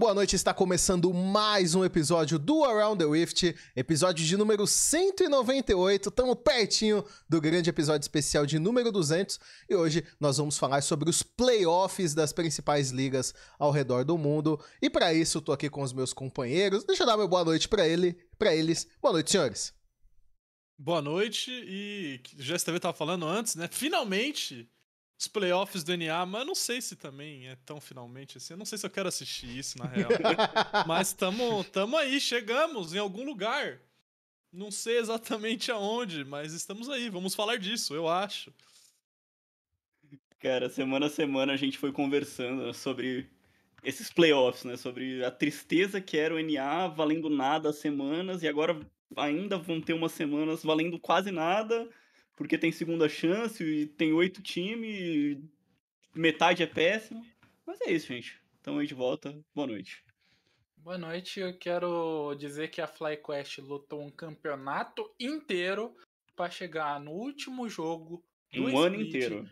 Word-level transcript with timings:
Boa 0.00 0.14
noite, 0.14 0.34
está 0.34 0.54
começando 0.54 1.12
mais 1.12 1.74
um 1.74 1.84
episódio 1.84 2.38
do 2.38 2.64
Around 2.64 3.04
the 3.04 3.10
Rift, 3.10 3.54
episódio 3.76 4.24
de 4.24 4.34
número 4.34 4.66
198, 4.66 6.08
estamos 6.08 6.36
pertinho 6.42 7.04
do 7.28 7.38
grande 7.38 7.68
episódio 7.68 8.02
especial 8.02 8.46
de 8.46 8.58
número 8.58 8.90
200 8.90 9.38
e 9.68 9.74
hoje 9.74 10.02
nós 10.18 10.38
vamos 10.38 10.56
falar 10.56 10.80
sobre 10.80 11.10
os 11.10 11.22
playoffs 11.22 12.14
das 12.14 12.32
principais 12.32 12.90
ligas 12.90 13.34
ao 13.58 13.70
redor 13.70 14.02
do 14.02 14.16
mundo 14.16 14.58
e 14.80 14.88
para 14.88 15.12
isso 15.12 15.36
estou 15.36 15.54
aqui 15.54 15.68
com 15.68 15.82
os 15.82 15.92
meus 15.92 16.14
companheiros, 16.14 16.82
deixa 16.82 17.02
eu 17.02 17.06
dar 17.06 17.18
uma 17.18 17.28
boa 17.28 17.44
noite 17.44 17.68
para 17.68 17.86
ele, 17.86 18.16
para 18.38 18.56
eles. 18.56 18.88
Boa 19.02 19.12
noite, 19.12 19.30
senhores. 19.30 19.74
Boa 20.78 21.02
noite 21.02 21.50
e 21.52 22.22
GSTV 22.38 22.78
estava 22.78 22.96
falando 22.96 23.26
antes, 23.26 23.54
né? 23.54 23.68
Finalmente 23.70 24.66
os 25.20 25.28
playoffs 25.28 25.84
do 25.84 25.94
NA, 25.94 26.24
mas 26.24 26.40
eu 26.40 26.46
não 26.46 26.54
sei 26.54 26.80
se 26.80 26.96
também 26.96 27.46
é 27.46 27.54
tão 27.66 27.78
finalmente 27.78 28.38
assim. 28.38 28.54
Eu 28.54 28.56
não 28.56 28.64
sei 28.64 28.78
se 28.78 28.86
eu 28.86 28.90
quero 28.90 29.06
assistir 29.06 29.54
isso, 29.54 29.78
na 29.78 29.84
real. 29.84 30.08
mas 30.88 31.12
tamo, 31.12 31.62
tamo 31.64 31.94
aí, 31.98 32.18
chegamos 32.18 32.94
em 32.94 32.98
algum 32.98 33.22
lugar. 33.22 33.78
Não 34.50 34.70
sei 34.70 34.96
exatamente 34.96 35.70
aonde, 35.70 36.24
mas 36.24 36.54
estamos 36.54 36.88
aí. 36.88 37.10
Vamos 37.10 37.34
falar 37.34 37.58
disso, 37.58 37.94
eu 37.94 38.08
acho. 38.08 38.50
Cara, 40.38 40.70
semana 40.70 41.04
a 41.04 41.10
semana 41.10 41.52
a 41.52 41.56
gente 41.56 41.76
foi 41.76 41.92
conversando 41.92 42.72
sobre 42.72 43.28
esses 43.84 44.10
playoffs, 44.10 44.64
né? 44.64 44.78
Sobre 44.78 45.22
a 45.22 45.30
tristeza 45.30 46.00
que 46.00 46.16
era 46.16 46.34
o 46.34 46.40
NA 46.40 46.88
valendo 46.88 47.28
nada 47.28 47.68
as 47.68 47.76
semanas 47.76 48.42
e 48.42 48.48
agora 48.48 48.80
ainda 49.14 49.58
vão 49.58 49.82
ter 49.82 49.92
umas 49.92 50.12
semanas 50.12 50.62
valendo 50.62 50.98
quase 50.98 51.30
nada 51.30 51.86
porque 52.40 52.56
tem 52.56 52.72
segunda 52.72 53.06
chance 53.06 53.62
e 53.62 53.84
tem 53.84 54.14
oito 54.14 54.40
times, 54.40 55.36
metade 56.14 56.62
é 56.62 56.66
péssimo. 56.66 57.22
Mas 57.66 57.78
é 57.82 57.92
isso, 57.92 58.06
gente. 58.06 58.40
Então 58.58 58.78
aí 58.78 58.86
de 58.86 58.94
volta. 58.94 59.38
Boa 59.54 59.66
noite. 59.66 60.02
Boa 60.78 60.96
noite. 60.96 61.38
Eu 61.38 61.58
quero 61.58 62.34
dizer 62.38 62.68
que 62.68 62.80
a 62.80 62.86
FlyQuest 62.86 63.58
lutou 63.58 64.00
um 64.00 64.10
campeonato 64.10 65.14
inteiro 65.20 65.94
para 66.34 66.50
chegar 66.50 66.98
no 66.98 67.10
último 67.10 67.68
jogo 67.68 68.24
do 68.50 68.68
um 68.68 68.78
ano 68.78 68.98
inteiro. 68.98 69.46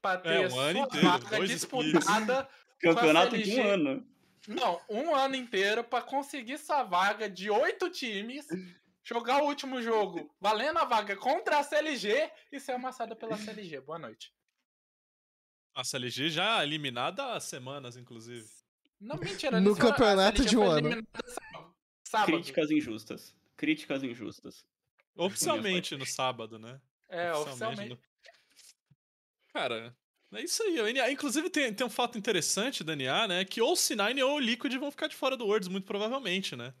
Para 0.00 0.18
ter 0.18 0.42
é, 0.44 0.48
um 0.48 0.58
ano 0.58 0.78
inteiro, 0.78 1.06
vaga 1.06 1.46
disputada. 1.46 2.48
campeonato 2.80 3.36
de 3.36 3.60
um 3.60 3.62
ano. 3.62 4.06
Não, 4.48 4.80
um 4.88 5.14
ano 5.14 5.36
inteiro 5.36 5.84
para 5.84 6.02
conseguir 6.02 6.56
sua 6.56 6.82
vaga 6.82 7.28
de 7.28 7.50
oito 7.50 7.90
times 7.90 8.46
jogar 9.06 9.42
o 9.42 9.46
último 9.46 9.80
jogo 9.80 10.34
valendo 10.40 10.78
a 10.78 10.84
vaga 10.84 11.16
contra 11.16 11.58
a 11.58 11.62
CLG 11.62 12.30
e 12.50 12.58
ser 12.58 12.72
amassada 12.72 13.14
pela 13.14 13.36
CLG. 13.38 13.80
Boa 13.80 13.98
noite. 13.98 14.34
A 15.74 15.84
CLG 15.84 16.30
já 16.30 16.62
eliminada 16.64 17.34
há 17.34 17.40
semanas, 17.40 17.96
inclusive. 17.96 18.46
Não, 19.00 19.16
mentira. 19.20 19.60
No 19.60 19.76
campeonato 19.76 20.44
de 20.44 20.56
um 20.56 20.68
ano. 20.68 21.06
Sábado. 22.04 22.32
Críticas 22.32 22.70
injustas. 22.70 23.36
Críticas 23.56 24.02
injustas. 24.02 24.64
Oficialmente 25.14 25.96
no 25.96 26.04
sábado, 26.04 26.58
né? 26.58 26.80
É, 27.08 27.32
oficialmente. 27.32 27.90
No... 27.90 27.98
Cara, 29.52 29.96
é 30.34 30.42
isso 30.42 30.62
aí. 30.62 31.12
Inclusive 31.12 31.48
tem, 31.48 31.72
tem 31.72 31.86
um 31.86 31.90
fato 31.90 32.18
interessante 32.18 32.82
da 32.82 32.96
NA, 32.96 33.28
né? 33.28 33.44
Que 33.44 33.60
ou 33.60 33.72
o 33.72 33.76
C9 33.76 34.24
ou 34.26 34.36
o 34.36 34.40
Liquid 34.40 34.74
vão 34.74 34.90
ficar 34.90 35.06
de 35.06 35.16
fora 35.16 35.36
do 35.36 35.46
Worlds, 35.46 35.68
muito 35.68 35.86
provavelmente, 35.86 36.56
né? 36.56 36.74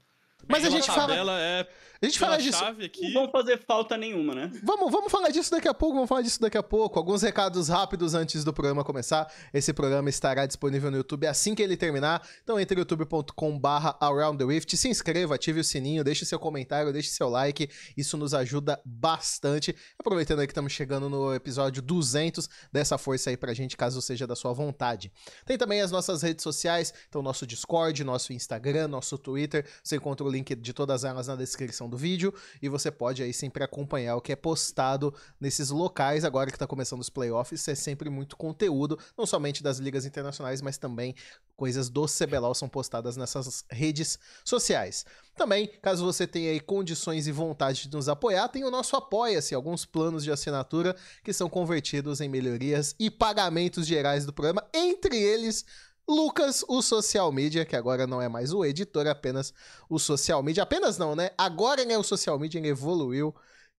Mas 0.48 0.64
a 0.64 0.70
gente 0.70 0.86
fala. 0.86 1.14
É 1.40 1.66
a 2.00 2.06
gente 2.06 2.18
fala 2.18 2.36
disso. 2.36 2.62
Aqui. 2.62 3.12
Não 3.12 3.22
vão 3.22 3.30
fazer 3.30 3.58
falta 3.66 3.96
nenhuma, 3.96 4.34
né? 4.34 4.50
Vamos, 4.62 4.92
vamos 4.92 5.10
falar 5.10 5.30
disso 5.30 5.50
daqui 5.50 5.66
a 5.66 5.72
pouco, 5.72 5.94
vamos 5.94 6.08
falar 6.08 6.22
disso 6.22 6.40
daqui 6.40 6.58
a 6.58 6.62
pouco. 6.62 6.98
Alguns 6.98 7.22
recados 7.22 7.68
rápidos 7.68 8.14
antes 8.14 8.44
do 8.44 8.52
programa 8.52 8.84
começar. 8.84 9.32
Esse 9.52 9.72
programa 9.72 10.10
estará 10.10 10.44
disponível 10.44 10.90
no 10.90 10.98
YouTube 10.98 11.26
assim 11.26 11.54
que 11.54 11.62
ele 11.62 11.76
terminar. 11.76 12.26
Então 12.42 12.60
entre 12.60 12.78
youtube.com/barra 12.78 13.96
Around 14.00 14.44
the 14.44 14.52
Rift, 14.52 14.76
se 14.76 14.88
inscreva, 14.88 15.36
ative 15.36 15.60
o 15.60 15.64
sininho, 15.64 16.04
deixe 16.04 16.24
seu 16.26 16.38
comentário, 16.38 16.92
deixe 16.92 17.08
seu 17.08 17.28
like. 17.28 17.68
Isso 17.96 18.16
nos 18.16 18.34
ajuda 18.34 18.80
bastante. 18.84 19.74
Aproveitando 19.98 20.40
aí 20.40 20.46
que 20.46 20.52
estamos 20.52 20.72
chegando 20.72 21.08
no 21.08 21.34
episódio 21.34 21.80
200, 21.80 22.48
dessa 22.70 22.98
força 22.98 23.30
aí 23.30 23.36
pra 23.36 23.54
gente, 23.54 23.76
caso 23.76 24.02
seja 24.02 24.26
da 24.26 24.36
sua 24.36 24.52
vontade. 24.52 25.10
Tem 25.46 25.56
também 25.56 25.80
as 25.80 25.90
nossas 25.90 26.20
redes 26.22 26.42
sociais, 26.42 26.92
então 27.08 27.22
nosso 27.22 27.46
Discord, 27.46 28.04
nosso 28.04 28.34
Instagram, 28.34 28.88
nosso 28.88 29.16
Twitter. 29.16 29.66
Você 29.82 29.96
encontra 29.96 30.25
o 30.26 30.30
link 30.30 30.54
de 30.54 30.72
todas 30.72 31.04
elas 31.04 31.26
na 31.26 31.36
descrição 31.36 31.88
do 31.88 31.96
vídeo 31.96 32.32
e 32.60 32.68
você 32.68 32.90
pode 32.90 33.22
aí 33.22 33.32
sempre 33.32 33.62
acompanhar 33.62 34.16
o 34.16 34.20
que 34.20 34.32
é 34.32 34.36
postado 34.36 35.14
nesses 35.40 35.70
locais 35.70 36.24
agora 36.24 36.50
que 36.50 36.56
está 36.56 36.66
começando 36.66 37.00
os 37.00 37.10
playoffs. 37.10 37.66
É 37.68 37.74
sempre 37.74 38.10
muito 38.10 38.36
conteúdo, 38.36 38.98
não 39.16 39.26
somente 39.26 39.62
das 39.62 39.78
ligas 39.78 40.04
internacionais, 40.04 40.60
mas 40.60 40.78
também 40.78 41.14
coisas 41.56 41.88
do 41.88 42.06
CBLOL 42.06 42.54
são 42.54 42.68
postadas 42.68 43.16
nessas 43.16 43.64
redes 43.70 44.18
sociais. 44.44 45.06
Também, 45.34 45.70
caso 45.82 46.04
você 46.04 46.26
tenha 46.26 46.50
aí 46.50 46.60
condições 46.60 47.26
e 47.26 47.32
vontade 47.32 47.88
de 47.88 47.94
nos 47.94 48.08
apoiar, 48.08 48.48
tem 48.48 48.64
o 48.64 48.70
nosso 48.70 48.96
Apoia-se, 48.96 49.54
alguns 49.54 49.84
planos 49.84 50.24
de 50.24 50.32
assinatura 50.32 50.96
que 51.22 51.32
são 51.32 51.48
convertidos 51.48 52.20
em 52.20 52.28
melhorias 52.28 52.94
e 52.98 53.10
pagamentos 53.10 53.86
gerais 53.86 54.24
do 54.24 54.32
programa, 54.32 54.66
entre 54.72 55.16
eles 55.16 55.64
Lucas, 56.08 56.64
o 56.68 56.80
social 56.80 57.32
media, 57.32 57.66
que 57.66 57.74
agora 57.74 58.06
não 58.06 58.22
é 58.22 58.28
mais 58.28 58.52
o 58.52 58.64
editor, 58.64 59.06
apenas 59.06 59.52
o 59.88 59.98
social 59.98 60.42
media. 60.42 60.62
Apenas 60.62 60.98
não, 60.98 61.16
né? 61.16 61.30
Agora 61.36 61.82
é 61.82 61.98
o 61.98 62.02
social 62.02 62.38
media, 62.38 62.58
ele 62.58 62.68
evoluiu. 62.68 63.34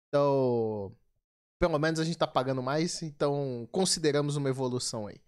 Então, 0.08 0.96
pelo 1.60 1.80
menos 1.80 2.00
a 2.00 2.04
gente 2.04 2.18
tá 2.18 2.28
pagando 2.28 2.62
mais, 2.62 3.02
então 3.02 3.68
consideramos 3.72 4.36
uma 4.36 4.50
evolução 4.50 5.08
aí. 5.08 5.22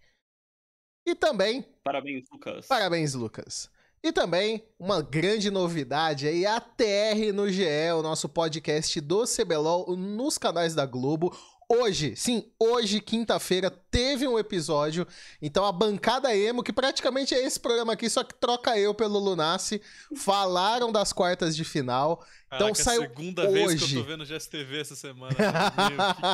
E 1.06 1.14
também. 1.14 1.62
Parabéns, 1.82 2.24
Lucas. 2.30 2.66
Parabéns, 2.66 3.14
Lucas. 3.14 3.70
E 4.02 4.12
também 4.12 4.64
uma 4.78 5.02
grande 5.02 5.50
novidade 5.50 6.26
aí, 6.26 6.46
a 6.46 6.60
TR 6.60 7.32
no 7.34 7.50
GE, 7.50 7.92
o 7.98 8.02
nosso 8.02 8.28
podcast 8.28 8.98
do 9.00 9.24
CBLOL 9.24 9.96
nos 9.96 10.38
canais 10.38 10.74
da 10.74 10.86
Globo. 10.86 11.36
Hoje, 11.72 12.16
sim, 12.16 12.52
hoje, 12.58 13.00
quinta-feira, 13.00 13.70
teve 13.70 14.26
um 14.26 14.36
episódio. 14.36 15.06
Então 15.40 15.64
a 15.64 15.70
bancada 15.70 16.34
emo, 16.34 16.64
que 16.64 16.72
praticamente 16.72 17.32
é 17.32 17.46
esse 17.46 17.60
programa 17.60 17.92
aqui, 17.92 18.10
só 18.10 18.24
que 18.24 18.34
troca 18.34 18.76
eu 18.76 18.92
pelo 18.92 19.20
Lunace, 19.20 19.80
falaram 20.16 20.90
das 20.90 21.12
quartas 21.12 21.54
de 21.54 21.62
final. 21.64 22.26
Então 22.46 22.72
Caraca, 22.72 22.74
saiu. 22.74 23.02
É 23.02 23.06
a 23.06 23.08
segunda 23.10 23.48
hoje. 23.48 23.54
vez 23.54 23.84
que 23.84 23.94
eu 23.94 24.02
tô 24.02 24.08
vendo 24.08 24.24
GSTV 24.24 24.80
essa 24.80 24.96
semana. 24.96 25.36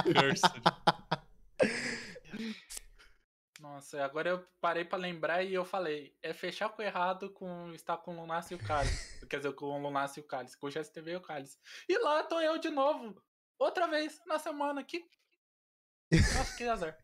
Meu. 0.06 0.32
Nossa, 3.60 4.02
agora 4.02 4.30
eu 4.30 4.46
parei 4.58 4.86
para 4.86 4.96
lembrar 4.96 5.42
e 5.42 5.52
eu 5.52 5.66
falei, 5.66 6.16
é 6.22 6.32
fechar 6.32 6.70
com 6.70 6.80
o 6.80 6.84
errado 6.84 7.28
com 7.28 7.74
estar 7.74 7.98
com 7.98 8.16
o 8.16 8.20
Lunace 8.22 8.54
e 8.54 8.56
o 8.56 8.58
Cálice. 8.58 9.20
Quer 9.28 9.36
dizer, 9.36 9.52
com 9.52 9.66
o 9.66 9.82
Lunace 9.82 10.18
e 10.18 10.22
o 10.22 10.26
Cálice, 10.26 10.56
com 10.56 10.66
o 10.66 10.70
GSTV 10.70 11.12
e 11.12 11.16
o 11.16 11.20
Cálice. 11.20 11.58
E 11.86 11.98
lá 11.98 12.22
tô 12.22 12.40
eu 12.40 12.56
de 12.56 12.70
novo, 12.70 13.14
outra 13.58 13.86
vez, 13.86 14.18
na 14.26 14.38
semana, 14.38 14.82
que 14.82 15.04
nossa, 16.10 16.56
que 16.56 16.64
azar. 16.64 16.96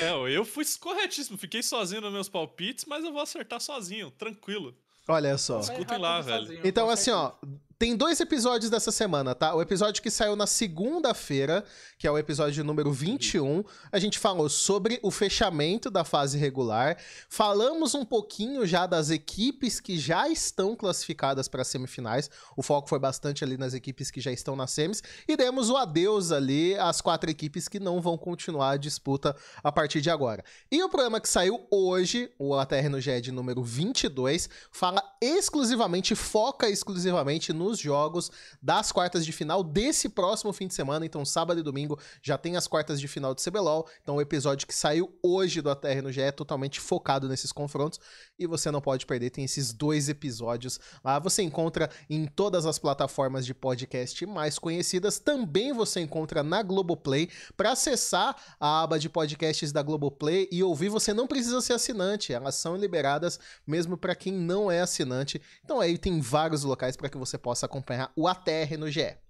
É, 0.00 0.10
eu 0.36 0.44
fui 0.44 0.64
corretíssimo. 0.78 1.38
Fiquei 1.38 1.62
sozinho 1.62 2.00
nos 2.00 2.12
meus 2.12 2.28
palpites, 2.28 2.84
mas 2.84 3.04
eu 3.04 3.12
vou 3.12 3.22
acertar 3.22 3.60
sozinho, 3.60 4.10
tranquilo. 4.10 4.76
Olha 5.06 5.36
só. 5.38 5.60
Escutem 5.60 5.98
lá, 5.98 6.20
velho. 6.20 6.46
Sozinho, 6.46 6.60
então, 6.64 6.90
assim, 6.90 7.10
ó, 7.10 7.32
tem 7.80 7.96
dois 7.96 8.20
episódios 8.20 8.70
dessa 8.70 8.92
semana, 8.92 9.34
tá? 9.34 9.54
O 9.54 9.62
episódio 9.62 10.02
que 10.02 10.10
saiu 10.10 10.36
na 10.36 10.46
segunda-feira, 10.46 11.64
que 11.96 12.06
é 12.06 12.10
o 12.10 12.18
episódio 12.18 12.62
número 12.62 12.92
21, 12.92 13.64
a 13.90 13.98
gente 13.98 14.18
falou 14.18 14.50
sobre 14.50 15.00
o 15.02 15.10
fechamento 15.10 15.90
da 15.90 16.04
fase 16.04 16.36
regular. 16.36 16.98
Falamos 17.26 17.94
um 17.94 18.04
pouquinho 18.04 18.66
já 18.66 18.84
das 18.84 19.08
equipes 19.08 19.80
que 19.80 19.98
já 19.98 20.28
estão 20.28 20.76
classificadas 20.76 21.48
para 21.48 21.64
semifinais. 21.64 22.28
O 22.54 22.62
foco 22.62 22.86
foi 22.86 22.98
bastante 22.98 23.42
ali 23.42 23.56
nas 23.56 23.72
equipes 23.72 24.10
que 24.10 24.20
já 24.20 24.30
estão 24.30 24.54
nas 24.54 24.72
semis. 24.72 25.02
E 25.26 25.34
demos 25.34 25.70
o 25.70 25.76
adeus 25.78 26.32
ali 26.32 26.76
às 26.76 27.00
quatro 27.00 27.30
equipes 27.30 27.66
que 27.66 27.80
não 27.80 27.98
vão 27.98 28.18
continuar 28.18 28.72
a 28.72 28.76
disputa 28.76 29.34
a 29.64 29.72
partir 29.72 30.02
de 30.02 30.10
agora. 30.10 30.44
E 30.70 30.82
o 30.82 30.90
programa 30.90 31.18
que 31.18 31.30
saiu 31.30 31.66
hoje, 31.70 32.30
o 32.38 32.54
ATR 32.54 32.90
no 32.90 33.00
GED 33.00 33.32
número 33.32 33.64
22, 33.64 34.50
fala 34.70 35.02
exclusivamente, 35.18 36.14
foca 36.14 36.68
exclusivamente 36.68 37.54
no 37.54 37.69
nos 37.70 37.78
jogos 37.78 38.30
das 38.60 38.92
quartas 38.92 39.24
de 39.24 39.32
final 39.32 39.62
desse 39.62 40.08
próximo 40.08 40.52
fim 40.52 40.66
de 40.66 40.74
semana. 40.74 41.06
Então, 41.06 41.24
sábado 41.24 41.60
e 41.60 41.62
domingo 41.62 41.98
já 42.22 42.36
tem 42.36 42.56
as 42.56 42.66
quartas 42.66 43.00
de 43.00 43.08
final 43.08 43.34
do 43.34 43.40
CBLOL. 43.40 43.88
Então, 44.02 44.16
o 44.16 44.20
episódio 44.20 44.66
que 44.66 44.74
saiu 44.74 45.16
hoje 45.22 45.62
do 45.62 45.70
ATR 45.70 46.02
no 46.02 46.12
GE 46.12 46.20
é 46.20 46.32
totalmente 46.32 46.80
focado 46.80 47.28
nesses 47.28 47.52
confrontos 47.52 48.00
e 48.40 48.46
você 48.46 48.70
não 48.70 48.80
pode 48.80 49.04
perder. 49.04 49.30
Tem 49.30 49.44
esses 49.44 49.72
dois 49.72 50.08
episódios 50.08 50.80
lá. 51.04 51.18
Você 51.18 51.42
encontra 51.42 51.90
em 52.08 52.26
todas 52.26 52.64
as 52.64 52.78
plataformas 52.78 53.44
de 53.44 53.52
podcast 53.52 54.24
mais 54.24 54.58
conhecidas. 54.58 55.18
Também 55.18 55.72
você 55.72 56.00
encontra 56.00 56.42
na 56.42 56.62
Globoplay. 56.62 57.28
Para 57.56 57.72
acessar 57.72 58.34
a 58.58 58.82
aba 58.82 58.98
de 58.98 59.08
podcasts 59.10 59.70
da 59.70 59.82
Globoplay 59.82 60.48
e 60.50 60.62
ouvir, 60.62 60.88
você 60.88 61.12
não 61.12 61.26
precisa 61.26 61.60
ser 61.60 61.74
assinante. 61.74 62.32
Elas 62.32 62.54
são 62.54 62.76
liberadas 62.76 63.38
mesmo 63.66 63.96
para 63.96 64.14
quem 64.14 64.32
não 64.32 64.70
é 64.70 64.80
assinante. 64.80 65.40
Então, 65.62 65.80
aí 65.80 65.98
tem 65.98 66.20
vários 66.20 66.64
locais 66.64 66.96
para 66.96 67.10
que 67.10 67.18
você 67.18 67.36
possa 67.36 67.66
acompanhar 67.66 68.10
o 68.16 68.26
ATR 68.26 68.78
no 68.78 68.90
GE. 68.90 69.29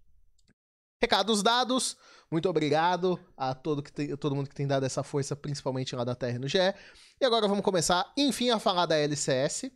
Recados 1.00 1.42
dados, 1.42 1.96
muito 2.30 2.48
obrigado 2.48 3.18
a 3.36 3.54
todo, 3.54 3.82
que 3.82 3.90
tem, 3.90 4.14
todo 4.16 4.36
mundo 4.36 4.48
que 4.48 4.54
tem 4.54 4.66
dado 4.66 4.84
essa 4.84 5.02
força, 5.02 5.34
principalmente 5.34 5.96
lá 5.96 6.04
da 6.04 6.12
ATR 6.12 6.38
no 6.38 6.46
GE. 6.46 6.58
E 7.20 7.24
agora 7.24 7.48
vamos 7.48 7.64
começar, 7.64 8.12
enfim, 8.16 8.50
a 8.50 8.58
falar 8.58 8.84
da 8.84 8.96
LCS. 8.96 9.70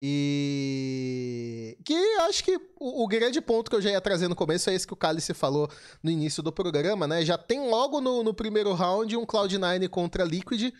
E 0.00 1.76
que 1.84 1.94
acho 2.20 2.44
que 2.44 2.56
o, 2.78 3.02
o, 3.02 3.08
grande 3.08 3.40
ponto 3.40 3.68
que 3.68 3.74
eu 3.74 3.82
já 3.82 3.90
ia 3.90 4.00
trazer 4.00 4.28
no 4.28 4.36
começo 4.36 4.70
é 4.70 4.74
esse 4.74 4.86
que 4.86 4.92
o 4.92 4.96
Cálice 4.96 5.34
falou 5.34 5.68
no 6.00 6.10
início 6.10 6.40
do 6.40 6.52
programa, 6.52 7.08
né? 7.08 7.24
Já 7.24 7.36
tem 7.36 7.68
logo 7.68 8.00
no, 8.00 8.22
no 8.22 8.32
primeiro 8.32 8.72
round 8.74 9.16
um 9.16 9.26
Cloud9 9.26 9.88
contra 9.88 10.22
Liquid. 10.22 10.72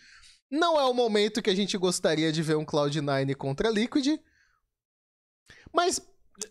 Não 0.49 0.79
é 0.79 0.85
o 0.85 0.95
momento 0.95 1.43
que 1.43 1.51
a 1.51 1.55
gente 1.55 1.77
gostaria 1.77 2.31
de 2.31 2.43
ver 2.43 2.57
um 2.57 2.65
Cloud9 2.65 3.35
contra 3.35 3.69
Liquid. 3.71 4.21
Mas 5.73 6.01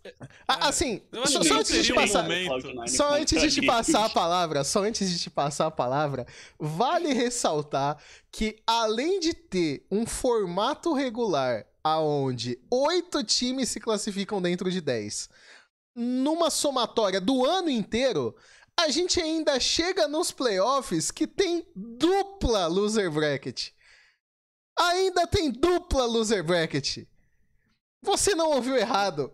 é, 0.03 0.13
assim, 0.47 1.01
só, 1.25 1.43
só 1.43 1.59
antes 1.59 1.73
de 1.73 1.83
te 1.83 1.93
passar, 1.93 2.27
um 2.29 2.87
só 2.87 3.13
antes 3.15 3.41
de 3.41 3.51
te 3.51 3.65
passar 3.65 4.05
a 4.05 4.09
palavra, 4.09 4.63
só 4.63 4.83
antes 4.83 5.09
de 5.09 5.19
te 5.19 5.29
passar 5.29 5.67
a 5.67 5.71
palavra, 5.71 6.25
vale 6.59 7.13
ressaltar 7.13 7.97
que 8.31 8.61
além 8.65 9.19
de 9.19 9.33
ter 9.33 9.85
um 9.91 10.05
formato 10.05 10.93
regular 10.93 11.65
aonde 11.83 12.59
oito 12.69 13.23
times 13.23 13.69
se 13.69 13.79
classificam 13.79 14.41
dentro 14.41 14.69
de 14.69 14.81
dez, 14.81 15.29
numa 15.95 16.49
somatória 16.49 17.19
do 17.19 17.45
ano 17.45 17.69
inteiro, 17.69 18.35
a 18.79 18.89
gente 18.89 19.19
ainda 19.19 19.59
chega 19.59 20.07
nos 20.07 20.31
playoffs 20.31 21.09
que 21.09 21.25
tem 21.25 21.65
dupla 21.75 22.67
loser 22.67 23.09
bracket. 23.09 23.71
Ainda 24.77 25.25
tem 25.25 25.51
dupla 25.51 26.05
loser 26.05 26.43
bracket. 26.43 27.07
Você 28.03 28.35
não 28.35 28.51
ouviu 28.51 28.77
errado. 28.77 29.33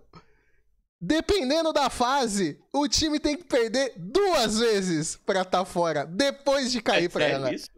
Dependendo 1.05 1.73
da 1.73 1.89
fase, 1.89 2.57
o 2.71 2.87
time 2.87 3.19
tem 3.19 3.35
que 3.35 3.43
perder 3.43 3.91
duas 3.97 4.59
vezes 4.59 5.17
pra 5.17 5.41
estar 5.41 5.59
tá 5.59 5.65
fora, 5.65 6.05
depois 6.05 6.71
de 6.71 6.81
cair 6.81 7.05
é 7.05 7.09
pra 7.09 7.25
ela. 7.25 7.53
Isso? 7.53 7.69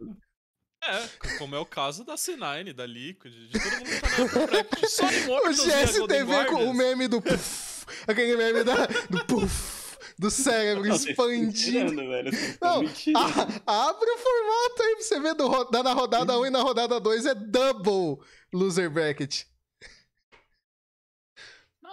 É, 0.84 1.36
como 1.36 1.56
é 1.56 1.58
o 1.58 1.66
caso 1.66 2.04
da 2.04 2.14
C9, 2.14 2.72
da 2.72 2.86
Liquid, 2.86 3.32
de 3.32 3.58
todo 3.58 3.72
mundo 3.72 3.84
que 3.84 4.00
tá 4.00 4.40
na 4.40 4.46
practice. 4.46 4.94
Só 4.94 5.06
O 5.06 5.52
GSTV 5.52 6.44
com 6.50 6.70
o 6.70 6.72
meme 6.72 7.08
do 7.08 7.20
puff, 7.20 7.86
aquele 8.06 8.36
meme 8.36 8.62
da, 8.62 8.86
do 9.10 9.26
puff, 9.26 9.98
do 10.16 10.30
cérebro 10.30 10.88
não, 10.88 10.94
expandindo. 10.94 11.96
Velho, 11.96 12.30
não, 12.62 12.76
a, 12.76 13.88
abre 13.88 14.08
o 14.08 14.18
formato 14.18 14.82
aí 14.82 14.94
pra 14.94 15.02
você 15.02 15.18
ver 15.18 15.34
do, 15.34 15.64
da, 15.64 15.82
na 15.82 15.94
rodada 15.94 16.38
1 16.38 16.46
e 16.46 16.50
na 16.50 16.62
rodada 16.62 17.00
2 17.00 17.26
é 17.26 17.34
double 17.34 18.24
loser 18.52 18.88
bracket. 18.88 19.46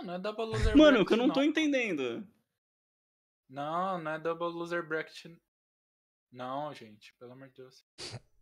Não, 0.03 0.15
é 0.15 0.19
double 0.19 0.45
loser 0.45 0.63
bracket. 0.63 0.77
Mano, 0.77 1.05
que 1.05 1.13
eu 1.13 1.17
não, 1.17 1.27
não 1.27 1.33
tô 1.33 1.41
entendendo. 1.41 2.27
Não, 3.49 4.01
não 4.01 4.11
é 4.11 4.19
double 4.19 4.47
loser 4.47 4.87
bracket. 4.87 5.31
Não, 6.31 6.73
gente, 6.73 7.13
pelo 7.19 7.33
amor 7.33 7.49
de 7.49 7.55
Deus. 7.55 7.85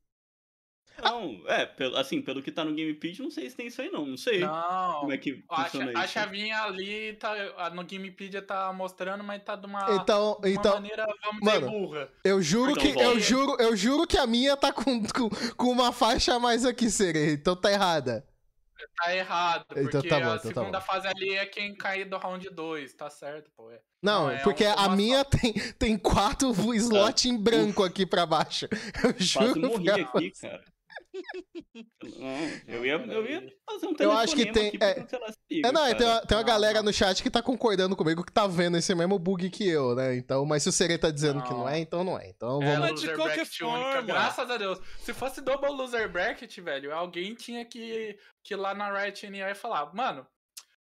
Não, 1.02 1.42
é, 1.48 1.66
pelo, 1.66 1.96
assim, 1.96 2.22
pelo 2.22 2.44
que 2.44 2.52
tá 2.52 2.66
no 2.66 2.76
Gamepedia, 2.76 3.24
não 3.24 3.32
sei 3.32 3.50
se 3.50 3.56
tem 3.56 3.68
isso 3.68 3.82
aí 3.82 3.90
não, 3.90 4.06
não 4.06 4.18
sei. 4.18 4.40
Não, 4.40 5.00
como 5.00 5.14
é 5.14 5.18
que 5.18 5.44
funciona 5.48 5.88
a, 5.88 5.92
isso. 5.94 5.98
A 5.98 6.08
chavinha 6.08 6.62
ali 6.64 7.14
tá, 7.14 7.70
no 7.72 7.86
Gamepedia 7.86 8.42
tá 8.42 8.72
mostrando, 8.74 9.24
mas 9.24 9.42
tá 9.42 9.56
de 9.56 9.66
uma, 9.66 9.80
então, 9.96 10.38
de 10.42 10.50
uma 10.50 10.54
então, 10.54 10.74
maneira, 10.74 11.06
vamos 11.24 11.42
mano, 11.42 11.60
dizer, 11.68 11.80
burra. 11.80 12.10
Eu 12.24 12.42
juro 12.42 12.72
então, 12.72 12.84
que 12.84 13.00
eu 13.00 13.20
juro, 13.20 13.56
eu 13.60 13.76
juro 13.76 14.06
que 14.06 14.18
a 14.18 14.28
minha 14.28 14.56
tá 14.58 14.72
com, 14.72 15.02
com, 15.08 15.30
com 15.56 15.72
uma 15.72 15.92
faixa 15.92 16.36
a 16.36 16.40
mais 16.40 16.66
aqui, 16.66 16.90
Serei, 16.90 17.34
então 17.34 17.56
tá 17.56 17.72
errada. 17.72 18.28
Tá 18.96 19.16
errado, 19.16 19.66
então 19.70 19.84
porque 19.84 19.98
então 19.98 20.10
tá 20.10 20.26
bom, 20.26 20.32
a 20.32 20.36
então 20.36 20.52
segunda 20.52 20.80
tá 20.80 20.82
fase 20.82 21.08
ali 21.08 21.36
é 21.36 21.46
quem 21.46 21.76
cair 21.76 22.06
do 22.06 22.18
round 22.18 22.50
2, 22.50 22.94
tá 22.94 23.10
certo, 23.10 23.52
pô. 23.56 23.72
É. 23.72 23.80
Não, 24.02 24.24
não 24.24 24.32
é 24.32 24.38
porque 24.40 24.66
a 24.66 24.90
minha 24.90 25.24
tem, 25.24 25.54
tem 25.78 25.98
quatro 25.98 26.52
slots 26.76 27.26
em 27.26 27.38
branco 27.38 27.84
aqui 27.84 28.06
pra 28.06 28.26
baixo. 28.26 28.68
Eu 29.04 29.14
juro. 29.18 29.46
Quase 29.46 29.60
morri 29.60 29.90
aqui, 29.90 30.32
cara. 30.32 30.64
Não, 32.04 32.74
eu 32.74 32.86
ia, 32.86 32.94
eu 32.94 33.26
ia 33.26 33.54
fazer 33.70 33.88
um 33.88 33.94
Eu 34.00 34.12
acho 34.12 34.36
que 34.36 34.52
tem. 34.52 34.72
É, 34.82 35.06
é, 35.64 35.72
não, 35.72 35.96
tem 35.96 36.08
uma, 36.08 36.22
tem 36.22 36.38
uma 36.38 36.44
galera 36.44 36.82
no 36.82 36.94
chat 36.94 37.22
que 37.22 37.30
tá 37.30 37.42
concordando 37.42 37.96
comigo 37.96 38.24
que 38.24 38.32
tá 38.32 38.48
vendo 38.48 38.78
esse 38.78 38.94
mesmo 38.96 39.20
bug 39.20 39.50
que 39.50 39.68
eu, 39.68 39.96
né? 39.96 40.16
Então, 40.16 40.46
mas 40.46 40.64
se 40.64 40.70
o 40.70 40.72
Serei 40.72 40.98
tá 40.98 41.12
dizendo 41.12 41.40
não. 41.40 41.44
que 41.44 41.54
não 41.54 41.68
é, 41.68 41.80
então 41.80 42.04
não 42.04 42.18
é. 42.18 42.30
Então 42.30 42.62
é, 42.62 42.78
vamos. 42.78 43.04
É, 43.04 43.08
de 43.08 43.16
qualquer 43.16 43.46
forma. 43.46 43.86
Única, 43.86 44.02
graças 44.02 44.50
a 44.50 44.58
Deus. 44.58 44.80
Se 45.00 45.14
fosse 45.14 45.42
double 45.42 45.70
loser 45.70 46.10
bracket, 46.10 46.58
velho, 46.60 46.94
alguém 46.94 47.36
tinha 47.36 47.66
que, 47.66 48.18
que 48.44 48.54
ir 48.54 48.58
lá 48.58 48.74
na 48.74 48.92
Riot 48.92 49.30
NI 49.30 49.54
falar, 49.56 49.94
mano, 49.94 50.22
o 50.22 50.26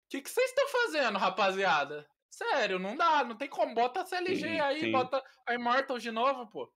que, 0.10 0.22
que 0.22 0.30
vocês 0.30 0.50
estão 0.50 0.68
fazendo, 0.68 1.18
rapaziada? 1.18 2.06
Sério, 2.30 2.78
não 2.78 2.96
dá, 2.96 3.24
não 3.24 3.36
tem 3.36 3.50
como. 3.50 3.74
Bota 3.74 4.02
a 4.02 4.06
CLG 4.06 4.36
sim, 4.36 4.60
aí, 4.60 4.80
sim. 4.82 4.92
bota 4.92 5.24
a 5.48 5.56
Immortal 5.56 5.98
de 5.98 6.12
novo, 6.12 6.48
pô. 6.48 6.72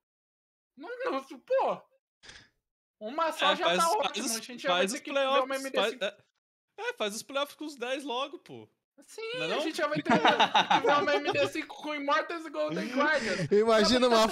Não, 0.75 0.89
não, 1.05 1.23
pô, 1.23 1.81
uma 3.07 3.31
só 3.31 3.51
é, 3.51 3.55
já 3.55 3.65
faz, 3.65 3.79
tá 3.79 3.91
ótimo. 3.91 4.27
Faz, 4.27 4.37
a 4.37 4.41
gente 4.41 4.63
já 4.63 4.69
vai 4.69 4.87
ter 4.87 5.01
que 5.01 5.13
ver 5.13 5.27
uma 5.27 5.55
MD5. 5.55 5.75
Faz, 5.75 6.01
é, 6.01 6.17
é, 6.77 6.93
faz 6.93 7.15
os 7.15 7.23
playoffs 7.23 7.55
com 7.55 7.65
os 7.65 7.75
10 7.75 8.03
logo, 8.03 8.39
pô. 8.39 8.67
Sim, 9.05 9.21
não 9.35 9.43
é 9.43 9.47
não? 9.47 9.57
a 9.57 9.59
gente 9.59 9.77
já 9.77 9.87
vai 9.87 9.99
ter 10.01 10.13
uma 10.13 11.13
MD5 11.13 11.65
com 11.65 11.95
Immortals 11.95 12.45
e 12.45 12.49
Golden 12.49 12.87
Guardian. 12.87 13.47
Imagina 13.51 14.07
uma 14.07 14.27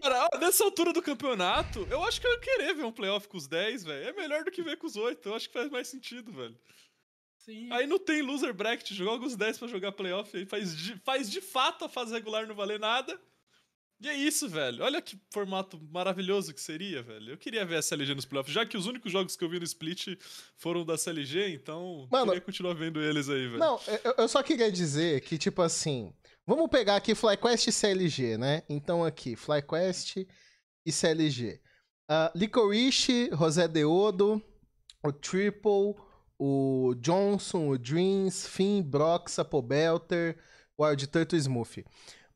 Cara, 0.00 0.28
nessa 0.38 0.64
altura 0.64 0.92
do 0.92 1.02
campeonato, 1.02 1.86
eu 1.90 2.02
acho 2.04 2.20
que 2.20 2.26
eu 2.26 2.32
ia 2.32 2.38
querer 2.38 2.74
ver 2.74 2.84
um 2.84 2.92
playoff 2.92 3.28
com 3.28 3.36
os 3.36 3.46
10, 3.46 3.84
velho. 3.84 4.08
É 4.08 4.12
melhor 4.12 4.44
do 4.44 4.50
que 4.50 4.62
ver 4.62 4.78
com 4.78 4.86
os 4.86 4.96
8. 4.96 5.28
Eu 5.28 5.34
acho 5.34 5.48
que 5.48 5.52
faz 5.52 5.70
mais 5.70 5.88
sentido, 5.88 6.32
velho. 6.32 6.56
Sim. 7.38 7.70
Aí 7.72 7.86
não 7.86 7.98
tem 7.98 8.22
loser 8.22 8.54
bracket, 8.54 8.92
joga 8.92 9.26
os 9.26 9.36
10 9.36 9.58
pra 9.58 9.68
jogar 9.68 9.92
playoff. 9.92 10.34
Aí 10.34 10.46
faz 10.46 10.74
de, 10.74 10.96
faz 11.00 11.30
de 11.30 11.42
fato 11.42 11.84
a 11.84 11.88
fase 11.88 12.14
regular 12.14 12.46
não 12.46 12.54
valer 12.54 12.80
nada. 12.80 13.20
E 14.04 14.08
é 14.08 14.14
isso, 14.14 14.50
velho. 14.50 14.84
Olha 14.84 15.00
que 15.00 15.18
formato 15.32 15.80
maravilhoso 15.90 16.52
que 16.52 16.60
seria, 16.60 17.02
velho. 17.02 17.32
Eu 17.32 17.38
queria 17.38 17.64
ver 17.64 17.76
a 17.76 17.82
CLG 17.82 18.14
nos 18.14 18.26
playoffs, 18.26 18.52
já 18.52 18.66
que 18.66 18.76
os 18.76 18.86
únicos 18.86 19.10
jogos 19.10 19.34
que 19.34 19.42
eu 19.42 19.48
vi 19.48 19.58
no 19.58 19.64
Split 19.64 20.18
foram 20.58 20.84
da 20.84 20.98
CLG, 20.98 21.54
então 21.54 22.06
Mano, 22.10 22.26
queria 22.26 22.40
continuar 22.42 22.74
vendo 22.74 23.00
eles 23.00 23.30
aí, 23.30 23.46
velho. 23.46 23.58
Não, 23.58 23.80
eu, 24.18 24.28
só 24.28 24.42
queria 24.42 24.70
dizer 24.70 25.22
que, 25.22 25.38
tipo 25.38 25.62
assim, 25.62 26.12
vamos 26.46 26.68
pegar 26.68 26.96
aqui 26.96 27.14
FlyQuest 27.14 27.68
e 27.68 27.72
CLG, 27.72 28.36
né? 28.36 28.62
Então 28.68 29.02
aqui, 29.02 29.36
FlyQuest 29.36 30.26
e 30.84 30.92
CLG. 30.92 31.62
Uh, 32.10 32.38
Licorice, 32.38 33.30
José 33.32 33.66
Deodo, 33.66 34.42
o 35.02 35.12
Triple, 35.12 35.94
o 36.38 36.94
Johnson, 37.00 37.70
o 37.70 37.78
Dreams, 37.78 38.46
Finn, 38.48 38.82
Brock, 38.82 39.30
Sapobelter, 39.30 40.36
Wild 40.78 41.06
Turtle 41.06 41.38
Smooth. 41.38 41.86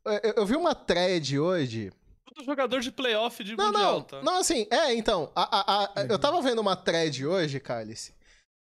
Eu, 0.04 0.32
eu 0.36 0.46
vi 0.46 0.56
uma 0.56 0.74
thread 0.74 1.38
hoje. 1.38 1.92
Todo 2.24 2.44
jogador 2.44 2.80
de 2.80 2.90
playoff 2.90 3.42
de 3.42 3.56
não, 3.56 3.66
mundial, 3.66 3.94
não, 3.94 4.02
tá? 4.02 4.22
Não, 4.22 4.36
assim, 4.38 4.66
é, 4.70 4.94
então. 4.94 5.30
A, 5.34 5.58
a, 5.58 5.84
a, 5.84 6.06
eu 6.06 6.18
tava 6.18 6.40
vendo 6.40 6.60
uma 6.60 6.76
thread 6.76 7.26
hoje, 7.26 7.60
Cálice, 7.60 8.14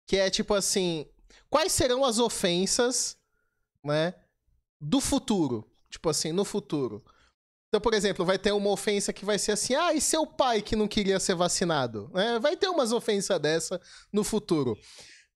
que 0.07 0.17
é 0.17 0.29
tipo 0.29 0.53
assim: 0.53 1.05
quais 1.49 1.71
serão 1.71 2.03
as 2.03 2.19
ofensas, 2.19 3.17
né, 3.83 4.13
do 4.79 4.99
futuro? 4.99 5.69
Tipo 5.89 6.09
assim, 6.09 6.31
no 6.31 6.43
futuro. 6.43 7.03
Então, 7.69 7.81
por 7.81 7.93
exemplo, 7.93 8.25
vai 8.25 8.39
ter 8.39 8.51
uma 8.51 8.69
ofensa 8.69 9.11
que 9.11 9.25
vai 9.25 9.37
ser 9.37 9.51
assim: 9.53 9.75
ah, 9.75 9.93
e 9.93 10.01
seu 10.01 10.25
pai 10.25 10.61
que 10.61 10.75
não 10.75 10.87
queria 10.87 11.19
ser 11.19 11.35
vacinado? 11.35 12.09
É, 12.15 12.39
vai 12.39 12.55
ter 12.55 12.67
umas 12.67 12.91
ofensas 12.91 13.39
dessa 13.39 13.81
no 14.11 14.23
futuro. 14.23 14.77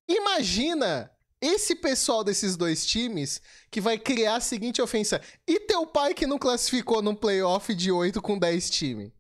Imagina 0.08 1.12
esse 1.42 1.76
pessoal 1.76 2.24
desses 2.24 2.56
dois 2.56 2.86
times 2.86 3.42
que 3.72 3.82
vai 3.82 3.98
criar 3.98 4.36
a 4.36 4.40
seguinte 4.40 4.82
ofensa. 4.82 5.20
E 5.48 5.60
teu 5.62 5.88
pai 5.88 6.14
que 6.14 6.28
não 6.28 6.38
classificou 6.38 7.02
num 7.02 7.16
playoff 7.16 7.74
de 7.74 7.92
8 7.92 8.22
com 8.22 8.38
10 8.38 8.70
times? 8.70 9.12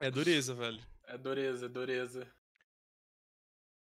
É 0.00 0.10
dureza, 0.10 0.54
velho. 0.54 0.80
É 1.06 1.16
dureza, 1.16 1.66
é 1.66 1.68
dureza. 1.68 2.32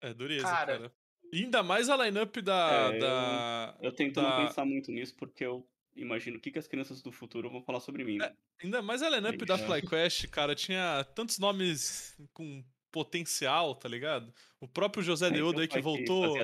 É 0.01 0.13
dureza, 0.13 0.43
cara. 0.43 0.77
cara. 0.77 0.93
Ainda 1.33 1.63
mais 1.63 1.89
a 1.89 1.97
lineup 2.05 2.37
da. 2.37 2.91
É, 2.93 2.99
da 2.99 3.77
eu, 3.81 3.85
eu 3.85 3.91
tento 3.91 4.15
da... 4.15 4.21
não 4.21 4.45
pensar 4.45 4.63
muito 4.63 4.91
nisso 4.91 5.15
porque 5.15 5.43
eu 5.43 5.67
imagino 5.95 6.37
o 6.37 6.39
que, 6.39 6.51
que 6.51 6.59
as 6.59 6.67
crianças 6.67 7.01
do 7.01 7.11
futuro 7.11 7.49
vão 7.49 7.63
falar 7.63 7.79
sobre 7.79 8.03
mim. 8.03 8.21
É, 8.21 8.33
ainda 8.63 8.81
mais 8.81 9.01
a 9.01 9.09
lineup 9.09 9.41
da 9.41 9.57
FlyQuest, 9.57 10.27
cara, 10.27 10.53
tinha 10.53 11.03
tantos 11.15 11.39
nomes 11.39 12.15
com 12.33 12.63
potencial, 12.91 13.75
tá 13.75 13.89
ligado? 13.89 14.33
O 14.61 14.67
próprio 14.67 15.03
José 15.03 15.27
é, 15.27 15.31
Deodo 15.31 15.59
aí 15.59 15.67
que 15.67 15.81
voltou. 15.81 16.37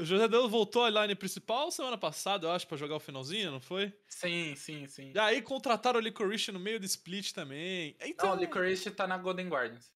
O 0.00 0.04
José 0.04 0.28
Deus 0.28 0.48
voltou 0.48 0.84
à 0.84 0.90
line 0.90 1.14
principal 1.16 1.72
semana 1.72 1.98
passada, 1.98 2.46
eu 2.46 2.52
acho, 2.52 2.66
pra 2.68 2.76
jogar 2.76 2.96
o 2.96 3.00
finalzinho, 3.00 3.50
não 3.50 3.60
foi? 3.60 3.92
Sim, 4.06 4.54
sim, 4.54 4.86
sim. 4.86 5.12
E 5.12 5.18
aí 5.18 5.42
contrataram 5.42 5.98
o 5.98 6.02
Licorice 6.02 6.52
no 6.52 6.60
meio 6.60 6.78
do 6.78 6.86
split 6.86 7.32
também. 7.32 7.96
Então... 8.00 8.28
Não, 8.28 8.36
o 8.36 8.38
Licorice 8.38 8.92
tá 8.92 9.08
na 9.08 9.18
Golden 9.18 9.48
Guardians. 9.48 9.90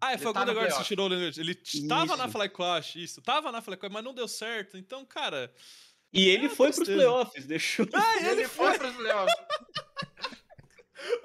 Ah, 0.00 0.12
é, 0.12 0.18
foi 0.18 0.32
tá 0.32 0.40
a 0.40 0.44
Golden 0.44 0.62
Guardians 0.62 0.82
que 0.82 0.88
tirou 0.88 1.06
o 1.06 1.08
Licorice. 1.10 1.40
Ele 1.40 1.54
tava 1.86 2.16
na 2.16 2.28
Fly 2.28 2.48
Clash, 2.48 2.96
isso. 2.96 3.20
Tava 3.20 3.52
na 3.52 3.60
Fly 3.60 3.76
Clash, 3.76 3.92
mas 3.92 4.04
não 4.04 4.14
deu 4.14 4.26
certo. 4.26 4.78
Então, 4.78 5.04
cara... 5.04 5.52
E 6.10 6.26
ele 6.26 6.46
é, 6.46 6.48
foi 6.48 6.72
pros 6.72 6.88
playoffs, 6.88 7.44
deixou... 7.44 7.86
Ah, 7.92 8.16
ele, 8.16 8.28
ele 8.30 8.48
foi, 8.48 8.68
foi 8.68 8.78
pros 8.78 8.96
playoffs. 8.96 9.34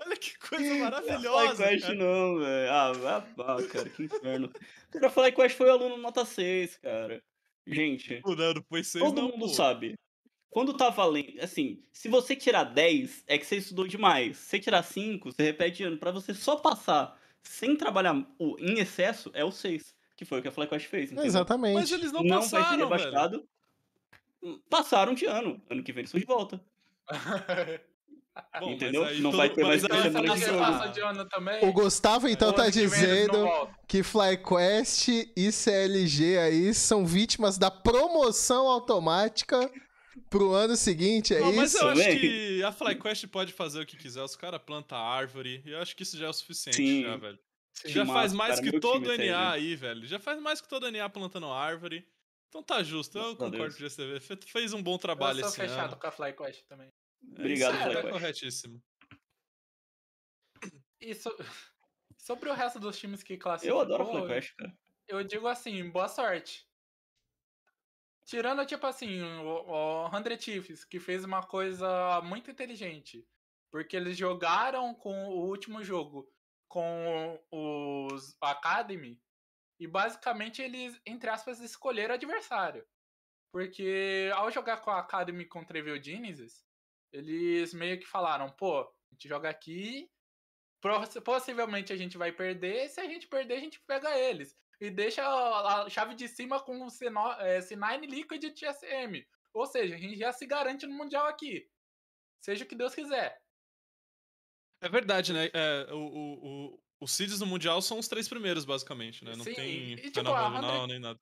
Olha 0.05 0.17
que 0.17 0.37
coisa 0.37 0.75
maravilhosa. 0.75 1.55
Fly 1.55 1.79
Quest 1.79 1.89
não, 1.95 2.39
velho. 2.39 2.71
Ah, 2.71 3.25
ah, 3.39 3.67
cara, 3.71 3.89
que 3.89 4.03
inferno. 4.03 4.51
Cara, 4.91 5.09
Fly 5.09 5.31
Quest 5.31 5.55
foi 5.55 5.69
aluno 5.69 5.97
nota 5.97 6.25
6, 6.25 6.77
cara. 6.77 7.23
Gente, 7.65 8.21
seis, 8.83 9.03
todo 9.03 9.21
não, 9.21 9.29
mundo 9.29 9.47
pô. 9.47 9.47
sabe. 9.47 9.95
Quando 10.49 10.73
tá 10.75 10.89
valendo, 10.89 11.41
assim, 11.41 11.83
se 11.91 12.07
você 12.07 12.35
tirar 12.35 12.63
10, 12.65 13.23
é 13.25 13.37
que 13.39 13.45
você 13.45 13.57
estudou 13.57 13.87
demais. 13.87 14.37
Se 14.37 14.49
você 14.49 14.59
tirar 14.59 14.83
5, 14.83 15.31
você 15.31 15.41
repete 15.41 15.83
ano. 15.83 15.97
Pra 15.97 16.11
você 16.11 16.33
só 16.33 16.57
passar 16.57 17.19
sem 17.41 17.75
trabalhar 17.75 18.15
em 18.59 18.79
excesso, 18.79 19.31
é 19.33 19.43
o 19.43 19.51
6. 19.51 19.95
Que 20.15 20.25
foi 20.25 20.39
o 20.39 20.41
que 20.43 20.47
a 20.47 20.51
FlyQuest 20.51 20.87
fez. 20.87 21.05
Entendeu? 21.05 21.25
Exatamente. 21.25 21.73
Mas 21.73 21.91
eles 21.91 22.11
não, 22.11 22.21
Não, 22.21 22.39
vai 22.39 22.47
ser 22.47 22.57
passaram, 22.57 22.89
velho. 22.89 22.89
rebaixado. 23.03 23.49
Passaram 24.69 25.13
de 25.15 25.25
ano. 25.25 25.61
Ano 25.69 25.83
que 25.83 25.91
vem 25.91 26.01
eles 26.01 26.09
estão 26.13 26.19
de 26.19 26.25
volta. 26.27 26.63
Bom, 28.59 28.65
mas 28.67 28.73
Entendeu? 28.75 29.03
aí 29.03 29.19
Não 29.21 29.29
todo- 29.29 29.37
vai 29.37 29.49
ter 29.49 29.61
mais 29.63 29.83
mas 29.83 30.23
aí 30.23 30.41
fala 30.41 30.87
de 30.87 30.99
ano 31.01 31.25
também. 31.25 31.63
O 31.67 31.71
Gustavo 31.71 32.27
então 32.27 32.49
o 32.49 32.53
tá 32.53 32.67
dizendo 32.69 33.47
que 33.87 34.01
FlyQuest 34.01 35.07
e 35.37 35.51
CLG 35.51 36.37
aí 36.39 36.73
são 36.73 37.05
vítimas 37.05 37.57
da 37.59 37.69
promoção 37.69 38.67
automática 38.67 39.71
pro 40.29 40.51
ano 40.53 40.75
seguinte, 40.75 41.33
é 41.35 41.39
Não, 41.39 41.53
mas 41.53 41.73
isso? 41.75 41.83
eu 41.83 41.89
acho 41.89 42.03
que 42.19 42.63
a 42.63 42.71
FlyQuest 42.71 43.27
pode 43.27 43.53
fazer 43.53 43.81
o 43.81 43.85
que 43.85 43.97
quiser, 43.97 44.23
os 44.23 44.35
caras 44.35 44.59
plantam 44.65 44.97
árvore, 44.97 45.61
e 45.65 45.71
eu 45.71 45.79
acho 45.81 45.95
que 45.95 46.01
isso 46.03 46.17
já 46.17 46.25
é 46.25 46.29
o 46.29 46.33
suficiente, 46.33 46.77
Sim. 46.77 47.03
já, 47.03 47.15
velho. 47.17 47.39
Sim. 47.75 47.89
Já 47.89 48.05
faz 48.05 48.33
mais 48.33 48.59
cara, 48.59 48.71
que 48.71 48.79
todo 48.79 49.09
aí, 49.11 49.17
NA 49.17 49.23
velho. 49.25 49.51
aí, 49.51 49.75
velho. 49.75 50.05
Já 50.07 50.19
faz 50.19 50.39
mais 50.41 50.59
que 50.61 50.67
todo 50.69 50.89
NA 50.91 51.07
plantando 51.09 51.47
árvore. 51.51 52.03
Então 52.49 52.61
tá 52.61 52.83
justo, 52.83 53.17
eu 53.17 53.35
concordo 53.35 53.75
Deus. 53.75 53.95
com 53.95 54.03
o. 54.03 54.21
Fe- 54.21 54.37
Fez 54.47 54.73
um 54.73 54.81
bom 54.83 54.93
Eu 54.93 54.99
trabalho 54.99 55.39
sou 55.39 55.47
esse 55.49 55.57
fechado 55.57 55.93
ano. 55.93 55.97
com 55.97 56.05
a 56.07 56.11
FlyQuest 56.11 56.61
também. 56.69 56.87
É, 57.35 57.39
Obrigado, 57.39 57.75
isso 57.75 57.87
aí, 57.89 57.93
tá 58.03 58.09
corretíssimo. 58.09 58.83
E 60.99 61.13
so- 61.13 61.35
sobre 62.17 62.49
o 62.49 62.53
resto 62.53 62.79
dos 62.79 62.97
times 62.97 63.23
que 63.23 63.37
classificou, 63.37 63.79
Eu 63.79 63.81
adoro 63.85 64.05
FlyQuest, 64.05 64.55
cara. 64.55 64.77
eu 65.07 65.23
digo 65.23 65.47
assim, 65.47 65.89
boa 65.89 66.07
sorte. 66.07 66.67
Tirando, 68.25 68.65
tipo 68.65 68.85
assim, 68.87 69.21
o, 69.21 70.05
o 70.05 70.09
100 70.09 70.39
Chiefs, 70.39 70.85
que 70.85 70.99
fez 70.99 71.25
uma 71.25 71.43
coisa 71.45 72.21
muito 72.21 72.49
inteligente. 72.49 73.27
Porque 73.69 73.97
eles 73.97 74.15
jogaram 74.15 74.93
com 74.93 75.25
o 75.29 75.47
último 75.47 75.83
jogo 75.83 76.31
com 76.69 77.43
os 77.51 78.37
Academy 78.41 79.21
e 79.79 79.87
basicamente 79.87 80.61
eles, 80.61 80.99
entre 81.05 81.29
aspas, 81.29 81.59
escolheram 81.59 82.13
adversário. 82.15 82.87
Porque 83.51 84.31
ao 84.35 84.49
jogar 84.51 84.77
com 84.77 84.89
a 84.91 84.99
Academy 84.99 85.45
contra 85.45 85.77
Evil 85.77 86.01
Genesis, 86.01 86.63
eles 87.13 87.73
meio 87.73 87.99
que 87.99 88.05
falaram, 88.05 88.49
pô, 88.49 88.81
a 88.81 89.13
gente 89.13 89.29
joga 89.29 89.49
aqui, 89.49 90.09
Possi- 90.83 91.21
Possivelmente 91.21 91.93
a 91.93 91.95
gente 91.95 92.17
vai 92.17 92.33
perder. 92.33 92.89
Se 92.89 92.99
a 92.99 93.05
gente 93.05 93.27
perder, 93.27 93.53
a 93.53 93.59
gente 93.61 93.79
pega 93.87 94.17
eles. 94.19 94.53
E 94.81 94.89
deixa 94.89 95.23
a 95.25 95.89
chave 95.89 96.13
de 96.13 96.27
cima 96.27 96.59
com 96.59 96.85
o 96.85 96.87
C9, 96.87 97.39
é, 97.39 97.59
C9 97.59 98.05
Liquid 98.05 98.43
e 98.43 98.51
TSM. 98.51 99.25
Ou 99.53 99.65
seja, 99.65 99.95
a 99.95 99.97
gente 99.97 100.17
já 100.17 100.33
se 100.33 100.45
garante 100.45 100.85
no 100.85 100.93
Mundial 100.93 101.25
aqui. 101.27 101.69
Seja 102.41 102.65
o 102.65 102.67
que 102.67 102.75
Deus 102.75 102.93
quiser. 102.93 103.41
É 104.81 104.89
verdade, 104.89 105.31
né? 105.31 105.49
É, 105.53 105.93
o, 105.93 105.97
o, 105.97 106.47
o, 106.73 106.83
os 106.99 107.11
seeds 107.13 107.39
no 107.39 107.45
Mundial 107.45 107.81
são 107.81 107.97
os 107.97 108.09
três 108.09 108.27
primeiros, 108.27 108.65
basicamente, 108.65 109.23
né? 109.23 109.37
Não 109.37 109.45
Sim, 109.45 109.53
tem 109.53 109.93
e, 109.93 109.95
tipo, 109.95 110.19
final 110.19 110.35
a 110.35 110.49
regional, 110.49 110.79
100 110.79 110.87
nem 110.87 110.99
nada. 110.99 111.19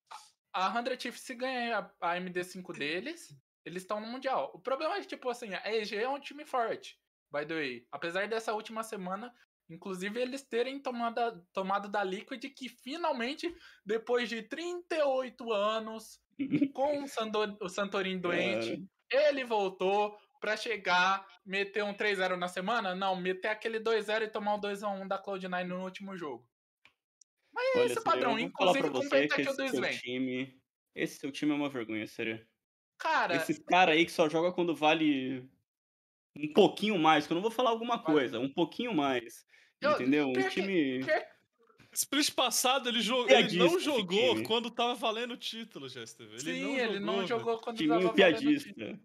A 0.54 0.84
100 0.84 1.00
Chiefs, 1.00 1.22
se 1.22 1.36
ganhar 1.36 1.94
a, 2.02 2.14
a 2.14 2.20
MD5 2.20 2.76
deles, 2.76 3.36
eles 3.66 3.84
estão 3.84 4.00
no 4.00 4.08
Mundial. 4.08 4.52
O 4.54 4.60
problema 4.60 4.96
é 4.96 5.02
que, 5.02 5.08
tipo 5.08 5.30
assim, 5.30 5.54
a 5.54 5.62
EG 5.74 5.96
é 5.96 6.10
um 6.10 6.20
time 6.20 6.46
forte, 6.46 6.98
by 7.32 7.46
the 7.46 7.54
way. 7.54 7.88
Apesar 7.92 8.28
dessa 8.28 8.54
última 8.54 8.84
semana, 8.84 9.34
inclusive, 9.70 10.20
eles 10.20 10.44
terem 10.44 10.80
tomado, 10.80 11.46
tomado 11.54 11.88
da 11.88 12.04
Liquid, 12.04 12.44
que 12.56 12.70
finalmente, 12.70 13.54
depois 13.86 14.30
de 14.30 14.42
38 14.44 15.52
anos, 15.52 16.20
com 16.74 17.04
o, 17.04 17.08
Sando, 17.08 17.58
o 17.62 17.70
Santorin 17.70 18.20
doente, 18.20 18.84
ele 19.10 19.44
voltou 19.44 20.18
pra 20.40 20.58
chegar, 20.58 21.26
meter 21.46 21.84
um 21.84 21.94
3-0 21.94 22.36
na 22.36 22.48
semana? 22.48 22.96
Não, 22.96 23.16
meter 23.16 23.50
aquele 23.50 23.80
2-0 23.80 24.24
e 24.24 24.28
tomar 24.28 24.56
o 24.56 24.62
2x1 24.62 25.08
da 25.08 25.22
Cloud9 25.22 25.64
no 25.66 25.84
último 25.84 26.18
jogo. 26.18 26.50
Mas 27.54 27.76
é 27.76 27.80
Olha, 27.80 27.86
esse 27.86 28.04
padrão, 28.04 28.40
inclusive 28.40 28.90
com 28.90 28.98
o 28.98 29.04
você 29.04 29.28
que 29.28 29.36
Pentakill 29.36 29.56
do 29.56 29.66
Sven. 29.66 29.98
time... 29.98 30.62
Esse 30.94 31.20
seu 31.20 31.32
time 31.32 31.54
é 31.54 31.56
uma 31.56 31.70
vergonha, 31.70 32.06
sério. 32.06 32.46
Cara, 33.02 33.36
Esses 33.36 33.58
caras 33.60 33.96
aí 33.96 34.06
que 34.06 34.12
só 34.12 34.30
joga 34.30 34.52
quando 34.52 34.76
vale 34.76 35.44
um 36.38 36.54
pouquinho 36.54 36.98
mais, 37.00 37.26
que 37.26 37.34
eu 37.34 37.36
não 37.36 37.42
vou 37.42 37.52
falar 37.52 37.72
alguma 37.72 37.98
coisa, 38.00 38.40
um 38.40 38.48
pouquinho 38.50 38.94
mais. 38.94 39.46
Eu- 39.82 39.92
entendeu? 39.94 40.28
Um 40.30 40.34
que- 40.34 40.50
time. 40.50 41.04
pior- 41.04 41.26
Split 41.94 42.32
passado, 42.32 42.88
ele, 42.88 43.02
jogou, 43.02 43.30
ele 43.30 43.58
não 43.58 43.78
jogou 43.78 44.42
quando 44.44 44.72
tava 44.72 44.96
valendo 44.96 45.32
o 45.34 45.38
título, 45.38 45.90
GSTV. 45.90 46.36
Ele 46.36 46.40
Sim, 46.40 46.62
não 46.64 46.70
ele 46.76 46.84
jogou, 46.86 47.00
não 47.02 47.16
velho. 47.16 47.28
jogou 47.28 47.58
quando 47.58 47.78
Timinho 47.78 48.00
tava 48.02 48.14
valendo 48.14 48.14
o 48.14 48.16
piadista. 48.16 48.70
título. 48.70 49.00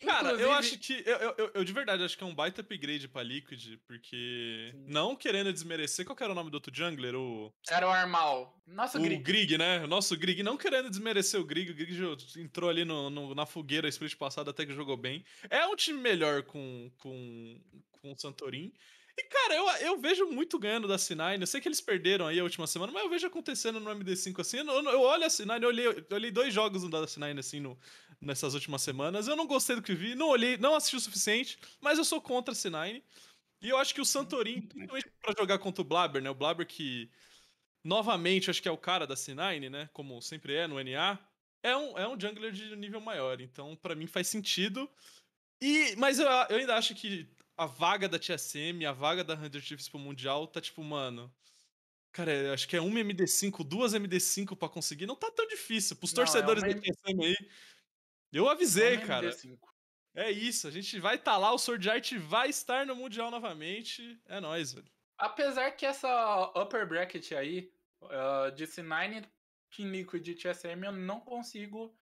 Cara, 0.00 0.28
eu 0.30 0.34
Inclusive- 0.34 0.58
acho 0.58 0.78
que. 0.78 1.02
Eu, 1.08 1.16
eu, 1.16 1.34
eu- 1.38 1.50
eu 1.54 1.64
de 1.64 1.72
verdade 1.72 2.02
acho 2.02 2.16
que 2.18 2.22
é 2.22 2.26
um 2.26 2.34
baita 2.34 2.60
upgrade 2.60 3.08
pra 3.08 3.22
Liquid, 3.22 3.78
porque. 3.86 4.70
Sim. 4.72 4.84
Não 4.86 5.16
querendo 5.16 5.52
desmerecer. 5.52 6.04
Qual 6.04 6.14
que 6.16 6.22
era 6.22 6.32
o 6.32 6.34
nome 6.34 6.50
do 6.50 6.54
outro 6.54 6.74
jungler? 6.74 7.14
O. 7.14 7.52
Era 7.70 7.86
o 7.86 7.90
Armal. 7.90 8.60
Nossa, 8.66 8.98
o 8.98 9.02
Grig. 9.02 9.22
Grig, 9.22 9.56
né? 9.58 9.82
O 9.84 9.86
nosso 9.86 10.16
Grig. 10.16 10.42
Não 10.42 10.56
querendo 10.56 10.90
desmerecer 10.90 11.40
o 11.40 11.44
Grig. 11.44 11.70
O 11.70 11.74
Grig 11.74 11.96
entrou 12.38 12.68
ali 12.68 12.84
no, 12.84 13.08
no- 13.08 13.34
na 13.34 13.46
fogueira 13.46 13.88
split 13.88 14.14
passado 14.16 14.50
até 14.50 14.66
que 14.66 14.74
jogou 14.74 14.96
bem. 14.96 15.24
É 15.48 15.66
um 15.66 15.76
time 15.76 15.98
melhor 16.00 16.42
com, 16.42 16.90
com, 16.98 17.60
com 17.92 18.12
o 18.12 18.18
Santorin. 18.18 18.72
E, 19.16 19.22
cara, 19.24 19.54
eu, 19.54 19.66
eu 19.86 19.98
vejo 19.98 20.26
muito 20.26 20.58
ganhando 20.58 20.88
da 20.88 20.96
C9. 20.96 21.40
Eu 21.40 21.46
sei 21.46 21.60
que 21.60 21.68
eles 21.68 21.80
perderam 21.80 22.26
aí 22.26 22.40
a 22.40 22.42
última 22.42 22.66
semana, 22.66 22.92
mas 22.92 23.04
eu 23.04 23.10
vejo 23.10 23.26
acontecendo 23.26 23.78
no 23.78 23.90
MD5 23.90 24.40
assim. 24.40 24.58
Eu, 24.58 24.66
eu 24.66 25.00
olho 25.00 25.24
a 25.24 25.28
C9, 25.28 25.62
eu 25.62 25.68
olhei, 25.68 25.86
eu 25.86 26.06
olhei 26.10 26.30
dois 26.30 26.52
jogos 26.52 26.88
da 26.90 27.04
C9 27.04 27.38
assim 27.38 27.60
no, 27.60 27.78
nessas 28.20 28.54
últimas 28.54 28.82
semanas. 28.82 29.28
Eu 29.28 29.36
não 29.36 29.46
gostei 29.46 29.76
do 29.76 29.82
que 29.82 29.94
vi, 29.94 30.14
não 30.16 30.28
olhei, 30.28 30.56
não 30.56 30.74
assisti 30.74 30.96
o 30.96 31.00
suficiente, 31.00 31.58
mas 31.80 31.98
eu 31.98 32.04
sou 32.04 32.20
contra 32.20 32.52
a 32.52 32.56
C9. 32.56 33.02
E 33.62 33.68
eu 33.68 33.78
acho 33.78 33.94
que 33.94 34.00
o 34.00 34.04
Santorin, 34.04 34.62
principalmente 34.62 35.10
pra 35.22 35.34
jogar 35.38 35.58
contra 35.58 35.80
o 35.80 35.84
Blabber, 35.84 36.20
né? 36.20 36.28
O 36.28 36.34
Blabber 36.34 36.66
que, 36.66 37.08
novamente, 37.84 38.50
acho 38.50 38.60
que 38.60 38.68
é 38.68 38.72
o 38.72 38.76
cara 38.76 39.06
da 39.06 39.14
C9, 39.14 39.70
né? 39.70 39.88
Como 39.92 40.20
sempre 40.20 40.54
é 40.54 40.66
no 40.66 40.78
NA. 40.82 41.18
É 41.62 41.74
um, 41.76 41.98
é 41.98 42.06
um 42.06 42.20
jungler 42.20 42.52
de 42.52 42.76
nível 42.76 43.00
maior. 43.00 43.40
Então, 43.40 43.76
pra 43.76 43.94
mim, 43.94 44.06
faz 44.06 44.28
sentido. 44.28 44.90
E, 45.62 45.94
mas 45.96 46.18
eu, 46.18 46.26
eu 46.26 46.56
ainda 46.56 46.76
acho 46.76 46.94
que 46.94 47.26
a 47.56 47.66
vaga 47.66 48.08
da 48.08 48.18
TSM, 48.18 48.84
a 48.86 48.92
vaga 48.92 49.22
da 49.22 49.36
100 49.36 49.60
Chiefs 49.60 49.88
pro 49.88 49.98
Mundial 49.98 50.46
tá 50.46 50.60
tipo, 50.60 50.82
mano. 50.82 51.32
Cara, 52.12 52.52
acho 52.54 52.68
que 52.68 52.76
é 52.76 52.80
uma 52.80 53.00
MD5, 53.00 53.64
duas 53.64 53.92
MD5 53.92 54.56
pra 54.56 54.68
conseguir. 54.68 55.06
Não 55.06 55.16
tá 55.16 55.30
tão 55.30 55.46
difícil. 55.48 55.96
Pros 55.96 56.12
Não, 56.12 56.22
é 56.22 56.26
torcedores 56.26 56.62
uma 56.62 56.72
da 56.72 56.80
TSM 56.80 57.24
aí. 57.24 57.36
Eu 58.32 58.48
avisei, 58.48 58.96
Uma 58.96 59.06
cara. 59.06 59.30
MD5. 59.30 59.58
É 60.14 60.30
isso. 60.30 60.68
A 60.68 60.70
gente 60.70 60.98
vai 61.00 61.16
estar 61.16 61.32
tá 61.32 61.36
lá, 61.36 61.52
o 61.52 61.58
Sword 61.58 61.90
Art 61.90 62.12
vai 62.14 62.48
estar 62.48 62.86
no 62.86 62.94
Mundial 62.94 63.30
novamente. 63.32 64.20
É 64.26 64.40
nóis, 64.40 64.72
velho. 64.72 64.86
Apesar 65.18 65.72
que 65.72 65.84
essa 65.84 66.52
upper 66.56 66.86
bracket 66.86 67.32
aí, 67.32 67.72
uh, 68.02 68.54
de 68.54 68.64
C9, 68.64 69.24
Team 69.76 69.90
Liquid 69.90 70.26
e 70.28 70.34
TSM, 70.34 70.84
eu 70.84 70.92
não 70.92 71.20
consigo 71.20 71.96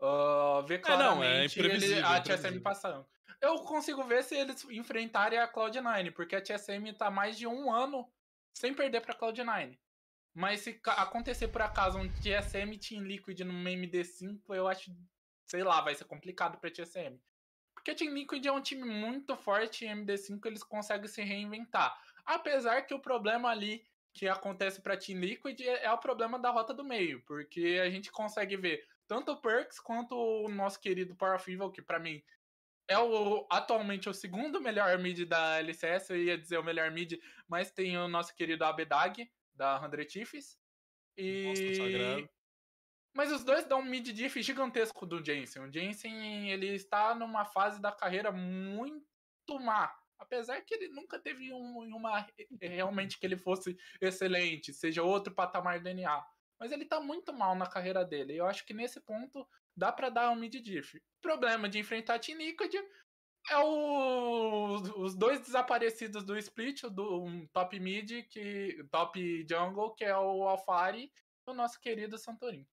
uh, 0.00 0.62
ver 0.64 0.80
É, 0.84 0.96
não, 0.96 1.22
é 1.24 1.48
claramente 1.48 1.58
ele- 1.58 2.00
a. 2.02 2.20
TSM 2.20 2.60
passando. 2.60 3.06
Eu 3.40 3.56
consigo 3.60 4.02
ver 4.04 4.22
se 4.24 4.34
eles 4.34 4.64
enfrentarem 4.64 5.38
a 5.38 5.50
Cloud9, 5.50 6.12
porque 6.12 6.36
a 6.36 6.42
TSM 6.42 6.92
tá 6.96 7.10
mais 7.10 7.36
de 7.36 7.46
um 7.46 7.72
ano 7.72 8.10
sem 8.54 8.74
perder 8.74 9.00
pra 9.00 9.14
Cloud9. 9.14 9.78
Mas 10.34 10.60
se 10.60 10.80
acontecer 10.84 11.48
por 11.48 11.62
acaso 11.62 11.98
um 11.98 12.08
TSM 12.08 12.78
Team 12.78 13.04
Liquid 13.04 13.40
numa 13.40 13.70
MD5, 13.70 14.40
eu 14.50 14.68
acho, 14.68 14.94
sei 15.46 15.62
lá, 15.62 15.80
vai 15.80 15.94
ser 15.94 16.04
complicado 16.04 16.58
pra 16.58 16.70
TSM. 16.70 17.18
Porque 17.74 17.94
Team 17.94 18.12
Liquid 18.12 18.44
é 18.44 18.52
um 18.52 18.60
time 18.60 18.84
muito 18.84 19.36
forte 19.36 19.84
e 19.84 19.88
MD5 19.88 20.44
eles 20.44 20.62
conseguem 20.62 21.08
se 21.08 21.22
reinventar. 21.22 21.96
Apesar 22.24 22.82
que 22.82 22.92
o 22.92 22.98
problema 22.98 23.48
ali 23.48 23.86
que 24.12 24.26
acontece 24.26 24.80
para 24.80 24.96
Team 24.96 25.20
Liquid 25.20 25.60
é, 25.60 25.84
é 25.84 25.92
o 25.92 25.98
problema 25.98 26.38
da 26.38 26.50
rota 26.50 26.74
do 26.74 26.82
meio, 26.82 27.22
porque 27.26 27.80
a 27.82 27.88
gente 27.88 28.10
consegue 28.10 28.56
ver 28.56 28.86
tanto 29.06 29.32
o 29.32 29.36
Perks 29.36 29.78
quanto 29.78 30.16
o 30.16 30.48
nosso 30.48 30.80
querido 30.80 31.14
Power 31.14 31.36
of 31.36 31.52
Evil, 31.52 31.70
que 31.70 31.82
para 31.82 31.98
mim 31.98 32.22
é 32.88 32.98
o, 32.98 33.46
atualmente 33.50 34.08
o 34.08 34.14
segundo 34.14 34.60
melhor 34.60 34.98
mid 34.98 35.24
da 35.24 35.58
LCS, 35.58 36.10
eu 36.10 36.16
ia 36.16 36.38
dizer 36.38 36.58
o 36.58 36.64
melhor 36.64 36.90
mid, 36.90 37.14
mas 37.48 37.70
tem 37.70 37.96
o 37.98 38.08
nosso 38.08 38.34
querido 38.34 38.64
Abedag, 38.64 39.28
da 39.54 39.80
100 39.80 40.08
Chiefs. 40.08 40.58
E... 41.16 42.28
Mas 43.14 43.32
os 43.32 43.42
dois 43.42 43.64
dão 43.64 43.80
um 43.80 43.84
mid 43.84 44.06
diff 44.08 44.42
gigantesco 44.42 45.06
do 45.06 45.24
Jensen. 45.24 45.62
O 45.62 45.72
Jensen, 45.72 46.50
ele 46.50 46.68
está 46.74 47.14
numa 47.14 47.46
fase 47.46 47.80
da 47.80 47.90
carreira 47.90 48.30
muito 48.30 49.58
má. 49.58 49.90
Apesar 50.18 50.60
que 50.62 50.74
ele 50.74 50.88
nunca 50.88 51.18
teve 51.18 51.52
um, 51.52 51.96
uma 51.96 52.26
realmente 52.60 53.18
que 53.18 53.26
ele 53.26 53.36
fosse 53.36 53.76
excelente, 54.00 54.72
seja 54.72 55.02
outro 55.02 55.34
patamar 55.34 55.80
do 55.80 55.92
NA. 55.92 56.26
Mas 56.58 56.72
ele 56.72 56.84
tá 56.84 57.00
muito 57.00 57.32
mal 57.32 57.54
na 57.54 57.66
carreira 57.66 58.04
dele. 58.04 58.34
E 58.34 58.38
eu 58.38 58.46
acho 58.46 58.64
que 58.66 58.74
nesse 58.74 59.00
ponto 59.00 59.46
dá 59.76 59.92
para 59.92 60.08
dar 60.08 60.30
um 60.30 60.36
mid 60.36 60.54
diff. 60.62 60.96
O 60.96 61.02
problema 61.22 61.68
de 61.68 61.78
enfrentar 61.78 62.18
Team 62.18 62.38
Liquid 62.38 62.74
é 63.50 63.58
o, 63.58 64.74
os 64.96 65.14
dois 65.14 65.40
desaparecidos 65.40 66.24
do 66.24 66.36
split, 66.38 66.84
o 66.84 66.90
do 66.90 67.22
um 67.22 67.46
top 67.48 67.78
mid, 67.78 68.24
que 68.28 68.84
top 68.90 69.46
jungle, 69.48 69.94
que 69.94 70.04
é 70.04 70.16
o 70.16 70.48
Alfari 70.48 71.04
e 71.46 71.50
o 71.50 71.54
nosso 71.54 71.80
querido 71.80 72.18
Santorin. 72.18 72.66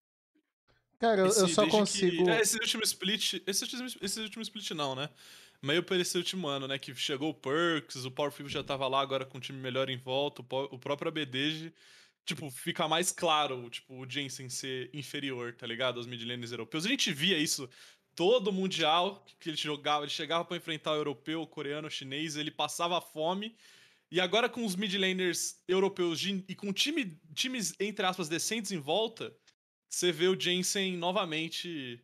Cara, 0.99 1.21
eu, 1.21 1.25
eu 1.25 1.29
Esse- 1.31 1.39
só 1.53 1.61
desde 1.63 1.65
que- 1.65 1.69
consigo. 1.77 2.29
é, 2.29 2.41
esse 2.41 2.57
último 2.57 2.83
split. 2.83 3.41
Esse, 3.45 3.63
último- 3.65 3.87
esse 4.01 4.19
último 4.21 4.41
split 4.41 4.71
não, 4.71 4.95
né? 4.95 5.09
Meio 5.61 5.83
por 5.83 5.97
esse 5.97 6.17
último 6.17 6.47
ano, 6.47 6.67
né? 6.67 6.77
Que 6.79 6.93
chegou 6.95 7.29
o 7.29 7.33
Perks, 7.33 8.05
o 8.05 8.11
Power 8.11 8.31
Fever 8.31 8.51
já 8.51 8.63
tava 8.63 8.87
lá 8.87 8.99
agora 9.01 9.25
com 9.25 9.37
um 9.37 9.41
time 9.41 9.59
melhor 9.59 9.89
em 9.89 9.97
volta, 9.97 10.41
o, 10.41 10.45
o 10.75 10.79
próprio 10.79 11.09
ABDG. 11.09 11.73
Tipo, 12.25 12.49
fica 12.49 12.87
mais 12.87 13.11
claro, 13.11 13.69
tipo, 13.69 13.95
o 13.95 14.09
Jensen 14.09 14.49
ser 14.49 14.89
inferior, 14.93 15.53
tá 15.53 15.67
ligado? 15.67 15.97
Aos 15.97 16.07
midlaners 16.07 16.51
europeus. 16.51 16.85
A 16.85 16.89
gente 16.89 17.11
via 17.11 17.37
isso 17.37 17.69
todo 18.15 18.51
mundial 18.51 19.25
que 19.39 19.49
ele 19.49 19.57
jogava, 19.57 20.03
ele 20.03 20.11
chegava 20.11 20.45
para 20.45 20.57
enfrentar 20.57 20.91
o 20.91 20.97
europeu, 20.97 21.41
o 21.41 21.47
coreano, 21.47 21.87
o 21.87 21.91
chinês, 21.91 22.35
ele 22.35 22.51
passava 22.51 23.01
fome. 23.01 23.55
E 24.11 24.19
agora 24.19 24.47
com 24.47 24.63
os 24.63 24.75
midlaners 24.75 25.63
europeus 25.67 26.23
e 26.23 26.55
com 26.55 26.71
time, 26.71 27.19
times, 27.33 27.73
entre 27.79 28.05
aspas, 28.05 28.29
decentes 28.29 28.71
em 28.71 28.77
volta, 28.79 29.35
você 29.89 30.11
vê 30.11 30.27
o 30.27 30.39
Jensen 30.39 30.95
novamente 30.97 31.99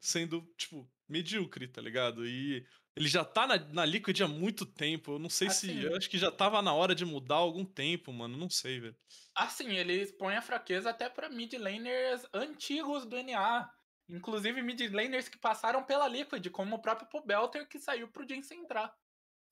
sendo, 0.00 0.42
tipo, 0.56 0.90
medíocre, 1.08 1.68
tá 1.68 1.80
ligado? 1.80 2.26
E 2.26 2.66
ele 2.94 3.08
já 3.08 3.24
tá 3.24 3.46
na, 3.46 3.58
na 3.58 3.84
Liquid 3.84 4.20
há 4.22 4.28
muito 4.28 4.66
tempo. 4.66 5.12
Eu 5.12 5.18
não 5.18 5.30
sei 5.30 5.48
Assim. 5.48 5.68
se. 5.68 5.84
Eu 5.84 5.96
acho 5.96 6.10
que 6.10 6.18
já 6.18 6.30
tava 6.30 6.60
na 6.60 6.74
hora 6.74 6.94
de 6.94 7.04
mudar 7.04 7.36
há 7.36 7.38
algum 7.38 7.64
tempo, 7.64 8.12
mano. 8.12 8.36
Não 8.36 8.50
sei, 8.50 8.80
velho. 8.80 8.96
Assim, 9.34 9.70
ele 9.76 9.94
expõe 9.94 10.36
a 10.36 10.42
fraqueza 10.42 10.90
até 10.90 11.08
pra 11.08 11.28
mid 11.30 11.52
laners 11.54 12.26
antigos 12.34 13.06
do 13.06 13.16
NA. 13.22 13.70
Inclusive 14.08 14.60
mid 14.62 14.80
laners 14.92 15.28
que 15.28 15.38
passaram 15.38 15.82
pela 15.84 16.06
Liquid, 16.06 16.46
como 16.50 16.76
o 16.76 16.82
próprio 16.82 17.08
Pobelter 17.08 17.66
que 17.66 17.78
saiu 17.78 18.08
pro 18.08 18.28
Jensen 18.28 18.60
entrar. 18.60 18.94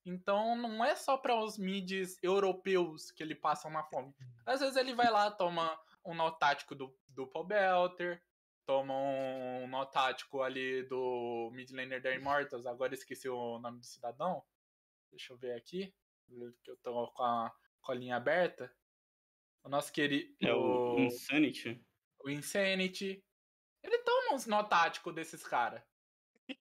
Então 0.05 0.57
não 0.57 0.85
é 0.85 0.95
só 0.97 1.17
para 1.17 1.35
os 1.35 1.59
mids 1.59 2.19
europeus 2.23 3.11
que 3.11 3.23
ele 3.23 3.35
passa 3.35 3.69
uma 3.69 3.85
fome. 3.85 4.15
Às 4.45 4.61
vezes 4.61 4.77
ele 4.77 4.95
vai 4.95 5.11
lá, 5.11 5.31
toma 5.31 5.79
um 6.05 6.15
nó 6.15 6.31
tático 6.31 6.75
do, 6.75 6.95
do 7.09 7.27
Pobelter, 7.27 8.23
toma 8.71 8.95
um 8.95 9.67
nó 9.67 9.85
tático 9.85 10.43
ali 10.43 10.85
do 10.85 11.51
mid 11.53 11.73
laner 11.73 12.01
da 12.01 12.15
Immortals, 12.15 12.67
agora 12.67 12.95
esqueci 12.95 13.29
o 13.29 13.59
nome 13.59 13.81
do 13.81 13.85
cidadão. 13.85 14.45
Deixa 15.11 15.33
eu 15.33 15.37
ver 15.37 15.55
aqui, 15.55 15.93
que 16.63 16.71
eu 16.71 16.77
tô 16.77 17.09
com 17.09 17.25
a 17.25 17.53
colinha 17.81 18.15
aberta. 18.15 18.73
O 19.65 19.69
nosso 19.69 19.93
querido. 19.93 20.33
É 20.41 20.55
o 20.55 21.01
Insanity. 21.01 21.85
o 22.25 22.31
Insanity. 22.31 23.25
Ele 23.83 23.99
toma 23.99 24.35
uns 24.35 24.47
nó 24.47 24.63
tático 24.63 25.13
desses 25.13 25.43
caras. 25.43 25.83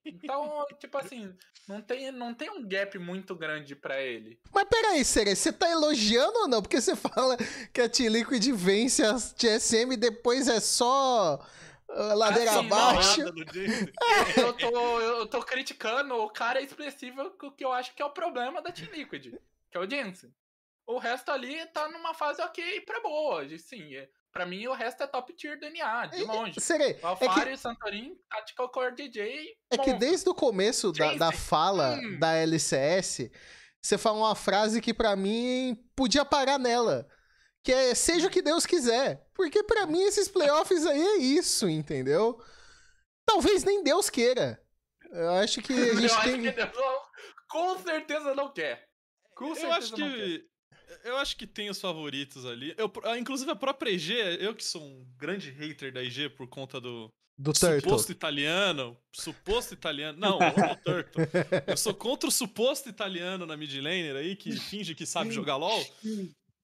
Então, 0.03 0.65
tipo 0.79 0.97
assim, 0.97 1.35
não 1.67 1.81
tem, 1.81 2.11
não 2.11 2.33
tem 2.33 2.49
um 2.49 2.67
gap 2.67 2.97
muito 2.97 3.35
grande 3.35 3.75
pra 3.75 4.01
ele. 4.01 4.39
Mas 4.51 4.67
peraí, 4.67 5.05
Sere, 5.05 5.35
você 5.35 5.53
tá 5.53 5.69
elogiando 5.69 6.39
ou 6.39 6.47
não? 6.47 6.61
Porque 6.61 6.81
você 6.81 6.95
fala 6.97 7.37
que 7.71 7.81
a 7.81 7.89
T-Liquid 7.89 8.51
vence 8.53 9.03
a 9.03 9.13
TSM 9.13 9.93
e 9.93 9.97
depois 9.97 10.47
é 10.47 10.59
só 10.59 11.39
ladeira 11.95 12.51
Assim, 12.51 12.59
abaixo. 12.67 13.21
Eu 14.37 14.53
tô, 14.53 14.99
eu 15.01 15.27
tô 15.27 15.41
criticando 15.43 16.15
o 16.15 16.29
cara 16.29 16.61
expressivo 16.61 17.31
que 17.31 17.51
que 17.51 17.65
eu 17.65 17.71
acho 17.73 17.93
que 17.95 18.01
é 18.01 18.05
o 18.05 18.11
problema 18.11 18.61
da 18.61 18.71
Team 18.71 18.91
Liquid, 18.91 19.33
que 19.71 19.77
é 19.77 19.79
o 19.79 19.89
Jensen. 19.89 20.31
O 20.87 20.97
resto 20.97 21.29
ali 21.31 21.65
tá 21.67 21.87
numa 21.89 22.13
fase 22.13 22.41
ok 22.41 22.81
pra 22.81 22.99
boa. 23.01 23.45
Sim, 23.57 23.95
é, 23.95 24.07
pra 24.31 24.45
mim 24.45 24.65
o 24.67 24.73
resto 24.73 25.03
é 25.03 25.07
top 25.07 25.33
tier 25.33 25.59
do 25.59 25.69
NA, 25.69 26.05
de 26.07 26.23
longe. 26.23 26.59
Sere, 26.59 26.97
O 27.03 27.23
é 27.23 27.45
que, 27.45 27.57
Santorin, 27.57 28.15
Tactical 28.29 28.69
Core 28.69 28.95
DJ. 28.95 29.55
é 29.71 29.77
que 29.77 29.77
monstro. 29.77 29.99
desde 29.99 30.29
o 30.29 30.33
começo 30.33 30.91
da, 30.91 31.13
da 31.15 31.31
fala 31.31 31.95
Hum. 32.01 32.17
da 32.19 32.33
LCS, 32.35 33.29
você 33.81 33.97
fala 33.97 34.17
uma 34.17 34.35
frase 34.35 34.81
que 34.81 34.93
pra 34.93 35.15
mim 35.15 35.75
podia 35.95 36.25
parar 36.25 36.57
nela. 36.57 37.07
Que 37.63 37.71
é 37.73 37.93
seja 37.95 38.27
o 38.27 38.29
que 38.29 38.41
Deus 38.41 38.65
quiser. 38.65 39.27
Porque 39.33 39.61
pra 39.63 39.85
mim 39.85 40.01
esses 40.03 40.27
playoffs 40.27 40.85
aí 40.85 41.01
é 41.01 41.17
isso, 41.17 41.67
entendeu? 41.69 42.41
Talvez 43.25 43.63
nem 43.63 43.83
Deus 43.83 44.09
queira. 44.09 44.61
Eu 45.11 45.29
acho 45.31 45.61
que 45.61 45.73
a 45.73 45.75
Eu 45.77 45.95
gente 45.99 46.05
acho 46.13 46.23
tem. 46.23 46.41
que 46.41 46.51
Deus 46.51 46.69
não- 46.75 46.99
com 47.49 47.79
certeza 47.83 48.35
não 48.35 48.51
quer. 48.53 48.85
Com 49.35 49.53
certeza 49.55 49.67
Eu 49.67 49.73
acho 49.73 49.95
que. 49.95 50.49
Eu 51.03 51.17
acho 51.17 51.37
que 51.37 51.45
tem 51.45 51.69
os 51.69 51.79
favoritos 51.79 52.45
ali. 52.45 52.73
Eu, 52.77 52.91
ah, 53.03 53.17
inclusive 53.17 53.49
a 53.51 53.55
própria 53.55 53.91
IG, 53.91 54.13
eu 54.39 54.55
que 54.55 54.63
sou 54.63 54.81
um 54.81 55.05
grande 55.17 55.51
hater 55.51 55.93
da 55.93 56.01
IG 56.01 56.29
por 56.29 56.47
conta 56.47 56.81
do 56.81 57.09
Do 57.37 57.53
Turtle. 57.53 57.81
suposto 57.81 58.11
italiano. 58.11 58.97
Suposto 59.15 59.73
italiano. 59.75 60.17
Não, 60.19 60.39
não 60.39 60.47
o 60.73 60.75
Turtle. 60.77 61.23
Eu 61.67 61.77
sou 61.77 61.93
contra 61.93 62.27
o 62.27 62.31
suposto 62.31 62.89
italiano 62.89 63.45
na 63.45 63.55
mid 63.55 63.73
laner 63.75 64.15
aí, 64.15 64.35
que 64.35 64.51
finge 64.59 64.95
que 64.95 65.05
sabe 65.05 65.31
jogar 65.31 65.57
LOL. 65.57 65.85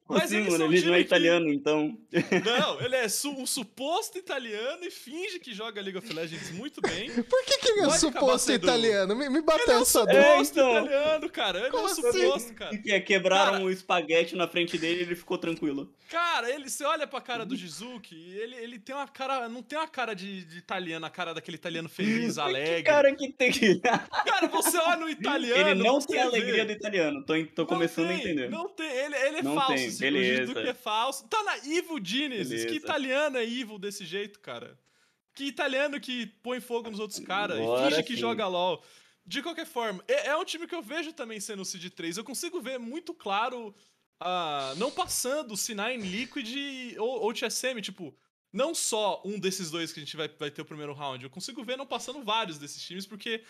Mas 0.07 0.25
Assim, 0.25 0.37
eles 0.37 0.51
mano, 0.51 0.65
ele 0.65 0.69
não 0.69 0.75
é 0.75 0.81
time 0.81 0.95
que- 0.97 1.01
italiano, 1.01 1.49
então. 1.51 1.97
Não, 2.45 2.79
ele 2.81 2.95
é 2.95 3.09
su- 3.09 3.31
um 3.31 3.45
suposto 3.45 4.17
italiano 4.19 4.83
e 4.85 4.91
finge 4.91 5.39
que 5.39 5.51
joga 5.51 5.81
League 5.81 5.97
of 5.97 6.13
Legends 6.13 6.51
muito 6.51 6.79
bem. 6.79 7.09
Por 7.23 7.43
que, 7.43 7.57
que 7.57 7.67
ele 7.69 7.79
é 7.79 7.83
acabar 7.85 7.97
suposto 7.99 8.51
italiano? 8.51 9.15
Me, 9.15 9.29
me 9.29 9.37
Ele 9.37 9.39
é 9.39 9.41
bateu 9.41 9.79
um 9.79 9.81
essa 9.81 9.99
suposto 10.01 10.13
dúvida. 10.13 10.27
É, 10.27 10.41
então. 10.43 10.85
italiano, 10.85 11.29
cara. 11.31 11.59
Ele 11.61 11.69
Como 11.71 11.87
é 11.87 11.89
um 11.89 11.91
assim? 11.91 12.01
suposto, 12.03 12.53
cara. 12.53 12.77
Que 12.77 12.91
é, 12.91 12.99
quebraram 12.99 13.51
Cara- 13.53 13.63
o 13.65 13.71
espaguete 13.71 14.35
na 14.35 14.47
frente 14.47 14.77
dele 14.77 14.99
e 14.99 15.03
ele 15.03 15.15
ficou 15.15 15.39
tranquilo. 15.39 15.91
Cara, 16.07 16.51
ele, 16.53 16.69
você 16.69 16.83
olha 16.83 17.07
pra 17.07 17.19
cara 17.19 17.43
do 17.43 17.55
Jizuki, 17.55 18.15
ele, 18.37 18.55
ele 18.57 18.77
tem 18.77 18.93
uma 18.95 19.07
cara. 19.07 19.49
Não 19.49 19.63
tem 19.63 19.75
uma 19.77 19.87
cara 19.87 20.13
de, 20.13 20.45
de 20.45 20.59
italiano, 20.59 21.03
a 21.03 21.09
cara 21.09 21.33
daquele 21.33 21.57
italiano 21.57 21.89
feliz, 21.89 22.35
Que 22.35 22.39
alegre. 22.41 22.83
cara 22.83 23.15
que 23.15 23.31
tem 23.33 23.51
que. 23.51 23.79
Cara, 23.79 24.47
você 24.51 24.77
olha 24.77 24.97
no 24.97 25.09
italiano. 25.09 25.69
ele 25.71 25.83
não 25.83 25.97
tem 25.99 26.19
a 26.21 26.25
alegria 26.25 26.63
vê. 26.63 26.65
do 26.65 26.71
italiano. 26.73 27.23
Tô, 27.25 27.33
tô 27.47 27.61
Não 27.63 27.65
começando 27.65 28.07
tem, 28.09 28.15
a 28.17 28.19
entender. 28.19 28.49
Não 28.51 28.69
tem, 28.69 28.85
ele, 28.87 29.15
ele 29.15 29.37
é 29.37 29.41
Não 29.41 29.55
falso. 29.55 29.73
tem, 29.73 29.94
esse 29.95 30.12
beleza. 30.12 30.47
Jizuki 30.47 30.67
é 30.67 30.73
falso. 30.73 31.27
Tá 31.27 31.43
na 31.43 31.58
Evil 31.58 31.99
Genesis. 32.03 32.49
Beleza. 32.49 32.67
Que 32.67 32.75
italiano 32.75 33.38
é 33.38 33.43
evil 33.43 33.79
desse 33.79 34.05
jeito, 34.05 34.39
cara? 34.39 34.77
Que 35.34 35.45
italiano 35.45 35.99
que 35.99 36.27
põe 36.41 36.60
fogo 36.62 36.89
nos 36.89 36.99
outros 36.99 37.19
caras 37.19 37.58
e 37.58 37.89
finge 37.89 38.03
que 38.03 38.13
sim. 38.13 38.19
joga 38.19 38.47
LOL. 38.47 38.84
De 39.25 39.41
qualquer 39.41 39.65
forma, 39.65 40.03
é, 40.08 40.27
é 40.27 40.38
um 40.38 40.45
time 40.45 40.67
que 40.67 40.75
eu 40.75 40.81
vejo 40.81 41.12
também 41.12 41.39
sendo 41.39 41.62
o 41.62 41.65
Seed 41.65 41.89
3. 41.89 42.17
Eu 42.17 42.23
consigo 42.23 42.62
ver 42.62 42.77
muito 42.77 43.13
claro 43.13 43.75
ah, 44.19 44.73
não 44.77 44.91
passando 44.91 45.53
o 45.53 45.58
Sinai 45.58 45.97
Liquid 45.97 46.95
ou, 46.97 47.23
ou 47.23 47.34
TSM, 47.34 47.81
tipo, 47.81 48.15
não 48.53 48.73
só 48.73 49.21
um 49.25 49.38
desses 49.39 49.69
dois 49.69 49.91
que 49.91 49.99
a 49.99 50.03
gente 50.03 50.15
vai, 50.15 50.29
vai 50.29 50.49
ter 50.49 50.62
o 50.62 50.65
primeiro 50.65 50.93
round. 50.93 51.23
Eu 51.23 51.29
consigo 51.29 51.63
ver 51.63 51.77
não 51.77 51.86
passando 51.86 52.23
vários 52.23 52.58
desses 52.58 52.81
times, 52.81 53.05
porque, 53.05 53.43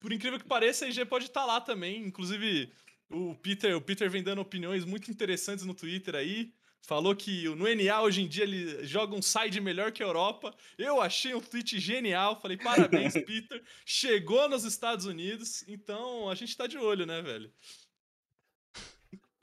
por 0.00 0.12
incrível 0.12 0.38
que 0.38 0.46
pareça, 0.46 0.84
a 0.84 0.88
IG 0.88 1.04
pode 1.04 1.26
estar 1.26 1.44
lá 1.44 1.60
também. 1.60 2.06
Inclusive, 2.06 2.72
o 3.12 3.34
Peter, 3.36 3.76
o 3.76 3.80
Peter 3.80 4.10
vem 4.10 4.22
dando 4.22 4.40
opiniões 4.40 4.84
muito 4.84 5.10
interessantes 5.10 5.64
no 5.64 5.74
Twitter 5.74 6.14
aí. 6.14 6.52
Falou 6.84 7.14
que 7.14 7.44
no 7.50 7.64
NA 7.72 8.02
hoje 8.02 8.22
em 8.22 8.28
dia 8.28 8.42
ele 8.42 8.84
joga 8.84 9.14
um 9.14 9.22
side 9.22 9.60
melhor 9.60 9.92
que 9.92 10.02
a 10.02 10.06
Europa. 10.06 10.52
Eu 10.76 11.00
achei 11.00 11.32
um 11.32 11.40
tweet 11.40 11.78
genial. 11.78 12.40
Falei, 12.40 12.56
parabéns, 12.56 13.12
Peter. 13.24 13.62
Chegou 13.86 14.48
nos 14.48 14.64
Estados 14.64 15.06
Unidos. 15.06 15.64
Então 15.68 16.28
a 16.28 16.34
gente 16.34 16.56
tá 16.56 16.66
de 16.66 16.76
olho, 16.76 17.06
né, 17.06 17.22
velho? 17.22 17.52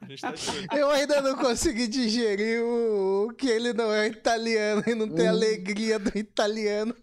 A 0.01 0.05
gente 0.09 0.21
tá 0.21 0.31
de 0.33 0.49
olho. 0.49 0.67
Eu 0.73 0.89
ainda 0.89 1.21
não 1.21 1.37
consegui 1.37 1.87
digerir 1.87 2.61
o, 2.61 3.27
o 3.27 3.33
que 3.33 3.47
ele 3.47 3.71
não 3.71 3.93
é 3.93 4.07
italiano 4.07 4.83
e 4.85 4.93
não 4.93 5.07
tem 5.07 5.27
a 5.27 5.31
alegria 5.31 5.97
do 5.97 6.17
italiano. 6.17 6.93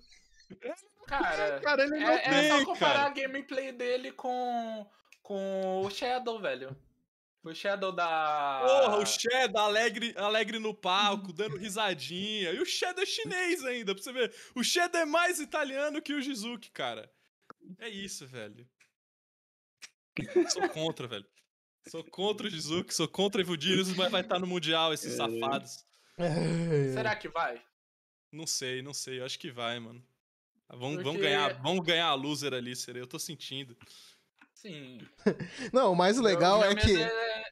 Cara, 1.07 1.61
Cara, 1.61 1.83
ele 1.85 1.99
não 1.99 2.11
é, 2.11 2.23
é 2.25 2.49
só 2.49 2.57
tem, 2.57 2.65
comparar 2.67 2.95
cara. 2.95 3.07
a 3.07 3.11
gameplay 3.11 3.73
dele 3.73 4.13
com, 4.13 4.87
com 5.27 5.83
o 5.85 5.91
Shadow, 5.91 6.41
velho. 6.41 6.77
O 7.43 7.53
Shadow 7.55 7.91
da. 7.93 8.63
Porra, 8.65 8.99
o 8.99 9.07
Shadow 9.07 9.61
alegre, 9.61 10.15
alegre 10.17 10.59
no 10.61 10.73
palco, 10.73 11.33
dando 11.33 11.57
risadinha. 11.57 12.53
E 12.53 12.61
o 12.61 12.65
Shadow 12.67 13.03
é 13.03 13.07
chinês 13.07 13.65
ainda, 13.65 13.93
pra 13.95 14.03
você 14.03 14.13
ver. 14.13 14.33
O 14.55 14.63
Shadow 14.63 15.01
é 15.01 15.05
mais 15.05 15.41
italiano 15.41 16.01
que 16.01 16.13
o 16.15 16.23
Jizuki, 16.23 16.71
cara. 16.71 17.11
É 17.81 17.89
isso, 17.89 18.25
velho. 18.27 18.69
Sou 20.53 20.69
contra, 20.69 21.07
velho. 21.09 21.27
Sou 21.89 22.03
contra 22.05 22.47
o 22.47 22.51
Jizuki, 22.51 22.95
sou 22.95 23.07
contra 23.09 23.41
o 23.41 23.45
Evudinus, 23.45 23.95
mas 23.95 24.11
vai 24.11 24.21
estar 24.23 24.39
no 24.39 24.47
Mundial 24.47 24.93
esses 24.93 25.13
É. 25.15 25.17
safados. 25.17 25.85
Será 26.95 27.15
que 27.17 27.29
vai? 27.29 27.61
Não 28.33 28.47
sei, 28.47 28.81
não 28.83 28.95
sei. 28.95 29.21
Eu 29.21 29.25
acho 29.25 29.39
que 29.39 29.51
vai, 29.51 29.79
mano. 29.79 30.05
Vamos, 30.69 30.97
vamos, 30.97 31.03
Porque- 31.05 31.21
ganhar, 31.21 31.53
vamos 31.63 31.85
ganhar 31.85 32.07
a 32.09 32.15
loser 32.15 32.53
ali, 32.55 32.75
Sere. 32.75 32.99
Eu 32.99 33.07
tô 33.07 33.19
sentindo. 33.21 33.77
Sim. 34.67 34.99
Não, 35.73 35.93
o 35.93 35.97
mais 35.97 36.19
legal 36.19 36.61
Meu- 36.61 36.71
é 36.71 36.75
meu 36.75 36.83
que. 36.85 36.93
medo 36.95 37.11
é- 37.11 37.47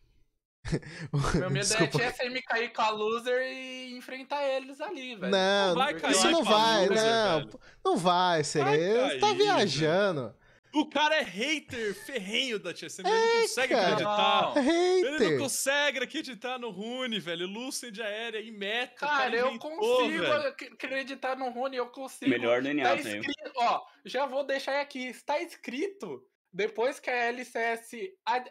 Meu 1.38 1.50
medo 1.50 1.66
Desculpa. 1.66 2.02
é 2.02 2.10
TSM 2.10 2.42
cair 2.42 2.72
com 2.72 2.82
a 2.82 2.88
loser 2.90 3.42
e 3.42 3.96
enfrentar 3.96 4.42
eles 4.48 4.80
ali, 4.80 5.14
velho. 5.14 5.30
Não, 5.30 5.68
Não 5.68 5.74
vai 5.74 5.94
cair 5.94 6.12
isso 6.12 6.30
não 6.30 6.42
vai, 6.42 6.88
loser, 6.88 7.04
não. 7.04 7.38
velho. 7.40 7.60
Não 7.84 7.96
vai, 7.98 8.44
Sereia. 8.44 9.00
Vai 9.02 9.10
Você 9.10 9.18
tá 9.18 9.32
viajando. 9.34 10.34
O 10.76 10.88
cara 10.88 11.14
é 11.16 11.22
hater 11.22 11.94
ferrenho 12.04 12.58
da 12.58 12.74
TSM, 12.74 13.06
ele 13.06 13.16
não 13.34 13.42
consegue 13.42 13.74
cara. 13.74 13.86
acreditar. 13.92 14.54
Não. 14.56 14.62
Ele 14.72 15.02
não 15.10 15.18
Hater. 15.20 15.38
consegue 15.38 15.98
acreditar 16.02 16.58
no 16.58 16.70
Rune, 16.70 17.20
velho. 17.20 17.46
Lucid 17.46 18.00
aérea 18.02 18.40
e 18.40 18.50
meta. 18.50 19.06
o 19.06 19.08
Cara, 19.08 19.36
eu 19.36 19.56
consigo 19.58 20.08
velho. 20.22 20.48
ac- 20.48 20.70
acreditar 20.72 21.36
no 21.36 21.48
Rune, 21.50 21.76
eu 21.76 21.86
consigo. 21.86 22.28
Melhor 22.28 22.60
do 22.60 22.72
NA, 22.74 22.82
Tá 22.82 22.96
escrito, 22.96 23.52
ó, 23.56 23.82
já 24.04 24.26
vou 24.26 24.42
deixar 24.44 24.80
aqui, 24.80 25.06
está 25.06 25.40
escrito, 25.40 26.26
depois 26.54 27.00
que 27.00 27.10
a 27.10 27.24
LCS 27.24 27.90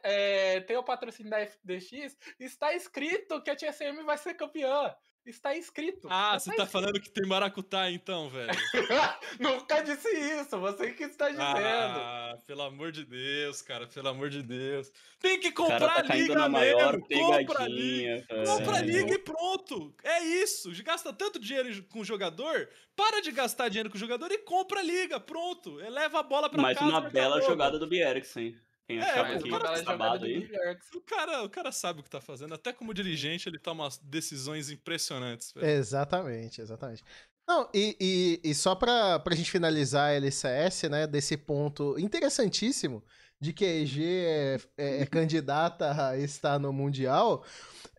é, 0.04 0.60
tem 0.60 0.76
o 0.76 0.84
patrocínio 0.84 1.32
da 1.32 1.40
FDX, 1.40 2.18
está 2.38 2.74
escrito 2.74 3.42
que 3.42 3.50
a 3.50 3.56
TSM 3.56 4.04
vai 4.04 4.18
ser 4.18 4.34
campeã. 4.34 4.94
Está 5.26 5.56
escrito. 5.56 6.08
Ah, 6.12 6.36
Está 6.36 6.52
você 6.52 6.58
tá 6.58 6.66
falando 6.66 7.00
que 7.00 7.10
tem 7.10 7.26
maracutá 7.28 7.90
então, 7.90 8.30
velho. 8.30 8.52
Nunca 9.40 9.82
disse 9.82 10.10
isso, 10.10 10.58
você 10.60 10.92
que 10.92 11.04
está 11.06 11.30
dizendo. 11.30 11.42
Ah, 11.46 12.38
pelo 12.46 12.62
amor 12.64 12.92
de 12.92 13.06
Deus, 13.06 13.62
cara, 13.62 13.88
pelo 13.88 14.10
amor 14.10 14.30
de 14.30 14.44
Deus. 14.44 14.92
Tem 15.20 15.40
que 15.40 15.52
comprar 15.54 16.04
tá 16.04 16.14
liga 16.14 16.50
maior 16.50 17.00
mesmo. 17.08 17.26
Compra 17.32 17.64
a 17.64 17.68
liga. 17.70 18.26
cara. 18.28 18.44
Compra 18.46 18.76
a 18.76 18.80
É. 18.80 18.82
liga 18.82 19.14
e 19.14 19.20
pronto. 19.20 19.96
É 20.04 20.24
isso. 20.24 20.70
Gasta 20.84 21.14
tanto 21.14 21.40
dinheiro 21.40 21.84
com 21.86 22.00
o 22.02 22.06
jogador, 22.06 22.68
para 22.94 23.22
de 23.22 23.32
gastar 23.32 23.70
dinheiro 23.70 23.90
com 23.90 23.96
o 23.96 24.00
jogador 24.00 24.30
e 24.30 24.40
compra 24.40 24.82
a 24.82 24.84
liga. 24.84 25.22
Pronto. 25.22 25.80
Eleva 25.80 26.20
a 26.20 26.24
bola 26.24 26.50
pra 26.50 26.62
Mais 26.62 26.78
casa. 26.78 26.90
uma 26.92 27.08
e 27.08 27.12
bela 27.12 27.36
acabou. 27.38 27.50
jogada 27.50 27.80
do 27.80 27.88
Bierksen. 27.88 28.58
Quem 28.88 29.00
É, 29.00 29.04
achava 29.04 29.30
mas 29.34 29.44
que 29.44 29.50
uma 29.50 29.60
bela 29.60 29.74
tinha 29.74 29.86
jogada 29.86 30.04
acabado 30.04 30.20
do 30.20 30.26
aí. 30.26 30.50
O 30.96 31.02
cara, 31.02 31.44
o 31.44 31.50
cara 31.50 31.72
sabe 31.72 32.00
o 32.02 32.04
que 32.04 32.10
tá 32.10 32.20
fazendo. 32.20 32.54
Até 32.54 32.74
como 32.74 32.94
dirigente, 32.94 33.48
ele 33.48 33.58
toma 33.60 33.84
umas 33.86 33.98
decisões 33.98 34.70
impressionantes. 34.70 35.54
Velho. 35.54 35.66
Exatamente, 35.68 36.62
exatamente. 36.62 37.04
Não, 37.48 37.70
e, 37.74 37.96
e, 38.44 38.50
e 38.50 38.56
só 38.56 38.74
pra, 38.76 39.20
pra 39.20 39.36
gente 39.36 39.52
finalizar 39.52 40.10
a 40.10 40.14
LCS, 40.14 40.84
né, 40.90 41.06
desse 41.08 41.36
ponto 41.38 41.98
interessantíssimo 42.00 43.04
de 43.40 43.52
que 43.52 43.66
a 43.66 43.76
EG 43.76 44.02
é, 44.06 44.58
é- 44.78 45.02
é 45.02 45.06
candidata 45.06 46.08
a 46.10 46.18
estar 46.18 46.58
no 46.60 46.72
Mundial, 46.72 47.44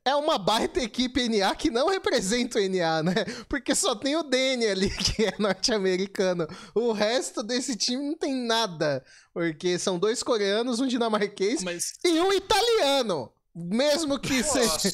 é 0.05 0.15
uma 0.15 0.37
baita 0.39 0.81
equipe 0.83 1.29
NA 1.29 1.55
que 1.55 1.71
não 1.71 1.89
representa 1.89 2.59
o 2.59 2.69
NA, 2.69 3.03
né? 3.03 3.15
Porque 3.49 3.75
só 3.75 3.95
tem 3.95 4.17
o 4.17 4.23
Danny 4.23 4.67
ali, 4.67 4.91
que 4.97 5.25
é 5.25 5.35
norte-americano. 5.39 6.47
O 6.75 6.93
resto 6.93 7.43
desse 7.43 7.75
time 7.77 8.03
não 8.09 8.17
tem 8.17 8.35
nada, 8.35 9.05
porque 9.33 9.79
são 9.79 9.99
dois 9.99 10.23
coreanos, 10.23 10.81
um 10.81 10.87
dinamarquês 10.87 11.63
Mas 11.63 11.95
e 12.05 12.21
um 12.21 12.33
italiano. 12.33 13.33
Mesmo 13.57 14.19
que 14.19 14.43
seja... 14.43 14.91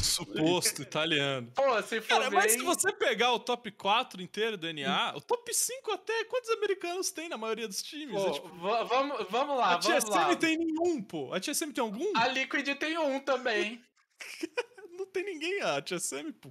suposto 0.00 0.80
italiano. 0.80 1.50
Pô, 1.54 1.82
se 1.82 2.00
for 2.00 2.08
Cara, 2.08 2.30
ver... 2.30 2.36
mas 2.36 2.52
se 2.52 2.62
você 2.62 2.92
pegar 2.92 3.32
o 3.32 3.40
top 3.40 3.68
4 3.72 4.22
inteiro 4.22 4.56
do 4.56 4.72
NA, 4.72 5.14
o 5.16 5.20
top 5.20 5.52
5 5.52 5.90
até, 5.90 6.24
quantos 6.26 6.48
americanos 6.50 7.10
tem 7.10 7.28
na 7.28 7.36
maioria 7.36 7.66
dos 7.66 7.82
times? 7.82 8.14
Pô, 8.14 8.28
É, 8.28 8.30
tipo, 8.30 8.48
va- 8.58 8.84
vamos, 8.84 9.26
vamos 9.28 9.56
lá, 9.56 9.74
a 9.74 9.78
TSM 9.78 10.36
tem 10.38 10.56
nenhum, 10.56 11.02
pô. 11.02 11.34
A 11.34 11.40
TSM 11.40 11.72
tem 11.72 11.82
algum? 11.82 12.16
A 12.16 12.28
Liquid 12.28 12.68
tem 12.78 12.96
um 12.96 13.18
também. 13.18 13.82
Não 14.98 15.06
tem 15.06 15.24
ninguém, 15.24 15.60
a 15.62 15.80
TSM, 15.82 16.32
pô. 16.40 16.50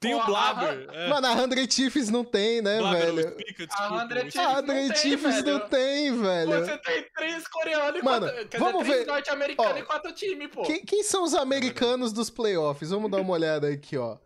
Tem 0.00 0.12
Pô, 0.12 0.18
o 0.18 0.20
a- 0.22 0.26
Blabber. 0.26 0.88
É. 0.92 1.08
Mano, 1.08 1.26
a 1.26 1.30
100 1.48 1.70
Chiefs 1.70 2.10
não 2.10 2.24
tem, 2.24 2.60
né, 2.60 2.78
Blabber, 2.78 3.14
velho? 3.14 3.28
o 3.28 3.30
Spica, 3.32 3.66
desculpa, 3.66 3.94
Hundred 3.94 4.28
o 4.28 4.30
Chiefs 4.30 4.36
Ah, 4.46 4.62
não 4.62 5.42
velho. 5.42 5.58
não 5.58 5.68
tem, 5.68 6.20
velho. 6.20 6.50
Você 6.66 6.78
tem 6.78 7.06
três 7.14 7.48
coreanos 7.48 8.00
e 8.00 8.04
Mano, 8.04 8.26
quatro... 8.26 8.48
Quer 8.48 8.58
vamos 8.58 8.82
dizer, 8.82 8.92
três 8.92 9.06
ver- 9.06 9.12
norte-americanos 9.12 9.78
e 9.78 9.82
quatro 9.84 10.12
times, 10.12 10.48
pô. 10.50 10.62
Quem, 10.62 10.84
quem 10.84 11.02
são 11.02 11.22
os 11.24 11.34
americanos 11.34 12.12
dos 12.12 12.28
playoffs? 12.28 12.90
Vamos 12.90 13.10
dar 13.10 13.20
uma 13.20 13.32
olhada 13.32 13.68
aqui, 13.68 13.96
ó. 13.96 14.18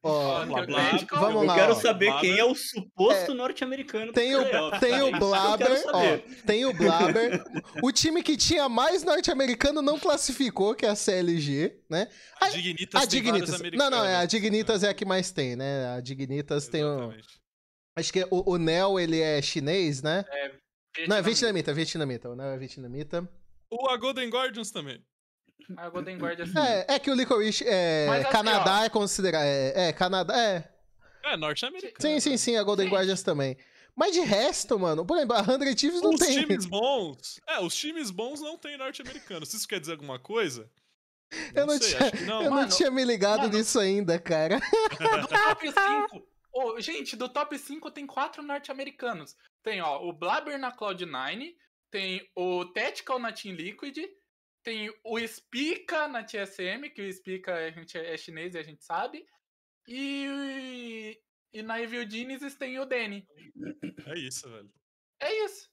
Ó, 0.00 0.38
Vamos 0.38 0.54
lá, 0.54 0.64
Blabber. 0.66 1.06
vamos 1.10 1.42
Eu 1.42 1.46
lá, 1.48 1.54
quero 1.56 1.74
saber 1.74 2.06
Blabber. 2.06 2.20
quem 2.20 2.38
é 2.38 2.44
o 2.44 2.54
suposto 2.54 3.34
norte-americano. 3.34 4.12
Tem 4.12 4.36
o, 4.36 4.44
tem 4.78 5.02
o 5.02 5.18
Blabber, 5.18 5.76
saber. 5.78 6.24
ó, 6.24 6.46
tem 6.46 6.64
o 6.66 6.72
Blabber. 6.72 7.42
O 7.82 7.90
time 7.90 8.22
que 8.22 8.36
tinha 8.36 8.68
mais 8.68 9.02
norte-americano 9.02 9.82
não 9.82 9.98
classificou, 9.98 10.74
que 10.74 10.86
é 10.86 10.88
a 10.90 10.94
CLG, 10.94 11.80
né? 11.90 12.06
A 12.40 12.48
Dignitas 12.48 13.02
A 13.02 13.06
tem 13.06 13.22
vários 13.22 13.50
Dignitas. 13.50 13.78
Não, 13.78 13.90
não, 13.90 14.04
é, 14.04 14.16
a 14.16 14.24
Dignitas 14.24 14.82
é 14.84 14.88
a 14.88 14.94
que 14.94 15.04
mais 15.04 15.32
tem, 15.32 15.56
né? 15.56 15.88
A 15.88 16.00
Dignitas 16.00 16.68
tem 16.68 16.84
o... 16.84 16.94
Exatamente. 16.94 17.28
Acho 17.96 18.12
que 18.12 18.24
o, 18.30 18.52
o 18.52 18.56
Nel, 18.58 19.00
ele 19.00 19.20
é 19.20 19.42
chinês, 19.42 20.00
né? 20.00 20.24
Não, 21.08 21.16
é 21.16 21.22
Vietnamita. 21.22 21.72
vietnamita, 21.72 21.74
vietnamita. 21.74 22.30
O 22.30 22.36
Nel 22.36 22.46
é 22.50 22.56
vietnamita. 22.56 23.28
O 23.70 23.88
a 23.90 23.96
Golden 23.96 24.28
Guardians 24.30 24.70
também. 24.70 25.02
A 25.76 25.88
Golden 25.90 26.16
Guard 26.18 26.40
assim. 26.40 26.58
É, 26.58 26.94
é 26.94 26.98
que 26.98 27.10
o 27.10 27.14
Licorice, 27.14 27.64
é, 27.66 28.06
Mas 28.08 28.22
assim, 28.24 28.32
Canadá 28.32 28.80
ó. 28.80 28.84
é 28.84 28.88
considerado... 28.88 29.44
É, 29.44 29.88
é, 29.88 29.92
Canadá, 29.92 30.36
é... 30.36 30.68
É, 31.24 31.36
norte-americano. 31.36 31.94
Sim, 32.00 32.20
sim, 32.20 32.36
sim, 32.36 32.56
a 32.56 32.62
Golden 32.62 32.86
Sim. 32.86 32.92
Guardians 32.94 33.22
também. 33.22 33.56
Mas 33.94 34.12
de 34.12 34.20
resto, 34.20 34.78
mano, 34.78 35.04
por 35.04 35.16
exemplo, 35.16 35.36
a 35.36 35.44
100 35.44 35.76
Chiefs 35.76 36.00
não 36.00 36.10
Os 36.10 36.20
tem. 36.20 36.40
times 36.40 36.64
bons. 36.66 37.40
É, 37.46 37.60
os 37.60 37.74
times 37.74 38.10
bons 38.10 38.40
não 38.40 38.56
tem 38.56 38.78
norte-americanos. 38.78 39.48
Se 39.50 39.56
isso 39.56 39.66
quer 39.68 39.80
dizer 39.80 39.92
alguma 39.92 40.18
coisa? 40.18 40.70
Eu 41.54 41.66
não 41.66 41.76
sei, 41.78 41.98
tinha- 42.10 42.26
não. 42.26 42.42
Eu 42.42 42.50
não 42.50 42.56
Mano, 42.58 42.68
tinha 42.70 42.90
me 42.90 43.04
ligado 43.04 43.40
mano. 43.42 43.52
nisso 43.58 43.78
ainda, 43.78 44.18
cara. 44.18 44.58
Do 45.20 45.28
top 45.28 45.66
5. 45.70 46.26
Ô, 46.52 46.80
gente, 46.80 47.14
do 47.16 47.28
top 47.28 47.58
5 47.58 47.90
tem 47.90 48.06
quatro 48.06 48.42
norte-americanos. 48.42 49.36
Tem, 49.62 49.82
ó, 49.82 50.00
o 50.02 50.12
Blabber 50.12 50.58
na 50.58 50.74
Cloud9, 50.74 51.54
tem 51.90 52.26
o 52.34 52.64
Tactical 52.66 53.18
na 53.18 53.32
Team 53.32 53.54
Liquid, 53.56 53.98
tem 54.68 54.94
o 55.02 55.18
Spica 55.26 56.06
na 56.08 56.22
TSM, 56.22 56.90
que 56.94 57.00
o 57.00 57.10
Spica 57.10 57.54
a 57.54 57.70
gente 57.70 57.96
é 57.96 58.14
chinês 58.18 58.54
e 58.54 58.58
a 58.58 58.62
gente 58.62 58.84
sabe. 58.84 59.24
E, 59.86 61.18
e 61.54 61.62
na 61.62 61.80
Evil 61.80 62.08
Genesis 62.08 62.54
tem 62.54 62.78
o 62.78 62.84
Danny. 62.84 63.26
É 64.06 64.18
isso, 64.18 64.46
velho. 64.46 64.70
É 65.20 65.44
isso. 65.46 65.70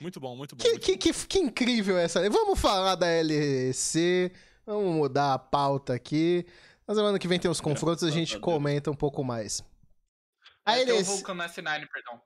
Muito 0.00 0.18
bom, 0.18 0.34
muito 0.34 0.56
bom. 0.56 0.64
Que, 0.64 0.70
muito 0.70 0.84
que, 0.84 0.96
que, 0.98 1.12
que 1.12 1.38
incrível 1.38 1.96
essa. 1.96 2.28
Vamos 2.28 2.60
falar 2.60 2.96
da 2.96 3.06
LEC. 3.06 4.32
Vamos 4.66 4.92
mudar 4.92 5.34
a 5.34 5.38
pauta 5.38 5.94
aqui. 5.94 6.44
Na 6.84 6.96
semana 6.96 7.16
que 7.16 7.28
vem 7.28 7.38
tem 7.38 7.48
os 7.48 7.60
confrontos, 7.60 8.02
a 8.02 8.10
gente 8.10 8.40
comenta 8.40 8.90
um 8.90 8.96
pouco 8.96 9.22
mais. 9.22 9.62
A 10.66 10.72
o 10.72 10.84
LEC, 10.84 11.04
Vulcan 11.04 11.34
no 11.34 11.44
S9, 11.44 11.88
perdão. 11.92 12.20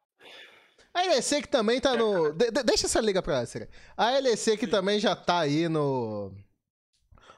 A 0.98 1.14
LEC 1.14 1.42
que 1.42 1.48
também 1.48 1.80
tá 1.80 1.96
no. 1.96 2.32
de- 2.32 2.50
de- 2.50 2.62
deixa 2.62 2.87
essa 2.87 3.00
liga 3.00 3.22
pra 3.22 3.40
lá, 3.40 3.46
Sira. 3.46 3.68
A 3.96 4.11
LEC 4.18 4.56
que 4.56 4.66
Sim. 4.66 4.70
também 4.70 4.98
já 5.00 5.14
tá 5.16 5.40
aí 5.40 5.68
no. 5.68 6.32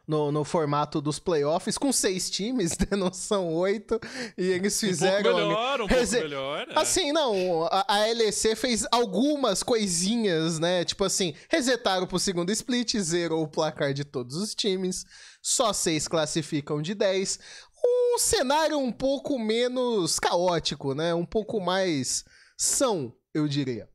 No, 0.09 0.33
no 0.33 0.43
formato 0.45 1.01
dos 1.01 1.21
playoffs, 1.21 1.79
com 1.79 1.93
seis 1.93 2.29
times, 2.29 2.73
né? 2.91 2.97
Não 2.97 3.13
são 3.13 3.55
oito. 3.55 4.01
E 4.37 4.45
eles 4.51 4.77
Um 4.83 4.87
fizeram. 4.89 5.23
pouco 5.23 5.39
a 5.39 5.43
mi- 5.43 5.49
melhor, 5.49 5.81
um 5.83 5.87
pouco 5.87 6.13
melhor. 6.13 6.67
é. 6.69 6.79
Assim, 6.81 7.13
não, 7.13 7.65
a, 7.67 7.85
a 7.87 8.07
LEC 8.07 8.57
fez 8.57 8.85
algumas 8.91 9.63
coisinhas, 9.63 10.59
né? 10.59 10.85
Tipo 10.85 11.05
assim, 11.05 11.33
resetaram 11.49 12.09
pro 12.09 12.19
segundo 12.19 12.51
split, 12.51 12.97
zerou 12.99 13.45
o 13.45 13.49
placar 13.49 13.95
de 13.95 14.05
todos 14.05 14.35
os 14.35 14.53
times, 14.53 15.05
só 15.41 15.73
seis 15.73 16.09
classificam 16.09 16.83
de 16.83 16.93
10. 16.93 17.39
Um 17.85 18.19
cenário 18.19 18.79
um 18.79 18.91
pouco 18.91 19.39
menos 19.39 20.19
caótico, 20.19 20.93
né? 20.93 21.15
Um 21.15 21.25
pouco 21.25 21.61
mais 21.61 22.25
são, 22.59 23.15
eu 23.35 23.47
diria. 23.49 23.89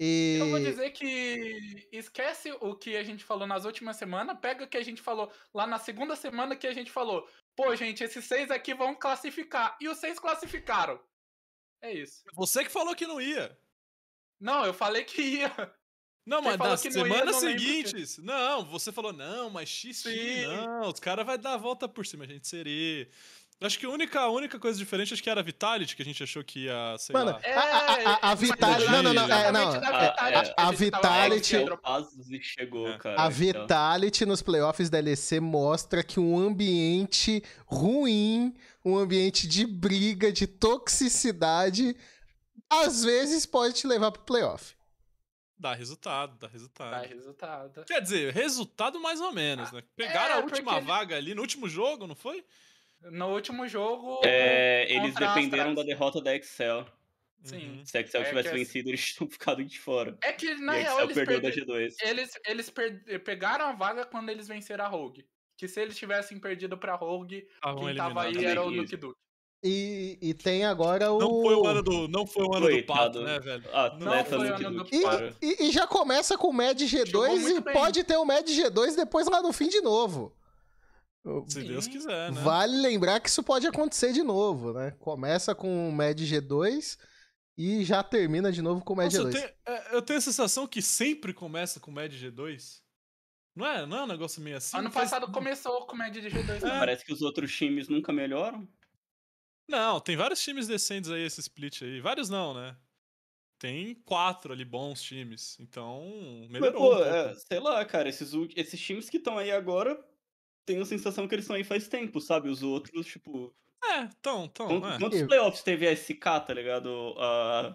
E... 0.00 0.38
Eu 0.40 0.50
vou 0.50 0.58
dizer 0.58 0.90
que 0.90 1.88
esquece 1.92 2.50
o 2.60 2.74
que 2.74 2.96
a 2.96 3.04
gente 3.04 3.22
falou 3.22 3.46
nas 3.46 3.64
últimas 3.64 3.96
semanas, 3.96 4.36
pega 4.40 4.64
o 4.64 4.68
que 4.68 4.76
a 4.76 4.82
gente 4.82 5.00
falou 5.00 5.32
lá 5.54 5.66
na 5.66 5.78
segunda 5.78 6.16
semana 6.16 6.56
que 6.56 6.66
a 6.66 6.72
gente 6.72 6.90
falou. 6.90 7.28
Pô, 7.54 7.74
gente, 7.76 8.02
esses 8.02 8.24
seis 8.24 8.50
aqui 8.50 8.74
vão 8.74 8.94
classificar. 8.94 9.76
E 9.80 9.88
os 9.88 9.98
seis 9.98 10.18
classificaram. 10.18 11.00
É 11.80 11.92
isso. 11.92 12.24
Você 12.34 12.64
que 12.64 12.70
falou 12.70 12.96
que 12.96 13.06
não 13.06 13.20
ia. 13.20 13.56
Não, 14.40 14.64
eu 14.64 14.74
falei 14.74 15.04
que 15.04 15.22
ia. 15.22 15.52
Não, 16.24 16.40
mas 16.40 16.56
nas 16.56 16.82
que 16.82 16.90
não 16.90 17.06
ia, 17.06 17.12
semanas 17.12 17.36
seguintes. 17.36 18.18
Não, 18.18 18.64
você 18.64 18.92
falou, 18.92 19.12
não, 19.12 19.50
mas 19.50 19.68
X 19.68 20.02
time, 20.02 20.14
Sim. 20.14 20.46
não, 20.46 20.88
os 20.88 21.00
caras 21.00 21.26
vão 21.26 21.38
dar 21.38 21.54
a 21.54 21.56
volta 21.56 21.88
por 21.88 22.06
cima, 22.06 22.26
gente, 22.26 22.46
seria. 22.46 23.08
Acho 23.64 23.78
que 23.78 23.86
a 23.86 23.88
única, 23.90 24.20
a 24.20 24.30
única 24.30 24.58
coisa 24.58 24.78
diferente 24.78 25.14
acho 25.14 25.22
que 25.22 25.30
era 25.30 25.40
a 25.40 25.42
Vitality, 25.42 25.94
que 25.96 26.02
a 26.02 26.04
gente 26.04 26.22
achou 26.22 26.42
que 26.42 26.64
ia, 26.64 26.96
sei 26.98 27.12
Mano, 27.12 27.32
lá. 27.32 27.40
É, 27.42 27.52
A- 27.54 27.60
a- 27.60 27.66
a- 27.66 28.14
a 28.16 28.26
mas 28.30 28.40
Vitality- 28.40 28.90
não, 28.90 29.02
não, 29.02 29.14
não, 29.14 29.22
é, 29.24 29.52
não, 29.52 29.68
a- 29.68 29.72
Vitality 29.72 30.52
a- 30.56 30.70
Vitality-. 30.72 31.56
É 31.56 32.40
chegou, 32.42 32.88
É. 32.88 32.98
cara. 32.98 33.14
A 33.22 33.26
então. 33.26 33.30
Vitality 33.30 34.26
nos 34.26 34.42
playoffs 34.42 34.90
da 34.90 34.98
LEC 35.00 35.40
mostra 35.40 36.02
que 36.02 36.18
um 36.18 36.38
ambiente 36.38 37.42
ruim, 37.66 38.54
um 38.84 38.96
ambiente 38.96 39.46
de 39.46 39.64
briga, 39.66 40.32
de 40.32 40.46
toxicidade, 40.46 41.96
às 42.68 43.04
vezes 43.04 43.44
pode 43.46 43.74
te 43.74 43.86
levar 43.86 44.10
pro 44.12 44.22
playoff. 44.22 44.74
Dá 45.58 45.74
resultado, 45.74 46.36
dá 46.40 46.48
resultado. 46.48 46.90
Dá 46.90 47.06
resultado. 47.06 47.84
Quer 47.84 48.00
dizer, 48.00 48.32
resultado 48.32 48.98
mais 49.00 49.20
ou 49.20 49.30
menos, 49.32 49.70
né? 49.70 49.80
Pegaram 49.94 50.34
é, 50.34 50.38
a 50.38 50.40
última 50.44 50.72
porque- 50.72 50.86
vaga 50.86 51.16
ali 51.16 51.34
no 51.34 51.40
último 51.42 51.68
jogo, 51.68 52.06
não 52.06 52.16
foi? 52.16 52.44
No 53.10 53.32
último 53.34 53.66
jogo. 53.68 54.20
É, 54.24 54.86
eles 54.92 55.10
contra 55.12 55.30
a 55.30 55.34
dependeram 55.34 55.74
da 55.74 55.82
derrota 55.82 56.20
da 56.20 56.34
Excel. 56.34 56.86
Sim. 57.42 57.78
Uhum. 57.78 57.84
Se 57.84 57.98
a 57.98 58.00
Excel 58.00 58.22
É 58.22 58.24
tivesse 58.24 58.48
que 58.50 58.54
vencido, 58.56 58.88
eles 58.90 59.00
tinham 59.14 59.28
ficado 59.30 59.64
de 59.64 59.78
fora. 59.80 60.16
É 60.22 60.32
que, 60.32 60.54
na 60.54 60.78
e 60.78 60.82
real, 60.82 60.92
Excel 60.94 61.04
eles 61.04 61.14
perdeu 61.16 61.40
da 61.40 61.50
perderam. 61.50 61.74
G2. 61.80 61.94
Eles, 62.02 62.30
eles 62.46 62.70
per- 62.70 63.20
pegaram 63.24 63.64
a 63.66 63.72
vaga 63.72 64.04
quando 64.06 64.28
eles 64.28 64.46
venceram 64.46 64.84
a 64.84 64.88
Rogue. 64.88 65.26
Que 65.56 65.66
se 65.68 65.80
eles 65.80 65.96
tivessem 65.96 66.38
perdido 66.38 66.76
pra 66.78 66.94
Rogue, 66.94 67.46
Estavam 67.54 67.84
quem 67.86 67.94
tava 67.96 68.22
aí 68.22 68.44
era 68.44 68.62
o 68.62 68.70
Nuke 68.70 68.96
Duke. 68.96 69.16
E, 69.64 70.18
e 70.20 70.34
tem 70.34 70.64
agora 70.64 71.12
o. 71.12 71.18
Não 71.20 71.40
foi 71.42 71.54
o 71.54 71.66
ano 71.66 71.82
do, 71.84 72.08
não 72.08 72.26
foi 72.26 72.44
o 72.44 72.52
ano 72.52 72.66
do 72.66 72.72
Coitado. 72.72 72.98
pato, 72.98 73.20
né, 73.22 73.38
velho? 73.38 73.76
Atleta 73.76 74.24
foi 74.36 74.38
no 74.48 74.52
o 74.52 74.56
ano 74.56 74.70
do 74.70 74.84
Duke, 74.84 74.96
E, 75.40 75.46
e- 75.46 75.68
e 75.68 75.70
já 75.70 75.86
começa 75.86 76.36
com 76.36 76.48
o 76.48 76.52
Med 76.52 76.84
Jogou 76.84 77.26
G2 77.28 77.48
e 77.48 77.60
bem. 77.60 77.72
pode 77.72 78.02
ter 78.02 78.16
o 78.16 78.24
Med 78.24 78.44
G2 78.50 78.96
depois 78.96 79.28
lá 79.28 79.40
no 79.40 79.52
fim 79.52 79.68
de 79.68 79.80
novo. 79.80 80.34
Se 81.48 81.60
Sim. 81.60 81.68
Deus 81.68 81.86
quiser, 81.86 82.32
né? 82.32 82.40
Vale 82.42 82.76
lembrar 82.80 83.20
que 83.20 83.28
isso 83.28 83.42
pode 83.42 83.66
acontecer 83.66 84.12
de 84.12 84.22
novo, 84.22 84.72
né? 84.72 84.90
Começa 84.98 85.54
com 85.54 85.88
o 85.88 85.92
Med 85.92 86.20
G2 86.24 86.98
e 87.56 87.84
já 87.84 88.02
termina 88.02 88.50
de 88.50 88.60
novo 88.60 88.84
com 88.84 88.92
o 88.94 88.96
Med 88.96 89.14
Nossa, 89.16 89.28
eu, 89.28 89.30
G2. 89.30 89.32
tenho, 89.40 89.52
é, 89.66 89.94
eu 89.96 90.02
tenho 90.02 90.18
a 90.18 90.22
sensação 90.22 90.66
que 90.66 90.82
sempre 90.82 91.32
começa 91.32 91.78
com 91.78 91.92
Med 91.92 92.12
G2. 92.16 92.80
Não 93.54 93.66
é, 93.66 93.86
não 93.86 93.98
é 93.98 94.02
um 94.04 94.06
negócio 94.08 94.42
meio 94.42 94.56
assim? 94.56 94.76
ano 94.76 94.90
Faz- 94.90 95.10
passado 95.10 95.30
começou 95.30 95.86
com 95.86 95.94
média 95.94 96.20
de 96.22 96.28
G2 96.28 96.56
É. 96.56 96.58
também. 96.58 96.78
Parece 96.78 97.04
que 97.04 97.12
os 97.12 97.22
outros 97.22 97.54
times 97.54 97.86
nunca 97.88 98.12
melhoram. 98.12 98.66
Não, 99.68 100.00
tem 100.00 100.16
vários 100.16 100.42
times 100.42 100.66
decentes 100.66 101.10
aí, 101.10 101.22
esse 101.22 101.40
split 101.40 101.82
aí. 101.82 102.00
Vários 102.00 102.28
não, 102.28 102.52
né? 102.54 102.76
tem 103.58 103.94
quatro 103.94 104.52
ali 104.52 104.64
bons 104.64 105.00
times. 105.00 105.56
Então, 105.60 106.02
Mas, 106.50 106.50
melhorou. 106.50 106.80
pô, 106.80 106.94
um 106.94 106.96
pouco. 106.96 107.04
é, 107.08 107.34
sei 107.36 107.60
lá, 107.60 107.84
cara, 107.84 108.08
esses, 108.08 108.32
esses 108.56 108.80
times 108.80 109.08
que 109.08 109.18
estão 109.18 109.38
aí 109.38 109.52
agora, 109.52 110.04
tenho 110.64 110.82
a 110.82 110.86
sensação 110.86 111.26
que 111.28 111.34
eles 111.34 111.44
estão 111.44 111.56
aí 111.56 111.64
faz 111.64 111.88
tempo, 111.88 112.20
sabe? 112.20 112.48
Os 112.48 112.62
outros, 112.62 113.06
tipo. 113.06 113.54
É, 113.84 114.00
então, 114.02 114.44
então. 114.44 114.68
Quantos, 114.68 114.90
é. 114.94 114.98
quantos 114.98 115.22
playoffs 115.22 115.62
teve 115.62 115.86
a 115.88 115.92
SK, 115.92 116.20
tá 116.46 116.54
ligado? 116.54 117.14
A, 117.18 117.74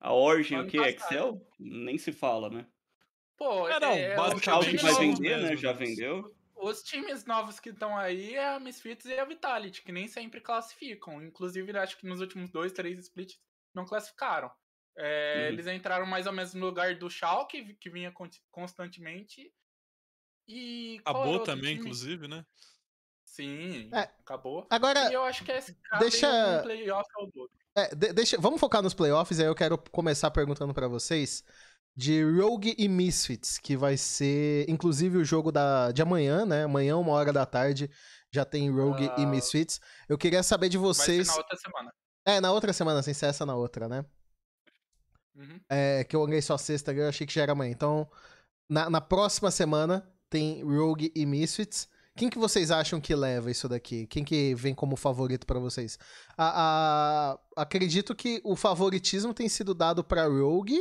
a 0.00 0.12
Origin, 0.12 0.56
o 0.58 0.66
que? 0.66 0.78
Excel? 0.78 1.40
Nem 1.58 1.98
se 1.98 2.12
fala, 2.12 2.48
né? 2.50 2.66
Pô, 3.36 3.68
É, 3.68 3.80
não, 3.80 3.92
é, 3.92 4.14
O 4.14 4.16
basicamente 4.16 4.82
vai 4.82 4.94
vender, 4.94 5.40
né? 5.42 5.56
Já 5.56 5.72
vendeu. 5.72 6.34
Os 6.54 6.82
times 6.82 7.24
novos 7.24 7.58
que 7.58 7.70
estão 7.70 7.96
aí 7.98 8.34
é 8.34 8.54
a 8.54 8.60
Misfits 8.60 9.04
e 9.06 9.18
a 9.18 9.24
Vitality, 9.24 9.82
que 9.82 9.90
nem 9.90 10.06
sempre 10.06 10.40
classificam. 10.40 11.20
Inclusive, 11.22 11.76
acho 11.76 11.98
que 11.98 12.06
nos 12.06 12.20
últimos 12.20 12.50
dois, 12.50 12.72
três 12.72 12.98
splits 13.00 13.40
não 13.74 13.84
classificaram. 13.84 14.50
É, 14.96 15.46
Uhum. 15.48 15.52
Eles 15.54 15.66
entraram 15.66 16.06
mais 16.06 16.26
ou 16.26 16.32
menos 16.32 16.54
no 16.54 16.66
lugar 16.66 16.94
do 16.96 17.10
Schalke, 17.10 17.74
que 17.74 17.90
vinha 17.90 18.12
con- 18.12 18.28
constantemente. 18.50 19.52
E 20.54 21.00
era 21.06 21.10
Acabou 21.10 21.40
também, 21.40 21.74
time? 21.74 21.80
inclusive, 21.80 22.28
né? 22.28 22.44
Sim, 23.24 23.88
É. 23.94 24.00
acabou. 24.20 24.66
Agora, 24.68 25.10
E 25.10 25.14
eu 25.14 25.22
acho 25.24 25.42
que 25.44 25.50
esse 25.52 25.74
cara 25.74 26.00
deixa- 26.00 26.58
um 26.60 26.62
playoff 26.62 27.08
ao 27.16 27.26
do 27.30 27.40
outro. 27.40 27.56
É, 27.74 27.94
de- 27.94 28.12
deixa, 28.12 28.38
vamos 28.38 28.60
focar 28.60 28.82
nos 28.82 28.92
playoffs, 28.92 29.40
aí 29.40 29.46
eu 29.46 29.54
quero 29.54 29.78
começar 29.90 30.30
perguntando 30.30 30.74
pra 30.74 30.86
vocês 30.86 31.42
de 31.96 32.22
Rogue 32.22 32.74
e 32.76 32.88
Misfits, 32.88 33.56
que 33.58 33.74
vai 33.76 33.96
ser, 33.96 34.68
inclusive, 34.68 35.16
o 35.16 35.24
jogo 35.24 35.50
da, 35.50 35.90
de 35.92 36.02
amanhã, 36.02 36.44
né? 36.44 36.64
Amanhã, 36.64 36.96
uma 36.98 37.12
hora 37.12 37.32
da 37.32 37.46
tarde, 37.46 37.90
já 38.30 38.44
tem 38.44 38.70
Rogue 38.70 39.10
e 39.16 39.22
Ah. 39.22 39.26
Misfits. 39.26 39.80
Eu 40.06 40.18
queria 40.18 40.42
saber 40.42 40.68
de 40.68 40.76
Vai 40.76 40.86
vocês... 40.88 41.26
ser 41.28 41.32
na 41.32 41.38
outra 41.38 41.56
semana. 41.56 41.94
É, 42.26 42.40
na 42.40 42.52
outra 42.52 42.72
semana, 42.74 43.02
sem 43.02 43.14
ser 43.14 43.26
essa 43.26 43.46
na 43.46 43.54
outra, 43.56 43.88
né? 43.88 44.04
Uhum. 45.34 45.58
É, 45.70 46.04
que 46.04 46.14
eu 46.14 46.20
olhei 46.20 46.42
só 46.42 46.58
sexta, 46.58 46.92
eu 46.92 47.08
achei 47.08 47.26
que 47.26 47.32
já 47.32 47.42
era 47.42 47.52
amanhã. 47.52 47.72
Então, 47.72 48.10
na, 48.68 48.90
na 48.90 49.00
próxima 49.00 49.50
semana 49.50 50.06
tem 50.32 50.62
Rogue 50.64 51.12
e 51.14 51.26
Misfits. 51.26 51.86
Quem 52.16 52.28
que 52.30 52.38
vocês 52.38 52.70
acham 52.70 53.00
que 53.00 53.14
leva 53.14 53.50
isso 53.50 53.68
daqui? 53.68 54.06
Quem 54.06 54.24
que 54.24 54.54
vem 54.54 54.74
como 54.74 54.96
favorito 54.96 55.46
pra 55.46 55.58
vocês? 55.58 55.98
A, 56.36 57.32
a- 57.56 57.62
acredito 57.62 58.14
que 58.14 58.40
o 58.44 58.56
favoritismo 58.56 59.32
tem 59.34 59.48
sido 59.48 59.74
dado 59.74 60.02
pra 60.02 60.26
Rogue, 60.26 60.80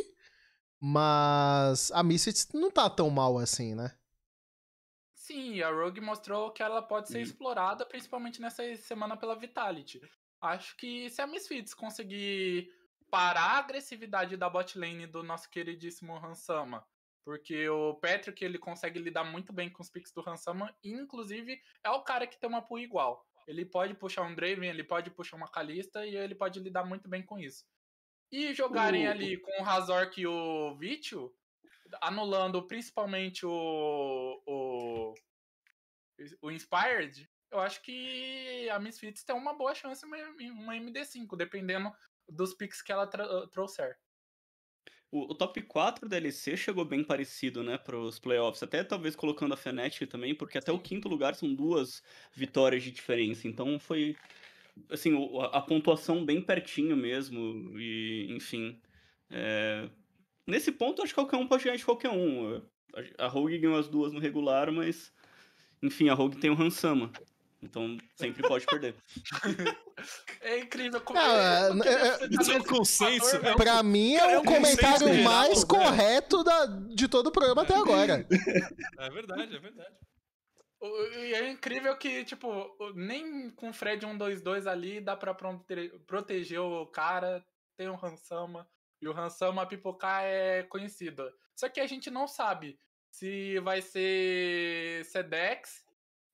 mas 0.79 1.91
a 1.91 2.01
Misfits 2.03 2.47
não 2.53 2.71
tá 2.71 2.89
tão 2.89 3.09
mal 3.09 3.37
assim, 3.37 3.75
né? 3.75 3.95
Sim, 5.13 5.61
a 5.61 5.69
Rogue 5.71 6.01
mostrou 6.01 6.51
que 6.51 6.63
ela 6.63 6.81
pode 6.81 7.07
ser 7.09 7.21
explorada, 7.21 7.85
principalmente 7.85 8.41
nessa 8.41 8.63
semana 8.77 9.15
pela 9.15 9.35
Vitality. 9.37 10.01
Acho 10.41 10.75
que 10.77 11.09
se 11.09 11.21
a 11.21 11.27
Misfits 11.27 11.73
conseguir 11.73 12.67
parar 13.09 13.41
a 13.55 13.57
agressividade 13.59 14.35
da 14.35 14.49
bot 14.49 14.77
lane 14.77 15.05
do 15.07 15.21
nosso 15.23 15.49
queridíssimo 15.49 16.15
Hansama, 16.17 16.83
porque 17.23 17.67
o 17.69 17.95
Patrick 17.95 18.43
ele 18.43 18.57
consegue 18.57 18.99
lidar 18.99 19.23
muito 19.23 19.53
bem 19.53 19.69
com 19.69 19.81
os 19.81 19.89
picks 19.89 20.11
do 20.11 20.27
Hansama, 20.27 20.75
inclusive 20.83 21.61
é 21.83 21.89
o 21.89 22.03
cara 22.03 22.27
que 22.27 22.39
tem 22.39 22.49
uma 22.49 22.61
pool 22.61 22.79
igual. 22.79 23.25
Ele 23.47 23.65
pode 23.65 23.93
puxar 23.93 24.23
um 24.23 24.35
Draven, 24.35 24.69
ele 24.69 24.83
pode 24.83 25.09
puxar 25.09 25.37
uma 25.37 25.49
Kalista 25.49 26.05
e 26.05 26.15
ele 26.15 26.35
pode 26.35 26.59
lidar 26.59 26.85
muito 26.85 27.09
bem 27.09 27.23
com 27.23 27.39
isso. 27.39 27.65
E 28.31 28.53
jogarem 28.53 29.07
ali 29.07 29.37
com 29.37 29.61
o 29.61 29.63
Razork 29.63 30.19
e 30.19 30.25
o 30.25 30.75
Vitio, 30.77 31.33
anulando 32.01 32.65
principalmente 32.65 33.45
o, 33.45 34.41
o, 34.47 35.13
o 36.41 36.51
Inspired, 36.51 37.29
eu 37.51 37.59
acho 37.59 37.81
que 37.81 38.69
a 38.69 38.79
Misfits 38.79 39.25
tem 39.25 39.35
uma 39.35 39.53
boa 39.53 39.75
chance 39.75 40.05
uma, 40.05 40.17
uma 40.17 40.75
MD5, 40.75 41.35
dependendo 41.35 41.91
dos 42.29 42.53
picks 42.53 42.81
que 42.81 42.91
ela 42.91 43.05
trouxer. 43.51 43.97
O, 45.11 45.31
o 45.31 45.35
top 45.35 45.61
4 45.63 46.07
DLC 46.09 46.55
chegou 46.57 46.85
bem 46.85 47.03
parecido, 47.03 47.63
né, 47.63 47.77
pros 47.77 48.19
playoffs. 48.19 48.63
Até 48.63 48.83
talvez 48.83 49.15
colocando 49.15 49.53
a 49.53 49.57
Fnatic 49.57 50.07
também, 50.09 50.33
porque 50.35 50.57
até 50.57 50.71
o 50.71 50.79
quinto 50.79 51.09
lugar 51.09 51.35
são 51.35 51.53
duas 51.53 52.01
vitórias 52.33 52.83
de 52.83 52.91
diferença. 52.91 53.47
Então 53.47 53.77
foi, 53.79 54.15
assim, 54.89 55.13
a, 55.41 55.57
a 55.57 55.61
pontuação 55.61 56.25
bem 56.25 56.41
pertinho 56.41 56.95
mesmo. 56.97 57.77
E, 57.79 58.27
enfim. 58.31 58.81
é, 59.29 59.89
Nesse 60.47 60.71
ponto, 60.71 61.01
acho 61.01 61.13
que 61.13 61.21
qualquer 61.21 61.37
um 61.37 61.47
pode 61.47 61.63
ganhar 61.63 61.77
de 61.77 61.85
qualquer 61.85 62.09
um. 62.11 62.61
A 63.17 63.27
Rogue 63.27 63.57
ganhou 63.59 63.77
as 63.79 63.87
duas 63.89 64.13
no 64.13 64.19
regular, 64.19 64.71
mas. 64.71 65.13
Enfim, 65.81 66.09
a 66.09 66.13
Rogue 66.13 66.37
tem 66.39 66.49
o 66.51 66.61
Hansama. 66.61 67.11
Então 67.61 67.97
sempre 68.15 68.41
pode 68.47 68.65
perder. 68.65 68.95
É 70.41 70.57
incrível 70.57 70.99
como. 71.01 71.19
Ah, 71.19 71.69
é- 71.85 72.17
ser 72.17 72.31
Isso 72.41 72.51
é 72.51 72.57
um 72.57 72.63
consenso. 72.63 73.35
É 73.35 73.53
um 73.53 73.55
Pra 73.55 73.83
mim 73.83 74.15
é 74.15 74.33
é 74.33 74.37
o 74.37 74.41
um 74.41 74.45
comentário 74.45 75.07
geral, 75.13 75.23
mais 75.31 75.59
né? 75.59 75.65
correto 75.67 76.43
da, 76.43 76.65
de 76.65 77.07
todo 77.07 77.27
o 77.27 77.31
programa 77.31 77.61
até 77.61 77.75
agora. 77.75 78.25
É 78.97 79.09
verdade, 79.11 79.55
é 79.55 79.59
verdade. 79.59 79.95
E 80.81 81.33
é 81.35 81.51
incrível 81.51 81.95
que, 81.97 82.25
tipo, 82.25 82.75
nem 82.95 83.51
com 83.51 83.69
o 83.69 83.73
Fred 83.73 84.03
122 84.03 84.65
ali 84.65 84.99
dá 84.99 85.15
pra 85.15 85.35
prote- 85.35 85.89
proteger 86.07 86.59
o 86.59 86.87
cara. 86.87 87.45
Tem 87.77 87.87
o 87.87 87.93
Hansama. 88.03 88.67
E 88.99 89.07
o 89.07 89.15
Hansama 89.15 89.67
pipocar 89.67 90.23
é 90.23 90.63
conhecido. 90.63 91.31
Só 91.55 91.69
que 91.69 91.79
a 91.79 91.85
gente 91.85 92.09
não 92.09 92.27
sabe 92.27 92.79
se 93.11 93.59
vai 93.59 93.83
ser 93.83 95.05
Sedex 95.05 95.85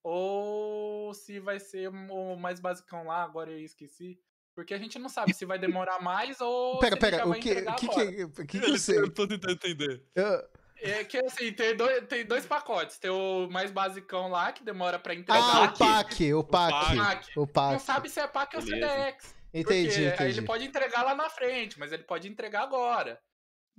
ou 0.10 1.14
se 1.14 1.40
vai 1.40 1.60
ser 1.60 1.90
o 1.90 2.36
mais 2.36 2.60
basicão 2.60 3.06
lá, 3.06 3.24
agora 3.24 3.52
eu 3.52 3.60
esqueci. 3.60 4.20
Porque 4.56 4.74
a 4.74 4.78
gente 4.80 4.98
não 4.98 5.08
sabe 5.10 5.34
se 5.34 5.46
vai 5.46 5.60
demorar 5.60 6.02
mais 6.02 6.42
ou 6.42 6.80
Pera, 6.82 6.96
se 6.96 7.00
pera, 7.00 7.28
o 7.28 7.34
que, 7.34 7.40
o 7.40 7.42
que, 7.42 7.58
agora. 7.60 7.76
que, 7.76 8.28
que, 8.46 8.46
que 8.46 8.58
Eu 8.66 8.70
você. 8.78 9.10
tô 9.12 9.28
tentando 9.28 9.54
entender. 9.54 10.04
Eu- 10.16 10.44
É 10.82 11.04
que 11.04 11.18
assim, 11.18 11.52
tem 11.54 11.76
dois, 11.76 12.06
tem 12.08 12.26
dois 12.26 12.46
pacotes. 12.46 12.98
Tem 12.98 13.12
o 13.12 13.48
mais 13.50 13.70
basicão 13.72 14.30
lá, 14.30 14.52
que 14.52 14.64
demora 14.64 14.98
pra 14.98 15.14
entregar. 15.14 15.44
Ah, 15.44 15.64
o 15.64 15.68
PAC. 15.78 15.78
PAC, 15.78 16.34
o 16.34 16.44
PAC. 16.44 16.96
PAC. 16.98 17.32
O 17.36 17.40
Não 17.42 17.48
PAC. 17.48 17.80
sabe 17.82 18.10
se 18.10 18.20
é 18.20 18.28
PAC 18.28 18.56
ou 18.58 18.62
Beleza. 18.64 18.88
CDX. 18.94 19.36
Entendi, 19.54 19.88
porque 19.90 20.00
aí 20.02 20.08
entendi. 20.14 20.40
ele 20.40 20.46
pode 20.46 20.66
entregar 20.66 21.04
lá 21.04 21.16
na 21.16 21.30
frente, 21.30 21.80
mas 21.80 21.92
ele 21.92 22.04
pode 22.04 22.28
entregar 22.28 22.64
agora. 22.64 23.20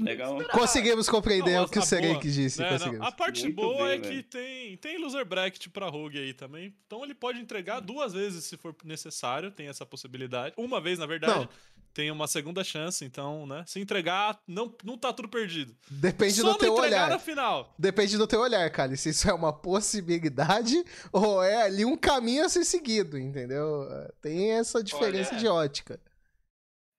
Legal. 0.01 0.39
Conseguimos 0.53 1.09
compreender 1.09 1.57
Não, 1.57 1.65
o 1.65 1.69
que 1.69 1.79
o 1.79 1.83
Serenk 1.83 2.31
disse. 2.31 2.61
né, 2.61 2.71
não, 2.71 2.79
conseguimos. 2.79 3.07
a 3.07 3.13
parte 3.13 3.43
Muito 3.45 3.57
boa 3.57 3.85
bem, 3.89 3.95
é 3.95 3.99
que 3.99 4.23
tem, 4.23 4.77
tem 4.77 4.99
loser 4.99 5.25
bracket 5.25 5.69
pra 5.69 5.89
Rogue 5.89 6.19
aí 6.19 6.33
também. 6.33 6.73
Então 6.87 7.03
ele 7.05 7.15
pode 7.15 7.41
entregar 7.41 7.81
duas 7.81 8.13
vezes 8.13 8.45
se 8.45 8.57
for 8.57 8.75
necessário, 8.85 9.51
tem 9.51 9.67
essa 9.69 9.85
possibilidade. 9.85 10.55
Uma 10.57 10.81
vez, 10.81 10.99
na 11.01 11.07
verdade, 11.07 11.41
Não. 11.41 11.49
tem 11.93 12.11
uma 12.13 12.29
segunda 12.29 12.63
chance. 12.63 13.05
Então, 13.05 13.45
né? 13.45 13.65
Se 13.67 13.81
entregar, 13.81 14.39
não, 14.47 14.73
não 14.85 14.97
tá 14.97 15.13
tudo 15.13 15.29
perdido. 15.29 15.75
Depende 15.91 16.35
Só 16.35 16.53
do 16.53 16.59
teu 16.59 16.75
olhar. 16.75 17.11
na 17.11 17.19
final. 17.19 17.75
Depende 17.77 18.17
do 18.17 18.27
teu 18.27 18.41
olhar, 18.41 18.71
cara. 18.71 18.95
Se 18.95 19.09
isso 19.09 19.29
é 19.29 19.33
uma 19.35 19.53
possibilidade 19.53 20.85
ou 21.13 21.43
é 21.43 21.63
ali 21.63 21.85
um 21.85 21.97
caminho 21.97 22.45
a 22.45 22.49
ser 22.49 22.65
seguido, 22.65 23.19
entendeu? 23.19 23.89
Tem 24.23 24.53
essa 24.53 24.83
diferença 24.83 25.31
Olha, 25.33 25.41
de 25.41 25.49
ótica. 25.49 26.01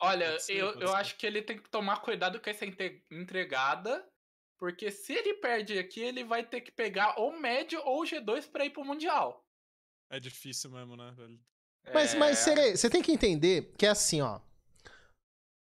Olha, 0.01 0.31
Pode 0.31 0.43
ser, 0.43 0.57
eu, 0.57 0.67
pode 0.73 0.81
eu 0.83 0.87
ser. 0.89 0.95
acho 0.95 1.17
que 1.17 1.25
ele 1.25 1.41
tem 1.41 1.57
que 1.57 1.69
tomar 1.69 1.97
cuidado 2.01 2.39
com 2.39 2.49
essa 2.49 2.65
entregada. 3.11 4.05
Porque 4.57 4.91
se 4.91 5.13
ele 5.13 5.35
perde 5.35 5.79
aqui, 5.79 6.01
ele 6.01 6.23
vai 6.23 6.43
ter 6.45 6.59
que 6.59 6.71
pegar 6.71 7.17
ou 7.17 7.39
médio 7.39 7.81
ou 7.85 8.03
G2 8.03 8.49
pra 8.51 8.65
ir 8.65 8.71
pro 8.71 8.83
Mundial. 8.83 9.45
É 10.11 10.19
difícil 10.19 10.69
mesmo, 10.69 10.97
né, 10.97 11.13
velho? 11.15 11.39
Mas, 11.93 12.13
É, 12.13 12.17
mas 12.17 12.37
Sere, 12.39 12.75
você 12.75 12.89
tem 12.89 13.01
que 13.01 13.11
entender 13.11 13.73
que 13.77 13.85
é 13.85 13.89
assim, 13.89 14.21
ó. 14.21 14.41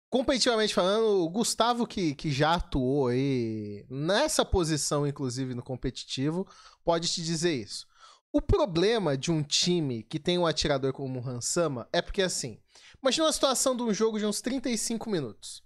Competitivamente 0.10 0.74
falando, 0.76 1.24
o 1.24 1.30
Gustavo, 1.30 1.88
que, 1.88 2.14
que 2.14 2.30
já 2.30 2.56
atuou 2.56 3.08
aí 3.08 3.84
nessa 3.90 4.46
posição, 4.46 5.08
inclusive 5.08 5.56
no 5.56 5.64
competitivo, 5.64 6.48
pode 6.84 7.12
te 7.12 7.24
dizer 7.24 7.54
isso. 7.54 7.88
O 8.32 8.42
problema 8.42 9.18
de 9.18 9.32
um 9.32 9.42
time 9.42 10.04
que 10.04 10.20
tem 10.20 10.38
um 10.38 10.46
atirador 10.46 10.94
como 10.94 11.20
o 11.20 11.28
Hansama 11.28 11.88
é 11.92 12.02
porque, 12.02 12.22
assim, 12.22 12.60
imagina 13.04 13.26
uma 13.28 13.34
situação 13.34 13.76
de 13.76 13.84
um 13.84 13.94
jogo 13.94 14.18
de 14.18 14.26
uns 14.26 14.42
35 14.42 15.10
minutos, 15.10 15.62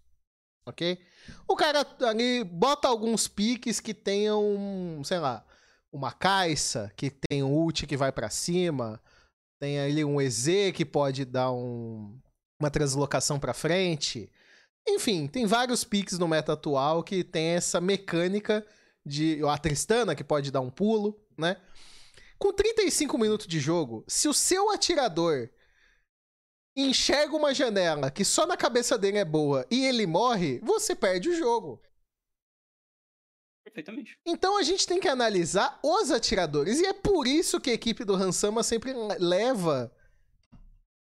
ok? 0.67 0.99
O 1.47 1.55
cara 1.55 1.85
ali 2.07 2.43
bota 2.43 2.87
alguns 2.87 3.27
piques 3.27 3.79
que 3.79 3.93
tenham, 3.93 5.01
sei 5.03 5.19
lá, 5.19 5.45
uma 5.91 6.11
caixa, 6.11 6.91
que 6.97 7.09
tem 7.09 7.43
um 7.43 7.53
ult 7.53 7.85
que 7.87 7.95
vai 7.95 8.11
pra 8.11 8.29
cima, 8.29 9.01
tem 9.61 9.79
ali 9.79 10.03
um 10.03 10.19
EZ 10.19 10.47
que 10.73 10.83
pode 10.85 11.25
dar 11.25 11.51
um- 11.51 12.19
uma 12.59 12.69
translocação 12.69 13.39
pra 13.39 13.53
frente. 13.53 14.31
Enfim, 14.87 15.27
tem 15.27 15.45
vários 15.45 15.83
picks 15.83 16.17
no 16.17 16.27
meta 16.27 16.53
atual 16.53 17.03
que 17.03 17.23
tem 17.23 17.47
essa 17.49 17.79
mecânica 17.81 18.65
de. 19.05 19.41
A 19.47 19.57
Tristana, 19.57 20.15
que 20.15 20.23
pode 20.23 20.49
dar 20.51 20.61
um 20.61 20.69
pulo, 20.69 21.19
né? 21.37 21.57
Com 22.39 22.53
35 22.53 23.17
minutos 23.17 23.47
de 23.47 23.59
jogo, 23.59 24.03
se 24.07 24.27
o 24.27 24.33
seu 24.33 24.71
atirador 24.71 25.49
enxerga 26.77 27.35
uma 27.35 27.53
janela 27.53 28.11
que 28.11 28.23
só 28.23 28.45
na 28.45 28.55
cabeça 28.55 28.97
dele 28.97 29.17
é 29.17 29.25
boa 29.25 29.65
e 29.71 29.85
ele 29.85 30.05
morre, 30.05 30.59
você 30.59 30.95
perde 30.95 31.29
o 31.29 31.35
jogo. 31.35 31.81
Perfeitamente. 33.65 34.17
Então 34.25 34.57
a 34.57 34.63
gente 34.63 34.87
tem 34.87 34.99
que 34.99 35.09
analisar 35.09 35.79
os 35.83 36.11
atiradores. 36.11 36.79
E 36.79 36.85
é 36.85 36.93
por 36.93 37.27
isso 37.27 37.59
que 37.59 37.69
a 37.69 37.73
equipe 37.73 38.05
do 38.05 38.13
Hansama 38.15 38.63
sempre 38.63 38.93
leva 39.19 39.91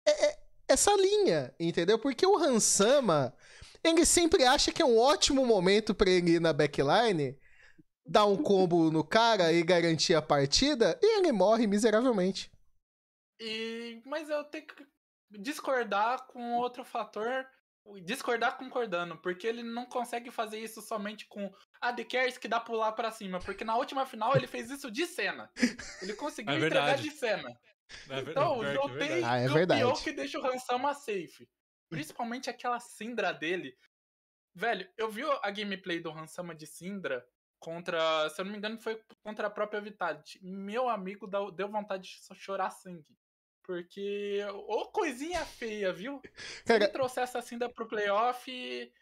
é- 0.07 0.27
é- 0.27 0.39
essa 0.69 0.95
linha, 0.95 1.55
entendeu? 1.59 1.99
Porque 1.99 2.25
o 2.27 2.37
Hansama, 2.37 3.35
ele 3.83 4.07
sempre 4.07 4.45
acha 4.45 4.73
que 4.73 4.81
é 4.81 4.85
um 4.85 4.99
ótimo 4.99 5.45
momento 5.45 5.95
pra 5.95 6.11
ele 6.11 6.33
ir 6.33 6.41
na 6.41 6.53
backline, 6.53 7.37
dar 8.07 8.27
um 8.27 8.41
combo 8.41 8.91
no 8.91 9.05
cara 9.05 9.53
e 9.53 9.63
garantir 9.63 10.15
a 10.15 10.23
partida, 10.23 10.99
e 11.03 11.19
ele 11.19 11.33
morre 11.33 11.67
miseravelmente. 11.67 12.51
E, 13.41 14.01
mas 14.07 14.29
eu 14.29 14.45
tenho 14.45 14.67
que 14.67 14.92
discordar 15.39 16.27
com 16.27 16.55
outro 16.57 16.85
fator. 16.85 17.47
Discordar 18.05 18.57
concordando, 18.59 19.19
porque 19.19 19.45
ele 19.45 19.65
não 19.65 19.85
consegue 19.87 20.31
fazer 20.31 20.61
isso 20.61 20.81
somente 20.81 21.27
com 21.27 21.53
a 21.81 21.93
The 21.93 22.05
Cares 22.05 22.39
que 22.39 22.47
dá 22.47 22.61
pular 22.61 22.93
pra 22.93 23.11
cima, 23.11 23.41
porque 23.41 23.65
na 23.65 23.77
última 23.77 24.07
final 24.07 24.37
ele 24.37 24.47
fez 24.47 24.71
isso 24.71 24.89
de 24.89 25.05
cena. 25.05 25.51
Ele 26.01 26.15
conseguiu 26.15 26.53
É 26.53 26.57
entregar 26.59 26.85
verdade. 26.87 27.03
de 27.03 27.11
cena. 27.11 27.49
É 28.09 28.21
Então, 28.21 28.61
verdade, 28.61 28.77
não 28.77 28.85
é 28.85 28.99
tem 28.99 29.09
verdade. 29.09 29.25
Ah, 29.25 29.37
é 29.39 29.49
verdade. 29.49 30.05
que 30.05 30.13
deixa 30.13 30.39
o 30.39 30.47
Hansama 30.47 30.95
safe. 30.95 31.49
Principalmente 31.91 32.49
aquela 32.49 32.79
Syndra 32.79 33.33
dele. 33.33 33.77
Velho, 34.55 34.89
eu 34.97 35.11
vi 35.11 35.23
a 35.43 35.51
gameplay 35.51 35.99
do 35.99 36.11
Hansama 36.11 36.55
de 36.55 36.69
Syndra 36.69 37.27
contra, 37.59 38.31
se 38.31 38.41
eu 38.41 38.45
não 38.45 38.53
me 38.53 38.59
engano, 38.59 38.81
foi 38.81 39.03
contra 39.25 39.49
a 39.49 39.51
própria 39.51 39.81
Vitality. 39.81 40.39
Meu 40.41 40.89
amigo 40.89 41.27
deu 41.51 41.69
vontade 41.69 42.05
de 42.05 42.35
chorar 42.39 42.71
sangue. 42.71 43.19
Porque, 43.65 44.41
ô 44.67 44.87
coisinha 44.87 45.45
feia, 45.47 45.93
viu? 45.93 46.21
Se 46.65 46.73
ele 46.73 46.89
trouxer 46.89 47.23
essa 47.23 47.41
Syndra 47.41 47.69
pro 47.69 47.87
playoff, 47.87 48.51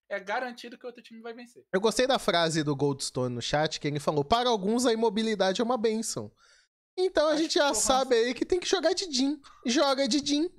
é 0.08 0.20
garantido 0.20 0.76
que 0.76 0.84
o 0.84 0.88
outro 0.88 1.02
time 1.02 1.20
vai 1.20 1.32
vencer. 1.32 1.64
Eu 1.72 1.80
gostei 1.80 2.06
da 2.06 2.18
frase 2.18 2.62
do 2.62 2.76
Goldstone 2.76 3.34
no 3.34 3.42
chat, 3.42 3.80
que 3.80 3.88
ele 3.88 3.98
falou: 3.98 4.24
para 4.24 4.50
alguns 4.50 4.84
a 4.84 4.92
imobilidade 4.92 5.60
é 5.60 5.64
uma 5.64 5.78
benção. 5.78 6.30
Então 6.96 7.28
a 7.28 7.32
Acho 7.32 7.42
gente 7.42 7.54
já 7.54 7.72
sabe 7.72 8.14
aí 8.14 8.34
que 8.34 8.44
tem 8.44 8.60
que 8.60 8.68
jogar 8.68 8.92
de 8.92 9.10
Jin. 9.10 9.40
Joga 9.64 10.06
de 10.06 10.18
Jin. 10.18 10.50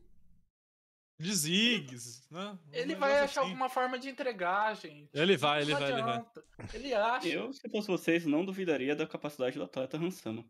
De 1.20 1.36
Ziggs, 1.36 2.24
né? 2.32 2.58
Um 2.68 2.74
Ele 2.74 2.96
vai 2.96 3.20
achar 3.20 3.42
assim. 3.42 3.52
alguma 3.52 3.70
forma 3.70 4.00
de 4.00 4.10
entregar, 4.10 4.76
gente. 4.76 5.12
Ele 5.14 5.38
vai, 5.38 5.62
ele 5.62 5.74
Não 5.74 5.80
vai, 5.80 5.92
ele 5.92 6.02
vai. 6.02 6.26
Ele 6.74 6.94
acha. 6.96 7.28
Eu, 7.28 7.46
Eu, 7.46 7.54
se 7.54 7.70
fosse 7.70 7.88
vocês, 7.88 8.26
não 8.26 8.44
duvidaria 8.44 8.96
da 8.96 9.06
capacidade 9.06 9.56
do 9.56 9.64
atleta 9.64 9.98
Hansama. 9.98 10.44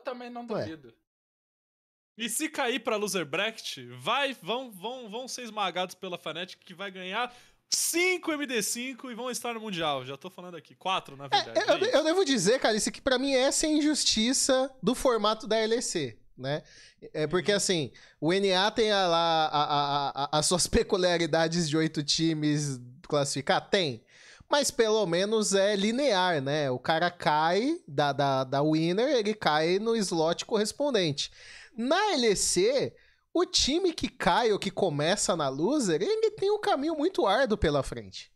também 0.00 0.28
não 0.28 0.44
Ué. 0.50 0.64
E 2.20 2.28
se 2.28 2.48
cair 2.50 2.80
pra 2.80 2.96
loser 2.96 3.24
bracket, 3.24 3.78
vai, 3.98 4.36
vão, 4.42 4.70
vão, 4.70 5.08
vão 5.08 5.26
ser 5.26 5.42
esmagados 5.42 5.94
pela 5.94 6.18
Fnatic 6.18 6.58
que 6.64 6.74
vai 6.74 6.90
ganhar 6.90 7.34
5 7.70 8.30
MD5 8.32 9.10
e 9.10 9.14
vão 9.14 9.30
estar 9.30 9.54
no 9.54 9.60
Mundial. 9.60 10.04
Já 10.04 10.16
tô 10.18 10.28
falando 10.28 10.56
aqui. 10.56 10.74
4, 10.74 11.16
na 11.16 11.28
verdade. 11.28 11.58
É, 11.58 11.70
eu, 11.72 11.76
é 11.76 11.96
eu 11.96 12.04
devo 12.04 12.24
dizer, 12.24 12.58
cara, 12.60 12.76
isso 12.76 12.90
aqui 12.90 13.00
pra 13.00 13.18
mim 13.18 13.32
essa 13.32 13.66
é 13.66 13.70
a 13.70 13.72
injustiça 13.72 14.70
do 14.82 14.94
formato 14.94 15.46
da 15.46 15.56
LEC, 15.64 16.18
né? 16.36 16.62
É 17.14 17.26
porque 17.26 17.52
assim, 17.52 17.90
o 18.20 18.32
NA 18.34 18.70
tem 18.70 18.92
a, 18.92 19.06
lá 19.06 19.50
a- 19.50 20.38
as 20.38 20.44
suas 20.44 20.66
peculiaridades 20.68 21.68
de 21.70 21.76
oito 21.76 22.02
times 22.02 22.78
classificar? 23.08 23.66
Tem. 23.70 24.04
Mas 24.46 24.70
pelo 24.70 25.06
menos 25.06 25.54
é 25.54 25.76
linear, 25.76 26.42
né? 26.42 26.70
O 26.70 26.78
cara 26.78 27.08
cai 27.08 27.80
da, 27.86 28.12
da, 28.12 28.42
da 28.44 28.60
winner, 28.62 29.08
ele 29.16 29.32
cai 29.32 29.78
no 29.78 29.94
slot 29.96 30.44
correspondente. 30.44 31.30
Na 31.80 32.14
LEC, 32.16 32.92
o 33.32 33.46
time 33.46 33.92
que 33.94 34.08
cai 34.08 34.52
ou 34.52 34.58
que 34.58 34.70
começa 34.70 35.34
na 35.34 35.48
loser, 35.48 36.02
ele 36.02 36.30
tem 36.32 36.50
um 36.50 36.60
caminho 36.60 36.94
muito 36.94 37.26
árduo 37.26 37.56
pela 37.56 37.82
frente. 37.82 38.30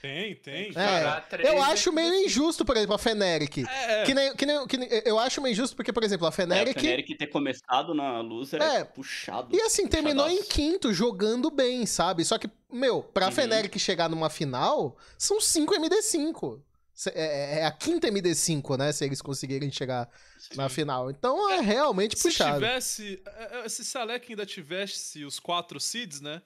Tem, 0.00 0.36
tem. 0.36 0.70
É, 0.76 1.48
Eu 1.48 1.60
acho 1.60 1.90
meio 1.92 2.14
injusto, 2.24 2.64
por 2.64 2.76
exemplo, 2.76 2.94
a 2.94 2.98
Feneric. 2.98 3.64
É, 3.68 4.04
Que 4.04 4.14
nem, 4.14 4.36
que 4.36 4.46
nem, 4.46 4.66
que 4.68 4.76
nem- 4.76 4.88
eu 5.04 5.18
acho 5.18 5.40
meio 5.40 5.52
injusto 5.52 5.74
porque, 5.74 5.92
por 5.92 6.04
exemplo, 6.04 6.24
a 6.24 6.28
É, 6.28 6.30
o 6.30 6.32
Feneric. 6.32 6.80
Feneric 6.80 7.14
ter 7.16 7.26
começado 7.26 7.92
na 7.94 8.20
loser 8.20 8.62
é, 8.62 8.76
É. 8.80 8.84
puxado. 8.84 9.56
e 9.56 9.60
assim, 9.62 9.88
terminou 9.88 10.26
em 10.28 10.36
puxadaço. 10.36 10.54
quinto, 10.54 10.92
jogando 10.94 11.50
bem, 11.50 11.84
sabe? 11.84 12.24
Só 12.24 12.38
que, 12.38 12.48
meu, 12.72 13.02
pra 13.02 13.26
Uhum. 13.26 13.32
Feneric 13.32 13.76
chegar 13.78 14.08
numa 14.08 14.30
final, 14.30 14.96
são 15.16 15.40
5 15.40 15.74
MD5. 15.74 16.62
Cê- 16.98 17.12
É, 17.14 17.60
é 17.60 17.64
a 17.64 17.70
quinta 17.70 18.08
MD5, 18.08 18.76
né? 18.76 18.90
Se 18.90 19.04
eles 19.04 19.22
conseguirem 19.22 19.70
chegar 19.70 20.10
na 20.56 20.68
final. 20.68 21.08
Então 21.12 21.48
é 21.48 21.60
realmente 21.60 22.18
se 22.18 22.24
puxado. 22.28 22.54
tivesse. 22.56 23.22
é, 23.24 23.60
é, 23.64 23.68
Se 23.68 23.82
esse 23.82 23.96
Alec 23.96 24.32
ainda 24.32 24.44
tivesse 24.44 25.24
os 25.24 25.38
quatro 25.38 25.78
seeds, 25.78 26.20
né? 26.20 26.42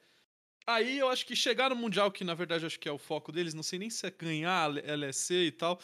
Aí 0.67 0.99
eu 0.99 1.09
acho 1.09 1.25
que 1.25 1.35
chegar 1.35 1.71
no 1.71 1.77
Mundial, 1.77 2.13
que 2.13 2.23
na 2.23 2.35
verdade 2.35 2.67
acho 2.67 2.79
que 2.79 2.87
é 2.89 2.93
o 2.93 2.99
foco 2.99 3.33
deles, 3.33 3.55
não 3.55 3.63
sei 3.63 3.79
nem 3.79 3.89
se 3.89 4.07
é 4.07 4.11
ganhar 4.11 4.65
a 4.65 4.95
LEC 4.95 5.31
e 5.47 5.51
tal. 5.53 5.81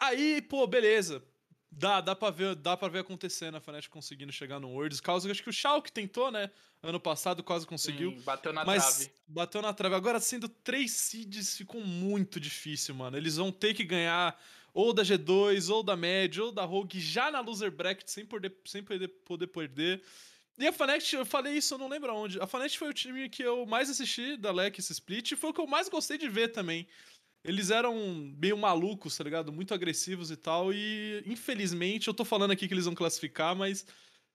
Aí, 0.00 0.42
pô, 0.42 0.66
beleza. 0.66 1.22
Dá, 1.70 2.00
dá, 2.00 2.16
pra 2.16 2.30
ver, 2.30 2.54
dá 2.54 2.76
pra 2.76 2.88
ver 2.88 3.00
acontecendo 3.00 3.56
a 3.56 3.60
Fnatic 3.60 3.90
conseguindo 3.90 4.32
chegar 4.32 4.58
no 4.58 4.68
Worlds. 4.68 5.00
Causa 5.00 5.30
acho 5.30 5.42
que 5.42 5.50
o 5.50 5.52
Schalke 5.52 5.92
tentou, 5.92 6.30
né? 6.30 6.50
Ano 6.82 6.98
passado 6.98 7.42
quase 7.42 7.66
conseguiu. 7.66 8.12
Sim, 8.12 8.20
bateu 8.22 8.52
na 8.52 8.64
mas 8.64 8.96
trave. 8.96 9.12
bateu 9.26 9.62
na 9.62 9.72
trave. 9.72 9.94
Agora, 9.94 10.18
sendo 10.18 10.48
três 10.48 10.92
seeds, 10.92 11.56
ficou 11.56 11.80
muito 11.80 12.40
difícil, 12.40 12.94
mano. 12.94 13.16
Eles 13.16 13.36
vão 13.36 13.52
ter 13.52 13.74
que 13.74 13.84
ganhar 13.84 14.38
ou 14.72 14.92
da 14.92 15.02
G2, 15.02 15.70
ou 15.70 15.82
da 15.82 15.96
Med, 15.96 16.40
ou 16.40 16.52
da 16.52 16.64
Rogue, 16.64 17.00
já 17.00 17.30
na 17.30 17.40
loser 17.40 17.70
bracket, 17.70 18.06
sem 18.08 18.24
poder, 18.24 18.54
sem 18.64 18.82
poder, 18.82 19.08
poder 19.08 19.46
perder. 19.48 20.02
E 20.58 20.66
a 20.66 20.72
Fnatic, 20.72 21.12
eu 21.12 21.24
falei 21.24 21.54
isso, 21.54 21.74
eu 21.74 21.78
não 21.78 21.88
lembro 21.88 22.10
aonde. 22.10 22.40
A 22.40 22.46
Fnatic 22.46 22.78
foi 22.78 22.88
o 22.88 22.94
time 22.94 23.28
que 23.28 23.42
eu 23.42 23.64
mais 23.66 23.88
assisti 23.88 24.36
da 24.36 24.50
LEC, 24.50 24.78
esse 24.78 24.92
split, 24.92 25.32
e 25.32 25.36
foi 25.36 25.50
o 25.50 25.52
que 25.52 25.60
eu 25.60 25.66
mais 25.66 25.88
gostei 25.88 26.18
de 26.18 26.28
ver 26.28 26.48
também. 26.48 26.86
Eles 27.48 27.70
eram 27.70 27.96
meio 28.38 28.58
malucos, 28.58 29.16
tá 29.16 29.24
ligado? 29.24 29.50
Muito 29.50 29.72
agressivos 29.72 30.30
e 30.30 30.36
tal. 30.36 30.70
E, 30.70 31.22
infelizmente, 31.24 32.06
eu 32.06 32.12
tô 32.12 32.22
falando 32.22 32.50
aqui 32.50 32.68
que 32.68 32.74
eles 32.74 32.84
vão 32.84 32.94
classificar, 32.94 33.56
mas 33.56 33.86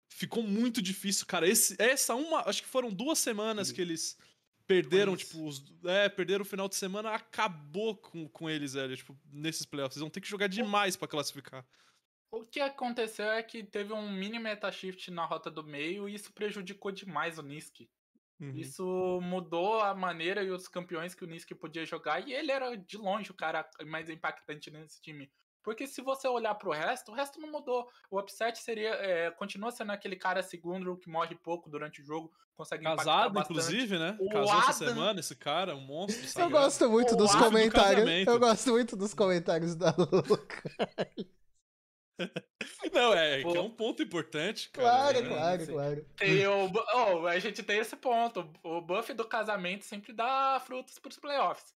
ficou 0.08 0.44
muito 0.44 0.80
difícil, 0.80 1.26
cara. 1.26 1.48
Esse, 1.48 1.76
essa 1.80 2.14
uma. 2.14 2.48
Acho 2.48 2.62
que 2.62 2.70
foram 2.70 2.92
duas 2.92 3.18
semanas 3.18 3.72
que 3.72 3.82
eles 3.82 4.16
perderam, 4.68 5.16
Isso. 5.16 5.26
tipo, 5.26 5.48
os, 5.48 5.64
é, 5.86 6.08
perderam 6.08 6.44
o 6.44 6.46
final 6.46 6.70
de 6.70 6.76
semana, 6.76 7.10
acabou 7.10 7.98
com, 7.98 8.30
com 8.30 8.48
eles, 8.48 8.74
velho. 8.74 8.96
Tipo, 8.96 9.18
nesses 9.34 9.66
playoffs. 9.66 9.98
Eles 9.98 10.02
vão 10.02 10.12
ter 10.12 10.22
que 10.22 10.30
jogar 10.30 10.48
demais 10.48 10.96
pra 10.96 11.08
classificar. 11.08 11.66
O 12.32 12.46
que 12.46 12.60
aconteceu 12.60 13.26
é 13.26 13.42
que 13.42 13.64
teve 13.64 13.92
um 13.92 14.08
mini 14.12 14.38
meta 14.38 14.72
shift 14.72 15.10
na 15.10 15.26
rota 15.26 15.50
do 15.50 15.64
meio 15.64 16.08
e 16.08 16.14
isso 16.14 16.32
prejudicou 16.32 16.92
demais 16.92 17.40
o 17.40 17.42
Nisk. 17.42 17.88
Uhum. 18.40 18.52
Isso 18.56 19.20
mudou 19.22 19.82
a 19.82 19.94
maneira 19.94 20.42
e 20.44 20.50
os 20.50 20.68
campeões 20.68 21.14
que 21.14 21.24
o 21.24 21.28
Nisk 21.28 21.50
podia 21.56 21.86
jogar 21.86 22.26
e 22.26 22.34
ele 22.34 22.52
era 22.52 22.76
de 22.78 22.98
longe 22.98 23.32
o 23.32 23.34
cara 23.36 23.68
mais 23.86 24.10
impactante 24.10 24.72
nesse 24.72 25.02
time. 25.02 25.30
Porque 25.62 25.86
se 25.86 26.02
você 26.02 26.26
olhar 26.28 26.56
pro 26.56 26.72
resto, 26.72 27.12
o 27.12 27.14
resto 27.16 27.40
não 27.40 27.52
mudou. 27.52 27.86
O 28.10 28.18
upset 28.18 28.58
seria. 28.60 28.92
é, 28.96 29.30
continua 29.32 29.72
sendo 29.72 29.92
aquele 29.92 30.16
cara 30.16 30.42
segundo 30.42 30.96
que 30.98 31.10
morre 31.10 31.36
pouco 31.36 31.70
durante 31.70 32.02
o 32.02 32.06
jogo, 32.06 32.32
consegue 32.56 32.84
impactar 32.86 33.04
Casado, 33.04 33.34
bastante. 33.34 33.58
inclusive, 33.60 34.00
né? 34.00 34.18
O 34.22 34.30
Casou 34.30 34.58
essa 34.58 34.84
Adam- 34.84 34.96
semana, 34.96 35.20
esse 35.20 35.36
cara, 35.36 35.76
um 35.76 35.82
monstro. 35.82 36.42
Eu 36.42 36.50
gosto 36.50 36.90
muito 36.90 37.14
O 37.14 37.18
dos 37.18 37.32
do 37.34 37.38
comentários. 37.38 38.06
casamento. 38.06 38.32
Eu 38.32 38.40
gosto 38.40 38.72
muito 38.72 38.96
dos 38.96 39.14
comentários 39.14 39.76
da 39.76 39.94
Luca. 39.98 40.64
Não, 42.94 43.14
é, 43.14 43.42
Pô. 43.42 43.52
que 43.52 43.58
é 43.58 43.62
um 43.62 43.70
ponto 43.70 44.04
importante, 44.04 44.70
cara. 44.72 44.88
Claro, 44.90 45.22
né? 45.22 45.30
claro, 45.30 45.66
sim. 45.66 45.72
claro. 45.72 46.06
Tem 46.16 46.48
o, 46.48 46.72
oh, 46.94 47.28
a 47.28 47.40
gente 47.40 47.64
tem 47.64 47.80
esse 47.80 47.96
ponto. 47.96 48.52
O 48.64 48.82
buff 48.82 49.14
do 49.14 49.26
casamento 49.28 49.86
sempre 49.86 50.14
dá 50.14 50.62
frutos 50.66 51.00
pros 51.00 51.18
playoffs. 51.18 51.76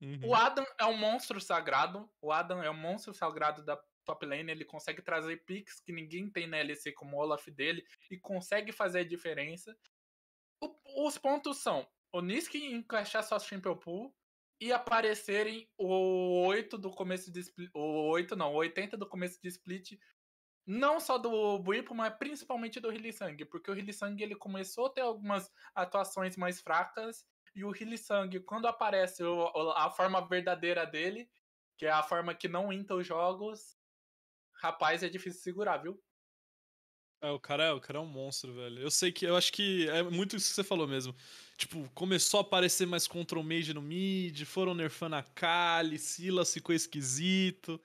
Uhum. 0.00 0.20
O 0.24 0.34
Adam 0.34 0.66
é 0.78 0.84
um 0.86 0.96
monstro 0.96 1.40
sagrado. 1.40 2.10
O 2.20 2.32
Adam 2.32 2.62
é 2.62 2.70
um 2.70 2.76
monstro 2.76 3.14
sagrado 3.14 3.62
da 3.64 3.76
top 4.04 4.26
lane. 4.26 4.50
Ele 4.50 4.64
consegue 4.64 5.00
trazer 5.02 5.44
picks 5.44 5.80
que 5.80 5.92
ninguém 5.92 6.28
tem 6.28 6.46
na 6.46 6.60
LEC 6.60 6.92
como 6.94 7.16
o 7.16 7.20
Olaf 7.20 7.46
dele 7.48 7.84
e 8.10 8.18
consegue 8.18 8.72
fazer 8.72 9.00
a 9.00 9.08
diferença. 9.08 9.76
O- 10.60 11.06
os 11.06 11.18
pontos 11.18 11.58
são 11.58 11.86
o 12.12 12.20
Nisk 12.20 12.54
encaixar 12.54 13.22
sua 13.22 13.38
Champion 13.38 13.76
Pool 13.76 14.14
e 14.62 14.72
aparecerem 14.72 15.68
o 15.76 16.46
8 16.46 16.78
do 16.78 16.88
começo 16.88 17.32
de 17.32 17.40
split. 17.40 17.68
O 17.74 18.10
8 18.10 18.36
não, 18.36 18.52
o 18.52 18.58
80 18.58 18.96
do 18.96 19.08
começo 19.08 19.42
de 19.42 19.48
split. 19.48 19.98
Não 20.64 21.00
só 21.00 21.18
do 21.18 21.58
Buipo, 21.58 21.92
mas 21.92 22.14
principalmente 22.14 22.78
do 22.78 22.92
Hillisang, 22.92 23.44
porque 23.46 23.68
o 23.68 23.76
Hillisang 23.76 24.22
ele 24.22 24.36
começou 24.36 24.86
a 24.86 24.90
ter 24.90 25.00
algumas 25.00 25.50
atuações 25.74 26.36
mais 26.36 26.60
fracas 26.60 27.26
e 27.56 27.64
o 27.64 27.74
Hillisang, 27.74 28.38
quando 28.44 28.68
aparece 28.68 29.24
a 29.74 29.90
forma 29.90 30.24
verdadeira 30.28 30.86
dele, 30.86 31.28
que 31.76 31.84
é 31.84 31.90
a 31.90 32.04
forma 32.04 32.32
que 32.32 32.46
não 32.46 32.72
inta 32.72 32.94
os 32.94 33.04
jogos, 33.04 33.76
rapaz, 34.54 35.02
é 35.02 35.08
difícil 35.08 35.40
segurar, 35.40 35.78
viu? 35.78 36.00
É, 37.24 37.30
o 37.30 37.38
cara, 37.38 37.64
é, 37.66 37.72
o 37.72 37.80
cara 37.80 37.98
é 38.00 38.02
um 38.02 38.06
monstro, 38.06 38.52
velho. 38.52 38.80
Eu 38.80 38.90
sei 38.90 39.12
que. 39.12 39.24
Eu 39.24 39.36
acho 39.36 39.52
que 39.52 39.88
é 39.88 40.02
muito 40.02 40.34
isso 40.34 40.48
que 40.48 40.54
você 40.56 40.64
falou 40.64 40.88
mesmo. 40.88 41.14
Tipo, 41.56 41.88
começou 41.94 42.38
a 42.38 42.40
aparecer 42.40 42.84
mais 42.84 43.06
Control 43.06 43.44
Mage 43.44 43.72
no 43.72 43.80
mid, 43.80 44.44
foram 44.44 44.74
nerfando 44.74 45.14
a 45.14 45.22
Kali, 45.22 45.98
Silas 45.98 46.52
ficou 46.52 46.74
esquisito. 46.74 47.80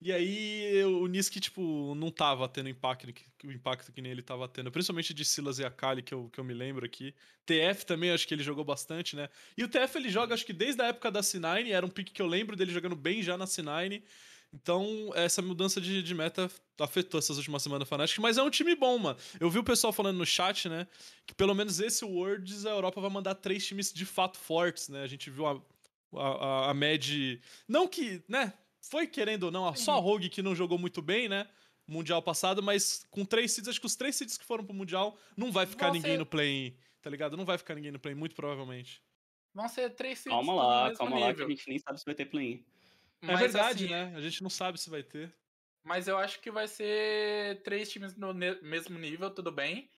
E 0.00 0.12
aí 0.12 0.84
o 0.84 1.06
Nisk, 1.06 1.34
tipo, 1.40 1.94
não 1.96 2.10
tava 2.10 2.48
tendo 2.48 2.68
impacto, 2.68 3.06
o 3.44 3.52
impacto 3.52 3.92
que 3.92 4.02
nem 4.02 4.12
ele 4.12 4.22
tava 4.22 4.48
tendo. 4.48 4.70
Principalmente 4.72 5.14
de 5.14 5.24
Silas 5.24 5.58
e 5.58 5.64
a 5.64 5.70
Kali, 5.70 6.02
que 6.02 6.14
eu, 6.14 6.28
que 6.30 6.40
eu 6.40 6.44
me 6.44 6.54
lembro 6.54 6.86
aqui. 6.86 7.14
TF 7.46 7.86
também, 7.86 8.10
acho 8.12 8.28
que 8.28 8.34
ele 8.34 8.42
jogou 8.42 8.64
bastante, 8.64 9.16
né? 9.16 9.30
E 9.56 9.64
o 9.64 9.68
TF 9.68 9.96
ele 9.98 10.10
joga, 10.10 10.34
acho 10.34 10.46
que 10.46 10.52
desde 10.52 10.82
a 10.82 10.86
época 10.88 11.10
da 11.10 11.22
C9, 11.22 11.70
era 11.72 11.86
um 11.86 11.90
pick 11.90 12.12
que 12.12 12.22
eu 12.22 12.26
lembro 12.26 12.56
dele 12.56 12.72
jogando 12.72 12.96
bem 12.96 13.22
já 13.22 13.38
na 13.38 13.46
C9. 13.46 14.02
Então, 14.54 15.10
essa 15.16 15.42
mudança 15.42 15.80
de, 15.80 16.00
de 16.00 16.14
meta 16.14 16.48
afetou 16.78 17.18
essas 17.18 17.36
últimas 17.38 17.60
semanas 17.62 17.88
Fnatic, 17.88 18.18
mas 18.20 18.38
é 18.38 18.42
um 18.42 18.50
time 18.50 18.76
bom, 18.76 18.96
mano. 18.98 19.18
Eu 19.40 19.50
vi 19.50 19.58
o 19.58 19.64
pessoal 19.64 19.92
falando 19.92 20.16
no 20.16 20.24
chat, 20.24 20.68
né, 20.68 20.86
que 21.26 21.34
pelo 21.34 21.54
menos 21.54 21.80
esse 21.80 22.04
Worlds 22.04 22.64
a 22.64 22.70
Europa 22.70 23.00
vai 23.00 23.10
mandar 23.10 23.34
três 23.34 23.66
times 23.66 23.92
de 23.92 24.06
fato 24.06 24.38
fortes, 24.38 24.88
né? 24.88 25.02
A 25.02 25.06
gente 25.08 25.28
viu 25.28 25.44
a, 25.46 25.60
a, 26.16 26.70
a 26.70 26.74
Med. 26.74 27.40
Não 27.68 27.88
que, 27.88 28.22
né? 28.28 28.52
Foi 28.80 29.06
querendo 29.06 29.44
ou 29.44 29.50
não, 29.50 29.74
só 29.74 29.92
a 29.96 30.00
Rogue 30.00 30.28
que 30.28 30.42
não 30.42 30.54
jogou 30.54 30.78
muito 30.78 31.02
bem, 31.02 31.28
né? 31.28 31.48
Mundial 31.86 32.22
passado, 32.22 32.62
mas 32.62 33.04
com 33.10 33.24
três 33.24 33.52
seeds, 33.52 33.68
acho 33.68 33.80
que 33.80 33.86
os 33.86 33.96
três 33.96 34.14
seeds 34.14 34.38
que 34.38 34.44
foram 34.44 34.64
pro 34.64 34.74
Mundial 34.74 35.18
não 35.36 35.50
vai 35.50 35.66
ficar 35.66 35.86
Vão 35.86 35.94
ninguém 35.94 36.12
ser- 36.12 36.18
no 36.18 36.26
play, 36.26 36.78
tá 37.02 37.10
ligado? 37.10 37.36
Não 37.36 37.44
vai 37.44 37.58
ficar 37.58 37.74
ninguém 37.74 37.90
no 37.92 37.98
play, 37.98 38.14
muito 38.14 38.34
provavelmente. 38.36 39.02
Vão 39.52 39.68
ser 39.68 39.90
três 39.90 40.18
seeds 40.18 40.32
Calma 40.34 40.54
lá, 40.54 40.94
calma 40.94 41.18
lá, 41.18 41.26
que 41.26 41.32
nível. 41.40 41.46
a 41.46 41.50
gente 41.50 41.68
nem 41.68 41.78
sabe 41.78 41.98
se 41.98 42.04
vai 42.04 42.14
ter 42.14 42.26
é 43.24 43.32
Mas, 43.32 43.52
verdade, 43.52 43.84
assim, 43.84 43.92
né? 43.92 44.14
A 44.16 44.20
gente 44.20 44.42
não 44.42 44.50
sabe 44.50 44.78
se 44.78 44.90
vai 44.90 45.02
ter. 45.02 45.34
Mas 45.82 46.08
eu 46.08 46.16
acho 46.16 46.40
que 46.40 46.50
vai 46.50 46.66
ser 46.66 47.62
três 47.62 47.90
times 47.90 48.16
no 48.16 48.32
mesmo 48.32 48.98
nível, 48.98 49.30
tudo 49.30 49.52
bem. 49.52 49.90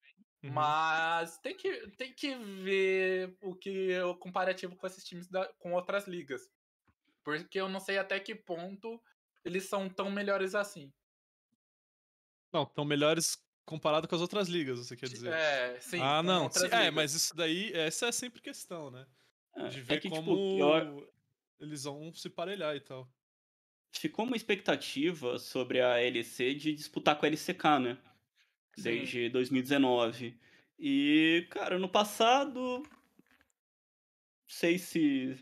Uhum. 0.42 0.52
Mas 0.52 1.38
tem 1.38 1.56
que, 1.56 1.88
tem 1.96 2.12
que 2.12 2.34
ver 2.34 3.36
o 3.42 3.54
que 3.54 3.92
é 3.92 4.04
o 4.04 4.16
comparativo 4.16 4.76
com 4.76 4.86
esses 4.86 5.04
times 5.04 5.28
da- 5.28 5.52
com 5.54 5.72
outras 5.72 6.06
ligas. 6.06 6.42
Porque 7.24 7.60
eu 7.60 7.68
não 7.68 7.80
sei 7.80 7.98
até 7.98 8.18
que 8.20 8.34
ponto 8.34 9.00
eles 9.44 9.68
são 9.68 9.88
tão 9.88 10.10
melhores 10.10 10.54
assim. 10.54 10.92
Não, 12.52 12.62
estão 12.62 12.84
melhores 12.84 13.38
comparado 13.64 14.06
com 14.08 14.14
as 14.14 14.20
outras 14.20 14.48
ligas, 14.48 14.78
você 14.78 14.96
quer 14.96 15.08
dizer. 15.08 15.32
É, 15.32 15.80
sim. 15.80 16.00
ah, 16.00 16.22
não. 16.22 16.50
sim, 16.50 16.68
é, 16.68 16.90
mas 16.90 17.14
isso 17.14 17.34
daí, 17.34 17.72
essa 17.72 18.06
é 18.06 18.12
sempre 18.12 18.40
questão, 18.40 18.90
né? 18.90 19.06
É, 19.56 19.68
De 19.68 19.80
é 19.80 19.82
ver 19.82 20.00
que, 20.00 20.08
como 20.08 20.36
tipo, 20.36 20.58
eu- 20.58 21.12
eles 21.58 21.84
vão 21.84 22.12
se 22.12 22.30
parelhar 22.30 22.76
e 22.76 22.80
tal. 22.80 23.15
Ficou 24.00 24.24
uma 24.26 24.36
expectativa 24.36 25.38
sobre 25.38 25.80
a 25.80 25.94
LEC 25.96 26.54
de 26.54 26.74
disputar 26.74 27.16
com 27.18 27.26
a 27.26 27.28
LCK, 27.28 27.78
né? 27.80 27.98
Sim. 28.76 29.12
Desde 29.12 29.28
2019. 29.30 30.38
E, 30.78 31.46
cara, 31.50 31.78
no 31.78 31.88
passado. 31.88 32.82
Sei 34.46 34.78
se. 34.78 35.36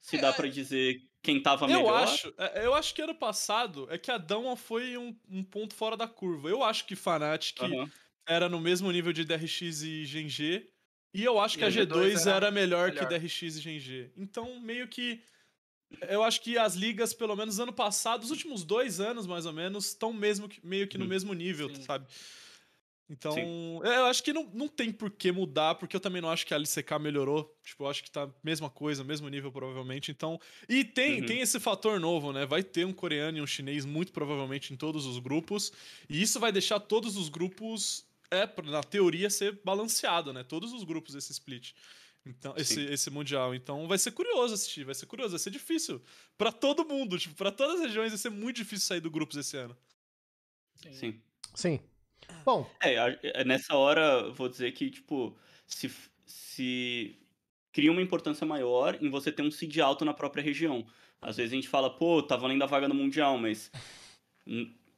Se 0.00 0.18
dá 0.18 0.32
pra 0.32 0.48
dizer 0.48 1.00
quem 1.22 1.42
tava 1.42 1.66
Eu 1.66 1.68
melhor. 1.68 1.94
acho, 1.94 2.32
é, 2.38 2.64
eu 2.64 2.74
acho 2.74 2.94
que 2.94 3.02
ano 3.02 3.14
passado 3.14 3.88
é 3.90 3.98
que 3.98 4.10
a 4.10 4.18
Dama 4.18 4.56
foi 4.56 4.96
um, 4.96 5.18
um 5.28 5.42
ponto 5.42 5.74
fora 5.74 5.96
da 5.96 6.06
curva. 6.08 6.48
Eu 6.48 6.62
acho 6.62 6.86
que 6.86 6.94
Fnatic 6.94 7.58
Aham. 7.58 7.92
era 8.28 8.48
no 8.48 8.60
mesmo 8.60 8.90
nível 8.92 9.12
de 9.12 9.24
DRX 9.24 9.82
e 9.82 10.04
GNG. 10.06 10.70
E 11.14 11.24
eu 11.24 11.38
acho 11.40 11.56
E 11.56 11.58
que 11.58 11.64
a 11.64 11.66
a 11.66 11.70
G2 11.70 12.14
G2 12.14 12.26
era, 12.26 12.50
era 12.50 12.50
melhor, 12.50 12.92
melhor. 12.92 12.92
que 12.92 13.04
DRX 13.06 13.42
e 13.42 13.60
GNG. 13.62 14.12
Então, 14.16 14.60
meio 14.60 14.88
que. 14.88 15.22
Eu 16.08 16.22
acho 16.22 16.40
que 16.40 16.56
as 16.58 16.74
ligas, 16.74 17.12
pelo 17.14 17.34
menos 17.36 17.58
ano 17.58 17.72
passado, 17.72 18.22
os 18.24 18.30
últimos 18.30 18.64
dois 18.64 19.00
anos 19.00 19.26
mais 19.26 19.46
ou 19.46 19.52
menos, 19.52 19.86
estão 19.88 20.12
mesmo 20.12 20.48
meio 20.62 20.86
que 20.88 20.98
no 20.98 21.04
Uhum. 21.04 21.10
mesmo 21.10 21.32
nível, 21.34 21.68
Sim. 21.74 21.82
sabe? 21.82 22.06
Então, 23.08 23.34
Sim. 23.34 23.80
eu 23.84 24.06
acho 24.06 24.20
que 24.20 24.32
não, 24.32 24.50
não 24.52 24.66
tem 24.66 24.90
por 24.90 25.08
que 25.12 25.30
mudar, 25.30 25.76
porque 25.76 25.94
eu 25.94 26.00
também 26.00 26.20
não 26.20 26.28
acho 26.28 26.44
que 26.44 26.52
a 26.52 26.56
LCK 26.56 26.98
melhorou. 26.98 27.56
Tipo, 27.62 27.84
eu 27.84 27.88
acho 27.88 28.02
que 28.02 28.10
tá 28.10 28.28
mesma 28.42 28.68
coisa, 28.68 29.04
mesmo 29.04 29.28
nível, 29.28 29.52
provavelmente. 29.52 30.10
Então. 30.10 30.40
E 30.68 30.82
tem, 30.84 31.20
Uhum. 31.20 31.26
tem 31.26 31.40
esse 31.40 31.60
fator 31.60 32.00
novo, 32.00 32.32
né? 32.32 32.44
Vai 32.44 32.64
ter 32.64 32.84
um 32.84 32.92
coreano 32.92 33.38
e 33.38 33.40
um 33.40 33.46
chinês, 33.46 33.84
muito 33.84 34.12
provavelmente, 34.12 34.72
em 34.72 34.76
todos 34.76 35.06
os 35.06 35.20
grupos. 35.20 35.72
E 36.10 36.20
isso 36.20 36.40
vai 36.40 36.50
deixar 36.50 36.80
todos 36.80 37.16
os 37.16 37.28
grupos, 37.28 38.04
é, 38.28 38.48
na 38.64 38.82
teoria, 38.82 39.30
ser 39.30 39.60
balanceado, 39.64 40.32
né? 40.32 40.42
Todos 40.42 40.72
os 40.72 40.82
grupos 40.82 41.14
esse 41.14 41.30
split. 41.30 41.74
Então, 42.26 42.54
esse, 42.56 42.74
Sim. 42.74 42.92
esse 42.92 43.10
mundial. 43.10 43.54
Então 43.54 43.86
vai 43.88 43.98
ser 43.98 44.10
curioso 44.12 44.54
assistir, 44.54 44.84
vai 44.84 44.94
ser 44.94 45.06
curioso, 45.06 45.30
vai 45.30 45.38
ser 45.38 45.50
difícil. 45.50 46.02
Pra 46.36 46.50
todo 46.52 46.84
mundo, 46.84 47.18
tipo, 47.18 47.34
pra 47.36 47.52
todas 47.52 47.76
as 47.76 47.82
regiões 47.86 48.10
vai 48.10 48.18
ser 48.18 48.30
muito 48.30 48.56
difícil 48.56 48.86
sair 48.86 49.00
do 49.00 49.10
grupos 49.10 49.36
esse 49.36 49.56
ano. 49.56 49.76
Sim. 50.74 50.92
Sim. 50.92 51.22
Sim. 51.54 51.80
Bom, 52.44 52.70
É, 52.82 52.94
é, 53.22 53.44
nessa 53.44 53.74
hora, 53.76 54.30
vou 54.30 54.48
dizer 54.48 54.72
que, 54.72 54.90
tipo, 54.90 55.38
se, 55.66 55.90
se 56.26 57.18
cria 57.72 57.92
uma 57.92 58.02
importância 58.02 58.46
maior 58.46 58.98
em 59.02 59.10
você 59.10 59.32
ter 59.32 59.42
um 59.42 59.50
seed 59.50 59.78
alto 59.78 60.04
na 60.04 60.14
própria 60.14 60.42
região. 60.42 60.86
Às 61.20 61.36
vezes 61.36 61.52
a 61.52 61.56
gente 61.56 61.68
fala, 61.68 61.90
pô, 61.96 62.22
tá 62.22 62.36
valendo 62.36 62.62
a 62.62 62.66
vaga 62.66 62.88
no 62.88 62.94
Mundial, 62.94 63.38
mas 63.38 63.70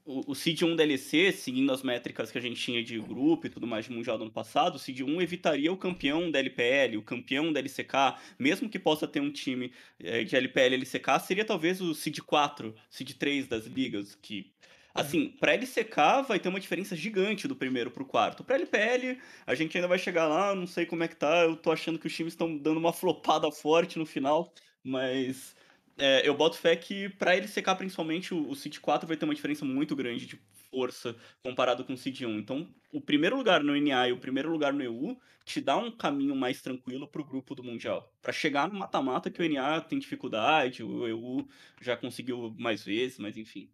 o, 0.09 0.32
o 0.32 0.34
seed 0.34 0.62
1 0.62 0.74
DLC, 0.74 1.30
seguindo 1.32 1.70
as 1.70 1.82
métricas 1.82 2.32
que 2.32 2.38
a 2.38 2.40
gente 2.40 2.59
tinha 2.59 2.82
de 2.82 2.98
grupo 2.98 3.46
e 3.46 3.50
tudo 3.50 3.66
mais 3.66 3.84
de 3.84 3.92
Mundial 3.92 4.16
do 4.16 4.24
ano 4.24 4.32
passado, 4.32 4.76
o 4.76 4.78
seed 4.78 5.02
1 5.02 5.20
evitaria 5.20 5.70
o 5.70 5.76
campeão 5.76 6.30
da 6.30 6.38
LPL, 6.38 6.96
o 6.96 7.02
campeão 7.02 7.52
da 7.52 7.61
LCK, 7.61 8.16
mesmo 8.38 8.70
que 8.70 8.78
possa 8.78 9.06
ter 9.06 9.20
um 9.20 9.30
time 9.30 9.70
eh, 10.00 10.24
de 10.24 10.34
LPL 10.34 10.72
e 10.72 10.74
LCK, 10.76 11.20
seria 11.20 11.44
talvez 11.44 11.82
o 11.82 11.94
seed 11.94 12.20
4, 12.20 12.74
seed 12.88 13.12
3 13.12 13.46
das 13.46 13.66
ligas, 13.66 14.14
que 14.14 14.50
Assim, 14.94 15.28
pra 15.38 15.52
LCK 15.52 16.26
vai 16.26 16.40
ter 16.40 16.48
uma 16.48 16.59
diferença 16.59 16.96
gigante 16.96 17.46
do 17.46 17.54
primeiro 17.54 17.88
pro 17.88 18.04
quarto. 18.04 18.42
Pra 18.42 18.56
LPL, 18.56 19.16
a 19.46 19.54
gente 19.54 19.76
ainda 19.76 19.86
vai 19.86 19.98
chegar 19.98 20.26
lá, 20.26 20.52
não 20.56 20.66
sei 20.66 20.86
como 20.86 21.04
é 21.04 21.09
que 21.09 21.14
tá. 21.14 21.44
Eu 21.44 21.54
tô 21.54 21.70
achando 21.70 22.00
que 22.00 22.09
os 22.09 22.12
times 22.12 22.32
estão 22.32 22.56
dando 22.56 22.78
uma 22.78 22.92
flopada 22.92 23.48
forte 23.52 23.96
no 23.96 24.04
final, 24.04 24.52
mas 24.82 25.54
é, 25.99 26.26
eu 26.26 26.34
boto 26.34 26.57
fé 26.57 26.76
que 26.76 27.09
pra 27.11 27.34
LCK, 27.34 27.74
principalmente, 27.76 28.32
o, 28.32 28.49
o 28.49 28.55
Seed 28.55 28.78
4 28.78 29.07
vai 29.07 29.16
ter 29.16 29.24
uma 29.24 29.34
diferença 29.34 29.64
muito 29.64 29.96
grande 29.96 30.26
de 30.26 30.40
força 30.70 31.16
comparado 31.42 31.84
com 31.84 31.92
o 31.92 31.96
Seed 31.96 32.22
1. 32.22 32.38
Então, 32.38 32.68
o 32.92 33.01
primeiro 33.01 33.36
lugar 33.36 33.62
no 33.62 33.76
NA 33.76 34.09
e 34.09 34.12
o 34.12 34.18
primeiro 34.18 34.51
lugar 34.51 34.72
no 34.72 34.82
EU 34.82 35.18
te 35.44 35.61
dá 35.61 35.76
um 35.76 35.90
caminho 35.90 36.36
mais 36.36 36.62
tranquilo 36.62 37.09
pro 37.09 37.24
grupo 37.24 37.55
do 37.55 37.64
Mundial. 37.64 38.12
Pra 38.22 38.32
chegar 38.32 38.68
no 38.68 38.78
mata-mata 38.78 39.30
que 39.30 39.42
o 39.42 39.49
NA 39.49 39.80
tem 39.80 39.99
dificuldade, 39.99 40.82
o 40.82 41.07
EU 41.07 41.49
já 41.80 41.96
conseguiu 41.96 42.55
mais 42.59 42.84
vezes, 42.84 43.18
mas 43.18 43.36
enfim. 43.36 43.70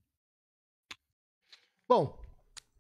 Bom, 1.87 2.24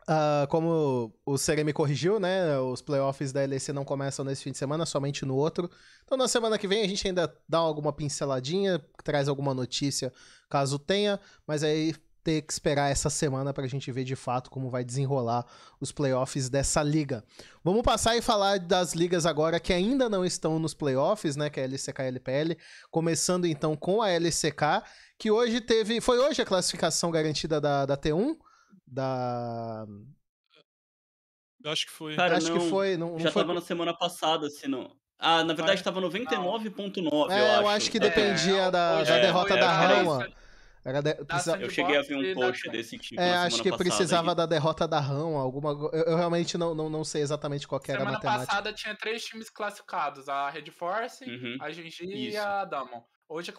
ah, 0.06 0.46
como 0.50 1.12
o 1.24 1.38
Serem 1.38 1.64
me 1.64 1.72
corrigiu, 1.72 2.20
né? 2.20 2.58
Os 2.58 2.82
playoffs 2.82 3.32
da 3.32 3.44
LEC 3.44 3.68
não 3.68 3.84
começam 3.84 4.24
nesse 4.24 4.42
fim 4.42 4.52
de 4.52 4.58
semana, 4.58 4.84
somente 4.84 5.24
no 5.24 5.34
outro. 5.34 5.70
Então 6.04 6.18
na 6.18 6.28
semana 6.28 6.58
que 6.58 6.68
vem 6.68 6.82
a 6.82 6.88
gente 6.88 7.06
ainda 7.06 7.34
dá 7.48 7.58
alguma 7.58 7.92
pinceladinha, 7.92 8.84
traz 9.02 9.28
alguma 9.28 9.54
notícia, 9.54 10.12
caso 10.48 10.78
tenha, 10.78 11.18
mas 11.46 11.62
aí 11.62 11.94
ter 12.24 12.40
que 12.40 12.52
esperar 12.52 12.90
essa 12.90 13.10
semana 13.10 13.52
pra 13.52 13.66
gente 13.66 13.92
ver 13.92 14.02
de 14.02 14.16
fato 14.16 14.50
como 14.50 14.70
vai 14.70 14.82
desenrolar 14.82 15.44
os 15.78 15.92
playoffs 15.92 16.48
dessa 16.48 16.82
liga. 16.82 17.22
Vamos 17.62 17.82
passar 17.82 18.16
e 18.16 18.22
falar 18.22 18.58
das 18.58 18.94
ligas 18.94 19.26
agora 19.26 19.60
que 19.60 19.74
ainda 19.74 20.08
não 20.08 20.24
estão 20.24 20.58
nos 20.58 20.72
playoffs, 20.72 21.36
né? 21.36 21.50
Que 21.50 21.60
é 21.60 21.64
a 21.64 21.66
LCK 21.66 21.98
e 21.98 22.02
a 22.02 22.06
LPL. 22.06 22.56
Começando 22.90 23.46
então 23.46 23.76
com 23.76 24.00
a 24.00 24.08
LCK, 24.10 24.82
que 25.18 25.30
hoje 25.30 25.60
teve. 25.60 26.00
Foi 26.00 26.18
hoje 26.18 26.40
a 26.40 26.46
classificação 26.46 27.10
garantida 27.10 27.60
da, 27.60 27.84
da 27.84 27.96
T1? 27.96 28.36
Da. 28.86 29.86
Eu 31.62 31.70
acho 31.70 31.86
que 31.86 31.92
foi. 31.92 32.14
Cara, 32.16 32.36
Acho 32.36 32.46
que 32.52 32.58
não, 32.58 32.68
foi. 32.68 32.96
Não, 32.96 33.10
não 33.12 33.18
Já 33.18 33.30
foi... 33.32 33.42
tava 33.42 33.54
na 33.54 33.60
semana 33.60 33.94
passada, 33.96 34.50
se 34.50 34.68
não. 34.68 34.94
Ah, 35.18 35.42
na 35.44 35.54
verdade 35.54 35.82
tava 35.82 36.00
99.9, 36.00 37.30
É, 37.30 37.40
eu 37.40 37.46
acho. 37.52 37.60
eu 37.62 37.68
acho 37.68 37.90
que 37.90 37.96
É, 37.96 38.00
dependia 38.00 38.70
da, 38.70 38.98
hoje 39.00 39.10
da 39.10 39.16
é, 39.16 39.20
derrota 39.22 39.48
foi 39.48 39.60
da 39.60 39.72
Rama. 39.72 40.28
Era 40.84 41.00
de- 41.00 41.14
da 41.14 41.24
precisa- 41.24 41.56
Eu 41.56 41.70
cheguei 41.70 41.96
a 41.96 42.02
ver 42.02 42.14
um 42.16 42.22
e 42.22 42.34
post 42.34 42.66
da- 42.66 42.72
desse 42.72 42.98
tipo 42.98 43.18
É, 43.18 43.30
na 43.30 43.44
acho 43.44 43.56
semana 43.56 43.62
que 43.62 43.70
passada 43.70 43.84
precisava 43.96 44.30
aí. 44.32 44.36
da 44.36 44.44
derrota 44.44 44.86
da 44.86 45.00
Rama, 45.00 45.40
alguma. 45.40 45.70
Eu, 45.94 46.02
eu 46.04 46.16
realmente 46.16 46.58
não, 46.58 46.74
não, 46.74 46.90
não 46.90 47.02
sei 47.04 47.22
exatamente 47.22 47.66
qual 47.66 47.80
que 47.80 47.90
era 47.90 48.00
a 48.00 48.02
Semana 48.02 48.18
matemática. 48.18 48.46
passada 48.46 48.72
tinha 48.74 48.94
três 48.94 49.24
times 49.24 49.48
classificados: 49.48 50.28
a 50.28 50.50
Red 50.50 50.70
Force, 50.72 51.24
Uhum. 51.24 51.56
a 51.58 51.70
Genji 51.70 52.04
e 52.04 52.28
Isso. 52.28 52.38
a 52.38 52.66
Damon. 52.66 53.02
Hoje 53.28 53.50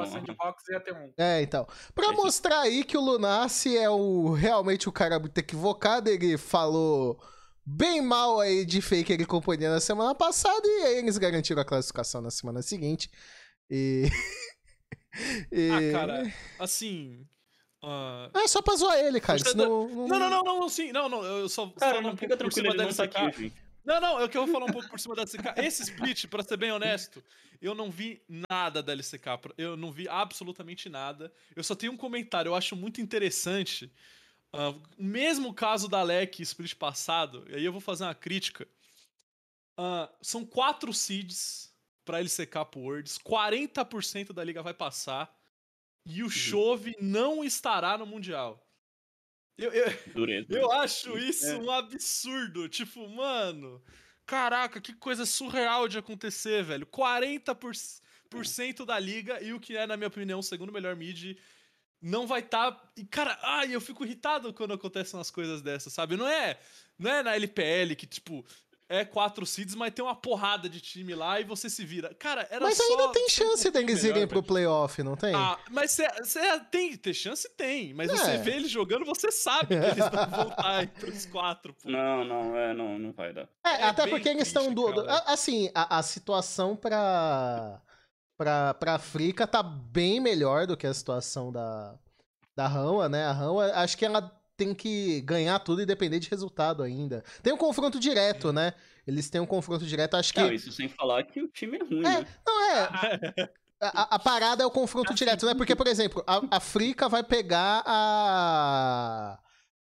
a 0.00 0.02
aham. 0.04 0.12
Sandbox 0.12 0.62
e 0.68 0.74
a 0.74 0.80
T1. 0.80 1.12
É, 1.18 1.42
então. 1.42 1.66
Pra 1.94 2.08
É, 2.08 2.12
mostrar 2.12 2.60
aí 2.60 2.84
que 2.84 2.96
o 2.96 3.00
Lunassi 3.00 3.76
é 3.76 3.90
o 3.90 4.32
realmente 4.32 4.88
o 4.88 4.92
cara 4.92 5.18
muito 5.18 5.36
equivocado, 5.36 6.08
ele 6.08 6.38
falou 6.38 7.20
bem 7.66 8.00
mal 8.00 8.40
aí 8.40 8.64
de 8.64 8.80
fake 8.80 9.12
e 9.12 9.26
companhia 9.26 9.68
na 9.70 9.80
semana 9.80 10.14
passada 10.14 10.62
e 10.66 10.82
aí 10.84 10.98
eles 10.98 11.18
garantiram 11.18 11.60
a 11.60 11.64
classificação 11.64 12.20
na 12.22 12.30
semana 12.30 12.62
seguinte. 12.62 13.10
E. 13.68 14.04
e- 15.52 15.70
Ah, 15.70 15.92
cara, 15.92 16.32
assim. 16.58 17.26
ah, 17.82 18.30
É 18.34 18.46
só 18.48 18.62
pra 18.62 18.76
zoar 18.76 18.96
ele, 18.98 19.20
cara. 19.20 19.38
Você 19.38 19.50
senão- 19.50 19.88
Não, 19.88 20.18
não, 20.18 20.30
não, 20.30 20.42
não, 20.44 20.68
sim, 20.68 20.92
não, 20.92 21.08
não, 21.08 21.24
eu 21.24 21.48
só 21.48 21.66
Cara, 21.70 21.94
falo 21.96 22.06
não 22.06 22.14
um 22.14 22.16
fica 22.16 22.36
tranquilo, 22.36 22.68
ele 22.68 22.84
não 22.84 22.94
tá 22.94 23.04
aqui. 23.04 23.52
Não, 23.90 24.00
não, 24.00 24.20
é 24.20 24.28
que 24.28 24.38
eu 24.38 24.46
vou 24.46 24.54
falar 24.54 24.66
um 24.66 24.72
pouco 24.72 24.88
por 24.88 25.00
cima 25.00 25.16
da 25.16 25.22
LCK. 25.22 25.58
Esse 25.64 25.82
split, 25.82 26.28
pra 26.28 26.44
ser 26.44 26.56
bem 26.56 26.70
honesto, 26.70 27.20
eu 27.60 27.74
não 27.74 27.90
vi 27.90 28.22
nada 28.48 28.80
da 28.80 28.92
LCK. 28.92 29.26
Eu 29.58 29.76
não 29.76 29.90
vi 29.90 30.08
absolutamente 30.08 30.88
nada. 30.88 31.32
Eu 31.56 31.64
só 31.64 31.74
tenho 31.74 31.92
um 31.92 31.96
comentário, 31.96 32.50
eu 32.50 32.54
acho 32.54 32.76
muito 32.76 33.00
interessante. 33.00 33.92
o 34.96 35.02
mesmo 35.02 35.52
caso 35.52 35.88
da 35.88 36.04
LEC 36.04 36.38
split 36.42 36.76
passado, 36.76 37.44
e 37.48 37.56
aí 37.56 37.64
eu 37.64 37.72
vou 37.72 37.80
fazer 37.80 38.04
uma 38.04 38.14
crítica. 38.14 38.68
Ah, 39.76 40.08
são 40.22 40.46
quatro 40.46 40.94
seeds 40.94 41.74
pra 42.04 42.20
LCK 42.20 42.64
pro 42.70 42.80
Worlds, 42.80 43.18
40% 43.18 44.32
da 44.32 44.44
liga 44.44 44.62
vai 44.62 44.74
passar, 44.74 45.36
e 46.06 46.22
o 46.22 46.30
Chove 46.30 46.96
não 47.00 47.42
estará 47.42 47.98
no 47.98 48.06
Mundial. 48.06 48.64
Eu, 49.58 49.72
eu, 49.72 49.92
Dureza. 50.14 50.46
eu 50.50 50.70
acho 50.72 51.18
isso 51.18 51.46
É. 51.46 51.56
um 51.56 51.70
absurdo. 51.70 52.68
Tipo, 52.68 53.08
mano. 53.08 53.82
Caraca, 54.26 54.80
que 54.80 54.92
coisa 54.94 55.26
surreal 55.26 55.88
de 55.88 55.98
acontecer, 55.98 56.62
velho. 56.62 56.86
40% 56.86 58.00
por 58.30 58.46
cento 58.46 58.86
da 58.86 58.96
liga 58.98 59.42
e 59.42 59.52
o 59.52 59.58
que 59.58 59.76
é, 59.76 59.86
na 59.86 59.96
minha 59.96 60.06
opinião, 60.06 60.38
o 60.38 60.42
segundo 60.42 60.72
melhor 60.72 60.94
mid 60.94 61.36
não 62.00 62.26
vai 62.26 62.40
estar. 62.40 62.70
Tá... 62.72 62.92
E, 62.96 63.04
cara, 63.04 63.38
ai, 63.42 63.74
eu 63.74 63.80
fico 63.80 64.04
irritado 64.04 64.54
quando 64.54 64.72
acontecem 64.72 65.18
umas 65.18 65.30
coisas 65.30 65.60
dessas, 65.60 65.92
sabe? 65.92 66.16
Não 66.16 66.26
é, 66.28 66.58
não 66.98 67.10
é 67.10 67.22
na 67.22 67.34
LPL 67.34 67.94
que, 67.96 68.06
tipo, 68.06 68.46
é 68.90 69.04
quatro 69.04 69.46
seeds, 69.46 69.76
mas 69.76 69.94
tem 69.94 70.04
uma 70.04 70.16
porrada 70.16 70.68
de 70.68 70.80
time 70.80 71.14
lá 71.14 71.40
e 71.40 71.44
você 71.44 71.70
se 71.70 71.84
vira. 71.84 72.12
Cara, 72.14 72.46
era 72.50 72.60
mas 72.60 72.76
só... 72.76 72.82
Mas 72.82 73.00
ainda 73.00 73.12
tem 73.12 73.28
chance 73.28 73.68
um 73.68 73.70
deles 73.70 74.02
irem 74.02 74.26
pro 74.26 74.42
playoff, 74.42 75.00
não 75.04 75.14
tem? 75.14 75.32
Ah, 75.32 75.56
mas 75.70 75.92
você 75.92 76.60
tem, 76.72 76.96
ter 76.96 77.14
chance 77.14 77.48
tem, 77.56 77.94
mas 77.94 78.10
é. 78.10 78.16
você 78.16 78.38
vê 78.38 78.56
eles 78.56 78.68
jogando, 78.68 79.04
você 79.04 79.30
sabe 79.30 79.68
que 79.68 79.74
eles 79.74 80.10
vão 80.10 80.26
voltar 80.44 80.82
entre 80.82 81.08
os 81.08 81.24
quatro, 81.24 81.72
pô. 81.72 81.88
Não, 81.88 82.24
não, 82.24 82.56
é, 82.56 82.74
não, 82.74 82.98
não 82.98 83.12
vai 83.12 83.32
dar. 83.32 83.48
É, 83.64 83.82
é 83.82 83.84
até 83.84 84.08
porque 84.08 84.28
eles 84.28 84.48
estão 84.48 84.74
do, 84.74 84.90
do, 84.90 85.08
assim, 85.08 85.70
a, 85.72 85.98
a 85.98 86.02
situação 86.02 86.74
pra 86.74 87.80
pra, 88.36 88.74
pra 88.74 88.94
África 88.94 89.46
tá 89.46 89.62
bem 89.62 90.18
melhor 90.18 90.66
do 90.66 90.76
que 90.76 90.86
a 90.86 90.92
situação 90.92 91.52
da 91.52 91.94
da 92.56 92.66
Rama, 92.66 93.08
né? 93.08 93.24
A 93.24 93.32
Rama, 93.32 93.66
acho 93.66 93.96
que 93.96 94.04
ela 94.04 94.39
tem 94.60 94.74
que 94.74 95.22
ganhar 95.22 95.58
tudo 95.60 95.80
e 95.80 95.86
depender 95.86 96.18
de 96.18 96.28
resultado 96.28 96.82
ainda. 96.82 97.24
Tem 97.42 97.50
um 97.50 97.56
confronto 97.56 97.98
direto, 97.98 98.52
né? 98.52 98.74
Eles 99.06 99.30
têm 99.30 99.40
um 99.40 99.46
confronto 99.46 99.86
direto, 99.86 100.18
acho 100.18 100.34
que. 100.34 100.40
Não, 100.40 100.52
isso 100.52 100.70
sem 100.70 100.86
falar 100.86 101.24
que 101.24 101.40
o 101.40 101.48
time 101.48 101.78
é 101.78 101.82
ruim, 101.82 102.00
é, 102.00 102.20
né? 102.20 102.26
Não, 102.46 102.70
é. 102.74 103.50
A, 103.82 104.16
a, 104.16 104.18
parada 104.18 104.62
é 104.62 104.66
o 104.66 104.70
confronto 104.70 105.14
direto, 105.14 105.46
né? 105.46 105.54
Porque, 105.54 105.74
por 105.74 105.86
exemplo, 105.86 106.22
a, 106.26 106.36
a 106.50 106.58
África 106.58 107.08
vai 107.08 107.22
pegar 107.22 107.82
a, 107.86 109.38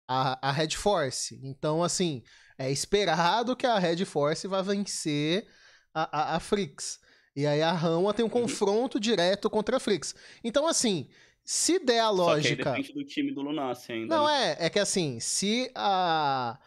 a, 0.06 0.50
a 0.50 0.52
Red 0.52 0.72
Force. 0.72 1.40
Então, 1.42 1.82
assim, 1.82 2.22
é 2.58 2.70
esperado 2.70 3.56
que 3.56 3.66
a 3.66 3.80
Red 3.80 4.04
Force 4.04 4.46
vá 4.50 4.62
vencer 4.62 5.48
a, 5.94 6.34
a, 6.34 6.36
a 6.36 6.40
Frix. 6.42 7.00
E 7.34 7.48
aí 7.48 7.62
a 7.62 7.72
Rama 7.72 8.14
tem 8.14 8.26
um 8.26 8.28
uhum. 8.28 8.42
confronto 8.42 9.00
direto 9.00 9.50
contra 9.50 9.78
a 9.78 9.80
Frix. 9.80 10.14
Então, 10.44 10.68
assim, 10.68 11.08
se 11.46 11.78
der 11.78 12.00
a 12.00 12.10
lógica. 12.10 12.64
Só 12.64 12.72
que 12.72 12.78
aí 12.78 12.82
depende 12.82 12.94
do 12.94 13.06
time 13.06 13.32
do 13.32 13.42
Lunassi 13.42 13.92
ainda. 13.92 14.16
Não, 14.16 14.26
né? 14.26 14.54
é. 14.60 14.66
É 14.66 14.70
que 14.70 14.80
assim, 14.80 15.20
se 15.20 15.72
a. 15.76 16.58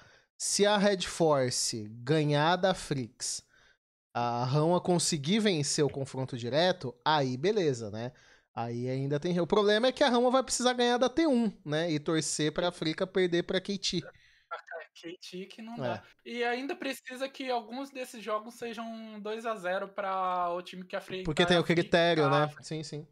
Se 0.40 0.64
a 0.64 0.78
Red 0.78 1.00
Force 1.00 1.88
ganhar 1.90 2.54
da 2.54 2.72
Frix, 2.72 3.44
a 4.14 4.44
Rama 4.44 4.80
conseguir 4.80 5.40
vencer 5.40 5.84
o 5.84 5.90
confronto 5.90 6.36
direto, 6.36 6.94
aí 7.04 7.36
beleza, 7.36 7.90
né? 7.90 8.12
Aí 8.54 8.88
ainda 8.88 9.18
tem. 9.18 9.38
O 9.40 9.46
problema 9.48 9.88
é 9.88 9.92
que 9.92 10.04
a 10.04 10.08
Rama 10.08 10.30
vai 10.30 10.44
precisar 10.44 10.74
ganhar 10.74 10.96
da 10.96 11.10
T1, 11.10 11.52
né? 11.64 11.90
E 11.90 11.98
torcer 11.98 12.52
pra 12.52 12.68
Africa 12.68 13.04
perder 13.04 13.42
pra 13.42 13.60
KT. 13.60 14.00
KT 14.94 15.46
que 15.46 15.62
não 15.62 15.74
é. 15.74 15.78
dá. 15.78 16.02
E 16.24 16.42
ainda 16.44 16.74
precisa 16.74 17.28
que 17.28 17.50
alguns 17.50 17.90
desses 17.90 18.22
jogos 18.22 18.54
sejam 18.54 19.20
2 19.20 19.44
a 19.44 19.54
0 19.54 19.88
para 19.88 20.52
o 20.52 20.62
time 20.62 20.84
que 20.84 20.94
a 20.96 20.98
Africa. 20.98 21.24
Porque 21.24 21.46
tem 21.46 21.58
o 21.58 21.64
critério, 21.64 22.28
né? 22.30 22.48
Sim, 22.60 22.82
sim. 22.82 23.06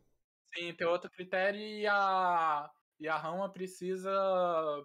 Sim, 0.56 0.72
tem 0.72 0.86
outro 0.86 1.10
critério 1.10 1.60
e 1.60 1.86
a 1.86 2.70
e 2.98 3.06
a 3.08 3.16
Roma 3.16 3.48
precisa 3.50 4.10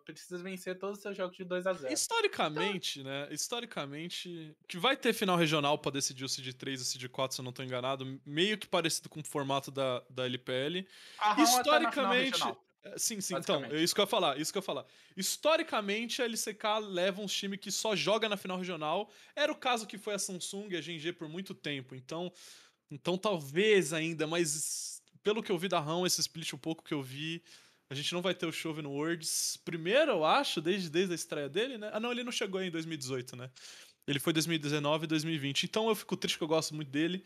precisa 0.03 0.38
vencer 0.43 0.78
todos 0.78 0.97
os 0.97 1.01
seus 1.01 1.15
jogos 1.15 1.38
de 1.38 1.45
2 1.45 1.65
a 1.65 1.74
0 1.74 1.93
Historicamente, 1.93 2.99
então... 2.99 3.11
né? 3.11 3.28
Historicamente, 3.32 4.53
que 4.67 4.78
vai 4.78 4.97
ter 4.97 5.13
final 5.13 5.38
regional 5.38 5.78
para 5.78 5.93
decidir 5.93 6.26
o 6.26 6.30
Seed 6.30 6.53
3 6.53 6.80
e 6.80 6.84
o 6.84 6.86
Seed 6.86 7.07
4, 7.07 7.36
se 7.36 7.41
eu 7.41 7.45
não 7.45 7.53
tô 7.53 7.63
enganado, 7.63 8.19
meio 8.26 8.57
que 8.57 8.67
parecido 8.67 9.07
com 9.07 9.22
o 9.22 9.24
formato 9.24 9.72
da, 9.72 10.03
da 10.09 10.26
LPL. 10.26 10.86
A 11.19 11.34
Roma 11.34 11.43
Historicamente. 11.43 12.39
Tá 12.39 12.57
é, 12.84 12.97
sim, 12.97 13.22
sim, 13.22 13.36
então, 13.36 13.63
é 13.63 13.82
isso 13.82 13.93
que 13.93 14.01
eu 14.01 14.03
ia 14.03 14.07
falar, 14.07 14.39
isso 14.39 14.51
que 14.51 14.57
eu 14.57 14.61
ia 14.61 14.65
falar. 14.65 14.86
Historicamente, 15.15 16.22
a 16.22 16.26
LCK 16.26 16.80
leva 16.82 17.22
uns 17.22 17.32
times 17.32 17.59
que 17.59 17.72
só 17.72 17.95
joga 17.95 18.28
na 18.28 18.36
final 18.36 18.57
regional. 18.57 19.09
Era 19.36 19.51
o 19.51 19.55
caso 19.55 19.86
que 19.86 19.97
foi 19.97 20.15
a 20.15 20.19
Samsung 20.19 20.67
e 20.72 20.78
a 20.78 20.82
GNG 20.82 21.13
por 21.13 21.30
muito 21.30 21.53
tempo. 21.53 21.95
Então, 21.95 22.32
então 22.89 23.17
talvez 23.17 23.93
ainda, 23.93 24.26
mas 24.26 25.00
pelo 25.24 25.43
que 25.43 25.51
eu 25.51 25.57
vi 25.57 25.67
da 25.67 25.80
RAM, 25.80 26.05
esse 26.05 26.22
split 26.22 26.53
um 26.53 26.57
pouco 26.57 26.84
que 26.84 26.93
eu 26.93 27.01
vi, 27.01 27.43
a 27.89 27.93
gente 27.93 28.13
não 28.13 28.22
vai 28.22 28.34
ter 28.34 28.45
o 28.45 28.51
Chove 28.51 28.82
no 28.82 28.91
Worlds. 28.91 29.57
Primeiro, 29.65 30.11
eu 30.11 30.26
acho, 30.26 30.61
desde, 30.61 30.89
desde 30.89 31.11
a 31.11 31.15
estreia 31.15 31.49
dele, 31.49 31.78
né? 31.78 31.89
Ah, 31.93 31.99
não, 31.99 32.11
ele 32.11 32.24
não 32.24 32.32
chegou 32.32 32.61
em 32.61 32.72
2018, 32.72 33.36
né? 33.36 33.49
Ele 34.07 34.19
foi 34.19 34.34
2019 34.34 35.03
e 35.03 35.07
2020. 35.07 35.63
Então 35.63 35.89
eu 35.89 35.95
fico 35.95 36.15
triste 36.15 36.38
que 36.38 36.43
eu 36.43 36.47
gosto 36.47 36.74
muito 36.74 36.89
dele. 36.89 37.24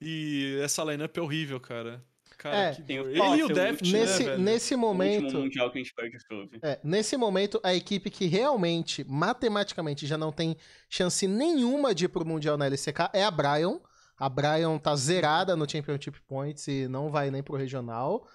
E 0.00 0.58
essa 0.62 0.82
lineup 0.84 1.16
é 1.16 1.20
horrível, 1.20 1.60
cara. 1.60 2.04
Cara, 2.36 2.56
é, 2.56 2.74
que... 2.74 2.92
ele 2.92 3.18
e 3.38 3.42
o 3.42 3.48
Deft, 3.48 3.90
nesse, 3.90 4.24
né, 4.24 4.36
nesse 4.36 4.76
momento, 4.76 5.38
mundial 5.38 5.70
que 5.70 5.78
a 5.78 5.82
gente 5.82 5.94
perde 5.94 6.16
é, 6.62 6.80
nesse 6.82 7.16
momento, 7.16 7.60
a 7.62 7.74
equipe 7.74 8.10
que 8.10 8.26
realmente, 8.26 9.04
matematicamente, 9.04 10.06
já 10.06 10.18
não 10.18 10.32
tem 10.32 10.56
chance 10.88 11.26
nenhuma 11.26 11.94
de 11.94 12.06
ir 12.06 12.08
pro 12.08 12.26
Mundial 12.26 12.56
na 12.56 12.66
LCK 12.66 13.10
é 13.12 13.24
a 13.24 13.30
Brian. 13.30 13.80
A 14.18 14.28
Brian 14.28 14.78
tá 14.78 14.94
zerada 14.94 15.56
no 15.56 15.68
Championship 15.68 16.20
Points 16.26 16.66
e 16.68 16.86
não 16.88 17.10
vai 17.10 17.30
nem 17.30 17.42
pro 17.42 17.56
regional. 17.56 18.26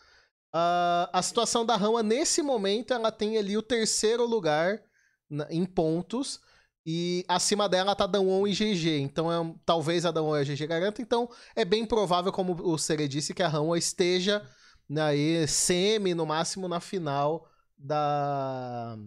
Uh, 0.53 1.07
a 1.13 1.21
situação 1.21 1.65
da 1.65 1.75
Rama, 1.75 2.01
nesse 2.01 2.41
momento, 2.41 2.93
ela 2.93 3.11
tem 3.11 3.37
ali 3.37 3.57
o 3.57 3.61
terceiro 3.61 4.25
lugar 4.25 4.81
na, 5.29 5.47
em 5.49 5.65
pontos. 5.65 6.39
E 6.85 7.23
acima 7.27 7.69
dela 7.69 7.95
tá 7.95 8.07
Dawon 8.07 8.47
e 8.47 8.53
GG. 8.53 8.99
Então, 8.99 9.31
é, 9.31 9.55
talvez 9.65 10.05
a 10.05 10.11
Dawon 10.11 10.37
e 10.37 10.41
a 10.41 10.43
GG 10.43 10.65
garantam. 10.65 11.03
Então, 11.03 11.29
é 11.55 11.63
bem 11.63 11.85
provável, 11.85 12.31
como 12.31 12.53
o 12.63 12.77
Sere 12.77 13.07
disse, 13.07 13.33
que 13.33 13.43
a 13.43 13.47
Rama 13.47 13.77
esteja 13.77 14.43
né, 14.89 15.01
aí, 15.01 15.47
semi, 15.47 16.15
no 16.15 16.25
máximo, 16.25 16.67
na 16.67 16.79
final 16.79 17.47
da 17.77 18.97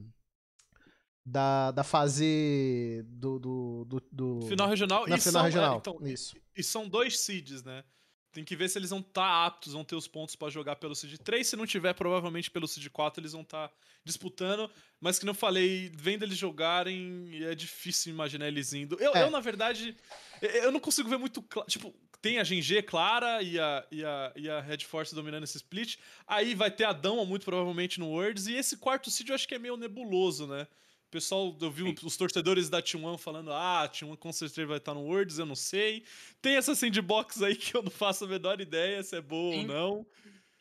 da, 1.24 1.70
da 1.70 1.84
fase 1.84 3.04
do, 3.06 3.38
do, 3.38 3.84
do, 3.84 4.02
do... 4.10 4.46
Final 4.48 4.68
regional. 4.68 5.06
Na 5.06 5.16
e 5.16 5.20
final 5.20 5.32
são, 5.32 5.40
é, 5.42 5.44
regional, 5.44 5.74
é, 5.74 5.78
então, 5.78 5.98
isso. 6.02 6.36
E 6.56 6.62
são 6.62 6.88
dois 6.88 7.18
seeds, 7.20 7.62
né? 7.62 7.84
Tem 8.32 8.44
que 8.44 8.56
ver 8.56 8.68
se 8.68 8.78
eles 8.78 8.88
vão 8.88 9.00
estar 9.00 9.20
tá 9.20 9.46
aptos, 9.46 9.74
vão 9.74 9.84
ter 9.84 9.94
os 9.94 10.08
pontos 10.08 10.34
para 10.34 10.50
jogar 10.50 10.76
pelo 10.76 10.94
seed 10.94 11.18
3. 11.18 11.46
Se 11.46 11.54
não 11.54 11.66
tiver, 11.66 11.92
provavelmente 11.92 12.50
pelo 12.50 12.66
seed 12.66 12.88
4 12.88 13.20
eles 13.20 13.32
vão 13.32 13.42
estar 13.42 13.68
tá 13.68 13.74
disputando. 14.02 14.70
Mas 14.98 15.18
que 15.18 15.26
não 15.26 15.34
falei, 15.34 15.92
vendo 15.94 16.22
eles 16.22 16.38
jogarem, 16.38 17.28
é 17.44 17.54
difícil 17.54 18.10
imaginar 18.10 18.48
eles 18.48 18.72
indo. 18.72 18.96
Eu, 18.98 19.14
é. 19.14 19.22
eu 19.22 19.30
na 19.30 19.40
verdade, 19.40 19.94
eu 20.40 20.72
não 20.72 20.80
consigo 20.80 21.10
ver 21.10 21.18
muito. 21.18 21.44
Tipo, 21.68 21.94
tem 22.22 22.38
a 22.38 22.42
GG 22.42 22.84
clara 22.86 23.42
e 23.42 23.58
a, 23.60 23.86
e, 23.90 24.02
a, 24.02 24.32
e 24.34 24.48
a 24.48 24.60
Red 24.60 24.78
Force 24.78 25.14
dominando 25.14 25.44
esse 25.44 25.58
split. 25.58 25.98
Aí 26.26 26.54
vai 26.54 26.70
ter 26.70 26.84
a 26.84 26.92
Dama, 26.94 27.26
muito 27.26 27.44
provavelmente, 27.44 28.00
no 28.00 28.08
Worlds. 28.08 28.46
E 28.46 28.54
esse 28.54 28.78
quarto 28.78 29.10
seed 29.10 29.28
eu 29.28 29.34
acho 29.34 29.46
que 29.46 29.56
é 29.56 29.58
meio 29.58 29.76
nebuloso, 29.76 30.46
né? 30.46 30.66
Pessoal, 31.12 31.54
eu 31.60 31.70
vi 31.70 31.84
Sim. 31.84 32.06
os 32.06 32.16
torcedores 32.16 32.70
da 32.70 32.82
T1 32.82 33.18
falando: 33.18 33.52
ah, 33.52 33.82
a 33.82 33.88
T1 33.88 34.16
com 34.16 34.32
certeza 34.32 34.66
vai 34.66 34.78
estar 34.78 34.94
no 34.94 35.02
Worlds, 35.02 35.38
eu 35.38 35.46
não 35.46 35.54
sei. 35.54 36.04
Tem 36.40 36.56
essa 36.56 36.74
sandbox 36.74 37.42
aí 37.42 37.54
que 37.54 37.76
eu 37.76 37.82
não 37.82 37.90
faço 37.90 38.24
a 38.24 38.28
menor 38.28 38.60
ideia 38.60 39.02
se 39.02 39.14
é 39.14 39.20
boa 39.20 39.56
ou 39.56 39.62
não. 39.62 40.06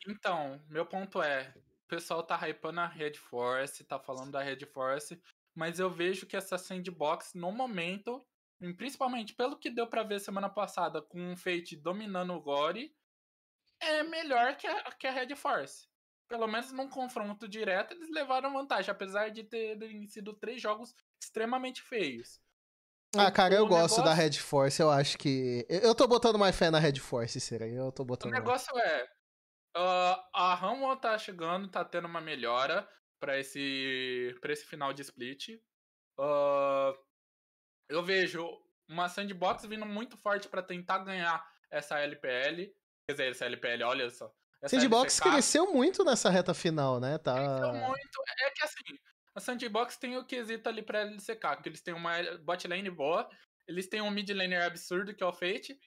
Então, 0.06 0.62
meu 0.68 0.84
ponto 0.84 1.22
é: 1.22 1.52
o 1.56 1.88
pessoal 1.88 2.22
tá 2.22 2.36
hypando 2.46 2.80
a 2.80 2.86
Red 2.86 3.14
Force, 3.14 3.82
tá 3.82 3.98
falando 3.98 4.32
da 4.32 4.42
Red 4.42 4.66
Force, 4.66 5.18
mas 5.54 5.80
eu 5.80 5.90
vejo 5.90 6.26
que 6.26 6.36
essa 6.36 6.58
sandbox, 6.58 7.32
no 7.34 7.50
momento, 7.50 8.22
principalmente 8.76 9.34
pelo 9.34 9.58
que 9.58 9.70
deu 9.70 9.86
para 9.86 10.02
ver 10.02 10.20
semana 10.20 10.50
passada 10.50 11.00
com 11.00 11.32
o 11.32 11.36
Fate 11.36 11.74
dominando 11.76 12.34
o 12.34 12.40
Gore, 12.40 12.94
é 13.80 14.02
melhor 14.02 14.54
que 14.56 14.66
a, 14.66 14.92
que 14.92 15.06
a 15.06 15.12
Red 15.12 15.34
Force 15.34 15.91
pelo 16.32 16.46
menos 16.46 16.72
num 16.72 16.88
confronto 16.88 17.46
direto, 17.46 17.92
eles 17.92 18.08
levaram 18.08 18.54
vantagem, 18.54 18.90
apesar 18.90 19.28
de 19.28 19.44
terem 19.44 20.06
sido 20.06 20.32
três 20.32 20.62
jogos 20.62 20.94
extremamente 21.22 21.82
feios. 21.82 22.40
Ah, 23.14 23.30
cara, 23.30 23.54
eu 23.54 23.66
gosto 23.66 23.98
negócio... 23.98 24.02
da 24.02 24.14
Red 24.14 24.32
Force, 24.38 24.80
eu 24.80 24.90
acho 24.90 25.18
que. 25.18 25.66
Eu 25.68 25.94
tô 25.94 26.08
botando 26.08 26.38
mais 26.38 26.56
fé 26.56 26.70
na 26.70 26.78
Red 26.78 26.98
Force, 27.00 27.38
será? 27.38 27.68
Eu 27.68 27.92
tô 27.92 28.02
botando. 28.02 28.30
O 28.30 28.34
negócio 28.34 28.74
mais. 28.74 28.88
é. 28.88 29.04
Uh, 29.76 30.16
a 30.32 30.54
Ramon 30.54 30.96
tá 30.96 31.18
chegando, 31.18 31.68
tá 31.68 31.84
tendo 31.84 32.08
uma 32.08 32.20
melhora 32.22 32.88
para 33.20 33.38
esse, 33.38 34.34
pra 34.40 34.54
esse 34.54 34.64
final 34.64 34.94
de 34.94 35.02
split. 35.02 35.50
Uh, 36.18 36.96
eu 37.90 38.02
vejo 38.02 38.48
uma 38.88 39.06
sandbox 39.10 39.66
vindo 39.66 39.84
muito 39.84 40.16
forte 40.16 40.48
para 40.48 40.62
tentar 40.62 41.00
ganhar 41.00 41.46
essa 41.70 41.98
LPL. 41.98 42.72
Quer 43.06 43.12
dizer, 43.12 43.30
essa 43.32 43.44
LPL, 43.44 43.82
olha 43.84 44.08
só. 44.08 44.34
Sandbox 44.68 45.20
cresceu 45.20 45.72
muito 45.72 46.04
nessa 46.04 46.30
reta 46.30 46.54
final, 46.54 47.00
né? 47.00 47.18
Tá... 47.18 47.34
Cresceu 47.34 47.74
muito. 47.74 48.22
É 48.40 48.50
que 48.50 48.64
assim, 48.64 48.98
a 49.34 49.40
Sandbox 49.40 49.96
tem 49.96 50.16
o 50.16 50.24
quesito 50.24 50.68
ali 50.68 50.82
pra 50.82 51.00
LCK, 51.00 51.62
que 51.62 51.68
eles 51.68 51.82
têm 51.82 51.94
uma 51.94 52.12
bot 52.44 52.66
lane 52.68 52.90
boa, 52.90 53.28
eles 53.66 53.88
têm 53.88 54.00
um 54.00 54.10
mid 54.10 54.28
laner 54.30 54.64
absurdo, 54.64 55.14
que 55.14 55.22
é 55.22 55.26
o 55.26 55.32
Fate, 55.32 55.78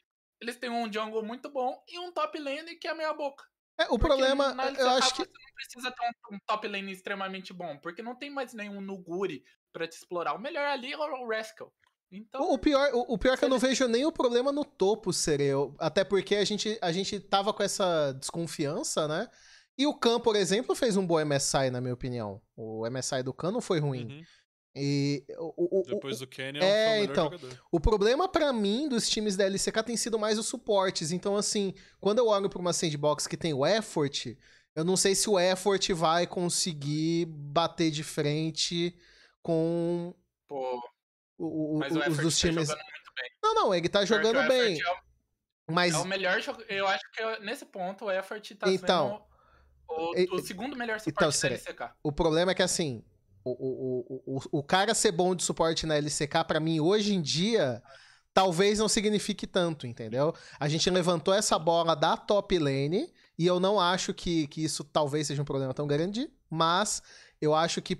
eles 0.41 0.57
têm 0.57 0.69
um 0.69 0.91
jungle 0.91 1.23
muito 1.23 1.49
bom 1.49 1.81
e 1.87 1.99
um 1.99 2.11
top 2.11 2.37
lane 2.39 2.75
que 2.75 2.87
é 2.87 2.93
meia 2.93 3.13
boca. 3.13 3.43
É, 3.77 3.85
o 3.85 3.99
porque 3.99 4.07
problema, 4.07 4.51
LCK, 4.51 4.79
eu 4.79 4.89
acho 4.89 5.15
que... 5.15 5.23
Você 5.23 5.29
não 5.29 5.53
precisa 5.53 5.91
ter 5.91 6.33
um, 6.33 6.39
top 6.45 6.67
lane 6.67 6.91
extremamente 6.91 7.53
bom, 7.53 7.77
porque 7.77 8.01
não 8.01 8.15
tem 8.15 8.29
mais 8.29 8.53
nenhum 8.53 8.81
Nuguri 8.81 9.43
pra 9.73 9.87
te 9.87 9.93
explorar. 9.93 10.33
O 10.33 10.39
melhor 10.39 10.65
ali 10.65 10.93
é 10.93 10.97
o 10.97 11.27
Rascal. 11.27 11.73
Então, 12.17 12.53
o 12.53 12.57
pior, 12.57 12.89
o, 12.93 13.13
o 13.13 13.17
pior 13.17 13.33
é 13.33 13.37
que 13.37 13.45
eu 13.45 13.49
não 13.49 13.59
vejo 13.59 13.87
nem 13.87 14.05
o 14.05 14.11
problema 14.11 14.51
no 14.51 14.63
topo, 14.63 15.11
Sereu. 15.11 15.75
Até 15.79 16.03
porque 16.03 16.35
a 16.35 16.45
gente, 16.45 16.77
a 16.81 16.91
gente 16.91 17.19
tava 17.19 17.53
com 17.53 17.63
essa 17.63 18.13
desconfiança, 18.13 19.07
né? 19.07 19.27
E 19.77 19.85
o 19.85 19.93
Khan, 19.93 20.19
por 20.19 20.35
exemplo, 20.35 20.75
fez 20.75 20.95
um 20.95 21.05
bom 21.05 21.23
MSI, 21.23 21.69
na 21.69 21.81
minha 21.81 21.93
opinião. 21.93 22.41
O 22.55 22.89
MSI 22.89 23.23
do 23.23 23.33
Khan 23.33 23.51
não 23.51 23.61
foi 23.61 23.79
ruim. 23.79 24.05
Uhum. 24.05 24.23
E 24.77 25.25
o, 25.37 25.79
o, 25.79 25.83
Depois 25.83 26.19
do 26.19 26.27
Canyon 26.27 26.61
é, 26.61 27.03
então, 27.03 27.25
jogador. 27.25 27.61
O 27.71 27.79
problema 27.79 28.27
para 28.27 28.51
mim 28.51 28.89
dos 28.89 29.07
times 29.07 29.37
da 29.37 29.45
LCK 29.45 29.83
tem 29.83 29.95
sido 29.95 30.19
mais 30.19 30.37
os 30.37 30.47
suportes. 30.47 31.11
Então, 31.11 31.37
assim, 31.37 31.73
quando 31.99 32.19
eu 32.19 32.27
olho 32.27 32.49
pra 32.49 32.59
uma 32.59 32.73
sandbox 32.73 33.25
que 33.25 33.37
tem 33.37 33.53
o 33.53 33.65
effort, 33.65 34.37
Eu 34.75 34.83
não 34.83 34.97
sei 34.97 35.15
se 35.15 35.29
o 35.29 35.39
effort 35.39 35.89
vai 35.93 36.27
conseguir 36.27 37.25
bater 37.27 37.89
de 37.89 38.03
frente 38.03 38.93
com 39.41 40.13
Pô, 40.47 40.81
o, 41.37 41.75
o, 41.75 41.79
mas 41.79 41.95
o 41.95 41.99
Effort 41.99 42.21
dos 42.21 42.39
tá 42.39 42.47
times. 42.47 42.67
jogando 42.67 42.85
muito 42.85 43.11
bem. 43.15 43.31
Não, 43.43 43.53
não, 43.53 43.75
ele 43.75 43.89
tá 43.89 44.05
jogando 44.05 44.39
Effort 44.39 44.47
bem. 44.47 44.81
É 44.81 44.91
o, 44.91 45.73
Mas 45.73 45.93
é 45.93 45.97
o 45.97 46.05
melhor 46.05 46.41
jogo. 46.41 46.61
Eu 46.69 46.87
acho 46.87 47.03
que 47.11 47.39
nesse 47.45 47.65
ponto 47.65 48.05
o 48.05 48.11
Effort 48.11 48.55
tá 48.55 48.69
Então, 48.69 49.25
sendo 49.87 50.33
o, 50.33 50.35
o 50.35 50.39
segundo 50.39 50.75
melhor 50.75 50.99
suporte 50.99 51.37
então, 51.37 51.49
da 51.49 51.55
LCK. 51.55 51.95
o 52.03 52.11
problema 52.11 52.51
é 52.51 52.55
que 52.55 52.63
assim, 52.63 53.03
o, 53.43 53.51
o, 53.51 54.37
o, 54.37 54.59
o, 54.59 54.63
cara 54.63 54.95
ser 54.95 55.11
bom 55.11 55.35
de 55.35 55.43
suporte 55.43 55.85
na 55.85 55.95
LCK, 55.95 56.43
pra 56.47 56.59
mim, 56.59 56.79
hoje 56.79 57.13
em 57.13 57.21
dia, 57.21 57.81
talvez 58.33 58.79
não 58.79 58.89
signifique 58.89 59.45
tanto, 59.45 59.85
entendeu? 59.85 60.33
A 60.59 60.67
gente 60.67 60.89
levantou 60.89 61.33
essa 61.33 61.59
bola 61.59 61.95
da 61.95 62.17
top 62.17 62.57
lane, 62.57 63.13
e 63.37 63.45
eu 63.45 63.59
não 63.59 63.79
acho 63.79 64.13
que, 64.13 64.47
que 64.47 64.63
isso 64.63 64.83
talvez 64.83 65.27
seja 65.27 65.41
um 65.41 65.45
problema 65.45 65.73
tão 65.73 65.85
grande, 65.85 66.29
mas 66.49 67.03
eu 67.39 67.53
acho 67.53 67.81
que 67.81 67.95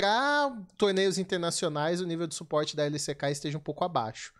pra 0.00 0.56
torneios 0.76 1.18
internacionais, 1.18 2.00
o 2.00 2.06
nível 2.06 2.26
de 2.26 2.34
suporte 2.34 2.76
da 2.76 2.84
LCK 2.84 3.30
esteja 3.30 3.56
um 3.56 3.60
pouco 3.60 3.84
abaixo. 3.84 4.32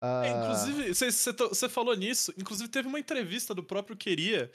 Ah, 0.00 0.22
É, 0.26 0.30
inclusive, 0.30 0.94
você- 0.94 1.68
falou 1.68 1.94
nisso. 1.96 2.32
Inclusive, 2.36 2.68
teve 2.68 2.88
uma 2.88 2.98
entrevista 2.98 3.54
do 3.54 3.62
próprio 3.62 3.96
Queria 3.96 4.50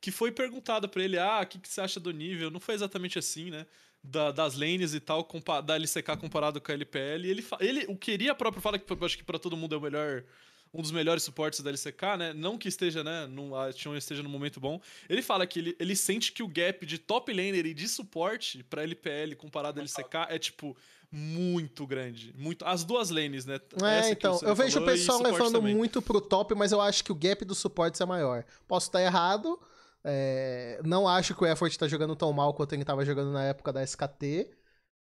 que 0.00 0.10
foi 0.10 0.30
perguntada 0.32 0.86
pra 0.88 1.02
ele: 1.02 1.18
ah, 1.18 1.40
o 1.42 1.46
que, 1.46 1.58
que 1.58 1.68
você 1.68 1.80
acha 1.80 1.98
do 2.00 2.12
nível? 2.12 2.50
Não 2.50 2.60
foi 2.60 2.74
exatamente 2.74 3.18
assim, 3.18 3.50
né? 3.50 3.66
Da- 4.02 4.32
das 4.32 4.54
lanes 4.54 4.94
e 4.94 5.00
tal, 5.00 5.28
da 5.64 5.76
LCK 5.76 6.16
comparado 6.16 6.60
com 6.60 6.72
a 6.72 6.74
LPL. 6.74 7.26
E 7.26 7.30
ele, 7.30 7.46
ele 7.60 7.84
o 7.88 7.96
Queria 7.96 8.34
próprio 8.34 8.62
fala 8.62 8.78
que 8.78 8.90
eu 8.92 9.04
acho 9.06 9.18
que 9.18 9.24
pra 9.24 9.38
todo 9.38 9.56
mundo 9.56 9.74
é 9.74 9.78
o 9.78 9.80
melhor. 9.80 10.24
Um 10.72 10.80
dos 10.80 10.90
melhores 10.90 11.22
suportes 11.22 11.60
da 11.60 11.70
LCK, 11.70 12.16
né? 12.18 12.32
Não 12.32 12.56
que 12.56 12.68
esteja, 12.68 13.04
né? 13.04 13.26
Num, 13.26 13.54
a 13.54 13.72
Tion 13.72 13.94
esteja 13.94 14.22
num 14.22 14.30
momento 14.30 14.58
bom. 14.58 14.80
Ele 15.08 15.20
fala 15.20 15.46
que 15.46 15.58
ele, 15.58 15.76
ele 15.78 15.94
sente 15.94 16.32
que 16.32 16.42
o 16.42 16.48
gap 16.48 16.86
de 16.86 16.98
top 16.98 17.32
laner 17.32 17.66
e 17.66 17.74
de 17.74 17.88
suporte 17.88 18.62
pra 18.64 18.82
LPL 18.82 19.34
comparado 19.36 19.80
à 19.80 19.82
LCK 19.82 20.28
é, 20.30 20.38
tipo, 20.38 20.74
muito 21.10 21.86
grande. 21.86 22.34
Muito, 22.38 22.64
as 22.64 22.84
duas 22.84 23.10
lanes, 23.10 23.44
né? 23.44 23.60
É, 23.82 24.10
então, 24.10 24.40
eu 24.42 24.54
vejo 24.54 24.80
o 24.80 24.82
falou 24.82 24.86
pessoal 24.86 25.22
levando 25.22 25.52
também. 25.52 25.74
muito 25.74 26.00
pro 26.00 26.22
top, 26.22 26.54
mas 26.54 26.72
eu 26.72 26.80
acho 26.80 27.04
que 27.04 27.12
o 27.12 27.14
gap 27.14 27.44
dos 27.44 27.58
suportes 27.58 28.00
é 28.00 28.06
maior. 28.06 28.42
Posso 28.66 28.88
estar 28.88 29.02
errado, 29.02 29.60
é, 30.04 30.80
não 30.84 31.06
acho 31.06 31.34
que 31.34 31.44
o 31.44 31.46
Effort 31.46 31.76
tá 31.76 31.86
jogando 31.86 32.16
tão 32.16 32.32
mal 32.32 32.52
quanto 32.54 32.72
ele 32.72 32.84
tava 32.84 33.04
jogando 33.04 33.30
na 33.30 33.44
época 33.44 33.72
da 33.72 33.82
SKT, 33.82 34.48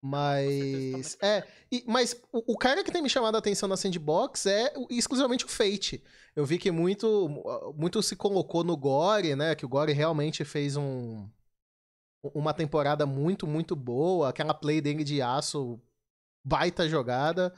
mas... 0.07 1.15
tá 1.15 1.27
É, 1.27 1.45
e- 1.73 1.83
mas 1.87 2.15
o, 2.31 2.53
o 2.53 2.59
cara 2.59 2.85
que 2.85 2.93
tem 2.93 3.01
me 3.03 3.09
chamado 3.09 3.37
a 3.37 3.39
atenção 3.39 3.67
na 3.69 3.77
Sandbox 3.77 4.45
é 4.47 4.73
exclusivamente 4.91 5.47
o 5.47 5.49
Fate. 5.49 6.05
Eu 6.37 6.45
vi 6.45 6.59
que 6.59 6.71
muito, 6.71 7.29
muito 7.75 8.03
se 8.03 8.15
colocou 8.15 8.63
no 8.63 8.77
Gore, 8.77 9.35
né, 9.35 9.55
que 9.55 9.65
o 9.65 9.69
Gore 9.69 9.93
realmente 9.93 10.45
fez 10.45 10.77
um... 10.77 11.27
Uma 12.35 12.55
temporada 12.55 13.05
muito, 13.05 13.47
muito 13.47 13.77
boa. 13.77 14.31
Aquela 14.31 14.55
play 14.55 14.81
dele 14.81 15.05
de 15.05 15.21
aço, 15.21 15.79
baita 16.43 16.89
jogada. 16.89 17.55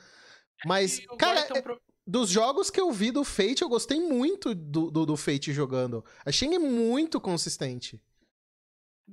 Mas, 0.65 0.99
E 0.99 1.07
o 1.09 1.17
cara, 1.17 1.45
pro- 1.63 1.81
dos 2.07 2.29
jogos 2.29 2.69
que 2.69 2.81
eu 2.81 2.91
vi 2.91 3.13
do 3.13 3.23
Fate, 3.23 3.63
eu 3.63 3.69
gostei 3.69 4.01
muito 4.01 4.55
do, 4.57 4.91
do, 4.91 5.07
do 5.07 5.17
Fate 5.17 5.53
jogando. 5.53 6.05
Achei 6.25 6.49
ele 6.49 6.59
muito 6.59 7.21
consistente. 7.21 8.01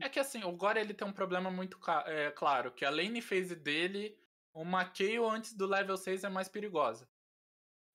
É 0.01 0.09
que 0.09 0.19
assim, 0.19 0.43
o 0.43 0.51
Gore 0.51 0.79
ele 0.79 0.93
tem 0.93 1.07
um 1.07 1.13
problema 1.13 1.51
muito 1.51 1.79
é, 2.05 2.31
claro, 2.31 2.71
que 2.71 2.83
a 2.83 2.89
lane 2.89 3.21
phase 3.21 3.55
dele, 3.55 4.17
uma 4.53 4.85
Kayle 4.85 5.25
antes 5.25 5.53
do 5.53 5.65
level 5.65 5.95
6 5.95 6.23
é 6.23 6.29
mais 6.29 6.49
perigosa. 6.49 7.07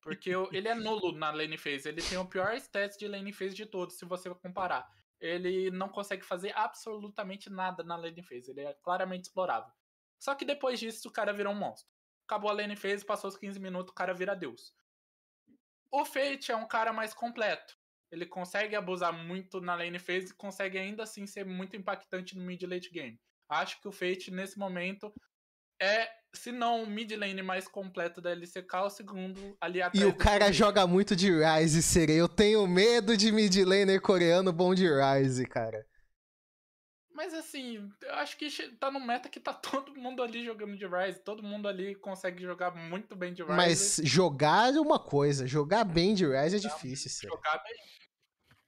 Porque 0.01 0.31
ele 0.53 0.69
é 0.69 0.75
nulo 0.77 1.13
na 1.13 1.31
lane 1.31 1.59
phase, 1.59 1.89
ele 1.89 2.03
tem 2.03 2.19
o 2.19 2.27
pior 2.27 2.55
stats 2.55 2.97
de 2.97 3.09
lane 3.09 3.33
phase 3.33 3.55
de 3.55 3.67
todos, 3.67 3.99
se 3.99 4.05
você 4.05 4.33
comparar. 4.35 4.89
Ele 5.21 5.71
não 5.73 5.89
consegue 5.89 6.25
fazer 6.25 6.53
absolutamente 6.57 7.51
nada 7.51 7.83
na 7.83 7.97
lane 7.97 8.23
phase, 8.23 8.51
ele 8.51 8.61
é 8.61 8.75
claramente 8.75 9.25
explorável. 9.25 9.73
Só 10.19 10.35
que 10.35 10.45
depois 10.45 10.79
disso 10.79 11.09
o 11.09 11.13
cara 11.13 11.33
virou 11.33 11.53
um 11.53 11.59
monstro. 11.59 11.93
Acabou 12.27 12.51
a 12.51 12.55
lane 12.55 12.77
phase, 12.77 13.05
passou 13.05 13.29
os 13.29 13.37
15 13.37 13.59
minutos, 13.59 13.91
o 13.91 13.95
cara 13.95 14.15
vira 14.15 14.37
Deus. 14.37 14.77
O 15.91 16.05
Fate 16.05 16.53
é 16.53 16.57
um 16.57 16.69
cara 16.69 16.93
mais 16.93 17.15
completo. 17.15 17.78
Ele 18.11 18.27
consegue 18.27 18.75
abusar 18.75 19.13
muito 19.13 19.61
na 19.61 19.75
lane 19.75 19.99
phase 19.99 20.29
e 20.29 20.35
consegue 20.35 20.79
ainda 20.79 21.03
assim 21.03 21.27
ser 21.27 21.45
muito 21.45 21.77
impactante 21.77 22.37
no 22.37 22.45
mid 22.45 22.63
late 22.63 22.91
game. 22.91 23.19
Acho 23.51 23.81
que 23.81 23.89
o 23.89 23.93
Fate 23.93 24.31
nesse 24.31 24.59
momento 24.59 25.13
é, 25.81 26.09
se 26.35 26.51
não 26.51 26.83
o 26.83 26.87
mid 26.87 27.11
lane 27.13 27.43
mais 27.43 27.69
completo 27.69 28.21
da 28.21 28.31
LCK, 28.31 28.75
o 28.85 28.91
segundo 28.91 29.57
ali 29.61 29.81
atrás. 29.81 30.05
E 30.05 30.09
o 30.09 30.15
cara 30.15 30.47
Fate. 30.47 30.57
joga 30.57 30.87
muito 30.87 31.15
de 31.15 31.31
Rise, 31.31 31.83
Serei. 31.83 32.21
Eu 32.21 32.29
tenho 32.29 32.67
medo 32.67 33.17
de 33.17 33.31
mid 33.31 33.55
laner 33.65 34.01
coreano 34.01 34.53
bom 34.53 34.75
de 34.75 34.87
Rise, 34.87 35.47
cara. 35.47 35.87
Mas 37.19 37.35
assim, 37.35 37.91
eu 38.01 38.15
acho 38.15 38.37
que 38.37 38.49
tá 38.79 38.93
no 38.93 39.01
meta 39.01 39.29
que 39.29 39.41
tá 39.41 39.53
todo 39.53 39.93
mundo 39.97 40.23
ali 40.23 40.45
jogando 40.45 40.77
de 40.77 40.87
Rise. 40.87 41.19
Todo 41.19 41.43
mundo 41.43 41.67
ali 41.67 41.97
consegue 41.97 42.41
jogar 42.45 42.71
muito 42.71 43.17
bem 43.17 43.35
de 43.35 43.43
Rise. 43.43 43.57
Mas 43.57 44.01
jogar 44.05 44.73
é 44.73 44.79
uma 44.79 45.01
coisa, 45.01 45.45
jogar 45.45 45.83
bem 45.83 46.15
de 46.15 46.25
Rise 46.25 46.55
é 46.55 46.61
difícil, 46.61 47.11
Serei. 47.11 47.37
jogar 47.37 47.61
bem. 47.65 47.75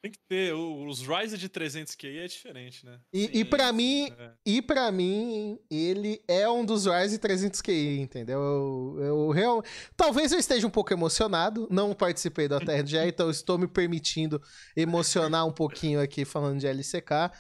Tem 0.03 0.11
que 0.11 0.19
ter. 0.29 0.53
Os 0.53 1.01
Rise 1.01 1.39
de 1.39 1.49
300 1.49 1.95
QI 1.95 2.19
é 2.19 2.27
diferente, 2.27 2.85
né? 2.85 2.99
E, 3.13 3.41
e 3.41 3.45
pra 3.45 3.71
mim, 3.73 4.13
é. 4.19 4.33
E 4.45 4.61
pra 4.61 4.91
mim, 4.91 5.57
ele 5.71 6.21
é 6.27 6.49
um 6.49 6.65
dos 6.65 6.87
Rise 6.87 7.21
300 7.21 7.61
QI, 7.61 8.01
entendeu? 8.01 8.41
Eu, 8.41 9.05
eu 9.05 9.31
real... 9.31 9.63
Talvez 9.97 10.33
eu 10.33 10.41
esteja 10.41 10.67
um 10.67 10.71
pouco 10.71 10.93
emocionado, 10.93 11.69
não 11.71 11.95
participei 11.95 12.49
do 12.49 12.57
ATRG, 12.57 12.97
então 13.07 13.31
estou 13.31 13.57
me 13.57 13.69
permitindo 13.69 14.43
emocionar 14.75 15.47
um 15.47 15.53
pouquinho 15.53 16.01
aqui 16.01 16.25
falando 16.25 16.59
de 16.59 16.67
LCK, 16.67 17.31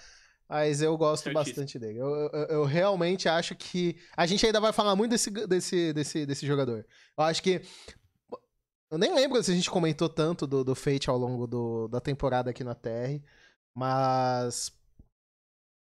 mas 0.50 0.82
eu 0.82 0.96
gosto 0.98 1.22
Certíssimo. 1.24 1.44
bastante 1.46 1.78
dele. 1.78 1.98
Eu, 2.00 2.08
eu- 2.08 2.46
eu 2.50 2.64
realmente 2.64 3.28
acho 3.28 3.54
que. 3.54 3.96
A 4.16 4.26
gente 4.26 4.44
ainda 4.44 4.60
vai 4.60 4.72
falar 4.72 4.96
muito 4.96 5.12
desse, 5.12 5.30
desse, 5.30 5.92
desse, 5.92 6.26
desse 6.26 6.46
jogador. 6.46 6.84
Eu 7.16 7.24
acho 7.24 7.42
que. 7.42 7.62
Eu 8.90 8.98
nem 8.98 9.14
lembro 9.14 9.40
se 9.42 9.52
a 9.52 9.54
gente 9.54 9.70
comentou 9.70 10.08
tanto 10.08 10.48
do, 10.48 10.64
do 10.64 10.74
Fate 10.74 11.08
ao 11.08 11.16
longo 11.16 11.46
do- 11.46 11.86
da 11.86 12.00
temporada 12.00 12.50
aqui 12.50 12.64
na 12.64 12.74
TR, 12.74 13.22
mas. 13.76 14.72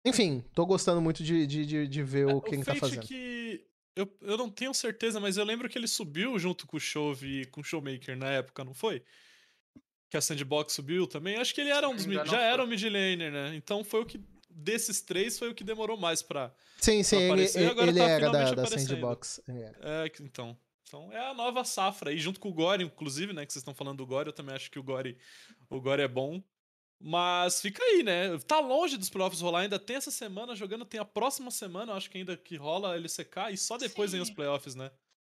Enfim, 0.05 0.43
tô 0.53 0.65
gostando 0.65 1.01
muito 1.01 1.23
de, 1.23 1.45
de, 1.47 1.65
de, 1.65 1.87
de 1.87 2.03
ver 2.03 2.27
o 2.27 2.41
que 2.41 2.55
ele 2.55 2.63
tá 2.65 2.75
fazendo. 2.75 3.05
que 3.05 3.65
eu, 3.95 4.11
eu 4.21 4.37
não 4.37 4.49
tenho 4.49 4.73
certeza, 4.73 5.19
mas 5.19 5.37
eu 5.37 5.45
lembro 5.45 5.69
que 5.69 5.77
ele 5.77 5.87
subiu 5.87 6.37
junto 6.39 6.65
com 6.67 6.75
o 6.77 6.79
Chove 6.79 7.41
e 7.41 7.45
com 7.45 7.61
o 7.61 7.63
Showmaker 7.63 8.17
na 8.17 8.27
época, 8.29 8.63
não 8.65 8.73
foi? 8.73 9.01
Que 10.09 10.17
a 10.17 10.21
Sandbox 10.21 10.73
subiu 10.73 11.07
também. 11.07 11.37
Acho 11.37 11.53
que 11.55 11.61
ele 11.61 11.69
era 11.69 11.87
um 11.87 11.95
dos 11.95 12.03
já 12.05 12.25
foi. 12.25 12.37
era 12.37 12.63
um 12.63 12.67
mid 12.67 12.83
laner, 12.83 13.31
né? 13.31 13.55
Então 13.55 13.83
foi 13.83 14.01
o 14.01 14.05
que 14.05 14.19
desses 14.55 15.01
três 15.01 15.37
foi 15.39 15.49
o 15.49 15.55
que 15.55 15.63
demorou 15.63 15.97
mais 15.97 16.21
pra. 16.21 16.53
Sim, 16.79 17.03
sim, 17.03 17.15
ele, 17.17 17.25
aparecer, 17.31 17.61
ele, 17.61 17.69
agora 17.71 17.89
ele 17.89 17.99
tá 17.99 18.05
era 18.09 18.19
da, 18.25 18.31
finalmente 18.31 18.55
da 18.55 18.61
aparecendo. 18.63 18.89
Sandbox. 18.89 19.41
Ele. 19.47 19.63
É, 19.81 20.09
que- 20.09 20.23
então. 20.23 20.57
Então 20.87 21.11
é 21.11 21.27
a 21.29 21.33
nova 21.33 21.63
safra 21.63 22.11
aí, 22.11 22.19
junto 22.19 22.39
com 22.39 22.49
o 22.49 22.53
Gore, 22.53 22.83
inclusive, 22.83 23.33
né? 23.33 23.45
Que 23.45 23.51
vocês 23.53 23.61
estão 23.61 23.73
falando 23.73 23.97
do 23.97 24.05
Gore, 24.05 24.27
eu 24.27 24.33
também 24.33 24.53
acho 24.55 24.69
que 24.69 24.77
o 24.77 24.83
Gore, 24.83 25.17
o 25.69 25.81
Gore 25.81 26.01
é 26.03 26.07
bom. 26.07 26.41
Mas 27.05 27.59
fica 27.59 27.83
aí, 27.83 28.01
né? 28.03 28.37
Tá 28.47 28.59
longe 28.59 28.95
dos 28.95 29.09
playoffs 29.09 29.41
rolar, 29.41 29.61
ainda 29.61 29.77
tem 29.77 29.97
essa 29.97 30.11
semana 30.11 30.55
jogando, 30.55 30.85
tem 30.85 30.99
a 30.99 31.05
próxima 31.05 31.51
semana, 31.51 31.91
eu 31.91 31.95
acho 31.97 32.09
que 32.09 32.17
ainda 32.17 32.37
que 32.37 32.55
rola 32.55 32.93
a 32.93 32.95
LCK 32.95 33.51
e 33.51 33.57
só 33.57 33.77
depois 33.77 34.11
vem 34.13 34.21
os 34.21 34.29
Sim. 34.29 34.35
playoffs, 34.35 34.73
né? 34.75 34.89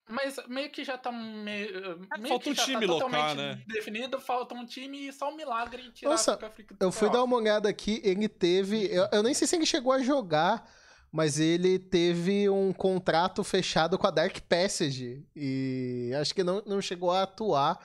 Mas 0.07 0.37
meio 0.47 0.69
que 0.69 0.83
já 0.83 0.97
tá 0.97 1.11
meio, 1.11 1.99
meio 2.19 2.27
falta 2.27 2.43
que 2.43 2.49
um 2.51 2.55
já 2.55 2.63
time 2.63 2.85
tá 2.85 2.93
local, 2.93 3.09
totalmente 3.09 3.37
né? 3.37 3.63
definido, 3.65 4.19
falta 4.19 4.53
um 4.53 4.65
time 4.65 5.07
e 5.07 5.13
só 5.13 5.31
um 5.31 5.35
milagre 5.35 5.91
tirar 5.91 6.11
Nossa, 6.11 6.37
a 6.39 6.45
África 6.45 6.75
do 6.75 6.85
Eu 6.85 6.91
fui 6.91 7.09
dar 7.09 7.23
uma 7.23 7.35
olhada 7.35 7.67
aqui, 7.67 8.01
ele 8.03 8.29
teve. 8.29 8.85
Eu, 8.85 9.07
eu 9.11 9.23
nem 9.23 9.33
sei 9.33 9.47
se 9.47 9.55
ele 9.55 9.65
chegou 9.65 9.91
a 9.91 10.03
jogar, 10.03 10.69
mas 11.11 11.39
ele 11.39 11.79
teve 11.79 12.47
um 12.49 12.71
contrato 12.71 13.43
fechado 13.43 13.97
com 13.97 14.05
a 14.05 14.11
Dark 14.11 14.37
Passage. 14.41 15.25
E 15.35 16.11
acho 16.21 16.35
que 16.35 16.43
não, 16.43 16.61
não 16.67 16.81
chegou 16.81 17.09
a 17.09 17.23
atuar. 17.23 17.79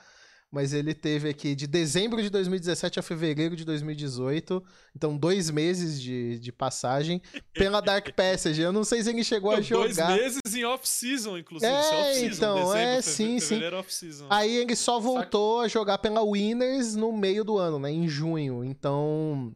Mas 0.53 0.73
ele 0.73 0.93
teve 0.93 1.29
aqui 1.29 1.55
de 1.55 1.65
dezembro 1.65 2.21
de 2.21 2.29
2017 2.29 2.99
a 2.99 3.01
fevereiro 3.01 3.55
de 3.55 3.63
2018. 3.63 4.61
Então, 4.93 5.15
dois 5.17 5.49
meses 5.49 6.01
de, 6.01 6.37
de 6.39 6.51
passagem 6.51 7.21
pela 7.53 7.79
Dark 7.79 8.11
Passage. 8.13 8.61
Eu 8.61 8.73
não 8.73 8.83
sei 8.83 9.01
se 9.01 9.09
ele 9.11 9.23
chegou 9.23 9.51
a 9.51 9.55
Dois 9.61 9.67
jogar. 9.67 10.17
meses 10.17 10.41
em 10.53 10.65
off-season, 10.65 11.37
inclusive. 11.37 11.71
É, 11.71 11.79
Isso 11.79 11.93
off-season, 11.95 12.35
então, 12.35 12.55
dezembro, 12.55 12.77
é, 12.79 13.01
sim, 13.01 13.39
sim. 13.39 13.47
fevereiro 13.47 13.75
é 13.77 13.79
off-season. 13.79 14.27
Aí 14.29 14.57
ele 14.57 14.75
só 14.75 14.99
voltou 14.99 15.61
a 15.61 15.69
jogar 15.69 15.99
pela 15.99 16.21
Winners 16.21 16.95
no 16.97 17.13
meio 17.13 17.45
do 17.45 17.57
ano, 17.57 17.79
né? 17.79 17.89
Em 17.89 18.07
junho. 18.09 18.61
Então. 18.65 19.55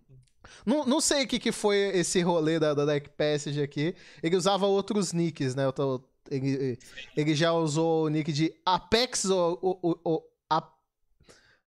Não, 0.65 0.85
não 0.85 1.01
sei 1.01 1.25
o 1.25 1.27
que, 1.27 1.39
que 1.39 1.51
foi 1.51 1.77
esse 1.93 2.21
rolê 2.21 2.57
da, 2.57 2.73
da 2.73 2.85
Dark 2.85 3.07
Passage 3.17 3.61
aqui. 3.61 3.93
Ele 4.23 4.37
usava 4.37 4.65
outros 4.65 5.11
nicks, 5.11 5.55
né? 5.55 5.65
Eu 5.65 5.73
tô- 5.73 6.01
ele, 6.31 6.79
ele 7.17 7.35
já 7.35 7.51
usou 7.53 8.05
o 8.05 8.09
nick 8.09 8.31
de 8.31 8.51
Apex 8.65 9.25
ou- 9.25 9.59
ou- 9.61 10.01
A- 10.03 10.34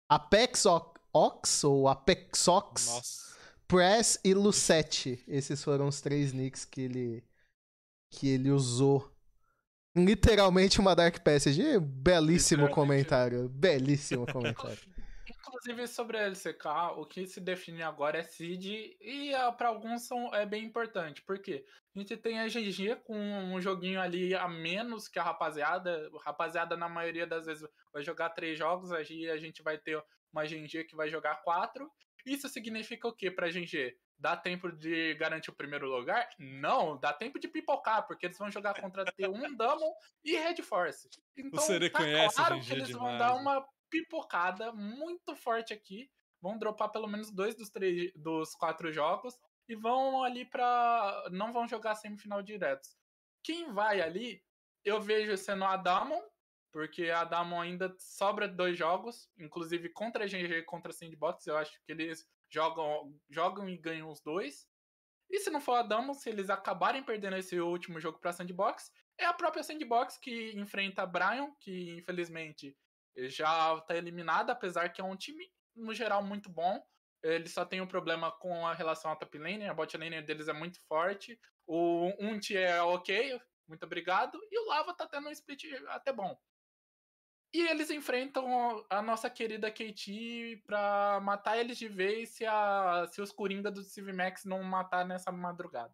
Apex 0.09 0.65
Ox 1.13 1.63
ou 1.63 1.87
Apexox, 1.87 2.87
Nossa. 2.87 3.29
Press 3.67 4.19
e 4.23 4.33
Lucette. 4.33 5.23
Esses 5.27 5.63
foram 5.63 5.87
os 5.87 6.01
três 6.01 6.33
nicks 6.33 6.65
que 6.65 6.81
ele 6.81 7.23
que 8.11 8.27
ele 8.27 8.49
usou. 8.49 9.11
Literalmente 9.95 10.79
uma 10.79 10.95
Dark 10.95 11.19
Passage. 11.19 11.79
Belíssimo 11.79 12.69
comentário. 12.69 13.47
Belíssimo 13.49 14.25
comentário. 14.25 14.79
Inclusive, 15.39 15.87
sobre 15.87 16.17
a 16.17 16.23
LCK, 16.23 16.65
o 16.97 17.05
que 17.05 17.25
se 17.25 17.39
define 17.39 17.81
agora 17.81 18.17
é 18.17 18.23
seed 18.23 18.65
e 18.99 19.33
ah, 19.33 19.51
pra 19.51 19.69
alguns 19.69 20.03
são, 20.03 20.33
é 20.33 20.45
bem 20.45 20.65
importante. 20.65 21.21
Por 21.21 21.39
quê? 21.39 21.65
A 21.95 21.99
gente 21.99 22.17
tem 22.17 22.39
a 22.39 22.47
GG 22.47 23.03
com 23.05 23.17
um 23.17 23.59
joguinho 23.61 24.01
ali 24.01 24.35
a 24.35 24.47
menos 24.47 25.07
que 25.07 25.17
a 25.17 25.23
rapaziada. 25.23 26.09
A 26.13 26.23
rapaziada, 26.23 26.75
na 26.75 26.89
maioria 26.89 27.25
das 27.25 27.45
vezes, 27.45 27.67
vai 27.93 28.03
jogar 28.03 28.29
três 28.31 28.57
jogos, 28.57 28.91
a 28.91 29.01
gente, 29.01 29.29
a 29.29 29.37
gente 29.37 29.63
vai 29.63 29.77
ter 29.77 30.03
uma 30.31 30.45
GG 30.45 30.83
que 30.83 30.95
vai 30.95 31.09
jogar 31.09 31.41
quatro. 31.41 31.89
Isso 32.25 32.49
significa 32.49 33.07
o 33.07 33.13
que 33.13 33.31
pra 33.31 33.49
GG? 33.49 33.97
Dá 34.17 34.35
tempo 34.35 34.69
de 34.69 35.13
garantir 35.15 35.49
o 35.49 35.55
primeiro 35.55 35.87
lugar? 35.87 36.27
Não, 36.37 36.99
dá 36.99 37.13
tempo 37.13 37.39
de 37.39 37.47
pipocar, 37.47 38.05
porque 38.05 38.25
eles 38.25 38.37
vão 38.37 38.51
jogar 38.51 38.79
contra 38.79 39.05
T1, 39.05 39.55
Damon 39.55 39.93
e 40.23 40.35
Red 40.35 40.61
Force. 40.61 41.09
Então, 41.39 41.65
tá 41.65 41.97
conhece 41.97 42.35
claro 42.35 42.59
que 42.59 42.73
eles 42.73 42.91
vão 42.91 43.03
demais, 43.03 43.19
dar 43.19 43.33
né? 43.33 43.39
uma 43.39 43.65
pipocada 43.89 44.71
muito 44.71 45.35
forte 45.35 45.73
aqui. 45.73 46.09
Vão 46.41 46.57
dropar 46.57 46.89
pelo 46.89 47.07
menos 47.07 47.31
dois 47.31 47.55
dos, 47.55 47.69
três, 47.69 48.11
dos 48.15 48.55
quatro 48.55 48.91
jogos 48.91 49.37
e 49.67 49.75
vão 49.75 50.23
ali 50.23 50.45
pra. 50.45 51.27
Não 51.31 51.53
vão 51.53 51.67
jogar 51.67 51.95
semifinal 51.95 52.41
diretos. 52.41 52.97
Quem 53.43 53.71
vai 53.73 54.01
ali, 54.01 54.43
eu 54.83 54.99
vejo 54.99 55.35
sendo 55.37 55.63
a 55.63 55.77
Damon, 55.77 56.21
porque 56.71 57.09
a 57.09 57.23
Damon 57.23 57.61
ainda 57.61 57.93
sobra 57.99 58.47
dois 58.47 58.77
jogos, 58.77 59.29
inclusive 59.37 59.89
contra 59.89 60.23
a 60.23 60.27
GG 60.27 60.59
e 60.59 60.63
contra 60.63 60.91
a 60.91 60.93
Sandbox. 60.93 61.45
Eu 61.45 61.57
acho 61.57 61.71
que 61.85 61.91
eles 61.91 62.27
jogam, 62.49 63.15
jogam 63.29 63.69
e 63.69 63.77
ganham 63.77 64.09
os 64.09 64.21
dois. 64.21 64.67
E 65.29 65.39
se 65.39 65.51
não 65.51 65.61
for 65.61 65.75
a 65.75 65.83
Damon, 65.83 66.13
se 66.13 66.29
eles 66.29 66.49
acabarem 66.49 67.03
perdendo 67.03 67.37
esse 67.37 67.59
último 67.59 67.99
jogo 67.99 68.19
pra 68.19 68.33
Sandbox, 68.33 68.91
é 69.17 69.25
a 69.25 69.33
própria 69.33 69.61
Sandbox 69.61 70.17
que 70.17 70.51
enfrenta 70.57 71.03
a 71.03 71.05
Brian, 71.05 71.51
que 71.59 71.91
infelizmente 71.91 72.75
já 73.17 73.79
tá 73.81 73.95
eliminada, 73.95 74.51
apesar 74.51 74.89
que 74.89 75.01
é 75.01 75.03
um 75.03 75.15
time, 75.15 75.51
no 75.75 75.93
geral, 75.93 76.23
muito 76.23 76.49
bom. 76.49 76.83
Ele 77.21 77.49
só 77.49 77.65
tem 77.65 77.81
um 77.81 77.87
problema 77.87 78.31
com 78.31 78.65
a 78.65 78.73
relação 78.73 79.11
à 79.11 79.15
top 79.15 79.37
lane, 79.37 79.67
a 79.67 79.73
bot 79.73 79.95
lane 79.97 80.21
deles 80.21 80.47
é 80.47 80.53
muito 80.53 80.79
forte. 80.87 81.39
O 81.67 82.13
Unt 82.19 82.51
é 82.51 82.81
ok, 82.81 83.39
muito 83.67 83.83
obrigado. 83.83 84.39
E 84.49 84.59
o 84.59 84.67
Lava 84.67 84.93
tá 84.93 85.05
tendo 85.07 85.27
um 85.27 85.31
split 85.31 85.65
até 85.87 86.13
bom. 86.13 86.37
E 87.53 87.61
eles 87.67 87.89
enfrentam 87.89 88.85
a 88.89 89.01
nossa 89.01 89.29
querida 89.29 89.71
KT 89.71 90.63
pra 90.65 91.19
matar 91.21 91.57
eles 91.57 91.77
de 91.77 91.87
vez 91.87 92.29
se, 92.29 92.45
a, 92.45 93.07
se 93.07 93.21
os 93.21 93.31
Coringa 93.31 93.71
do 93.71 93.83
Civimax 93.83 94.45
não 94.45 94.63
matar 94.63 95.05
nessa 95.05 95.31
madrugada. 95.31 95.93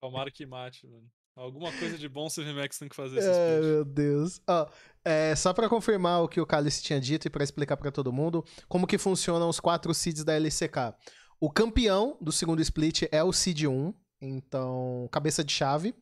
Tomara 0.00 0.30
que 0.30 0.44
mate, 0.44 0.88
mano. 0.88 1.08
Alguma 1.34 1.72
coisa 1.72 1.96
de 1.96 2.08
bom 2.08 2.26
o 2.26 2.30
CVMAX 2.30 2.78
tem 2.78 2.88
que 2.88 2.96
fazer 2.96 3.18
esse 3.18 3.28
Ai, 3.28 3.54
split. 3.54 3.64
meu 3.64 3.84
Deus. 3.84 4.40
Ó, 4.46 4.68
é, 5.04 5.34
só 5.34 5.52
pra 5.54 5.68
confirmar 5.68 6.22
o 6.22 6.28
que 6.28 6.40
o 6.40 6.46
Cálice 6.46 6.82
tinha 6.82 7.00
dito 7.00 7.26
e 7.26 7.30
pra 7.30 7.42
explicar 7.42 7.76
pra 7.76 7.90
todo 7.90 8.12
mundo, 8.12 8.44
como 8.68 8.86
que 8.86 8.98
funcionam 8.98 9.48
os 9.48 9.58
quatro 9.58 9.94
seeds 9.94 10.24
da 10.24 10.34
LCK. 10.34 10.94
O 11.40 11.50
campeão 11.50 12.16
do 12.20 12.30
segundo 12.30 12.60
split 12.60 13.04
é 13.10 13.24
o 13.24 13.32
seed 13.32 13.64
1, 13.64 13.94
então 14.20 15.08
cabeça 15.10 15.42
de 15.42 15.52
chave 15.52 15.94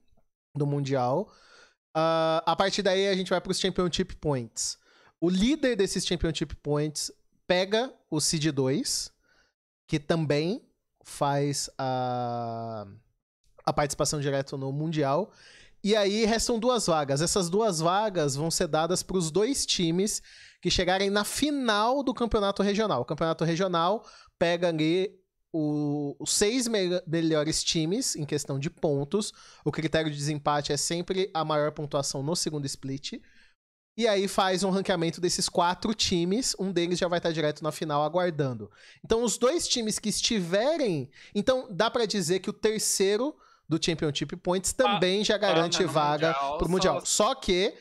do 0.54 0.66
Mundial. 0.66 1.32
Ah, 1.94 2.42
a 2.44 2.56
partir 2.56 2.82
daí 2.82 3.08
a 3.08 3.14
gente 3.14 3.30
vai 3.30 3.40
pros 3.40 3.58
Championship 3.60 4.16
Points. 4.16 4.78
O 5.20 5.30
líder 5.30 5.76
desses 5.76 6.04
Championship 6.04 6.56
Points 6.56 7.12
pega 7.46 7.92
o 8.10 8.20
seed 8.20 8.46
2, 8.52 9.12
que 9.86 9.98
também 9.98 10.68
faz 11.04 11.70
a, 11.78 12.86
a 13.70 13.72
participação 13.72 14.20
direta 14.20 14.56
no 14.56 14.72
Mundial. 14.72 15.32
E 15.82 15.96
aí 15.96 16.26
restam 16.26 16.58
duas 16.58 16.86
vagas. 16.86 17.22
Essas 17.22 17.48
duas 17.48 17.80
vagas 17.80 18.36
vão 18.36 18.50
ser 18.50 18.66
dadas 18.66 19.02
para 19.02 19.16
os 19.16 19.30
dois 19.30 19.64
times 19.64 20.22
que 20.60 20.70
chegarem 20.70 21.08
na 21.08 21.24
final 21.24 22.02
do 22.02 22.12
campeonato 22.12 22.62
regional. 22.62 23.00
O 23.00 23.04
campeonato 23.06 23.44
regional 23.44 24.04
pega 24.38 24.68
ali 24.68 25.18
o- 25.52 26.14
os 26.20 26.32
seis 26.34 26.68
me- 26.68 27.02
melhores 27.06 27.64
times 27.64 28.14
em 28.14 28.26
questão 28.26 28.58
de 28.58 28.68
pontos. 28.68 29.32
O 29.64 29.72
critério 29.72 30.10
de 30.10 30.16
desempate 30.16 30.70
é 30.72 30.76
sempre 30.76 31.30
a 31.32 31.44
maior 31.44 31.72
pontuação 31.72 32.22
no 32.22 32.36
segundo 32.36 32.66
split. 32.66 33.14
E 33.96 34.06
aí 34.06 34.28
faz 34.28 34.62
um 34.62 34.70
ranqueamento 34.70 35.20
desses 35.20 35.48
quatro 35.48 35.92
times. 35.94 36.54
Um 36.58 36.70
deles 36.72 36.98
já 36.98 37.08
vai 37.08 37.18
estar 37.18 37.32
direto 37.32 37.62
na 37.62 37.72
final 37.72 38.02
aguardando. 38.02 38.70
Então, 39.04 39.24
os 39.24 39.36
dois 39.38 39.66
times 39.66 39.98
que 39.98 40.08
estiverem. 40.10 41.10
Então, 41.34 41.68
dá 41.70 41.90
pra 41.90 42.06
dizer 42.06 42.38
que 42.40 42.48
o 42.50 42.52
terceiro 42.52 43.34
do 43.70 43.82
Championship 43.82 44.36
Points 44.36 44.72
também 44.72 45.24
já 45.24 45.38
garante 45.38 45.78
Ah, 45.82 45.86
no 45.86 45.92
vaga 45.92 46.26
Mundial, 46.28 46.58
pro 46.58 46.66
só- 46.66 46.72
Mundial. 46.72 47.06
Só 47.06 47.34
que 47.36 47.72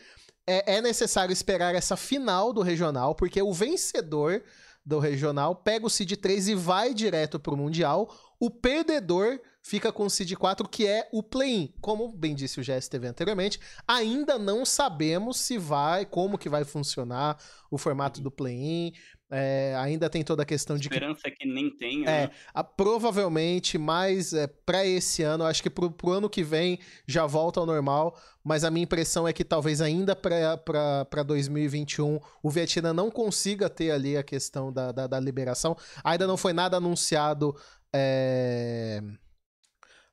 é, 0.47 0.75
é 0.77 0.81
necessário 0.81 1.33
esperar 1.33 1.73
essa 1.73 1.97
final 1.97 2.53
do 2.53 2.61
regional, 2.61 3.15
porque 3.15 3.41
o 3.41 3.51
vencedor 3.51 4.43
do 4.85 4.99
regional 4.99 5.55
pega 5.55 5.85
o 5.85 5.89
Seed 5.89 6.13
3 6.13 6.47
e 6.49 6.55
vai 6.55 6.93
direto 6.93 7.39
pro 7.39 7.57
Mundial. 7.57 8.07
O 8.39 8.49
perdedor 8.49 9.39
fica 9.61 9.91
com 9.91 10.05
o 10.05 10.09
Seed 10.09 10.33
4, 10.35 10.67
que 10.69 10.87
é 10.87 11.07
o 11.11 11.21
play-in. 11.21 11.73
Como 11.81 12.11
bem 12.11 12.33
disse 12.33 12.59
o 12.59 12.63
GSTV 12.63 13.07
anteriormente, 13.07 13.59
ainda 13.87 14.39
não 14.39 14.65
sabemos 14.65 15.37
se 15.37 15.57
vai, 15.57 16.05
como 16.05 16.37
que 16.37 16.47
vai 16.49 16.63
funcionar 16.63 17.37
o 17.69 17.77
formato 17.77 18.21
do 18.21 18.31
play-in. 18.31 18.93
É, 19.31 19.75
ainda 19.77 20.09
tem 20.09 20.23
toda 20.23 20.41
a 20.41 20.45
questão 20.45 20.75
de 20.75 20.89
que 20.89 20.95
esperança 20.95 21.27
é 21.27 21.31
que 21.31 21.47
nem 21.47 21.69
tenha. 21.69 22.09
É, 22.09 22.27
né? 22.27 22.31
a- 22.51 22.63
provavelmente 22.63 23.77
mais 23.77 24.33
é, 24.33 24.47
para 24.47 24.83
esse 24.83 25.21
ano, 25.21 25.43
acho 25.43 25.61
que 25.61 25.69
pro, 25.69 25.91
pro 25.91 26.11
ano 26.11 26.29
que 26.29 26.43
vem 26.43 26.79
já 27.05 27.27
volta 27.27 27.59
ao 27.59 27.65
normal, 27.65 28.19
mas 28.43 28.63
a 28.63 28.71
minha 28.71 28.83
impressão 28.83 29.27
é 29.27 29.33
que 29.33 29.43
talvez 29.43 29.81
ainda 29.81 30.15
para 30.15 31.23
2021 31.23 32.19
o 32.41 32.49
Vietnã 32.49 32.91
não 32.91 33.11
consiga 33.11 33.69
ter 33.69 33.91
ali 33.91 34.17
a 34.17 34.23
questão 34.23 34.73
da, 34.73 34.91
da, 34.91 35.05
da 35.05 35.19
liberação. 35.19 35.77
Ainda 36.03 36.25
não 36.25 36.35
foi 36.35 36.51
nada 36.51 36.77
anunciado 36.77 37.55
é, 37.93 38.99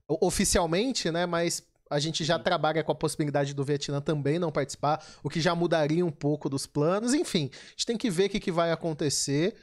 oficialmente, 0.08 1.10
né? 1.10 1.24
Mas 1.24 1.66
a 1.91 1.99
gente 1.99 2.24
já 2.24 2.39
trabalha 2.39 2.82
com 2.82 2.93
a 2.93 2.95
possibilidade 2.95 3.55
do 3.55 3.64
Vietnã 3.64 4.01
também 4.01 4.39
não 4.39 4.51
participar, 4.51 5.05
o 5.22 5.30
que 5.30 5.41
já 5.41 5.55
mudaria 5.55 6.05
um 6.05 6.11
pouco 6.11 6.49
dos 6.49 6.66
planos. 6.66 7.14
Enfim, 7.14 7.51
a 7.53 7.70
gente 7.70 7.87
tem 7.87 7.97
que 7.97 8.11
ver 8.11 8.26
o 8.26 8.30
que, 8.30 8.41
que 8.41 8.53
vai 8.53 8.72
acontecer. 8.72 9.57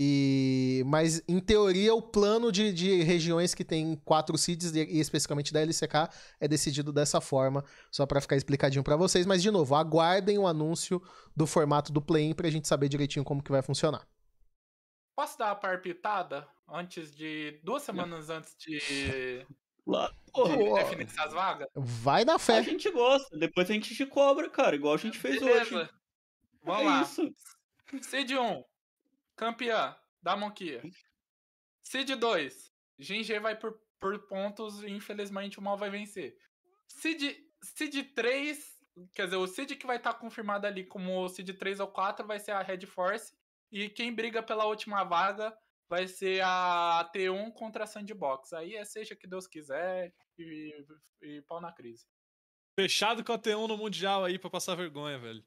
E, 0.00 0.84
mas, 0.86 1.20
em 1.26 1.40
teoria, 1.40 1.92
o 1.92 2.00
plano 2.00 2.52
de, 2.52 2.72
de 2.72 3.02
regiões 3.02 3.52
que 3.52 3.64
tem 3.64 3.96
quatro 4.04 4.38
seeds, 4.38 4.72
e 4.72 5.00
especificamente 5.00 5.52
da 5.52 5.60
LCK, 5.60 6.08
é 6.38 6.46
decidido 6.46 6.92
dessa 6.92 7.20
forma, 7.20 7.64
só 7.90 8.06
pra 8.06 8.20
ficar 8.20 8.36
explicadinho 8.36 8.84
pra 8.84 8.94
vocês. 8.94 9.26
Mas, 9.26 9.42
de 9.42 9.50
novo, 9.50 9.74
aguardem 9.74 10.38
o 10.38 10.46
anúncio 10.46 11.02
do 11.36 11.48
formato 11.48 11.92
do 11.92 12.00
play-in 12.00 12.32
pra 12.32 12.48
gente 12.48 12.68
saber 12.68 12.88
direitinho 12.88 13.24
como 13.24 13.42
que 13.42 13.50
vai 13.50 13.60
funcionar. 13.60 14.06
Posso 15.16 15.36
dar 15.36 15.46
uma 15.46 15.56
parpitada 15.56 16.46
antes 16.68 17.12
de. 17.12 17.58
duas 17.64 17.82
semanas 17.82 18.30
antes 18.30 18.54
de, 18.56 19.44
Lá, 19.88 20.14
porra, 20.34 20.82
essas 21.00 21.32
vagas? 21.32 21.66
Vai 21.74 22.22
na 22.22 22.34
a 22.34 22.38
fé. 22.38 22.62
gente 22.62 22.90
gosta, 22.90 23.38
depois 23.38 23.70
a 23.70 23.72
gente 23.72 23.94
te 23.94 24.04
cobra, 24.04 24.50
cara, 24.50 24.76
igual 24.76 24.92
a 24.92 24.98
gente 24.98 25.18
fez 25.18 25.40
hoje. 25.40 25.70
Beleza. 25.70 25.90
Vamos 26.62 26.82
é 26.82 26.84
lá. 26.84 27.02
isso. 27.02 27.34
Seed 28.02 28.32
1, 28.32 28.64
campeã 29.34 29.96
da 30.22 30.36
Monkia. 30.36 30.82
Seed 31.82 32.10
2, 32.10 32.70
GG 32.98 33.40
vai 33.40 33.56
por, 33.56 33.80
por 33.98 34.28
pontos 34.28 34.82
e 34.82 34.90
infelizmente 34.90 35.58
o 35.58 35.62
mal 35.62 35.78
vai 35.78 35.88
vencer. 35.88 36.36
Seed, 36.86 37.38
Seed 37.62 38.12
3, 38.14 38.78
quer 39.14 39.24
dizer, 39.24 39.36
o 39.36 39.46
Seed 39.46 39.72
que 39.72 39.86
vai 39.86 39.96
estar 39.96 40.12
confirmado 40.12 40.66
ali 40.66 40.84
como 40.84 41.24
o 41.24 41.30
Seed 41.30 41.48
3 41.56 41.80
ou 41.80 41.88
4 41.88 42.26
vai 42.26 42.38
ser 42.38 42.50
a 42.50 42.60
Red 42.60 42.84
Force. 42.84 43.32
E 43.72 43.88
quem 43.88 44.14
briga 44.14 44.42
pela 44.42 44.66
última 44.66 45.02
vaga 45.02 45.56
vai 45.88 46.06
ser 46.06 46.42
a 46.44 47.10
T1 47.14 47.52
contra 47.52 47.84
a 47.84 47.86
Sandbox. 47.86 48.52
Aí 48.52 48.76
é 48.76 48.84
seja 48.84 49.16
que 49.16 49.26
Deus 49.26 49.46
quiser 49.46 50.12
e, 50.38 50.84
e 51.22 51.42
pau 51.42 51.60
na 51.60 51.72
crise. 51.72 52.06
Fechado 52.78 53.24
com 53.24 53.32
a 53.32 53.38
T1 53.38 53.66
no 53.66 53.76
Mundial 53.76 54.24
aí 54.24 54.38
pra 54.38 54.50
passar 54.50 54.74
vergonha, 54.74 55.18
velho. 55.18 55.44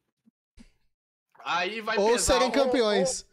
Aí 1.40 1.82
vai 1.82 1.98
Ou 1.98 2.12
pesar 2.12 2.34
serem 2.34 2.52
campeões. 2.52 3.26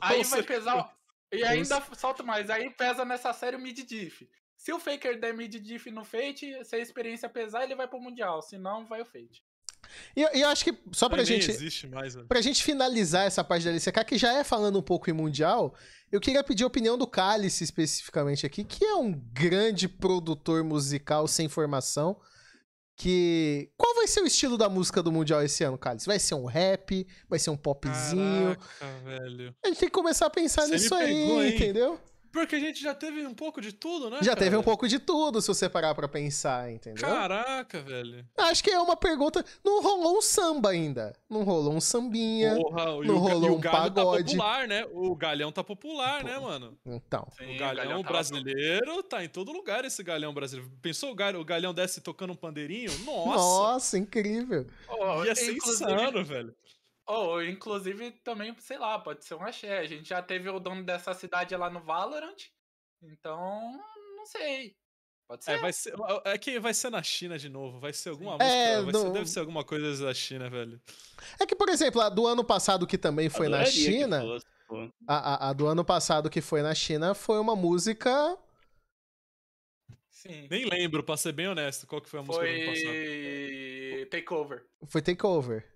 Aí 0.00 0.18
Ou 0.18 0.24
vai 0.24 0.42
pesar. 0.42 0.96
E 1.32 1.42
ainda 1.44 1.80
solta 1.96 2.22
mais. 2.22 2.48
Aí 2.50 2.70
pesa 2.70 3.04
nessa 3.04 3.32
série 3.32 3.56
o 3.56 3.60
mid 3.60 3.78
diff. 3.84 4.28
Se 4.56 4.72
o 4.72 4.78
Faker 4.78 5.18
der 5.18 5.34
mid 5.34 5.54
diff 5.56 5.90
no 5.90 6.04
Fate, 6.04 6.64
se 6.64 6.76
a 6.76 6.78
experiência 6.78 7.28
pesar, 7.28 7.64
ele 7.64 7.74
vai 7.74 7.88
pro 7.88 8.00
Mundial. 8.00 8.40
Se 8.40 8.56
não, 8.56 8.86
vai 8.86 9.02
o 9.02 9.04
Fate. 9.04 9.42
E 10.16 10.22
eu- 10.22 10.28
eu 10.30 10.48
acho 10.48 10.64
que, 10.64 10.74
só 10.92 11.08
pra 11.08 11.24
gente. 11.24 11.50
existe 11.50 11.86
mais, 11.86 12.14
velho. 12.14 12.26
Pra 12.26 12.40
gente 12.40 12.62
finalizar 12.62 13.26
essa 13.26 13.42
parte 13.44 13.64
da 13.64 13.70
LCK, 13.70 14.04
que 14.04 14.18
já 14.18 14.32
é 14.34 14.44
falando 14.44 14.78
um 14.78 14.82
pouco 14.82 15.08
em 15.10 15.12
Mundial, 15.12 15.74
eu 16.12 16.20
queria 16.20 16.42
pedir 16.44 16.64
a 16.64 16.66
opinião 16.66 16.96
do 16.98 17.06
Cálice 17.06 17.64
especificamente 17.64 18.44
aqui, 18.46 18.64
que 18.64 18.84
é 18.84 18.94
um 18.94 19.12
grande 19.32 19.88
produtor 19.88 20.62
musical 20.64 21.26
sem 21.28 21.48
formação. 21.48 22.16
Que. 22.96 23.70
Qual 23.76 23.92
vai 23.96 24.06
ser 24.06 24.20
o 24.22 24.26
estilo 24.26 24.56
da 24.56 24.68
música 24.68 25.02
do 25.02 25.10
Mundial 25.10 25.42
esse 25.42 25.64
ano, 25.64 25.76
Cálice? 25.76 26.06
Vai 26.06 26.18
ser 26.20 26.34
um 26.36 26.44
rap? 26.44 27.04
Vai 27.28 27.40
ser 27.40 27.50
um 27.50 27.56
popzinho? 27.56 28.56
Caraca, 28.78 29.04
velho. 29.04 29.54
A 29.64 29.68
gente 29.68 29.80
tem 29.80 29.88
que 29.88 29.94
começar 29.94 30.26
a 30.26 30.30
pensar 30.30 30.62
Você 30.62 30.74
nisso 30.74 30.94
aí, 30.94 31.06
pegou, 31.22 31.42
hein? 31.42 31.54
entendeu? 31.56 32.00
Porque 32.34 32.56
a 32.56 32.58
gente 32.58 32.82
já 32.82 32.92
teve 32.92 33.24
um 33.24 33.32
pouco 33.32 33.60
de 33.60 33.72
tudo, 33.72 34.10
né? 34.10 34.18
Já 34.20 34.34
teve 34.34 34.50
cara? 34.50 34.60
um 34.60 34.62
pouco 34.64 34.88
de 34.88 34.98
tudo, 34.98 35.40
se 35.40 35.46
você 35.46 35.68
parar 35.68 35.94
pra 35.94 36.08
pensar, 36.08 36.68
entendeu? 36.68 37.00
Caraca, 37.00 37.80
velho. 37.80 38.26
Acho 38.36 38.64
que 38.64 38.70
é 38.72 38.78
uma 38.80 38.96
pergunta. 38.96 39.44
Não 39.64 39.80
rolou 39.80 40.18
um 40.18 40.20
samba 40.20 40.70
ainda. 40.70 41.12
Não 41.30 41.44
rolou 41.44 41.72
um 41.72 41.80
sambinha. 41.80 42.56
Porra, 42.56 42.82
e 43.04 43.06
não 43.06 43.14
o, 43.14 43.18
rolou 43.18 43.50
e 43.50 43.52
o 43.52 43.54
um 43.56 43.60
galho 43.60 43.94
pagode. 43.94 44.24
tá 44.36 44.42
popular, 44.42 44.66
né? 44.66 44.84
O 44.92 45.14
galhão 45.14 45.52
tá 45.52 45.62
popular, 45.62 46.24
né, 46.24 46.36
mano? 46.36 46.76
Então. 46.84 47.28
Sim, 47.38 47.54
o 47.54 47.58
galhão, 47.58 48.02
tava- 48.02 48.14
brasileiro 48.14 49.00
tá 49.04 49.24
em 49.24 49.28
todo 49.28 49.52
lugar, 49.52 49.84
esse 49.84 50.02
galhão 50.02 50.34
brasileiro. 50.34 50.68
Pensou 50.82 51.12
o 51.12 51.14
galhão, 51.14 51.40
o 51.40 51.44
galhão 51.44 51.72
desce 51.72 52.00
tocando 52.00 52.32
um 52.32 52.36
pandeirinho? 52.36 52.90
Nossa! 53.04 53.36
Nossa, 53.36 53.98
incrível. 53.98 54.66
Oh, 54.88 55.24
Ia 55.24 55.36
ser 55.36 55.52
insano, 55.56 56.24
velho. 56.24 56.52
Oh, 57.06 57.40
inclusive 57.42 58.12
também, 58.22 58.54
sei 58.60 58.78
lá, 58.78 58.98
pode 58.98 59.24
ser 59.24 59.34
um 59.34 59.42
axé. 59.42 59.78
A 59.78 59.84
gente 59.86 60.08
já 60.08 60.22
teve 60.22 60.48
o 60.48 60.58
dono 60.58 60.82
dessa 60.82 61.12
cidade 61.12 61.54
lá 61.56 61.68
no 61.68 61.80
Valorant. 61.80 62.36
Então, 63.02 63.78
não 64.16 64.24
sei. 64.26 64.74
Pode 65.28 65.44
ser. 65.44 65.52
É, 65.52 65.58
vai 65.58 65.72
ser, 65.72 65.94
é 66.24 66.38
que 66.38 66.58
vai 66.60 66.72
ser 66.74 66.90
na 66.90 67.02
China 67.02 67.38
de 67.38 67.48
novo. 67.48 67.78
Vai 67.80 67.92
ser 67.92 68.10
alguma 68.10 68.36
É, 68.42 68.80
música. 68.80 68.92
vai 68.92 69.02
ser- 69.02 69.12
deve 69.12 69.26
ser 69.30 69.40
alguma 69.40 69.64
coisa 69.64 70.04
da 70.06 70.14
China, 70.14 70.48
velho. 70.48 70.80
É 71.40 71.44
que, 71.46 71.54
por 71.54 71.68
exemplo, 71.68 72.00
a 72.00 72.08
do 72.08 72.26
ano 72.26 72.44
passado 72.44 72.86
que 72.86 72.96
também 72.98 73.28
foi 73.28 73.48
na 73.48 73.64
China. 73.66 74.20
fosse. 74.20 74.46
A, 75.06 75.34
a- 75.34 75.50
a 75.50 75.52
do 75.52 75.66
ano 75.66 75.84
passado 75.84 76.30
que 76.30 76.40
foi 76.40 76.62
na 76.62 76.74
China 76.74 77.14
foi 77.14 77.38
uma 77.38 77.54
música. 77.54 78.38
Sim. 80.10 80.48
Nem 80.50 80.64
lembro, 80.64 81.02
pra 81.04 81.16
ser 81.18 81.32
bem 81.32 81.48
honesto, 81.48 81.86
qual 81.86 82.00
que 82.00 82.08
foi 82.08 82.20
a 82.20 82.22
música 82.22 82.44
do 82.46 82.50
ano 82.50 82.66
passado. 82.66 82.86
Foi 82.86 84.06
Takeover. 84.10 84.66
Foi 84.86 85.02
Takeover. 85.02 85.73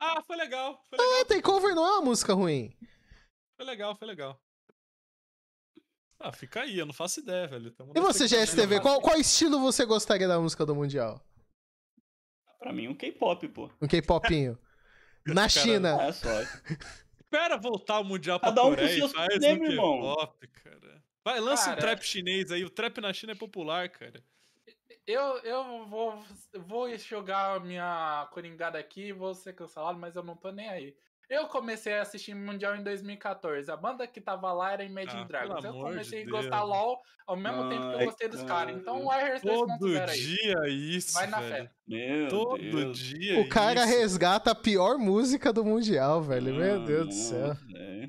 Ah, 0.00 0.22
foi 0.22 0.36
legal. 0.36 0.80
Foi 0.88 0.98
legal, 0.98 1.20
Ah, 1.20 1.24
Takeover 1.24 1.74
não 1.74 1.84
é 1.86 1.90
uma 1.92 2.02
música 2.02 2.32
ruim. 2.34 2.76
foi 3.56 3.66
legal, 3.66 3.96
foi 3.96 4.06
legal. 4.08 4.40
Ah, 6.20 6.32
fica 6.32 6.62
aí, 6.62 6.76
eu 6.78 6.86
não 6.86 6.92
faço 6.92 7.20
ideia, 7.20 7.46
velho. 7.46 7.70
Tamo 7.72 7.92
E 7.94 8.00
você. 8.00 8.26
GSTV, 8.26 8.80
qual, 8.80 9.00
qual 9.00 9.16
estilo 9.16 9.60
você 9.60 9.84
gostaria 9.84 10.26
da 10.26 10.40
música 10.40 10.66
do 10.66 10.74
Mundial? 10.74 11.22
Pra 12.58 12.72
mim, 12.72 12.88
um 12.88 12.94
K-pop, 12.94 13.46
pô. 13.48 13.70
Um 13.80 13.86
K-popinho. 13.86 14.58
Na 15.26 15.42
Cara, 15.42 15.48
China. 15.48 16.02
É 16.02 16.12
só. 16.12 16.28
Espera 17.20 17.56
voltar 17.56 18.00
o 18.00 18.04
Mundial 18.04 18.40
pra 18.40 18.48
Cada 18.48 18.64
um 18.64 18.70
Coreia 18.70 18.90
e 18.90 18.96
seus 18.98 19.12
faz 19.12 19.36
um. 19.36 19.58
K-pop, 19.58 20.46
cara. 20.48 21.04
Vai, 21.24 21.38
lança 21.40 21.64
um 21.64 21.74
Cara, 21.74 21.80
trap 21.80 22.02
chinês 22.02 22.50
aí. 22.50 22.64
O 22.64 22.70
trap 22.70 23.00
na 23.00 23.12
China 23.12 23.32
é 23.32 23.36
popular, 23.36 23.88
cara. 23.88 24.24
Eu, 25.08 25.38
eu 25.38 25.86
vou, 25.86 26.22
vou 26.66 26.98
jogar 26.98 27.56
a 27.56 27.60
minha 27.60 28.28
coringada 28.30 28.78
aqui, 28.78 29.10
vou 29.10 29.34
ser 29.34 29.54
cancelado, 29.54 29.98
mas 29.98 30.14
eu 30.14 30.22
não 30.22 30.36
tô 30.36 30.50
nem 30.52 30.68
aí. 30.68 30.94
Eu 31.30 31.46
comecei 31.46 31.94
a 31.94 32.02
assistir 32.02 32.34
Mundial 32.34 32.76
em 32.76 32.82
2014. 32.82 33.70
A 33.70 33.76
banda 33.76 34.06
que 34.06 34.20
tava 34.20 34.52
lá 34.52 34.72
era 34.72 34.84
Imagine 34.84 35.22
Ah, 35.22 35.24
Dragons. 35.24 35.64
Eu 35.64 35.72
comecei 35.72 36.24
de 36.24 36.28
a 36.28 36.32
gostar 36.32 36.58
Deus. 36.58 36.68
LOL 36.70 37.00
ao 37.26 37.36
mesmo 37.36 37.68
tempo 37.70 37.80
que 37.82 37.94
eu 37.94 37.98
Ai, 37.98 38.04
gostei 38.06 38.28
dos 38.28 38.42
cara. 38.42 38.48
caras. 38.66 38.76
Então 38.80 39.04
o 39.04 39.10
Air 39.10 39.40
Todo 39.42 39.66
2.0 39.78 40.08
aí. 40.08 40.18
dia 40.20 40.68
isso, 40.68 41.12
Vai 41.14 41.26
na 41.26 41.40
velho. 41.40 41.64
fé. 41.66 41.70
Meu 41.86 42.28
Todo 42.28 42.58
Deus. 42.58 42.98
dia 42.98 43.40
O 43.40 43.48
cara 43.48 43.84
isso. 43.84 43.98
resgata 43.98 44.50
a 44.50 44.54
pior 44.54 44.96
música 44.98 45.52
do 45.52 45.64
Mundial, 45.64 46.22
velho. 46.22 46.54
Meu 46.54 46.82
Deus 46.84 47.06
do 47.08 47.12
céu. 47.14 47.52
É. 47.76 48.08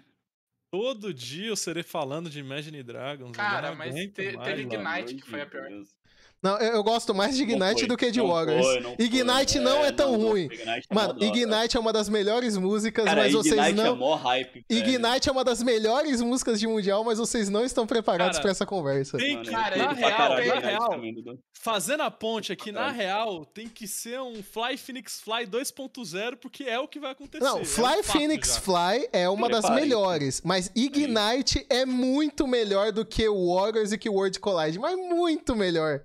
Todo 0.71 1.13
dia 1.13 1.47
eu 1.49 1.55
serei 1.57 1.83
falando 1.83 2.29
de 2.29 2.39
Imagine 2.39 2.83
Dragons. 2.83 3.31
Cara, 3.35 3.73
mas 3.75 3.93
te- 3.95 4.07
teve 4.11 4.61
Ignite, 4.61 5.15
que 5.15 5.29
foi 5.29 5.41
a 5.41 5.45
de 5.45 5.51
pior. 5.51 5.67
Deus. 5.67 5.98
Não, 6.41 6.57
eu, 6.57 6.75
eu 6.75 6.83
gosto 6.83 7.13
mais 7.13 7.35
de 7.35 7.43
Ignite 7.43 7.85
do 7.85 7.97
que 7.97 8.09
de 8.11 8.19
não 8.19 8.27
Warriors. 8.29 8.65
foi, 8.65 8.79
não 8.79 8.95
foi. 8.95 9.05
Ignite 9.05 9.59
não 9.59 9.83
é 9.83 9.91
tão 9.91 10.15
ruim. 10.17 10.45
Ignite 10.45 10.87
é 10.89 10.93
Mano. 10.95 11.21
Ignite 11.21 11.75
é 11.75 11.79
uma 11.79 11.91
das 11.91 12.07
melhores 12.07 12.55
músicas, 12.55 13.03
Cara, 13.05 13.23
mas 13.23 13.33
vocês 13.33 13.53
Ignite 13.53 13.79
é 13.81 13.83
não. 13.83 13.95
mó 13.97 14.15
hype, 14.15 14.53
velho. 14.53 14.65
Ignite 14.69 15.27
é 15.27 15.31
uma 15.31 15.43
das 15.43 15.61
melhores 15.61 16.21
músicas 16.21 16.59
de 16.59 16.65
Mundial, 16.67 17.03
mas 17.03 17.17
vocês 17.19 17.49
não 17.49 17.65
estão 17.65 17.85
preparados 17.85 18.39
pra 18.39 18.51
essa 18.51 18.65
conversa. 18.65 19.17
Tem 19.17 19.41
que, 19.41 19.51
Cara, 19.51 19.75
na 19.75 19.91
real, 19.91 20.11
caralho 20.17 20.35
na 20.35 20.55
Ignite 20.55 20.65
real, 20.67 20.89
também, 20.89 21.15
fazendo 21.53 22.03
a 22.03 22.11
ponte 22.11 22.53
aqui, 22.53 22.71
na 22.71 22.79
Caralho. 22.81 22.97
real, 22.97 23.45
tem 23.45 23.67
que 23.67 23.85
ser 23.85 24.21
um 24.21 24.41
Fly 24.41 24.77
Phoenix 24.77 25.19
Fly 25.19 25.45
2.0, 25.45 26.37
porque 26.37 26.63
é 26.63 26.79
o 26.79 26.87
que 26.87 26.99
vai 26.99 27.11
acontecer. 27.11 27.43
Não, 27.43 27.57
é 27.57 27.61
um 27.61 27.65
Fly 27.65 27.83
fato 28.03 28.17
Phoenix 28.17 28.55
já. 28.55 28.61
Fly 28.61 29.09
é 29.11 29.27
uma 29.27 29.49
das 29.49 29.61
Preparem-se. 29.61 29.89
melhores, 29.89 30.41
mas 30.45 30.71
Ignite 30.73 31.65
é 31.69 31.85
muito 31.85 32.47
melhor 32.47 32.91
do 32.93 33.05
que 33.05 33.27
o 33.27 33.55
Warriors 33.55 33.91
e 33.91 33.97
que 33.97 34.09
o 34.09 34.13
World 34.13 34.39
Collide, 34.39 34.79
mas 34.79 34.95
muito 34.95 35.55
melhor. 35.55 36.01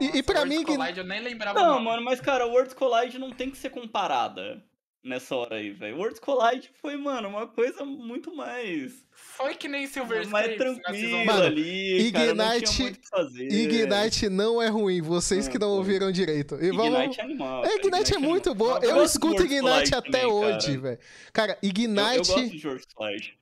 E- 0.00 0.18
e 0.18 0.22
pra 0.22 0.40
World 0.40 0.56
mim, 0.56 0.64
Collide 0.64 0.98
eu 0.98 1.04
nem 1.04 1.20
lembrava 1.20 1.60
Não, 1.60 1.80
mano, 1.80 2.02
mas 2.02 2.20
cara, 2.20 2.46
Worlds 2.46 2.74
Collide 2.74 3.18
não 3.18 3.30
tem 3.32 3.50
que 3.50 3.56
ser 3.58 3.70
comparada 3.70 4.62
nessa 5.02 5.36
hora 5.36 5.56
aí, 5.56 5.70
velho. 5.70 5.96
Worlds 5.98 6.18
Collide 6.18 6.70
foi, 6.80 6.96
mano, 6.96 7.28
uma 7.28 7.46
coisa 7.46 7.84
muito 7.84 8.34
mais. 8.34 9.04
Foi 9.12 9.54
que 9.54 9.68
nem 9.68 9.86
Silver 9.86 10.26
mais 10.28 10.56
tranquila 10.56 11.24
Mano, 11.24 11.42
ali, 11.44 12.10
cara, 12.10 12.34
não 12.34 12.44
Ignite- 12.54 12.72
tinha 12.72 12.84
muito 12.86 12.96
o 12.96 13.00
que 13.02 13.08
fazer. 13.08 13.48
Ignite 13.52 14.28
não 14.28 14.60
é 14.62 14.68
ruim, 14.68 15.00
vocês 15.02 15.46
que 15.46 15.58
não 15.58 15.68
Não, 15.68 15.76
ouviram 15.76 16.10
direito. 16.10 16.56
E 16.56 16.70
vamos... 16.72 16.98
Ignite 16.98 17.20
é 17.20 17.22
animal. 17.24 17.64
É, 17.64 17.68
cara, 17.68 17.86
Ignite 17.86 18.14
é 18.14 18.18
muito 18.18 18.50
animal. 18.50 18.68
boa. 18.80 18.84
Eu 18.84 18.96
Eu 18.96 19.04
escuto 19.04 19.42
Ignite 19.44 19.60
Collide 19.62 19.94
até 19.94 20.10
também, 20.10 20.26
hoje, 20.26 20.76
velho. 20.78 20.98
Cara, 21.32 21.52
Eu, 21.52 21.58
eu 21.62 21.68
Ignite 21.70 22.16
gosto 22.18 22.48
de 22.48 22.66
Worlds 22.66 22.86
Collide. 22.94 23.38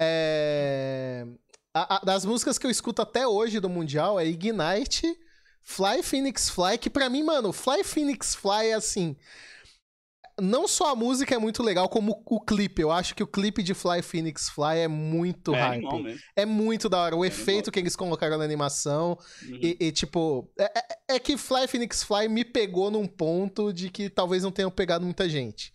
é. 0.00 1.26
A- 1.88 1.96
a- 1.96 2.00
das 2.04 2.24
músicas 2.24 2.58
que 2.58 2.66
eu 2.66 2.70
escuto 2.70 3.02
até 3.02 3.26
hoje 3.26 3.60
do 3.60 3.68
Mundial 3.68 4.18
é 4.18 4.26
Ignite, 4.26 5.06
Fly 5.62 6.02
Phoenix 6.02 6.48
Fly, 6.48 6.78
que 6.78 6.88
pra 6.90 7.08
mim, 7.10 7.22
mano, 7.22 7.52
Fly 7.52 7.84
Phoenix 7.84 8.34
Fly 8.34 8.68
é 8.68 8.74
assim. 8.74 9.16
Não 10.40 10.68
só 10.68 10.92
a 10.92 10.94
música 10.94 11.34
é 11.34 11.38
muito 11.38 11.64
legal, 11.64 11.88
como 11.88 12.22
o 12.24 12.40
clipe. 12.40 12.80
Eu 12.80 12.92
acho 12.92 13.12
que 13.12 13.24
o 13.24 13.26
clipe 13.26 13.60
de 13.60 13.74
Fly 13.74 14.02
Phoenix 14.02 14.48
Fly 14.48 14.78
é 14.84 14.88
muito 14.88 15.52
é 15.52 15.60
hype. 15.60 15.84
animal. 15.84 16.16
É 16.36 16.46
muito 16.46 16.88
da 16.88 16.98
hora. 17.02 17.16
O 17.16 17.24
É 17.24 17.28
efeito 17.28 17.48
animal. 17.50 17.72
que 17.72 17.78
eles 17.80 17.96
colocaram 17.96 18.38
na 18.38 18.44
animação. 18.44 19.18
Uhum. 19.48 19.58
E, 19.60 19.76
e, 19.80 19.90
tipo, 19.90 20.48
é, 20.56 20.64
é- 21.10 21.16
é 21.16 21.18
que 21.18 21.36
Fly 21.36 21.66
Phoenix 21.66 22.04
Fly 22.04 22.28
me 22.28 22.44
pegou 22.44 22.88
num 22.88 23.04
ponto 23.04 23.72
de 23.72 23.90
que 23.90 24.08
talvez 24.08 24.44
não 24.44 24.52
tenham 24.52 24.70
pegado 24.70 25.04
muita 25.04 25.28
gente. 25.28 25.72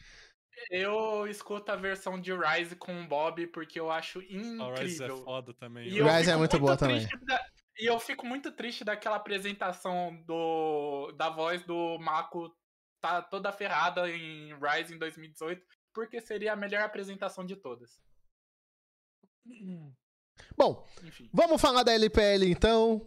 Eu 0.70 1.28
escuto 1.28 1.72
a 1.72 1.76
versão 1.76 2.20
de 2.20 2.32
Rise 2.34 2.76
com 2.76 3.02
o 3.02 3.08
Bob 3.08 3.48
porque 3.48 3.80
eu 3.80 3.90
acho 3.92 4.20
A 4.20 4.22
Rise 4.22 4.36
é 4.38 5.06
incrível. 5.08 5.24
foda 5.24 5.54
também. 5.54 5.88
E 5.90 5.98
eu 5.98 6.06
Rise 6.06 6.18
é 6.22 6.24
fico 6.26 6.38
muito 6.40 6.60
boa 6.60 6.78
também. 6.78 6.98
triste 7.08 7.26
da- 7.26 7.46
E 7.80 7.86
eu 7.90 8.00
fico 8.00 8.26
muito 8.26 8.52
triste 8.52 8.84
daquela 8.84 9.16
apresentação 9.16 10.16
do, 10.26 11.12
da 11.14 11.30
voz 11.30 11.64
do 11.64 11.98
Mako 12.00 12.56
tá 13.02 13.22
toda 13.22 13.52
ferrada 13.52 14.10
em 14.10 14.54
Rise 14.60 14.94
em 14.94 14.98
2018, 14.98 15.62
porque 15.94 16.22
seria 16.22 16.54
a 16.54 16.56
melhor 16.56 16.84
apresentação 16.84 17.46
de 17.46 17.56
todas. 17.56 18.00
Bom, 20.58 20.84
Enfim. 21.04 21.30
vamos 21.32 21.62
falar 21.62 21.84
da 21.84 21.94
LPL 21.94 22.46
então. 22.50 23.06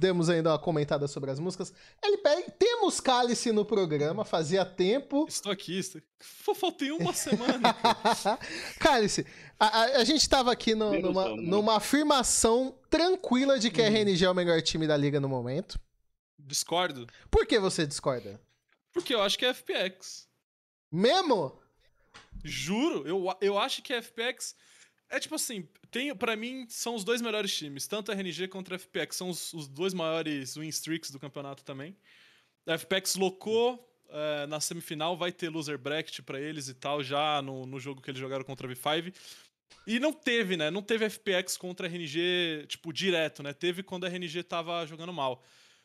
Demos 0.00 0.28
ainda 0.28 0.50
uma 0.50 0.58
comentada 0.58 1.06
sobre 1.06 1.30
as 1.30 1.38
músicas. 1.38 1.72
LPL, 2.02 2.50
temos 2.78 3.00
Cálice 3.00 3.50
no 3.52 3.64
programa, 3.64 4.24
fazia 4.24 4.64
tempo. 4.64 5.26
Estou 5.28 5.50
aqui. 5.50 5.78
Estou... 5.78 6.00
Faltei 6.54 6.90
uma 6.92 7.12
semana. 7.14 7.74
Cálice, 8.78 9.26
a, 9.58 9.66
a- 9.66 9.96
a 10.00 10.04
gente 10.04 10.28
tava 10.28 10.52
aqui 10.52 10.74
no- 10.74 10.92
numa, 11.00 11.26
uma. 11.26 11.42
numa 11.42 11.76
afirmação 11.76 12.78
tranquila 12.88 13.58
de 13.58 13.70
que 13.70 13.82
a 13.82 13.86
RNG 13.88 14.24
é 14.24 14.30
o 14.30 14.34
melhor 14.34 14.60
time 14.62 14.86
da 14.86 14.96
liga 14.96 15.20
no 15.20 15.28
momento. 15.28 15.78
Discordo. 16.38 17.06
Por 17.30 17.46
que 17.46 17.58
você 17.58 17.86
discorda? 17.86 18.40
Porque 18.92 19.14
eu 19.14 19.20
acho 19.22 19.38
que 19.38 19.44
é 19.44 19.52
FPX. 19.52 20.28
Mesmo? 20.90 21.60
Juro, 22.44 23.06
eu, 23.06 23.36
eu 23.40 23.58
acho 23.58 23.82
que 23.82 23.92
a 23.92 24.00
FPX. 24.02 24.54
É 25.10 25.18
tipo 25.18 25.34
assim, 25.34 25.66
tem, 25.90 26.14
pra 26.14 26.36
mim 26.36 26.66
são 26.68 26.94
os 26.94 27.02
dois 27.02 27.20
melhores 27.22 27.54
times, 27.56 27.86
tanto 27.86 28.12
a 28.12 28.14
RNG 28.14 28.46
contra 28.48 28.76
a 28.76 28.78
FPX, 28.78 29.16
são 29.16 29.30
os, 29.30 29.52
os 29.54 29.66
dois 29.66 29.94
maiores 29.94 30.54
win 30.56 30.68
streaks 30.68 31.10
do 31.10 31.18
campeonato 31.18 31.64
também. 31.64 31.96
A 32.68 32.74
FPX 32.74 33.16
locou 33.16 33.84
eh, 34.10 34.46
na 34.46 34.60
semifinal, 34.60 35.16
vai 35.16 35.32
ter 35.32 35.48
loser 35.48 35.78
bracket 35.78 36.20
pra 36.22 36.40
eles 36.40 36.68
e 36.68 36.74
tal, 36.74 37.02
já 37.02 37.40
no, 37.42 37.66
no 37.66 37.80
jogo 37.80 38.00
que 38.02 38.10
eles 38.10 38.20
jogaram 38.20 38.44
contra 38.44 38.66
a 38.66 38.70
V5. 38.70 39.12
E 39.86 39.98
não 39.98 40.12
teve, 40.12 40.56
né? 40.56 40.70
Não 40.70 40.82
teve 40.82 41.06
FPX 41.08 41.56
contra 41.56 41.86
a 41.86 41.90
RNG, 41.90 42.66
tipo, 42.68 42.92
direto, 42.92 43.42
né? 43.42 43.52
Teve 43.52 43.82
quando 43.82 44.04
a 44.04 44.08
RNG 44.08 44.42
tava 44.42 44.84
jogando 44.86 45.12
mal. 45.12 45.42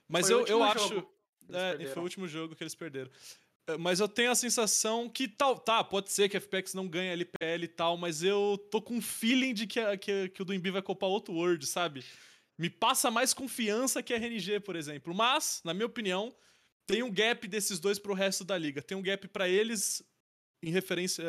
Mas 0.10 0.28
Foi 0.28 0.42
eu, 0.42 0.48
eu 0.48 0.64
acho. 0.64 1.08
É, 1.52 1.78
e 1.82 1.88
foi 1.88 2.02
o 2.02 2.04
último 2.04 2.28
jogo 2.28 2.56
que 2.56 2.64
eles 2.64 2.76
perderam. 2.76 3.10
É, 3.68 3.78
Mas 3.78 4.00
eu 4.00 4.08
tenho 4.08 4.32
a 4.32 4.36
sensação 4.36 5.10
que 5.10 5.28
tal, 5.28 5.58
tá, 5.58 5.84
pode 5.84 6.12
ser 6.12 6.28
que 6.28 6.36
a 6.36 6.42
FPX 6.42 6.74
não 6.74 6.88
ganhe 6.88 7.10
a 7.10 7.14
LPL 7.14 7.64
e 7.64 7.68
tal, 7.68 7.98
mas 7.98 8.24
eu 8.24 8.58
tô 8.70 8.82
com 8.82 8.96
um 8.96 9.02
feeling 9.02 9.54
de 9.54 9.68
que, 9.68 9.80
a- 9.80 9.98
que, 9.98 10.30
que 10.30 10.42
o 10.42 10.46
do 10.46 10.54
Embi 10.54 10.70
vai 10.70 10.82
copar 10.82 11.10
outro 11.10 11.34
World, 11.34 11.66
sabe? 11.66 12.04
Me 12.58 12.70
passa 12.70 13.10
mais 13.10 13.34
confiança 13.34 14.04
que 14.04 14.14
a 14.14 14.18
RNG, 14.18 14.60
por 14.60 14.76
exemplo. 14.76 15.14
Mas, 15.14 15.62
na 15.64 15.74
minha 15.74 15.86
opinião, 15.86 16.34
tem 16.86 17.04
um 17.04 17.12
gap 17.12 17.48
desses 17.48 17.80
dois 17.80 17.98
pro 18.00 18.14
resto 18.14 18.44
da 18.44 18.58
liga. 18.58 18.82
Tem 18.82 18.98
um 18.98 19.02
gap 19.02 19.28
pra 19.28 19.48
eles 19.48 20.04
em 20.66 20.70
referência 20.72 21.26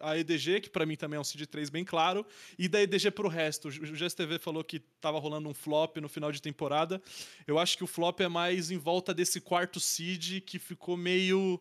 à, 0.00 0.18
EDG, 0.18 0.60
que 0.60 0.68
pra 0.70 0.84
mim 0.84 0.96
também 0.96 1.16
é 1.16 1.20
um 1.20 1.24
seed 1.24 1.46
3 1.46 1.70
bem 1.70 1.84
claro, 1.84 2.26
e 2.58 2.66
da 2.66 2.82
EDG 2.82 3.12
pro 3.12 3.28
resto. 3.28 3.68
O 3.68 3.70
GSTV 3.70 4.40
falou 4.40 4.64
que 4.64 4.80
tava 5.00 5.20
rolando 5.20 5.48
um 5.48 5.54
flop 5.54 5.98
no 5.98 6.08
final 6.08 6.32
de 6.32 6.42
temporada. 6.42 7.00
Eu 7.46 7.60
acho 7.60 7.76
que 7.76 7.84
o 7.84 7.86
flop 7.86 8.20
é 8.20 8.28
mais 8.28 8.72
em 8.72 8.76
volta 8.76 9.14
desse 9.14 9.40
quarto 9.40 9.78
seed 9.78 10.40
que 10.40 10.58
ficou 10.58 10.96
meio 10.96 11.60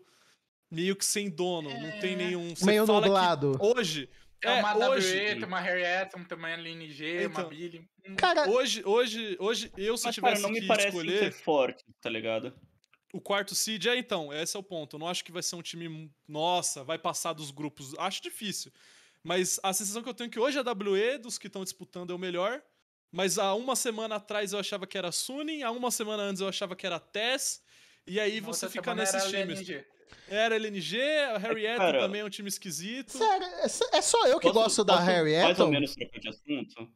meio 0.72 0.96
que 0.96 1.06
sem 1.06 1.30
dono, 1.30 1.70
não 1.70 2.00
tem 2.00 2.16
nenhum. 2.16 2.56
Você 2.56 2.66
Meio 2.66 2.88
fala 2.88 3.02
que 3.02 3.08
nublado. 3.08 3.58
hoje, 3.62 4.10
É, 4.44 4.50
É, 4.58 4.60
uma 4.60 4.90
hoje- 4.90 5.16
WE, 5.16 5.36
tem 5.36 5.44
uma 5.46 5.60
Harry 5.62 5.86
Atom, 5.86 6.24
tem 6.24 6.38
uma 6.38 6.50
LNG, 6.50 7.20
uma 7.20 7.26
Então. 7.26 7.50
Billy. 7.50 7.88
Hum, 8.06 8.16
Cara, 8.16 8.50
Hoje, 8.50 8.82
hoje, 8.84 9.38
hoje, 9.40 9.72
eu 9.78 9.96
se 9.96 10.06
Mas, 10.06 10.16
tivesse 10.16 10.36
cara, 10.42 10.44
não 10.44 10.50
me 10.52 10.62
que 10.62 10.68
parece 10.68 10.88
escolher 10.90 11.20
ser 11.20 11.32
forte, 11.32 11.84
tá 12.02 12.10
ligado? 12.10 12.52
O 13.16 13.22
quarto 13.22 13.56
seed, 13.56 13.86
é 13.86 13.98
então, 13.98 14.34
esse 14.34 14.56
é 14.58 14.60
o 14.60 14.64
ponto. 14.64 14.96
Eu 14.96 15.00
não 15.00 15.08
acho 15.08 15.24
que 15.24 15.32
vai 15.32 15.42
ser 15.42 15.56
um 15.56 15.62
time, 15.62 16.12
nossa, 16.28 16.84
vai 16.84 16.98
passar 16.98 17.34
dos 17.34 17.50
grupos. 17.52 17.94
Acho 17.98 18.22
difícil. 18.22 18.72
Mas 19.24 19.60
a 19.64 19.74
sensação 19.74 20.04
que 20.04 20.10
eu 20.10 20.14
tenho 20.14 20.28
é 20.28 20.32
que 20.32 20.40
hoje 20.40 20.60
a 20.60 20.62
WE, 20.62 21.18
dos 21.18 21.38
que 21.38 21.48
estão 21.48 21.64
disputando, 21.64 22.12
é 22.12 22.16
o 22.16 22.20
melhor. 22.20 22.62
Mas 23.12 23.40
há 23.40 23.54
uma 23.56 23.76
semana 23.76 24.16
atrás 24.16 24.52
eu 24.52 24.60
achava 24.60 24.86
que 24.86 24.98
era 24.98 25.12
Suning, 25.12 25.64
há 25.64 25.72
uma 25.72 25.90
semana 25.90 26.24
antes 26.24 26.42
eu 26.42 26.48
achava 26.50 26.76
que 26.76 26.86
era 26.86 27.00
TES. 27.00 27.64
E 28.06 28.20
aí 28.20 28.40
você 28.40 28.66
outra 28.66 28.70
fica 28.82 28.94
nesses 28.94 29.16
era 29.16 29.30
times. 29.30 29.60
LNG. 29.68 29.86
Era 30.28 30.56
LNG, 30.56 31.02
a 31.34 31.38
Harry 31.38 31.64
cara, 31.78 32.00
também 32.00 32.22
é 32.22 32.26
um 32.26 32.30
time 32.30 32.50
esquisito. 32.50 33.18
sério, 33.18 33.46
é- 33.48 33.98
é 33.98 34.02
só 34.02 34.28
eu 34.28 34.38
que 34.40 34.48
Posso- 34.48 34.54
gosto 34.54 34.84
da 34.84 34.96
posso 34.98 35.06
Harry 35.06 35.42
Mais 35.42 35.60
ou 35.60 35.70
menos 35.70 35.96
trocar 35.96 36.20
de 36.20 36.28
assunto. 36.30 36.92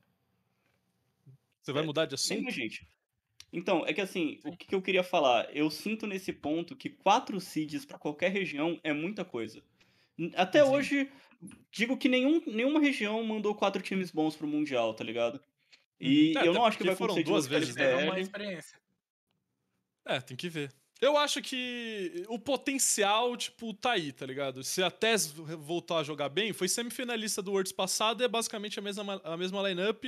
Você 1.62 1.72
vai 1.74 1.84
mudar 1.84 2.06
de 2.06 2.18
Sim, 2.18 2.36
assunto? 2.36 2.52
gente. 2.52 2.86
Então, 3.52 3.86
é 3.86 3.94
que 3.94 4.02
assim, 4.02 4.40
o 4.46 4.56
que 4.56 4.68
que 4.68 4.76
eu 4.76 4.82
queria 4.82 5.04
falar? 5.04 5.56
Eu 5.56 5.70
sinto 5.72 6.06
nesse 6.06 6.32
ponto 6.32 6.76
que 6.76 6.90
quatro 6.90 7.40
seeds 7.40 7.86
pra 7.86 7.98
qualquer 7.98 8.32
região 8.32 8.80
é 8.84 8.94
muita 8.94 9.26
coisa. 9.26 9.64
Até 10.36 10.64
Sim. 10.64 10.72
hoje, 10.72 11.12
digo 11.72 11.98
que 11.98 12.10
nenhum, 12.10 12.42
nenhuma 12.46 12.80
região 12.80 13.24
mandou 13.24 13.56
quatro 13.56 13.82
times 13.82 14.12
bons 14.12 14.36
pro 14.36 14.48
Mundial, 14.48 14.94
tá 14.94 15.04
ligado? 15.04 15.42
E 16.00 16.34
É, 16.38 16.48
eu 16.48 16.54
não 16.54 16.66
acho 16.66 16.78
que 16.78 16.84
vai 16.86 16.96
foram 16.96 17.14
acontecer 17.16 17.32
duas 17.32 17.48
vezes, 17.48 17.76
né? 17.76 17.96
uma 17.96 18.02
LPL. 18.16 18.22
experiência. 18.22 18.80
É, 20.06 20.20
tem 20.22 20.36
que 20.38 20.50
ver. 20.50 20.72
Eu 21.02 21.16
acho 21.18 21.42
que 21.42 22.26
o 22.28 22.38
potencial, 22.38 23.36
tipo, 23.38 23.74
tá 23.74 23.92
aí, 23.94 24.12
tá 24.12 24.26
ligado? 24.26 24.64
Se 24.64 24.84
a 24.84 24.92
TES 24.92 25.28
voltar 25.32 26.00
a 26.00 26.04
jogar 26.04 26.28
bem, 26.30 26.52
foi 26.52 26.68
semifinalista 26.68 27.42
do 27.42 27.52
Worlds 27.52 27.72
passado 27.72 28.22
e 28.22 28.26
é 28.26 28.28
basicamente 28.28 28.78
a 28.80 28.82
mesma, 28.82 29.22
a 29.24 29.38
mesma 29.38 29.62
lineup, 29.70 30.04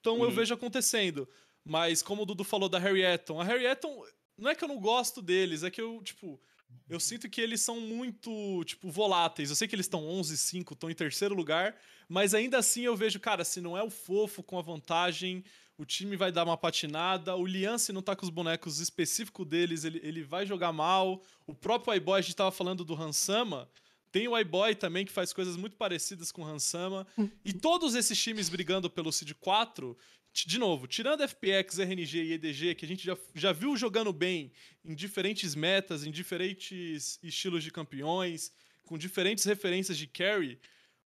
então 0.00 0.22
eu 0.24 0.30
Uhum. 0.30 0.30
vejo 0.30 0.52
acontecendo. 0.54 1.28
Mas 1.64 2.02
como 2.02 2.22
o 2.22 2.26
Dudu 2.26 2.44
falou 2.44 2.68
da 2.68 2.78
Harry 2.78 3.02
Eton, 3.02 3.40
a 3.40 3.44
Harry 3.44 3.66
Eton, 3.66 4.04
não 4.36 4.50
é 4.50 4.54
que 4.54 4.64
eu 4.64 4.68
não 4.68 4.80
gosto 4.80 5.22
deles, 5.22 5.62
é 5.62 5.70
que 5.70 5.80
eu, 5.80 6.00
tipo, 6.02 6.40
eu 6.88 6.98
sinto 6.98 7.28
que 7.30 7.40
eles 7.40 7.60
são 7.60 7.80
muito, 7.80 8.64
tipo, 8.64 8.90
voláteis. 8.90 9.50
Eu 9.50 9.56
sei 9.56 9.68
que 9.68 9.74
eles 9.74 9.86
estão 9.86 10.02
11-5, 10.02 10.72
estão 10.72 10.90
em 10.90 10.94
terceiro 10.94 11.34
lugar, 11.34 11.76
mas 12.08 12.34
ainda 12.34 12.58
assim 12.58 12.82
eu 12.82 12.96
vejo, 12.96 13.20
cara, 13.20 13.44
se 13.44 13.60
não 13.60 13.76
é 13.78 13.82
o 13.82 13.90
fofo 13.90 14.42
com 14.42 14.58
a 14.58 14.62
vantagem, 14.62 15.44
o 15.78 15.84
time 15.84 16.16
vai 16.16 16.30
dar 16.32 16.44
uma 16.44 16.56
patinada. 16.56 17.36
O 17.36 17.46
Lian, 17.46 17.78
se 17.78 17.92
não 17.92 18.02
tá 18.02 18.14
com 18.16 18.24
os 18.24 18.30
bonecos 18.30 18.78
específicos 18.80 19.46
deles, 19.46 19.84
ele, 19.84 20.00
ele 20.02 20.22
vai 20.22 20.44
jogar 20.44 20.72
mal. 20.72 21.22
O 21.46 21.54
próprio 21.54 21.94
iBoy, 21.94 22.18
a 22.18 22.22
gente 22.22 22.36
tava 22.36 22.50
falando 22.50 22.84
do 22.84 22.94
Hansama. 23.00 23.68
Tem 24.10 24.28
o 24.28 24.38
iBoy 24.38 24.74
também, 24.74 25.06
que 25.06 25.12
faz 25.12 25.32
coisas 25.32 25.56
muito 25.56 25.76
parecidas 25.76 26.30
com 26.30 26.42
o 26.42 26.44
Hansama. 26.46 27.06
e 27.44 27.52
todos 27.52 27.94
esses 27.94 28.20
times 28.20 28.48
brigando 28.50 28.90
pelo 28.90 29.10
Seed 29.10 29.32
4, 29.40 29.94
t- 29.94 29.98
de 30.32 30.58
novo, 30.58 30.86
tirando 30.86 31.22
FPX, 31.26 31.78
RNG 31.78 32.22
e 32.22 32.32
EDG, 32.32 32.74
que 32.74 32.84
a 32.84 32.88
gente 32.88 33.04
já, 33.04 33.16
já 33.34 33.52
viu 33.52 33.76
jogando 33.76 34.12
bem 34.12 34.50
em 34.84 34.94
diferentes 34.94 35.54
metas, 35.54 36.04
em 36.06 36.10
diferentes 36.10 37.18
estilos 37.22 37.62
de 37.62 37.70
campeões, 37.70 38.50
com 38.84 38.96
diferentes 38.96 39.44
referências 39.44 39.96
de 39.98 40.06
carry, 40.06 40.58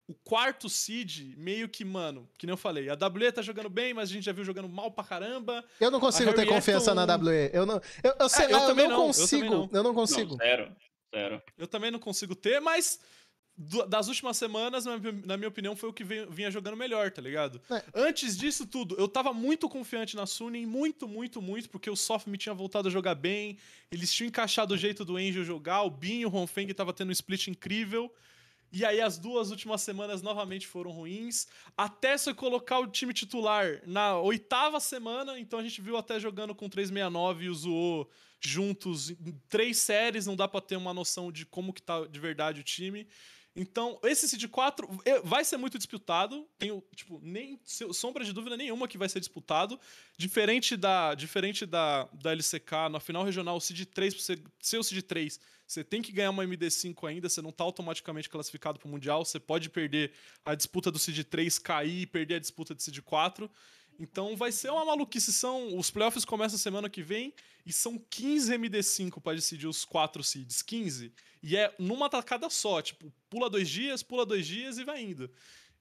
o 0.05 0.13
quarto 0.13 0.67
seed, 0.69 1.35
meio 1.37 1.69
que, 1.69 1.85
mano, 1.85 2.29
que 2.37 2.45
nem 2.45 2.51
eu 2.51 2.57
falei, 2.57 2.89
a 2.89 2.93
WE 2.93 3.31
tá 3.31 3.41
jogando 3.41 3.69
bem, 3.69 3.93
mas 3.93 4.09
a 4.09 4.13
gente 4.13 4.25
já 4.25 4.33
viu 4.33 4.43
jogando 4.43 4.67
mal 4.67 4.91
pra 4.91 5.03
caramba. 5.05 5.63
Eu 5.79 5.89
não 5.89 5.99
consigo 6.01 6.33
ter 6.33 6.45
confiança 6.45 6.91
Eton- 6.91 7.05
na 7.05 7.15
WE. 7.15 7.49
Eu 7.53 7.65
não, 7.65 7.81
eu, 8.03 8.13
eu 8.19 8.27
sei 8.29 8.45
É, 8.45 8.47
eu 8.47 8.51
lá, 8.57 8.63
eu, 8.63 8.67
também 8.67 8.87
não 8.89 8.95
não, 8.97 9.01
eu 9.01 9.07
consigo. 9.07 9.41
também 9.41 9.69
Eu 9.71 9.83
não 9.83 9.83
Não, 9.83 9.93
consigo. 9.93 10.35
zero. 10.35 10.75
Zero. 11.15 11.41
Eu 11.57 11.67
também 11.67 11.91
não 11.91 11.99
consigo 11.99 12.35
ter, 12.35 12.59
mas 12.59 12.99
das 13.55 14.07
últimas 14.07 14.35
semanas, 14.37 14.85
na, 14.85 14.97
mi- 14.97 15.23
na 15.25 15.37
minha 15.37 15.47
opinião, 15.47 15.75
foi 15.75 15.89
o 15.89 15.93
que 15.93 16.03
vinha 16.03 16.49
jogando 16.49 16.75
melhor, 16.75 17.11
tá 17.11 17.21
ligado? 17.21 17.61
É. 17.69 17.83
Antes 17.93 18.35
disso 18.35 18.65
tudo, 18.65 18.95
eu 18.97 19.07
tava 19.07 19.31
muito 19.31 19.69
confiante 19.69 20.15
na 20.15 20.25
Suning, 20.25 20.65
muito, 20.65 21.07
muito, 21.07 21.41
muito, 21.41 21.69
porque 21.69 21.89
o 21.89 21.95
Soft 21.95 22.25
me 22.27 22.37
tinha 22.37 22.53
voltado 22.55 22.87
a 22.87 22.91
jogar 22.91 23.13
bem, 23.15 23.57
eles 23.91 24.11
tinham 24.11 24.27
encaixado 24.29 24.73
o 24.73 24.77
jeito 24.77 25.05
do 25.05 25.17
Angel 25.17 25.43
jogar, 25.43 25.83
o 25.83 25.89
Bin 25.91 26.21
e 26.21 26.25
o 26.25 26.29
Ronfeng 26.29 26.73
tava 26.73 26.91
tendo 26.93 27.09
um 27.09 27.11
split 27.11 27.47
incrível. 27.47 28.11
E 28.75 28.83
aí 28.83 28.99
as 28.99 29.19
duas 29.19 29.51
últimas 29.51 29.83
semanas 29.83 30.23
novamente 30.23 30.65
foram 30.65 30.89
ruins. 30.89 31.45
Até 31.77 32.17
se 32.17 32.27
eu 32.31 32.33
colocar 32.33 32.79
o 32.79 32.87
time 32.87 33.13
titular 33.13 33.79
na 33.85 34.17
oitava 34.17 34.79
semana, 34.79 35.37
então 35.39 35.59
a 35.59 35.61
gente 35.63 35.79
viu 35.79 35.95
até 35.95 36.19
jogando 36.19 36.55
com 36.55 36.67
369 36.67 37.45
e 37.45 37.49
o 37.49 37.53
Zoou 37.53 38.09
juntos 38.41 39.11
em 39.11 39.39
três 39.47 39.77
séries, 39.77 40.25
não 40.25 40.35
dá 40.35 40.47
pra 40.47 40.59
ter 40.59 40.75
uma 40.75 40.91
noção 40.91 41.31
de 41.31 41.45
como 41.45 41.71
que 41.71 41.83
tá 41.83 42.05
de 42.07 42.19
verdade 42.19 42.61
o 42.61 42.63
time. 42.63 43.07
Então, 43.55 43.99
esse 44.03 44.27
Seed 44.27 44.47
4 44.47 44.89
eh, 45.05 45.21
vai 45.23 45.45
ser 45.45 45.57
muito 45.57 45.77
disputado. 45.77 46.47
Tenho, 46.57 46.83
tipo, 46.95 47.19
nem 47.21 47.59
sombra 47.65 48.25
de 48.25 48.33
dúvida 48.33 48.57
nenhuma 48.57 48.87
que 48.87 48.97
vai 48.97 49.07
ser 49.07 49.19
disputado. 49.19 49.79
Diferente 50.17 50.75
da, 50.75 51.13
diferente 51.13 51.65
da, 51.65 52.05
da 52.13 52.31
LCK, 52.31 52.89
na 52.91 52.99
final 52.99 53.23
regional, 53.23 53.55
o 53.55 53.61
Seed 53.61 53.85
3, 53.85 54.13
pra 54.15 54.23
você 54.23 54.43
ser 54.59 54.77
o 54.79 54.83
Seed 54.83 55.03
3, 55.03 55.39
você 55.67 55.83
tem 55.83 56.01
que 56.01 56.11
ganhar 56.11 56.31
uma 56.31 56.43
MD5 56.43 57.07
ainda, 57.07 57.29
você 57.29 57.41
não 57.41 57.51
tá 57.51 57.63
automaticamente 57.63 58.27
classificado 58.27 58.79
pro 58.79 58.89
Mundial, 58.89 59.23
você 59.23 59.39
pode 59.39 59.69
perder 59.69 60.11
a 60.43 60.55
disputa 60.55 60.91
do 60.91 60.97
Seed 60.97 61.23
3, 61.23 61.59
cair 61.59 62.01
e 62.01 62.07
perder 62.07 62.35
a 62.35 62.39
disputa 62.39 62.73
do 62.73 62.81
Seed 62.81 63.01
4. 63.01 63.49
Então 63.99 64.35
vai 64.35 64.51
ser 64.51 64.69
uma 64.71 64.85
maluquice. 64.85 65.31
São, 65.31 65.77
os 65.77 65.89
playoffs 65.91 66.25
começam 66.25 66.57
semana 66.57 66.89
que 66.89 67.01
vem 67.01 67.33
e 67.65 67.71
são 67.71 67.97
15 68.09 68.53
MD5 68.53 69.21
para 69.21 69.35
decidir 69.35 69.67
os 69.67 69.85
quatro 69.85 70.23
seeds. 70.23 70.61
15. 70.61 71.13
E 71.41 71.57
é 71.57 71.73
numa 71.77 72.09
tacada 72.09 72.49
só, 72.49 72.81
tipo, 72.81 73.11
pula 73.29 73.49
dois 73.49 73.69
dias, 73.69 74.01
pula 74.01 74.25
dois 74.25 74.45
dias 74.47 74.77
e 74.77 74.83
vai 74.83 75.01
indo. 75.01 75.29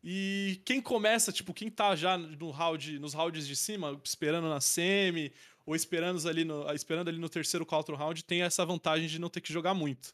E 0.02 0.60
quem 0.64 0.80
começa, 0.80 1.30
tipo, 1.30 1.54
quem 1.54 1.70
tá 1.70 1.94
já 1.94 2.18
no 2.18 2.50
round, 2.50 2.98
nos 2.98 3.14
rounds 3.14 3.46
de 3.46 3.54
cima, 3.54 4.00
esperando 4.04 4.48
na 4.48 4.60
semi, 4.60 5.32
ou 5.64 5.76
esperando 5.76 6.28
ali 6.28 6.44
no, 6.44 6.68
esperando 6.74 7.08
ali 7.08 7.18
no 7.18 7.28
terceiro, 7.28 7.64
quarto 7.64 7.94
round, 7.94 8.24
tem 8.24 8.42
essa 8.42 8.64
vantagem 8.66 9.06
de 9.06 9.20
não 9.20 9.28
ter 9.28 9.40
que 9.40 9.52
jogar 9.52 9.74
muito. 9.74 10.12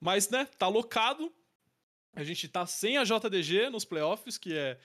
Mas, 0.00 0.28
né, 0.28 0.46
tá 0.58 0.66
locado. 0.66 1.32
A 2.14 2.24
gente 2.24 2.48
tá 2.48 2.66
sem 2.66 2.96
a 2.96 3.04
JDG 3.04 3.70
nos 3.70 3.84
playoffs, 3.84 4.36
que 4.36 4.52
é. 4.52 4.78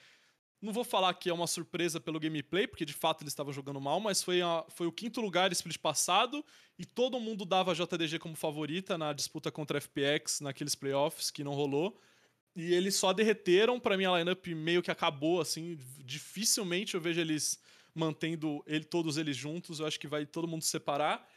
Não 0.63 0.71
vou 0.71 0.85
falar 0.85 1.13
que 1.15 1.29
é 1.29 1.33
uma 1.33 1.45
surpresa 1.45 1.99
pelo 1.99 2.19
gameplay, 2.19 2.65
porque 2.65 2.85
de 2.85 2.93
fato 2.93 3.21
eles 3.21 3.33
estavam 3.33 3.51
jogando 3.51 3.81
mal, 3.81 3.99
mas 3.99 4.23
foi, 4.23 4.41
a- 4.41 4.63
foi 4.69 4.87
o 4.87 4.91
quinto 4.93 5.19
lugar 5.19 5.51
split 5.51 5.77
passado 5.77 6.43
e 6.79 6.85
todo 6.85 7.19
mundo 7.19 7.43
dava 7.43 7.71
a 7.71 7.75
JDG 7.75 8.17
como 8.17 8.35
favorita 8.35 8.97
na 8.97 9.11
disputa 9.11 9.51
contra 9.51 9.77
a 9.77 9.81
FPX 9.81 10.39
naqueles 10.39 10.73
playoffs, 10.73 11.29
que 11.29 11.43
não 11.43 11.51
rolou. 11.53 11.99
E 12.55 12.73
eles 12.73 12.95
só 12.95 13.11
derreteram, 13.11 13.77
pra 13.79 13.97
mim 13.97 14.05
a 14.05 14.17
lineup 14.17 14.47
meio 14.55 14.81
que 14.81 14.89
acabou, 14.91 15.41
assim, 15.41 15.77
dificilmente 15.99 16.93
eu 16.95 17.01
vejo 17.01 17.19
eles 17.19 17.59
mantendo 17.93 18.63
ele, 18.65 18.85
todos 18.85 19.17
eles 19.17 19.35
juntos, 19.35 19.79
eu 19.79 19.85
acho 19.85 19.99
que 19.99 20.07
vai 20.07 20.25
todo 20.25 20.47
mundo 20.47 20.61
se 20.63 20.69
separar. 20.69 21.27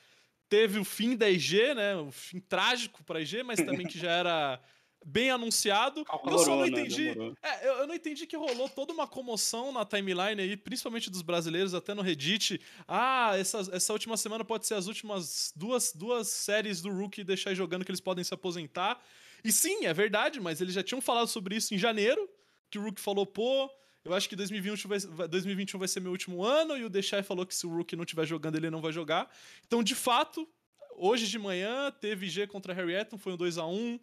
Teve 0.48 0.78
o 0.78 0.84
fim 0.84 1.16
da 1.16 1.28
IG, 1.28 1.74
né, 1.74 1.96
o 1.96 2.12
fim 2.12 2.38
trágico 2.38 3.02
pra 3.02 3.20
IG, 3.20 3.42
mas 3.42 3.58
também 3.60 3.86
que 3.88 3.98
já 3.98 4.10
era 4.12 4.60
bem 5.08 5.30
anunciado. 5.30 6.04
Eu 6.24 6.38
só 6.38 6.50
não 6.56 6.62
né? 6.62 6.68
entendi, 6.68 7.10
Demorou. 7.10 7.36
é, 7.40 7.68
eu, 7.68 7.72
eu 7.74 7.86
não 7.86 7.94
entendi 7.94 8.26
que 8.26 8.36
rolou 8.36 8.68
toda 8.68 8.92
uma 8.92 9.06
comoção 9.06 9.70
na 9.70 9.84
timeline 9.84 10.42
aí, 10.42 10.56
principalmente 10.56 11.08
dos 11.08 11.22
brasileiros, 11.22 11.74
até 11.74 11.94
no 11.94 12.02
Reddit. 12.02 12.60
Ah, 12.88 13.32
essa, 13.38 13.58
essa 13.72 13.92
última 13.92 14.16
semana 14.16 14.44
pode 14.44 14.66
ser 14.66 14.74
as 14.74 14.88
últimas 14.88 15.52
duas, 15.54 15.92
duas 15.94 16.26
séries 16.26 16.82
do 16.82 16.90
Rookie 16.90 17.22
deixar 17.22 17.54
jogando 17.54 17.84
que 17.84 17.90
eles 17.90 18.00
podem 18.00 18.24
se 18.24 18.34
aposentar. 18.34 19.00
E 19.44 19.52
sim, 19.52 19.86
é 19.86 19.94
verdade, 19.94 20.40
mas 20.40 20.60
eles 20.60 20.74
já 20.74 20.82
tinham 20.82 21.00
falado 21.00 21.28
sobre 21.28 21.54
isso 21.54 21.72
em 21.72 21.78
janeiro, 21.78 22.28
que 22.68 22.78
o 22.78 22.82
Rookie 22.82 23.00
falou, 23.00 23.24
pô, 23.24 23.70
eu 24.04 24.12
acho 24.12 24.28
que 24.28 24.34
2021 24.34 24.88
vai, 24.88 24.98
vai- 24.98 25.28
2021 25.28 25.78
vai 25.78 25.86
ser 25.88 26.00
meu 26.00 26.10
último 26.10 26.42
ano, 26.42 26.76
e 26.76 26.84
o 26.84 26.90
Deixai 26.90 27.22
falou 27.22 27.46
que 27.46 27.54
se 27.54 27.64
o 27.64 27.70
Rookie 27.70 27.94
não 27.94 28.02
estiver 28.02 28.26
jogando, 28.26 28.56
ele 28.56 28.70
não 28.70 28.80
vai 28.80 28.92
jogar. 28.92 29.32
Então, 29.66 29.84
de 29.84 29.94
fato, 29.94 30.48
hoje 30.96 31.28
de 31.28 31.38
manhã 31.38 31.92
teve 31.92 32.26
IG 32.26 32.48
contra 32.48 32.74
Harry 32.74 32.94
Eton, 32.94 33.18
foi 33.18 33.34
um 33.34 33.36
2 33.36 33.56
a 33.58 33.66
1 33.66 34.00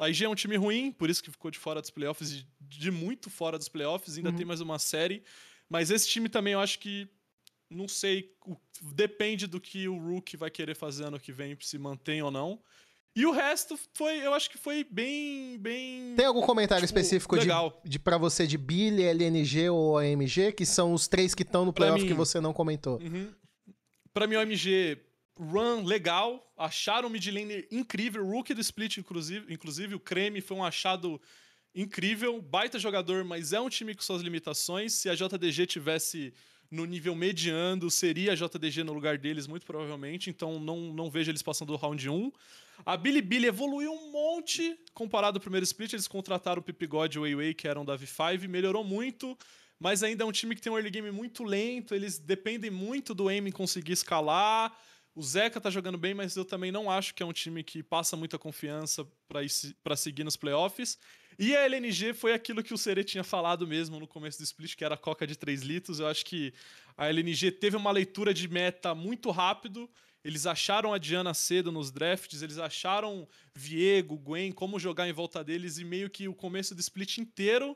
a 0.00 0.08
IG 0.08 0.24
é 0.24 0.28
um 0.28 0.34
time 0.34 0.56
ruim, 0.56 0.90
por 0.90 1.08
isso 1.10 1.22
que 1.22 1.30
ficou 1.30 1.50
de 1.50 1.58
fora 1.58 1.80
dos 1.80 1.90
playoffs, 1.90 2.30
de, 2.32 2.46
de 2.60 2.90
muito 2.90 3.28
fora 3.30 3.56
dos 3.58 3.68
playoffs, 3.68 4.16
ainda 4.16 4.30
Uhum. 4.30 4.36
tem 4.36 4.46
mais 4.46 4.60
uma 4.60 4.78
série. 4.78 5.22
Mas 5.68 5.90
esse 5.90 6.08
time 6.08 6.28
também 6.28 6.54
eu 6.54 6.60
acho 6.60 6.78
que. 6.78 7.08
Não 7.70 7.86
sei. 7.86 8.32
depende 8.94 9.46
do 9.46 9.60
que 9.60 9.86
o 9.86 9.96
Rook 9.96 10.36
vai 10.36 10.50
querer 10.50 10.74
fazer 10.74 11.04
ano 11.04 11.20
que 11.20 11.30
vem, 11.32 11.56
se 11.60 11.78
mantém 11.78 12.20
ou 12.20 12.30
não. 12.30 12.60
E 13.14 13.24
o 13.26 13.30
resto 13.30 13.78
foi. 13.94 14.18
Eu 14.24 14.34
acho 14.34 14.50
que 14.50 14.58
foi 14.58 14.82
bem. 14.90 15.56
bem 15.58 16.14
Tem 16.16 16.26
algum 16.26 16.40
comentário 16.42 16.84
tipo, 16.86 16.98
específico 16.98 17.36
de, 17.36 17.42
legal. 17.42 17.80
de 17.84 17.98
para 17.98 18.18
você 18.18 18.46
de 18.46 18.56
Billy, 18.58 19.02
LNG 19.04 19.68
ou 19.70 19.98
AMG, 19.98 20.52
que 20.52 20.66
são 20.66 20.92
os 20.92 21.06
três 21.06 21.34
que 21.34 21.42
estão 21.42 21.64
no 21.64 21.72
playoff 21.72 22.02
mim- 22.02 22.08
que 22.08 22.14
você 22.14 22.40
não 22.40 22.52
comentou? 22.52 22.98
Uhum. 23.00 23.32
Pra 24.12 24.26
mim, 24.26 24.34
o 24.36 24.40
MG, 24.40 24.98
run 25.40 25.84
legal. 25.84 26.52
Acharam 26.56 27.08
o 27.08 27.10
mid 27.10 27.26
laner 27.26 27.66
incrível. 27.70 28.24
Rookie 28.24 28.54
do 28.54 28.60
split, 28.60 28.98
inclusive. 28.98 29.52
Inclusive, 29.52 29.94
o 29.94 30.00
Creme 30.00 30.40
foi 30.40 30.56
um 30.56 30.64
achado 30.64 31.20
incrível. 31.74 32.40
Baita 32.42 32.78
jogador, 32.78 33.24
mas 33.24 33.52
é 33.52 33.60
um 33.60 33.68
time 33.68 33.94
com 33.94 34.02
suas 34.02 34.20
limitações. 34.20 34.92
Se 34.92 35.08
a 35.08 35.14
JDG 35.14 35.66
tivesse 35.66 36.34
no 36.70 36.84
nível 36.84 37.14
mediano, 37.16 37.90
seria 37.90 38.32
a 38.32 38.34
JDG 38.36 38.84
no 38.84 38.92
lugar 38.92 39.18
deles, 39.18 39.46
muito 39.48 39.66
provavelmente, 39.66 40.30
então 40.30 40.60
não, 40.60 40.78
não 40.92 41.10
vejo 41.10 41.30
eles 41.30 41.42
passando 41.42 41.72
do 41.72 41.76
round 41.76 42.08
1. 42.08 42.32
A 42.86 42.96
Bilibili 42.96 43.46
evoluiu 43.46 43.92
um 43.92 44.12
monte 44.12 44.78
comparado 44.94 45.36
ao 45.36 45.40
primeiro 45.40 45.64
split, 45.64 45.92
eles 45.92 46.06
contrataram 46.06 46.60
o 46.60 46.62
Pipigod 46.62 47.16
e 47.16 47.18
o 47.18 47.22
Weiwei, 47.22 47.54
que 47.54 47.66
eram 47.66 47.84
da 47.84 47.98
V5, 47.98 48.46
melhorou 48.46 48.84
muito, 48.84 49.36
mas 49.80 50.04
ainda 50.04 50.22
é 50.22 50.26
um 50.26 50.30
time 50.30 50.54
que 50.54 50.62
tem 50.62 50.72
um 50.72 50.76
early 50.76 50.90
game 50.90 51.10
muito 51.10 51.42
lento, 51.42 51.92
eles 51.92 52.18
dependem 52.18 52.70
muito 52.70 53.14
do 53.14 53.28
aim 53.28 53.50
conseguir 53.50 53.92
escalar. 53.92 54.72
O 55.14 55.22
Zeca 55.22 55.60
tá 55.60 55.70
jogando 55.70 55.98
bem, 55.98 56.14
mas 56.14 56.36
eu 56.36 56.44
também 56.44 56.70
não 56.70 56.90
acho 56.90 57.14
que 57.14 57.22
é 57.22 57.26
um 57.26 57.32
time 57.32 57.64
que 57.64 57.82
passa 57.82 58.16
muita 58.16 58.38
confiança 58.38 59.06
para 59.82 59.96
seguir 59.96 60.24
nos 60.24 60.36
playoffs. 60.36 60.98
E 61.38 61.56
a 61.56 61.64
LNG 61.64 62.12
foi 62.14 62.32
aquilo 62.32 62.62
que 62.62 62.72
o 62.72 62.78
Sere 62.78 63.02
tinha 63.02 63.24
falado 63.24 63.66
mesmo 63.66 63.98
no 63.98 64.06
começo 64.06 64.38
do 64.38 64.44
split, 64.44 64.76
que 64.76 64.84
era 64.84 64.94
a 64.94 64.98
coca 64.98 65.26
de 65.26 65.36
3 65.36 65.62
litros. 65.62 65.98
Eu 65.98 66.06
acho 66.06 66.24
que 66.24 66.52
a 66.96 67.08
LNG 67.08 67.50
teve 67.52 67.76
uma 67.76 67.90
leitura 67.90 68.32
de 68.32 68.46
meta 68.46 68.94
muito 68.94 69.30
rápido. 69.30 69.90
Eles 70.22 70.46
acharam 70.46 70.92
a 70.92 70.98
Diana 70.98 71.32
cedo 71.32 71.72
nos 71.72 71.90
drafts, 71.90 72.42
eles 72.42 72.58
acharam 72.58 73.26
Viego, 73.54 74.18
Gwen, 74.18 74.52
como 74.52 74.78
jogar 74.78 75.08
em 75.08 75.12
volta 75.12 75.42
deles, 75.42 75.78
e 75.78 75.84
meio 75.84 76.10
que 76.10 76.28
o 76.28 76.34
começo 76.34 76.74
do 76.74 76.80
split 76.80 77.18
inteiro 77.18 77.74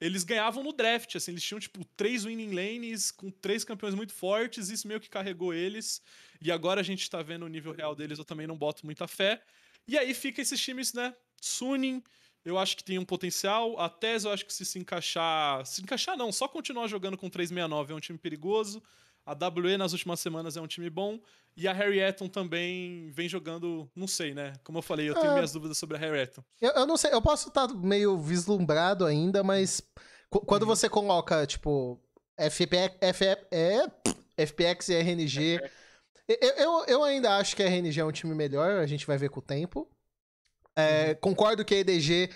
eles 0.00 0.24
ganhavam 0.24 0.62
no 0.62 0.72
draft, 0.72 1.14
assim, 1.16 1.32
eles 1.32 1.42
tinham, 1.42 1.60
tipo, 1.60 1.84
três 1.96 2.24
winning 2.24 2.52
lanes 2.54 3.10
com 3.10 3.30
três 3.30 3.64
campeões 3.64 3.94
muito 3.94 4.12
fortes, 4.12 4.68
isso 4.68 4.88
meio 4.88 5.00
que 5.00 5.08
carregou 5.08 5.54
eles, 5.54 6.02
e 6.40 6.50
agora 6.50 6.80
a 6.80 6.84
gente 6.84 7.08
tá 7.08 7.22
vendo 7.22 7.44
o 7.44 7.48
nível 7.48 7.72
real 7.72 7.94
deles, 7.94 8.18
eu 8.18 8.24
também 8.24 8.46
não 8.46 8.56
boto 8.56 8.84
muita 8.84 9.06
fé. 9.06 9.42
E 9.86 9.96
aí 9.98 10.12
fica 10.14 10.40
esses 10.42 10.60
times, 10.60 10.92
né, 10.92 11.14
Suning, 11.40 12.02
eu 12.44 12.58
acho 12.58 12.76
que 12.76 12.84
tem 12.84 12.98
um 12.98 13.04
potencial, 13.04 13.78
a 13.80 13.88
Tese 13.88 14.26
eu 14.26 14.32
acho 14.32 14.44
que 14.44 14.52
se 14.52 14.64
se 14.64 14.78
encaixar, 14.78 15.64
se 15.64 15.82
encaixar 15.82 16.16
não, 16.16 16.30
só 16.30 16.46
continuar 16.46 16.88
jogando 16.88 17.16
com 17.16 17.30
369 17.30 17.92
é 17.92 17.96
um 17.96 18.00
time 18.00 18.18
perigoso, 18.18 18.82
a 19.26 19.32
WE 19.32 19.76
nas 19.76 19.92
últimas 19.92 20.20
semanas 20.20 20.56
é 20.56 20.60
um 20.60 20.66
time 20.66 20.90
bom. 20.90 21.18
E 21.56 21.68
a 21.68 21.72
Harry 21.72 22.00
Eton 22.00 22.28
também 22.28 23.10
vem 23.12 23.28
jogando, 23.28 23.88
não 23.94 24.08
sei, 24.08 24.34
né? 24.34 24.54
Como 24.64 24.78
eu 24.78 24.82
falei, 24.82 25.08
eu 25.08 25.14
tenho 25.14 25.30
é, 25.30 25.34
minhas 25.34 25.52
dúvidas 25.52 25.78
sobre 25.78 25.96
a 25.96 26.00
Harry 26.00 26.18
Eton. 26.18 26.42
Eu, 26.60 26.72
eu, 26.72 26.86
não 26.86 26.96
sei, 26.96 27.12
eu 27.12 27.22
posso 27.22 27.48
estar 27.48 27.68
meio 27.68 28.18
vislumbrado 28.18 29.06
ainda, 29.06 29.42
mas 29.44 29.80
quando 30.28 30.62
uhum. 30.62 30.68
você 30.68 30.88
coloca, 30.88 31.46
tipo, 31.46 32.00
FP, 32.36 32.76
FP, 33.00 33.24
é, 33.52 33.88
FPX 34.46 34.88
e 34.88 34.94
RNG. 34.94 35.60
Eu, 36.26 36.50
eu, 36.56 36.84
eu, 36.86 37.04
ainda 37.04 37.36
acho 37.36 37.54
que 37.54 37.62
a 37.62 37.66
RNG 37.66 38.00
é 38.00 38.04
um 38.04 38.12
time 38.12 38.34
melhor, 38.34 38.80
a 38.80 38.86
gente 38.86 39.06
vai 39.06 39.16
ver 39.16 39.28
com 39.28 39.38
o 39.40 39.42
tempo. 39.42 39.88
É, 40.74 41.10
uhum. 41.10 41.14
Concordo 41.20 41.64
que 41.64 41.74
a 41.74 41.78
EDG. 41.78 42.30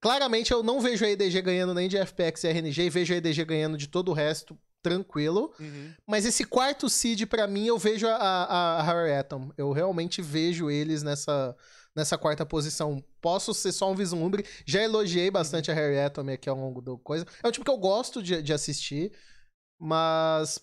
Claramente 0.00 0.52
eu 0.52 0.62
não 0.62 0.80
vejo 0.80 1.04
a 1.04 1.08
EDG 1.08 1.40
ganhando 1.40 1.72
nem 1.72 1.88
de 1.88 1.96
FPX 1.96 2.44
e 2.44 2.48
RNG, 2.48 2.82
e 2.82 2.90
vejo 2.90 3.14
a 3.14 3.16
EDG 3.16 3.44
ganhando 3.44 3.78
de 3.78 3.86
todo 3.86 4.10
o 4.10 4.14
resto 4.14 4.58
tranquilo. 4.82 5.54
Uhum. 5.58 5.94
Mas 6.06 6.26
esse 6.26 6.44
quarto 6.44 6.90
seed, 6.90 7.26
para 7.26 7.46
mim, 7.46 7.66
eu 7.66 7.78
vejo 7.78 8.06
a, 8.06 8.16
a, 8.16 8.80
a 8.80 8.82
Harry 8.82 9.12
Atom. 9.12 9.50
Eu 9.56 9.72
realmente 9.72 10.20
vejo 10.20 10.70
eles 10.70 11.02
nessa, 11.02 11.56
nessa 11.94 12.18
quarta 12.18 12.44
posição. 12.44 13.02
Posso 13.20 13.54
ser 13.54 13.72
só 13.72 13.90
um 13.90 13.94
vislumbre. 13.94 14.44
Já 14.66 14.82
elogiei 14.82 15.30
bastante 15.30 15.70
uhum. 15.70 15.76
a 15.76 15.80
Harry 15.80 16.00
Atom 16.00 16.28
aqui 16.28 16.48
ao 16.48 16.56
longo 16.56 16.82
do 16.82 16.98
coisa. 16.98 17.26
É 17.42 17.48
um 17.48 17.50
time 17.50 17.64
que 17.64 17.70
eu 17.70 17.78
gosto 17.78 18.22
de, 18.22 18.42
de 18.42 18.52
assistir, 18.52 19.12
mas. 19.80 20.60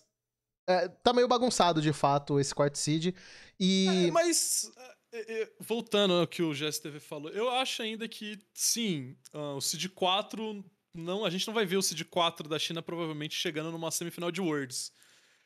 É, 0.68 0.88
tá 0.88 1.12
meio 1.14 1.28
bagunçado, 1.28 1.82
de 1.82 1.92
fato, 1.92 2.40
esse 2.40 2.54
quarto 2.54 2.78
seed. 2.78 3.16
E... 3.60 4.08
É, 4.08 4.12
mas. 4.12 4.70
É, 5.12 5.42
é, 5.42 5.52
voltando 5.60 6.14
ao 6.14 6.28
que 6.28 6.44
o 6.44 6.54
GSTV 6.54 7.00
falou, 7.00 7.32
eu 7.32 7.50
acho 7.50 7.82
ainda 7.82 8.08
que, 8.08 8.38
sim, 8.54 9.18
uh, 9.34 9.56
o 9.56 9.62
Seed 9.62 9.88
4 9.88 10.64
não, 10.94 11.26
a 11.26 11.30
gente 11.30 11.48
não 11.48 11.54
vai 11.54 11.66
ver 11.66 11.78
o 11.78 11.82
Seed 11.82 12.04
4 12.04 12.48
da 12.48 12.60
China 12.60 12.82
provavelmente 12.82 13.36
chegando 13.36 13.72
numa 13.72 13.92
semifinal 13.92 14.32
de 14.32 14.42
Worlds. 14.42 14.92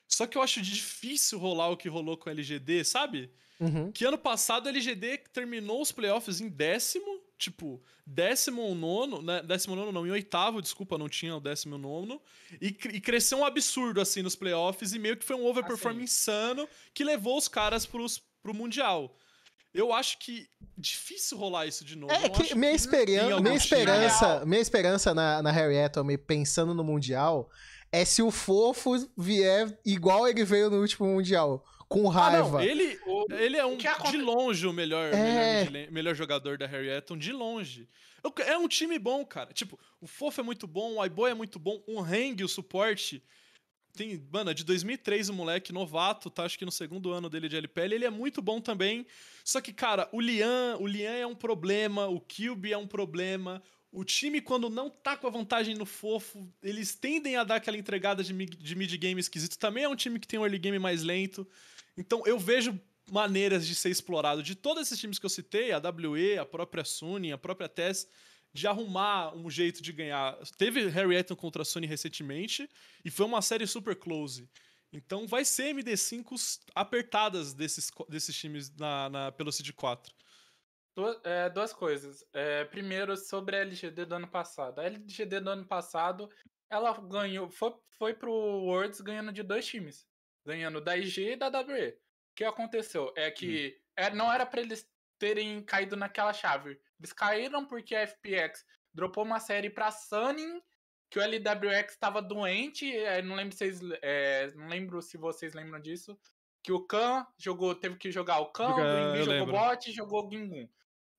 Só 0.08 0.28
que 0.28 0.38
eu 0.38 0.42
acho 0.42 0.62
difícil 0.62 1.40
rolar 1.40 1.70
o 1.70 1.78
que 1.78 1.90
rolou 1.90 2.18
com 2.18 2.30
a 2.30 2.32
LGD, 2.32 2.84
sabe? 2.84 3.32
Uhum. 3.60 3.92
Que 3.92 4.06
ano 4.06 4.18
passado 4.18 4.68
a 4.68 4.70
LGD 4.70 5.20
terminou 5.32 5.82
os 5.82 5.92
playoffs 5.92 6.42
em 6.42 6.50
décimo, 6.50 7.22
tipo, 7.38 7.82
décimo 8.06 8.62
ou 8.62 8.76
nono, 8.76 9.22
né? 9.22 9.42
Décimo 9.42 9.76
nono 9.76 9.92
não, 9.92 10.06
em 10.06 10.12
oitavo, 10.12 10.62
desculpa, 10.62 10.98
não 10.98 11.10
tinha 11.10 11.36
o 11.36 11.40
décimo 11.40 11.78
nono. 11.78 12.22
E, 12.62 12.68
e 12.68 13.02
cresceu 13.02 13.40
um 13.40 13.46
absurdo, 13.46 14.02
assim, 14.02 14.22
nos 14.22 14.36
playoffs 14.36 14.94
e 14.94 15.00
meio 15.00 15.18
que 15.18 15.26
foi 15.26 15.36
um 15.36 15.46
overperform 15.46 16.00
ah, 16.00 16.04
insano 16.04 16.68
que 16.94 17.04
levou 17.04 17.38
os 17.38 17.48
caras 17.48 17.86
pros, 17.86 18.22
pro 18.42 18.54
Mundial. 18.54 19.16
Eu 19.74 19.92
acho 19.92 20.20
que 20.20 20.48
difícil 20.78 21.38
rolar 21.38 21.66
isso 21.66 21.84
de 21.84 21.96
novo. 21.96 22.14
É 22.14 22.30
que 22.30 22.56
minha, 22.56 22.72
que 22.72 22.76
experiência, 22.76 23.40
minha 23.40 23.56
esperança, 23.56 24.46
minha 24.46 24.62
esperança 24.62 25.14
na, 25.14 25.42
na 25.42 25.52
Harry 25.52 25.80
Atom, 25.80 26.06
pensando 26.18 26.74
no 26.74 26.84
Mundial, 26.84 27.50
é 27.92 28.06
se 28.06 28.22
o 28.22 28.30
fofo 28.30 28.92
vier 29.18 29.78
igual 29.86 30.28
ele 30.28 30.44
veio 30.44 30.70
no 30.70 30.82
último 30.82 31.08
Mundial. 31.08 31.66
Com 31.88 32.08
raiva. 32.08 32.48
Ah, 32.48 32.52
não, 32.52 32.62
ele, 32.62 33.00
ele 33.40 33.56
é 33.56 33.64
um 33.64 33.78
de 33.78 34.18
longe 34.18 34.66
o 34.66 34.74
melhor, 34.74 35.14
é... 35.14 35.66
melhor, 35.66 35.92
melhor, 35.92 36.16
jogador 36.16 36.58
da 36.58 36.66
Harry 36.66 36.90
Eton, 36.90 37.16
de 37.16 37.32
longe. 37.32 37.88
É 38.48 38.58
um 38.58 38.68
time 38.68 38.98
bom, 38.98 39.24
cara. 39.24 39.54
Tipo, 39.54 39.80
o 40.02 40.08
Fofo 40.08 40.42
é 40.42 40.44
muito 40.44 40.66
bom, 40.66 40.94
o 40.94 41.02
Aiboy 41.02 41.30
é 41.30 41.36
muito 41.36 41.60
bom, 41.60 41.84
o 41.86 42.02
Hang, 42.02 42.44
o 42.44 42.48
suporte, 42.48 43.24
tem, 43.96 44.28
mano, 44.32 44.50
é 44.50 44.54
de 44.54 44.64
2003 44.64 45.30
o 45.30 45.34
moleque, 45.34 45.72
novato, 45.72 46.30
tá 46.30 46.44
acho 46.44 46.58
que 46.58 46.66
no 46.66 46.72
segundo 46.72 47.12
ano 47.12 47.30
dele 47.30 47.48
de 47.48 47.56
LPL, 47.56 47.94
ele 47.94 48.06
é 48.06 48.10
muito 48.10 48.42
bom 48.42 48.60
também. 48.60 49.06
Só 49.46 49.62
que, 49.62 49.72
cara, 49.72 50.10
o 50.12 50.20
Lian, 50.20 50.78
o 50.80 50.88
Lian 50.88 51.14
é 51.14 51.28
um 51.28 51.36
problema, 51.36 52.08
o 52.08 52.20
Kilby 52.20 52.74
é 52.74 52.78
um 52.78 52.88
problema. 52.88 53.62
O 53.92 54.04
time, 54.04 54.42
quando 54.42 54.70
não 54.70 54.90
tá 54.90 55.16
com 55.16 55.28
a 55.28 55.30
vantagem 55.30 55.76
no 55.76 55.86
fofo, 55.86 56.52
eles 56.64 56.96
tendem 56.96 57.36
a 57.36 57.44
dar 57.44 57.58
aquela 57.58 57.78
entregada 57.78 58.24
de, 58.24 58.34
de 58.34 58.76
mid-game 58.76 59.22
esquisito. 59.22 59.58
Também 59.60 59.84
é 59.84 59.90
um 59.90 59.96
time 59.96 60.20
que 60.20 60.28
tem 60.28 60.40
um 60.40 60.44
early 60.44 60.58
game 60.58 60.80
mais 60.80 61.04
lento. 61.04 61.48
Então 61.96 62.24
eu 62.26 62.40
vejo 62.40 62.80
maneiras 63.12 63.68
de 63.68 63.76
ser 63.76 63.90
explorado. 63.90 64.42
De 64.42 64.56
todos 64.56 64.84
esses 64.84 65.00
times 65.00 65.20
que 65.20 65.26
eu 65.26 65.30
citei, 65.30 65.72
a 65.72 65.78
WE, 65.78 66.40
a 66.40 66.46
própria 66.46 66.84
Suni, 66.84 67.32
a 67.32 67.38
própria 67.38 67.70
TES, 67.70 68.08
de 68.54 68.68
arrumar 68.68 69.36
um 69.36 69.50
jeito 69.50 69.82
de 69.82 69.92
ganhar. 69.92 70.38
Teve 70.58 70.88
Harry 70.88 71.16
Eton 71.16 71.36
contra 71.36 71.64
a 71.64 71.66
Sony 71.66 71.88
recentemente 71.88 72.70
e 73.04 73.10
foi 73.10 73.26
uma 73.26 73.42
série 73.42 73.66
super 73.66 73.96
close. 73.96 74.48
Então 74.92 75.28
vai 75.28 75.44
ser 75.44 75.74
MD5 75.74 76.60
apertadas 76.76 77.54
desses, 77.54 77.90
desses 78.08 78.38
times 78.38 78.70
na, 78.78 79.10
na, 79.10 79.32
pelo 79.32 79.52
Cid 79.52 79.74
4. 79.74 80.14
Duas, 80.96 81.20
é, 81.24 81.50
duas 81.50 81.74
coisas. 81.74 82.24
É, 82.32 82.64
primeiro, 82.66 83.18
sobre 83.18 83.56
a 83.56 83.62
LGD 83.62 84.06
do 84.06 84.16
ano 84.16 84.28
passado. 84.28 84.80
A 84.80 84.84
LGD 84.84 85.40
do 85.40 85.50
ano 85.50 85.66
passado, 85.66 86.30
ela 86.70 86.94
ganhou, 87.02 87.50
foi, 87.50 87.74
foi 87.98 88.14
pro 88.14 88.32
Worlds 88.32 89.02
ganhando 89.02 89.34
de 89.34 89.42
dois 89.42 89.66
times. 89.66 90.06
Ganhando 90.46 90.80
da 90.80 90.96
IG 90.96 91.32
e 91.32 91.36
da 91.36 91.48
WE. 91.48 91.90
O 91.90 92.36
que 92.36 92.44
aconteceu? 92.44 93.12
É 93.16 93.32
que 93.32 93.76
hum. 93.76 93.84
é, 93.98 94.14
não 94.14 94.32
era 94.32 94.46
para 94.46 94.62
eles 94.62 94.88
terem 95.18 95.64
caído 95.64 95.96
naquela 95.96 96.34
chave. 96.34 96.80
Eles 97.00 97.14
caíram 97.14 97.66
porque 97.66 97.96
a 97.96 98.06
FPX 98.06 98.66
dropou 98.94 99.24
uma 99.24 99.40
série 99.40 99.70
pra 99.70 99.92
Sunning, 99.92 100.62
que 101.10 101.20
o 101.20 101.22
LWX 101.22 101.94
estava 101.94 102.22
doente. 102.22 102.96
É, 102.96 103.22
não 103.22 103.36
lembro 103.36 103.56
se 103.56 103.72
vocês, 103.72 104.00
é, 104.02 104.52
não 104.56 104.68
lembro 104.68 105.02
se 105.02 105.18
vocês 105.18 105.54
lembram 105.54 105.80
disso. 105.80 106.18
Que 106.62 106.72
o 106.72 106.86
Khan 106.86 107.26
jogou, 107.38 107.76
teve 107.76 107.98
que 107.98 108.12
jogar 108.12 108.40
o 108.40 108.52
Khan, 108.52 108.70
Joga, 108.70 108.84
o 108.84 109.10
Invi 109.10 109.24
jogou 109.24 109.54
bot 109.54 109.90
e 109.90 109.94
jogou 109.94 110.26
o 110.26 110.32
Gingun. 110.32 110.70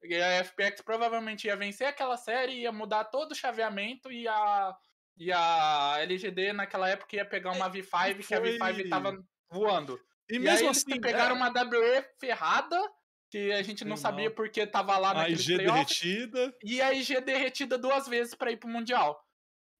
E 0.02 0.20
a 0.20 0.44
FPX 0.44 0.82
provavelmente 0.82 1.46
ia 1.46 1.56
vencer 1.56 1.86
aquela 1.86 2.16
série, 2.16 2.60
ia 2.60 2.72
mudar 2.72 3.04
todo 3.04 3.32
o 3.32 3.34
chaveamento 3.34 4.10
e 4.10 4.26
a, 4.28 4.74
e 5.16 5.32
a 5.32 5.96
LGD 6.00 6.52
naquela 6.52 6.88
época 6.88 7.16
ia 7.16 7.24
pegar 7.24 7.52
uma 7.52 7.70
V5, 7.70 8.22
foi... 8.22 8.22
que 8.22 8.34
a 8.34 8.40
V5 8.40 8.88
tava 8.88 9.24
voando. 9.50 10.00
E, 10.28 10.36
e 10.36 10.38
mesmo 10.38 10.68
assim, 10.70 10.92
eles 10.92 11.00
pegaram 11.00 11.36
é... 11.36 11.38
uma 11.38 11.48
WE 11.48 12.04
ferrada 12.18 12.80
que 13.34 13.50
a 13.50 13.62
gente 13.62 13.84
não 13.84 13.96
sabia 13.96 14.30
porque 14.30 14.64
tava 14.64 14.96
lá 14.96 15.12
naquele 15.12 15.34
A 15.34 15.40
IG 15.40 15.56
derretida. 15.58 16.56
E 16.62 16.80
a 16.80 16.94
IG 16.94 17.20
derretida 17.20 17.76
duas 17.76 18.06
vezes 18.06 18.32
para 18.32 18.52
ir 18.52 18.58
pro 18.58 18.68
Mundial. 18.68 19.20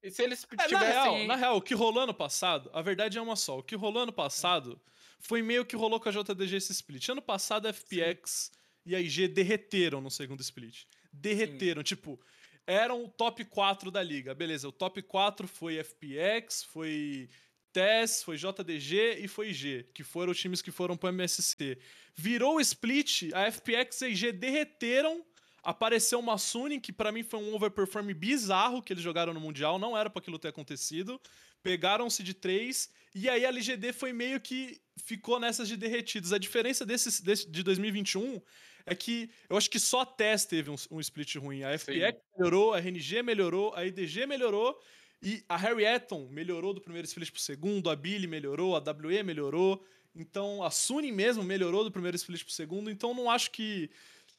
E 0.03 0.11
se 0.11 0.25
eles 0.25 0.45
é, 0.59 0.67
tivessem... 0.67 0.93
Na 0.93 1.03
real, 1.03 1.27
na 1.29 1.37
real, 1.37 1.57
o 1.59 1.63
que 1.63 1.73
rolou 1.73 2.03
ano 2.03 2.13
passado, 2.13 2.69
a 2.75 2.83
verdade 2.83 3.17
é 3.17 3.23
uma 3.23 3.37
só. 3.37 3.61
O 3.61 3.63
que 3.63 3.77
rolou 3.77 4.03
ano 4.03 4.13
passado 4.13 4.83
foi 5.21 5.41
meio 5.41 5.65
que 5.65 5.77
rolou 5.77 6.01
com 6.01 6.09
a 6.09 6.13
JDG 6.13 6.57
esse 6.57 6.73
split. 6.73 7.09
Ano 7.11 7.23
passado 7.23 7.67
a 7.67 7.73
FPX 7.73 8.51
Sim. 8.53 8.59
e 8.87 8.97
a 8.97 9.01
IG 9.01 9.29
derreteram 9.29 10.01
no 10.01 10.11
segundo 10.11 10.41
split. 10.41 10.83
Derreteram, 11.13 11.81
Sim. 11.83 11.85
tipo... 11.85 12.21
Eram 12.67 13.05
o 13.05 13.09
top 13.09 13.45
4 13.45 13.89
da 13.91 14.03
liga. 14.03 14.35
Beleza, 14.35 14.67
o 14.67 14.73
top 14.73 15.01
4 15.01 15.47
foi 15.47 15.77
FPX, 15.77 16.65
foi 16.65 17.29
TES, 17.75 18.23
foi 18.23 18.37
JDG 18.37 19.19
e 19.19 19.27
foi 19.27 19.51
IG, 19.51 19.87
que 19.93 20.05
foram 20.05 20.31
os 20.31 20.39
times 20.39 20.63
que 20.63 20.71
foram 20.71 20.97
pro 20.97 21.09
MSC. 21.09 21.77
Virou 22.15 22.57
o 22.57 22.61
split, 22.61 23.33
a 23.35 23.51
FPX 23.51 24.01
e 24.01 24.05
a 24.05 24.09
IG 24.09 24.33
derreteram, 24.33 25.25
apareceu 25.61 26.21
uma 26.21 26.39
Suning, 26.39 26.79
que 26.79 26.93
para 26.93 27.11
mim 27.11 27.25
foi 27.25 27.41
um 27.41 27.53
overperform 27.53 28.15
bizarro 28.15 28.81
que 28.81 28.93
eles 28.93 29.03
jogaram 29.03 29.35
no 29.35 29.41
Mundial, 29.41 29.79
não 29.79 29.99
era 29.99 30.09
para 30.09 30.21
aquilo 30.21 30.39
ter 30.39 30.49
acontecido. 30.49 31.21
Pegaram-se 31.65 32.23
de 32.23 32.35
três, 32.35 32.91
e 33.15 33.29
aí 33.29 33.45
a 33.45 33.49
LGD 33.49 33.93
foi 33.93 34.13
meio 34.13 34.41
que 34.41 34.81
ficou 34.97 35.41
nessas 35.41 35.67
de 35.67 35.77
derretidos. 35.77 36.33
A 36.33 36.39
diferença 36.39 36.87
desses, 36.87 37.21
desse, 37.21 37.51
de 37.51 37.63
2021 37.63 38.41
é 38.87 38.95
que 38.95 39.31
eu 39.49 39.57
acho 39.57 39.71
que 39.71 39.81
só 39.81 40.03
a 40.03 40.07
TES 40.07 40.45
teve 40.45 40.71
um, 40.71 40.77
um 40.91 41.01
split 41.01 41.37
ruim. 41.37 41.65
A 41.65 41.77
FPX 41.77 42.13
Sim. 42.13 42.39
melhorou, 42.39 42.75
a 42.75 42.79
RNG 42.79 43.23
melhorou, 43.23 43.75
a 43.75 43.85
IDG 43.85 44.27
melhorou, 44.27 44.79
E 45.25 45.43
a 45.49 45.57
Harry 45.57 45.87
Eton 45.87 46.29
melhorou 46.31 46.75
do 46.75 46.83
primeiro 46.83 47.07
split 47.07 47.31
pro 47.31 47.41
segundo, 47.41 47.89
a 47.89 47.97
Billy 47.97 48.27
melhorou, 48.27 48.77
a 48.77 48.79
WE 48.79 49.23
melhorou. 49.23 49.83
Então 50.15 50.63
a 50.63 50.71
Suni 50.71 51.11
mesmo 51.11 51.43
melhorou 51.43 51.83
do 51.83 51.91
primeiro 51.91 52.15
split 52.17 52.45
pro 52.45 52.53
segundo. 52.53 52.91
Então 52.91 53.15
não 53.15 53.31
acho 53.31 53.51
que 53.51 53.91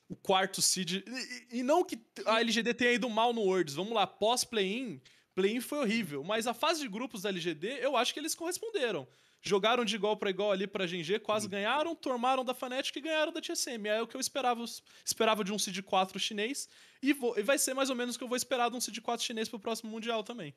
o 0.07 0.15
quarto 0.15 0.61
seed. 0.61 1.03
E, 1.51 1.59
e 1.59 1.63
não 1.63 1.83
que 1.83 1.99
a 2.25 2.39
LGD 2.39 2.73
tenha 2.75 2.93
ido 2.93 3.09
mal 3.09 3.33
no 3.33 3.41
Worlds. 3.41 3.73
Vamos 3.73 3.93
lá, 3.93 4.05
pós-play-in, 4.05 5.01
play-in 5.33 5.59
foi 5.59 5.79
horrível. 5.79 6.23
Mas 6.23 6.45
a 6.45 6.53
fase 6.53 6.81
de 6.81 6.87
grupos 6.87 7.23
da 7.23 7.29
LGD, 7.29 7.79
eu 7.81 7.97
acho 7.97 8.13
que 8.13 8.19
eles 8.19 8.35
corresponderam. 8.35 9.07
Jogaram 9.47 9.85
de 9.85 9.95
igual 9.95 10.17
para 10.17 10.31
igual 10.31 10.51
ali 10.51 10.65
pra 10.65 10.87
GG, 10.87 11.19
quase 11.19 11.47
ganharam, 11.47 11.95
tomaram 11.95 12.43
da 12.43 12.55
Fnatic 12.55 12.95
e 12.95 13.01
ganharam 13.01 13.31
da 13.31 13.39
TSM. 13.39 13.87
É 13.87 14.01
o 14.01 14.07
que 14.07 14.17
eu 14.17 14.19
esperava, 14.19 14.65
esperava 15.05 15.43
de 15.43 15.53
um 15.53 15.59
seed 15.59 15.83
4 15.83 16.17
chinês. 16.17 16.67
E, 16.99 17.13
vou, 17.13 17.37
e 17.37 17.43
vai 17.43 17.59
ser 17.59 17.75
mais 17.75 17.91
ou 17.91 17.95
menos 17.95 18.15
o 18.15 18.17
que 18.17 18.23
eu 18.23 18.27
vou 18.27 18.35
esperar 18.35 18.71
de 18.71 18.75
um 18.75 18.81
seed 18.81 18.99
4 18.99 19.23
chinês 19.23 19.47
pro 19.47 19.59
próximo 19.59 19.91
Mundial 19.91 20.23
também. 20.23 20.55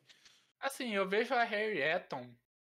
Assim, 0.59 0.95
eu 0.95 1.07
vejo 1.07 1.35
a 1.35 1.43
Harry 1.43 1.79
Eton 1.79 2.33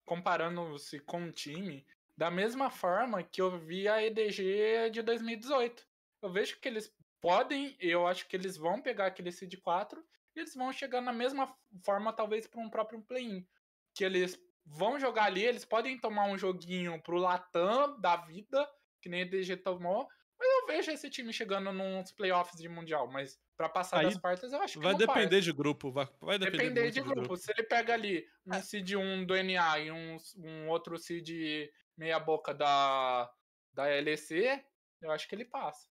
comparando-se 0.04 1.00
com 1.02 1.26
o 1.26 1.32
time 1.32 1.86
da 2.18 2.32
mesma 2.32 2.72
forma 2.72 3.22
que 3.22 3.40
eu 3.40 3.60
vi 3.60 3.88
a 3.88 4.04
EDG 4.04 4.90
de 4.92 5.04
2018. 5.04 5.88
Eu 6.24 6.32
vejo 6.32 6.60
que 6.60 6.68
eles 6.68 6.92
podem, 7.22 7.78
eu 7.80 8.08
acho 8.08 8.28
que 8.28 8.36
eles 8.36 8.58
vão 8.58 8.82
pegar 8.82 9.06
aquele 9.06 9.32
seed 9.32 9.54
4 9.58 10.04
e 10.36 10.40
eles 10.40 10.56
vão 10.56 10.74
chegar 10.74 11.02
na 11.02 11.14
mesma 11.14 11.56
forma, 11.84 12.12
talvez, 12.12 12.48
para 12.48 12.62
um 12.62 12.70
próprio 12.70 13.00
play-in. 13.00 13.46
Que 13.94 14.04
eles 14.04 14.40
vão 14.70 15.00
jogar 15.00 15.26
ali, 15.26 15.44
eles 15.44 15.66
podem 15.66 16.00
tomar 16.00 16.26
um 16.26 16.38
joguinho 16.38 17.02
pro 17.02 17.18
Latam 17.18 18.00
da 18.00 18.16
vida, 18.18 18.70
que 19.02 19.10
nem 19.10 19.22
a 19.22 19.24
EDG 19.24 19.58
tomou, 19.58 20.08
mas 20.40 20.48
eu 20.48 20.68
vejo 20.68 20.92
esse 20.92 21.10
time 21.10 21.34
chegando 21.34 21.74
nos 21.74 22.12
playoffs 22.12 22.62
de 22.62 22.70
Mundial, 22.70 23.12
mas 23.12 23.38
para 23.58 23.68
passar 23.68 24.00
Aí 24.00 24.06
das 24.06 24.18
quartas 24.18 24.54
eu 24.54 24.62
acho 24.62 24.80
que 24.80 24.84
vai 24.84 24.96
depender 24.96 25.30
passa. 25.30 25.42
de 25.42 25.52
grupo, 25.52 25.92
vai, 25.92 26.08
vai 26.22 26.40
depender, 26.40 26.70
depender 26.70 26.92
de, 26.92 27.02
grupo. 27.02 27.22
grupo. 27.22 27.38
Se 27.38 27.52
ele 27.52 27.64
pega 27.64 27.94
ali 27.94 28.26
um 28.46 28.54
é. 28.54 28.62
seed 28.62 28.94
1 28.94 29.26
do 29.26 29.34
NA 29.44 29.80
e 29.80 29.92
um, 29.92 30.18
um 30.38 30.70
outro 30.70 30.98
seed 30.98 31.70
meia 31.98 32.20
boca 32.20 32.54
da 32.54 33.30
da 33.74 33.84
LEC, 33.84 34.64
eu 35.02 35.12
acho 35.12 35.28
que 35.28 35.36
ele 35.36 35.46
passa. 35.46 35.88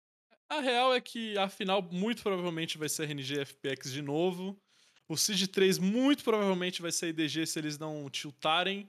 A 0.48 0.60
real 0.60 0.94
é 0.94 1.00
que 1.00 1.36
a 1.38 1.48
final 1.48 1.82
muito 1.82 2.22
provavelmente 2.22 2.78
vai 2.78 2.88
ser 2.88 3.04
RNG 3.04 3.44
FPX 3.46 3.92
de 3.92 4.02
novo. 4.02 4.60
O 5.08 5.16
Seed 5.16 5.46
3 5.48 5.78
muito 5.78 6.24
provavelmente 6.24 6.80
vai 6.80 6.90
ser 6.90 7.08
IDG 7.08 7.46
se 7.46 7.58
eles 7.58 7.78
não 7.78 8.08
tiltarem. 8.08 8.88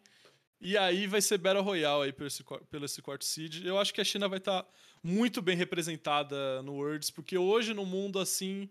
E 0.62 0.78
aí 0.78 1.06
vai 1.06 1.22
ser 1.22 1.38
Battle 1.38 1.64
Royale 1.64 2.06
aí 2.06 2.14
pelo 2.14 2.28
esse, 2.28 2.44
pelo 2.70 2.86
esse 2.86 3.02
quarto 3.02 3.26
seed. 3.26 3.66
Eu 3.66 3.78
acho 3.78 3.94
que 3.94 4.02
a 4.02 4.04
China 4.06 4.28
vai 4.28 4.40
estar 4.40 4.64
tá 4.64 4.70
muito 5.04 5.42
bem 5.42 5.56
representada 5.56 6.62
no 6.64 6.74
Worlds, 6.74 7.12
porque 7.12 7.38
hoje 7.38 7.74
no 7.74 7.86
mundo 7.86 8.20
assim, 8.20 8.70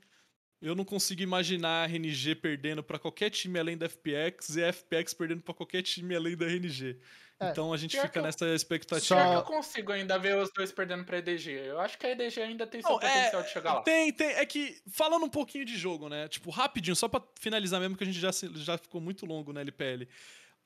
eu 0.60 0.74
não 0.74 0.84
consigo 0.84 1.22
imaginar 1.22 1.84
a 1.84 1.86
RNG 1.86 2.34
perdendo 2.36 2.82
para 2.82 2.98
qualquer 2.98 3.30
time 3.30 3.58
além 3.58 3.76
da 3.76 3.86
FPX 3.88 4.56
e 4.56 4.64
a 4.64 4.72
FPX 4.72 5.12
perdendo 5.12 5.42
para 5.42 5.54
qualquer 5.54 5.82
time 5.82 6.16
além 6.16 6.36
da 6.36 6.46
RNG. 6.46 6.98
É, 7.40 7.50
então 7.50 7.72
a 7.72 7.76
gente 7.76 8.00
fica 8.00 8.22
nessa 8.22 8.46
expectativa. 8.54 9.20
Só 9.20 9.28
que 9.28 9.34
eu 9.34 9.42
consigo 9.42 9.92
ainda 9.92 10.18
ver 10.18 10.36
os 10.36 10.50
dois 10.52 10.70
perdendo 10.70 11.04
pra 11.04 11.18
EDG. 11.18 11.50
Eu 11.50 11.80
acho 11.80 11.98
que 11.98 12.06
a 12.06 12.10
EDG 12.10 12.40
ainda 12.40 12.66
tem 12.66 12.80
seu 12.80 12.90
não, 12.90 12.98
potencial 12.98 13.40
é, 13.40 13.44
de 13.44 13.50
chegar 13.50 13.74
lá. 13.74 13.82
Tem, 13.82 14.12
tem. 14.12 14.28
É 14.28 14.46
que, 14.46 14.80
falando 14.92 15.24
um 15.24 15.28
pouquinho 15.28 15.64
de 15.64 15.76
jogo, 15.76 16.08
né? 16.08 16.28
Tipo, 16.28 16.50
rapidinho, 16.50 16.94
só 16.94 17.08
pra 17.08 17.20
finalizar 17.40 17.80
mesmo, 17.80 17.96
que 17.96 18.04
a 18.04 18.06
gente 18.06 18.20
já, 18.20 18.30
já 18.54 18.78
ficou 18.78 19.00
muito 19.00 19.26
longo 19.26 19.52
na 19.52 19.60
LPL. 19.60 20.06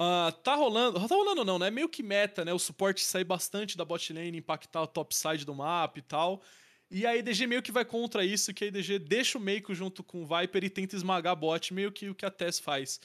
Uh, 0.01 0.31
tá 0.45 0.55
rolando. 0.55 1.09
Tá 1.09 1.15
rolando 1.15 1.45
não, 1.45 1.59
né? 1.59 1.71
Meio 1.71 1.89
que 1.89 2.03
meta, 2.03 2.45
né? 2.45 2.53
O 2.53 2.59
suporte 2.59 3.03
sair 3.03 3.25
bastante 3.25 3.77
da 3.77 3.85
bot 3.85 4.13
lane, 4.13 4.39
impactar 4.39 4.83
o 4.83 4.87
topside 4.87 5.45
do 5.45 5.55
mapa 5.55 5.99
e 5.99 6.03
tal. 6.03 6.43
E 6.91 7.07
a 7.07 7.17
EDG 7.17 7.47
meio 7.47 7.63
que 7.63 7.73
vai 7.73 7.85
contra 7.85 8.25
isso, 8.25 8.55
que 8.55 8.65
a 8.65 8.67
EDG 8.69 8.99
deixa 8.99 9.37
o 9.37 9.41
Meiko 9.41 9.75
junto 9.75 10.03
com 10.03 10.23
o 10.23 10.27
Viper 10.27 10.65
e 10.65 10.71
tenta 10.71 10.97
esmagar 10.97 11.33
a 11.33 11.37
bot, 11.37 11.75
meio 11.75 11.93
que 11.93 12.09
o 12.09 12.15
que 12.15 12.25
a 12.25 12.31
Tess 12.31 12.59
faz. 12.59 13.01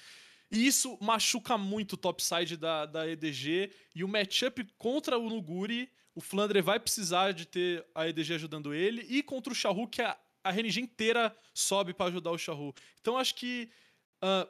E 0.53 0.67
isso 0.67 0.97
machuca 1.01 1.57
muito 1.57 1.93
o 1.93 1.97
topside 1.97 2.55
da, 2.55 2.85
da 2.85 3.09
EDG. 3.09 3.71
E 3.95 4.03
o 4.03 4.07
matchup 4.07 4.63
contra 4.77 5.17
o 5.17 5.27
Nuguri, 5.27 5.89
o 6.13 6.21
Flandre 6.21 6.61
vai 6.61 6.79
precisar 6.79 7.31
de 7.33 7.47
ter 7.47 7.83
a 7.95 8.07
EDG 8.07 8.35
ajudando 8.35 8.71
ele. 8.71 9.01
E 9.09 9.23
contra 9.23 9.51
o 9.51 9.55
Shahu, 9.55 9.87
que 9.87 10.03
a, 10.03 10.15
a 10.43 10.51
RNG 10.51 10.79
inteira 10.79 11.35
sobe 11.55 11.91
para 11.91 12.05
ajudar 12.05 12.31
o 12.31 12.37
Shahu. 12.37 12.73
Então 13.01 13.17
acho 13.17 13.33
que. 13.35 13.69
Uh, 14.23 14.47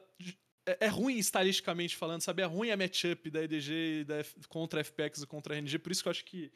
é, 0.66 0.86
ruim 0.86 1.18
estatisticamente 1.18 1.96
falando, 1.96 2.22
sabe? 2.22 2.42
É 2.42 2.46
ruim 2.46 2.70
a 2.70 2.76
matchup 2.76 3.30
da 3.30 3.42
EDG 3.42 4.04
da 4.06 4.16
F, 4.18 4.34
contra 4.48 4.80
a 4.80 4.84
FPX 4.84 5.22
e 5.22 5.26
contra 5.26 5.54
a 5.54 5.56
RNG. 5.58 5.78
Por 5.78 5.92
isso 5.92 6.02
que 6.02 6.08
eu 6.08 6.10
acho 6.10 6.24
que 6.24 6.50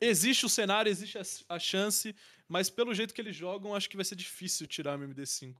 existe 0.00 0.44
o 0.44 0.48
cenário, 0.48 0.90
existe 0.90 1.18
a, 1.18 1.22
a, 1.54 1.58
chance, 1.58 2.14
mas 2.48 2.68
pelo 2.68 2.94
jeito 2.94 3.14
que 3.14 3.20
eles 3.20 3.34
jogam, 3.36 3.74
acho 3.74 3.88
que 3.88 3.96
vai 3.96 4.04
ser 4.04 4.16
difícil 4.16 4.66
tirar 4.66 4.98
o 4.98 5.02
MD5. 5.02 5.54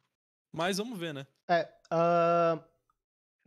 Mas 0.52 0.76
vamos 0.76 0.98
ver, 0.98 1.14
né? 1.14 1.26
É, 1.48 1.68
uh, 1.90 2.62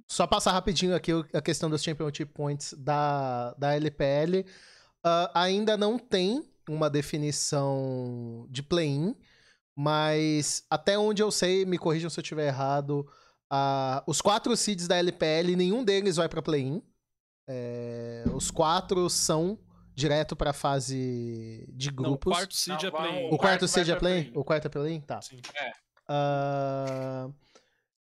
só 0.08 0.28
passar 0.28 0.52
rapidinho 0.52 0.96
aqui 0.96 1.12
a 1.34 1.42
questão 1.42 1.70
dos 1.70 1.84
Championship 1.84 2.32
Points 2.34 2.74
da, 2.78 3.54
da 3.58 3.76
LPL. 3.76 4.40
Uh, 4.40 4.46
ah, 5.04 5.32
ainda 5.34 5.78
não 5.78 5.98
tem 5.98 6.44
uma 6.70 6.90
definição 6.90 8.48
de 8.50 8.64
play-in, 8.64 9.16
mas 9.76 10.64
até 10.70 10.98
onde 10.98 11.22
eu 11.22 11.32
sei, 11.32 11.66
me 11.66 11.78
corrijam 11.78 12.10
se 12.10 12.20
eu 12.20 12.22
estiver 12.22 12.48
errado, 12.48 13.08
uh, 13.52 14.02
os 14.08 14.22
quatro 14.22 14.56
seeds 14.56 14.88
da 14.88 14.98
LPL, 14.98 15.56
nenhum 15.56 15.84
deles 15.84 16.16
vai 16.16 16.30
para 16.30 16.42
play-in. 16.42 16.82
É, 17.48 18.24
os 18.34 18.50
quatro 18.50 19.08
são 19.10 19.60
direto 19.94 20.36
para 20.36 20.50
a 20.50 20.54
fase 20.54 21.66
de 21.72 21.92
grupos. 21.92 22.32
Não, 22.32 22.34
o 22.34 22.38
quarto 22.38 22.56
seed 22.56 22.84
é 22.84 22.92
play-in. 22.92 23.30
O, 23.32 23.38
quarto 23.38 23.68
seed 23.68 23.90
é 23.90 23.96
play-in? 23.96 24.32
O 24.36 24.44
quarto 24.44 24.66
é 24.66 24.70
play-in? 24.70 25.02
Tá. 25.02 25.22
Sim. 25.22 25.40
É. 25.56 25.72
Uh, 26.10 27.34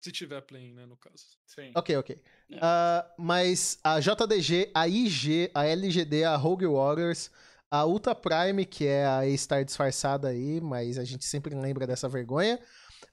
se 0.06 0.12
tiver 0.12 0.42
play 0.42 0.72
né, 0.72 0.86
no 0.86 0.96
caso. 0.96 1.26
Sim. 1.48 1.72
Ok, 1.76 1.98
ok. 1.98 2.22
É. 2.52 2.58
Uh, 2.58 3.10
mas 3.18 3.80
a 3.84 4.00
JDG, 4.00 4.72
a 4.74 4.88
IG, 4.88 5.50
a 5.54 5.66
LGD, 5.66 6.24
a 6.24 6.36
Rogue 6.36 6.68
Warriors, 6.68 7.32
a 7.72 7.86
Ultra 7.86 8.14
Prime, 8.14 8.66
que 8.66 8.86
é 8.86 9.06
a 9.06 9.20
A-Star 9.22 9.66
disfarçada 9.66 10.28
aí, 10.28 10.62
mas 10.62 11.00
a 11.00 11.04
gente 11.04 11.26
sempre 11.26 11.56
lembra 11.56 11.88
dessa 11.88 12.08
vergonha. 12.08 12.60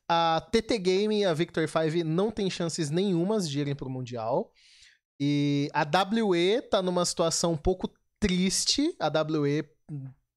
A 0.07 0.47
TT 0.53 0.79
Game 0.79 1.21
e 1.21 1.25
a 1.25 1.33
Victor 1.33 1.67
5 1.67 2.05
não 2.05 2.31
tem 2.31 2.51
chances 2.51 2.91
nenhumas 2.91 3.49
de 3.49 3.59
irem 3.59 3.75
pro 3.75 3.89
Mundial. 3.89 4.53
E 5.19 5.71
a 5.73 5.83
WE 5.83 6.61
tá 6.63 6.83
numa 6.83 7.07
situação 7.07 7.53
um 7.53 7.57
pouco 7.57 7.91
triste. 8.21 8.95
A 9.01 9.09
WE 9.09 9.65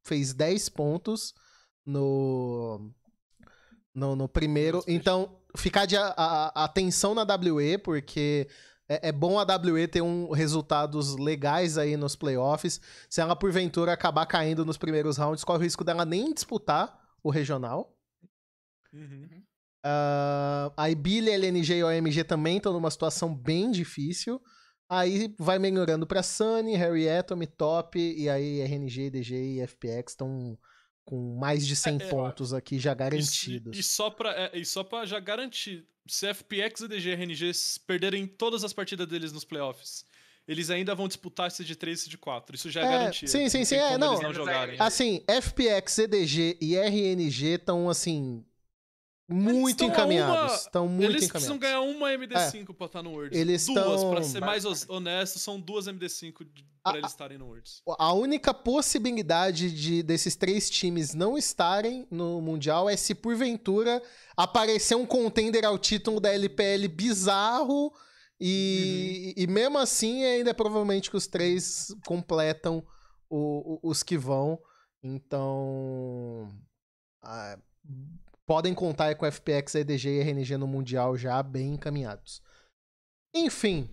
fez 0.06 0.34
10 0.34 0.70
pontos 0.70 1.34
no, 1.86 2.94
no, 3.94 4.16
no 4.16 4.30
primeiro. 4.30 4.82
Então, 4.88 5.38
ficar 5.58 5.86
de 5.86 5.98
a, 5.98 6.14
a, 6.18 6.64
atenção 6.66 7.14
na 7.14 7.24
WE, 7.24 7.78
porque 7.78 8.48
é, 8.88 9.10
é, 9.10 9.12
bom 9.12 9.40
a 9.40 9.44
WE 9.44 9.88
ter 9.88 10.02
um, 10.02 10.32
resultados 10.32 11.16
legais 11.18 11.78
aí 11.78 11.98
nos 11.98 12.16
playoffs. 12.16 12.80
Se 13.10 13.22
ela, 13.22 13.36
porventura, 13.36 13.94
acabar 13.94 14.26
caindo 14.26 14.66
nos 14.66 14.78
primeiros 14.78 15.18
rounds, 15.18 15.44
corre 15.44 15.60
o 15.60 15.64
risco 15.64 15.84
dela 15.84 16.06
nem 16.06 16.34
disputar 16.34 16.98
o 17.24 17.30
regional. 17.30 17.96
Uhum. 18.94 19.44
Uh, 19.86 20.74
a 20.76 20.90
LNG 20.90 21.76
e 21.76 21.84
OMG 21.84 22.24
também 22.24 22.58
estão 22.58 22.74
numa 22.74 22.90
situação 22.90 23.36
bem 23.36 23.72
difícil. 23.72 24.42
Aí 24.90 25.34
vai 25.40 25.58
melhorando 25.58 26.06
pra 26.06 26.22
Sunny, 26.22 26.76
Harry 26.76 27.10
Atom, 27.10 27.42
Top, 27.58 28.00
e 28.00 28.30
aí 28.30 28.62
RNG, 28.62 29.10
DG 29.10 29.36
e 29.36 29.68
FPX 29.68 30.12
estão 30.12 30.58
com 31.06 31.38
mais 31.38 31.66
de 31.66 31.76
100 31.76 31.94
é, 31.94 31.96
é, 31.96 32.10
pontos 32.10 32.54
aqui 32.54 32.80
já 32.80 32.94
garantidos. 32.94 33.78
E, 33.78 33.80
e 33.80 33.84
só 33.84 34.10
para 34.10 34.32
é, 34.32 34.58
e 34.58 34.66
só 34.66 34.84
para 34.84 35.06
já 35.06 35.20
garantir, 35.20 35.86
se 36.08 36.34
FPX 36.34 36.82
e 36.82 36.88
DGRNG 36.88 37.52
perderem 37.86 38.26
todas 38.28 38.64
as 38.64 38.74
partidas 38.74 39.08
deles 39.08 39.32
nos 39.32 39.46
playoffs, 39.46 40.04
eles 40.48 40.70
ainda 40.70 40.94
vão 40.94 41.08
disputar 41.08 41.48
esse 41.48 41.64
de 41.64 41.76
3 41.76 42.06
e 42.06 42.10
de 42.10 42.18
4. 42.18 42.56
Isso 42.56 42.70
já 42.70 42.82
é, 42.82 42.86
é 42.86 42.90
garantido. 42.90 43.32
Sim, 43.32 43.50
sim, 43.50 43.64
sim, 43.64 43.76
é, 43.76 43.98
não. 43.98 44.20
não 44.20 44.32
assim, 44.80 45.24
FPX, 45.42 46.00
EDG 46.00 46.58
e 46.60 46.76
RNG 46.76 47.54
estão 47.54 47.90
assim 47.90 48.44
muito 49.28 49.84
encaminhados. 49.84 50.62
Estão 50.62 50.88
muito 50.88 51.04
eles 51.04 51.24
encaminhados. 51.24 51.32
precisam 51.32 51.58
ganhar 51.58 51.82
uma 51.82 52.10
MD5 52.10 52.70
é. 52.70 52.74
pra 52.74 52.86
estar 52.86 53.02
no 53.02 53.12
Worlds. 53.12 53.40
Eles 53.40 53.66
duas, 53.66 54.02
tão... 54.02 54.12
pra 54.12 54.24
ser 54.24 54.42
mais 54.42 54.66
honesto, 54.88 55.40
são 55.40 55.60
duas 55.60 55.88
MD5 55.88 56.48
para 56.84 57.00
eles 57.00 57.10
estarem 57.10 57.38
no 57.38 57.46
Worlds. 57.46 57.82
A 57.98 58.14
única 58.14 58.54
possibilidade 58.54 59.72
de 59.72 60.04
desses 60.04 60.36
três 60.36 60.70
times 60.70 61.14
não 61.14 61.38
estarem 61.38 62.08
no 62.12 62.40
Mundial 62.42 62.88
é 62.88 62.96
se 62.96 63.16
porventura 63.16 64.02
aparecer 64.38 64.96
um 64.96 65.06
contender 65.06 65.66
ao 65.66 65.80
título 65.80 66.20
da 66.20 66.32
LPL 66.32 66.88
bizarro 66.88 67.92
e, 68.40 69.34
uhum. 69.38 69.44
e 69.44 69.48
mesmo 69.48 69.78
assim 69.78 70.24
ainda 70.24 70.52
é 70.52 70.54
provavelmente 70.54 71.10
que 71.10 71.18
os 71.18 71.26
três 71.26 71.96
completam 72.06 72.86
o, 73.30 73.80
o, 73.82 73.90
os 73.90 74.04
que 74.04 74.18
vão. 74.18 74.60
Então. 75.02 76.52
Ah, 77.22 77.58
podem 78.46 78.74
contar 78.74 79.16
com 79.16 79.26
FPX, 79.26 79.76
EDG 79.76 80.10
e 80.10 80.22
RNG 80.22 80.58
no 80.58 80.68
Mundial 80.68 81.18
já 81.18 81.42
bem 81.44 81.74
encaminhados. 81.74 82.42
Enfim, 83.34 83.90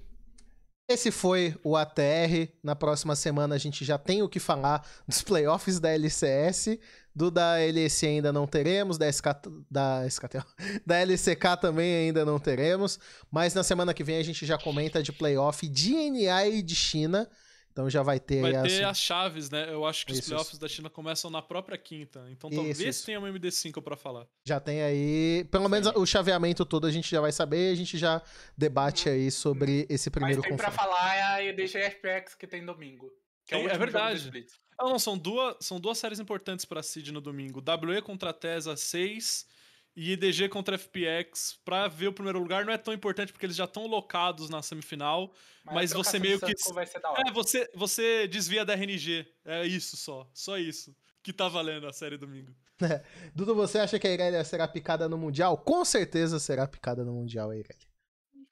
Esse 0.89 1.11
foi 1.11 1.59
o 1.65 1.77
ATR. 1.77 2.53
Na 2.63 2.77
próxima 2.77 3.17
semana 3.17 3.55
a 3.55 3.59
gente 3.59 3.85
já 3.85 3.97
tem 3.97 4.23
o 4.23 4.29
que 4.29 4.39
falar 4.39 4.87
dos 5.09 5.23
playoffs 5.23 5.81
da 5.81 5.91
LCS. 5.91 6.79
Do 7.15 7.31
da 7.31 7.57
LEC 7.57 8.07
ainda 8.07 8.33
não 8.33 8.47
teremos, 8.47 8.97
da, 8.99 9.11
SK, 9.11 9.27
da, 9.71 10.07
SKT, 10.07 10.39
da 10.87 10.99
LCK 11.01 11.61
também 11.61 11.95
ainda 11.95 12.25
não 12.25 12.39
teremos. 12.39 12.99
Mas 13.31 13.55
na 13.55 13.63
semana 13.63 13.95
que 13.95 14.05
vem 14.05 14.19
a 14.19 14.23
gente 14.23 14.45
já 14.45 14.59
comenta 14.59 15.03
de 15.03 15.13
playoff 15.13 15.67
de 15.67 16.11
NA 16.11 16.47
e 16.47 16.63
de 16.63 16.75
China. 16.75 17.29
Então 17.73 17.89
já 17.89 18.03
vai 18.03 18.21
ter. 18.21 18.43
Vai 18.43 18.55
as... 18.55 18.63
ter 18.71 18.85
as 18.85 18.99
chaves, 19.01 19.49
né? 19.51 19.67
Eu 19.73 19.87
acho 19.87 20.05
que 20.05 20.13
Isso, 20.13 20.21
os 20.21 20.27
playoffs 20.29 20.53
isso. 20.53 20.61
da 20.61 20.69
China 20.69 20.91
começam 20.91 21.31
na 21.31 21.41
própria 21.41 21.79
quinta. 21.79 22.25
Então 22.31 22.51
talvez 22.51 22.79
isso. 22.79 23.07
tenha 23.07 23.19
um 23.19 23.25
MD5 23.25 23.83
pra 23.83 23.97
falar. 23.97 24.27
Já 24.45 24.61
tem 24.61 24.83
aí. 24.83 25.45
Pelo 25.51 25.69
menos 25.69 25.89
Sim. 25.89 25.95
o 25.97 26.05
chaveamento 26.07 26.65
todo 26.67 26.87
a 26.87 26.91
gente 26.91 27.11
já 27.11 27.21
vai 27.21 27.33
saber 27.33 27.71
e 27.71 27.73
a 27.73 27.75
gente 27.75 27.97
já 27.97 28.21
debate 28.57 29.09
aí 29.09 29.31
sobre 29.31 29.87
esse 29.89 30.11
Mas 30.11 30.15
primeiro 30.15 30.43
tem 30.43 30.55
pra 30.57 30.67
confronto. 30.71 30.87
falar 30.91 31.17
é 31.17 31.23
a 31.23 31.45
EDG 31.45 31.79
FPX 31.91 32.35
que 32.35 32.47
tem 32.47 32.65
domingo. 32.65 33.11
Que 33.47 33.55
é, 33.55 33.59
o 33.59 33.69
É- 33.69 33.73
é 33.73 33.79
verdade. 33.79 34.19
Split. 34.21 34.51
Ah, 34.79 34.85
não, 34.85 34.99
são 34.99 35.17
duas, 35.17 35.57
são 35.61 35.81
duas 35.81 35.97
séries 35.97 36.19
importantes 36.21 36.65
pra 36.65 36.83
Seed 36.83 37.09
no 37.09 37.21
domingo. 37.21 37.61
WE 37.63 38.03
contra 38.03 38.31
a 38.31 38.33
TESA 38.33 38.77
6 38.77 39.47
e 39.95 40.13
IDG 40.13 40.49
contra 40.49 40.77
FPX. 40.79 41.59
Pra 41.65 41.89
ver 41.89 42.09
o 42.09 42.13
primeiro 42.13 42.39
lugar 42.39 42.65
não 42.65 42.73
é 42.73 42.79
tão 42.79 42.93
importante 42.95 43.33
porque 43.33 43.47
eles 43.47 43.57
já 43.57 43.65
estão 43.65 43.87
locados 43.87 44.49
na 44.49 44.63
semifinal. 44.63 45.33
Mas 45.65 45.93
a 45.93 45.97
você 45.97 46.19
trocação 46.19 46.21
meio 46.21 46.41
que- 46.41 46.59
Samco 46.63 46.75
Vai 46.75 46.87
ser 46.87 47.01
da 47.01 47.11
hora. 47.11 47.23
É, 47.29 47.33
você, 47.33 47.71
você 47.75 48.27
desvia 48.29 48.65
da 48.65 48.75
RNG. 48.75 49.27
É 49.45 49.67
isso 49.67 49.97
só. 49.97 50.29
Só 50.35 50.59
isso. 50.59 50.95
Que 51.23 51.33
tá 51.33 51.49
valendo 51.49 51.87
a 51.87 51.93
série 51.93 52.17
domingo. 52.17 52.53
Dudu, 53.35 53.55
você 53.55 53.79
acha 53.79 53.99
que 53.99 54.07
a 54.09 54.13
Irelia 54.13 54.43
será 54.45 54.67
picada 54.67 55.09
no 55.09 55.17
Mundial? 55.17 55.57
Com 55.57 55.85
certeza 55.85 56.41
será 56.41 56.67
picada 56.67 57.05
no 57.05 57.13
Mundial, 57.13 57.51
a 57.51 57.57
Irelia. 57.57 57.87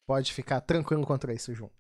Pode 0.07 0.33
ficar 0.33 0.61
tranquilo 0.61 1.05
contra 1.05 1.33
isso, 1.35 1.53
João. 1.55 1.71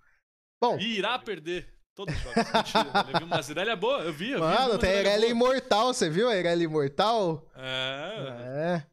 Bom, 0.60 0.78
E 0.78 0.98
irá 0.98 1.18
perder 1.18 1.72
todos 1.94 2.14
os 2.14 2.20
jogos. 2.22 2.36
Mentira, 2.52 3.18
vi 3.18 3.24
uma 3.24 3.40
Irelia 3.40 3.76
boa, 3.76 4.02
eu 4.02 4.12
vi. 4.12 4.30
Eu 4.32 4.40
mano, 4.40 4.72
vi 4.74 4.78
tem 4.80 4.90
a 4.90 5.00
Irelia. 5.00 5.28
Imortal, 5.28 5.94
você 5.94 6.10
viu 6.10 6.28
a 6.28 6.36
Irelia 6.36 6.64
Imortal? 6.64 7.48
É. 7.54 8.76
É. 8.76 8.86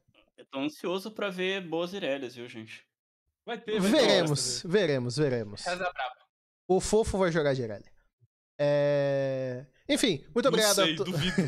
Tô 0.51 0.59
ansioso 0.59 1.11
pra 1.11 1.29
ver 1.29 1.61
boas 1.67 1.93
Irélias, 1.93 2.35
viu, 2.35 2.47
gente? 2.47 2.85
Vai 3.45 3.57
ter, 3.59 3.79
vai 3.79 3.91
ter. 3.91 3.97
Veremos, 3.97 4.63
veremos, 4.65 5.17
veremos. 5.17 5.63
O 6.67 6.79
fofo 6.81 7.17
vai 7.17 7.31
jogar 7.31 7.53
de 7.53 7.61
Irelia. 7.63 7.91
É... 8.59 9.65
Enfim, 9.87 10.25
muito 10.33 10.45
Não 10.45 10.49
obrigado 10.49 10.75
sei, 10.75 10.93
a 10.93 10.97
to- 10.97 11.03
duvido. 11.05 11.35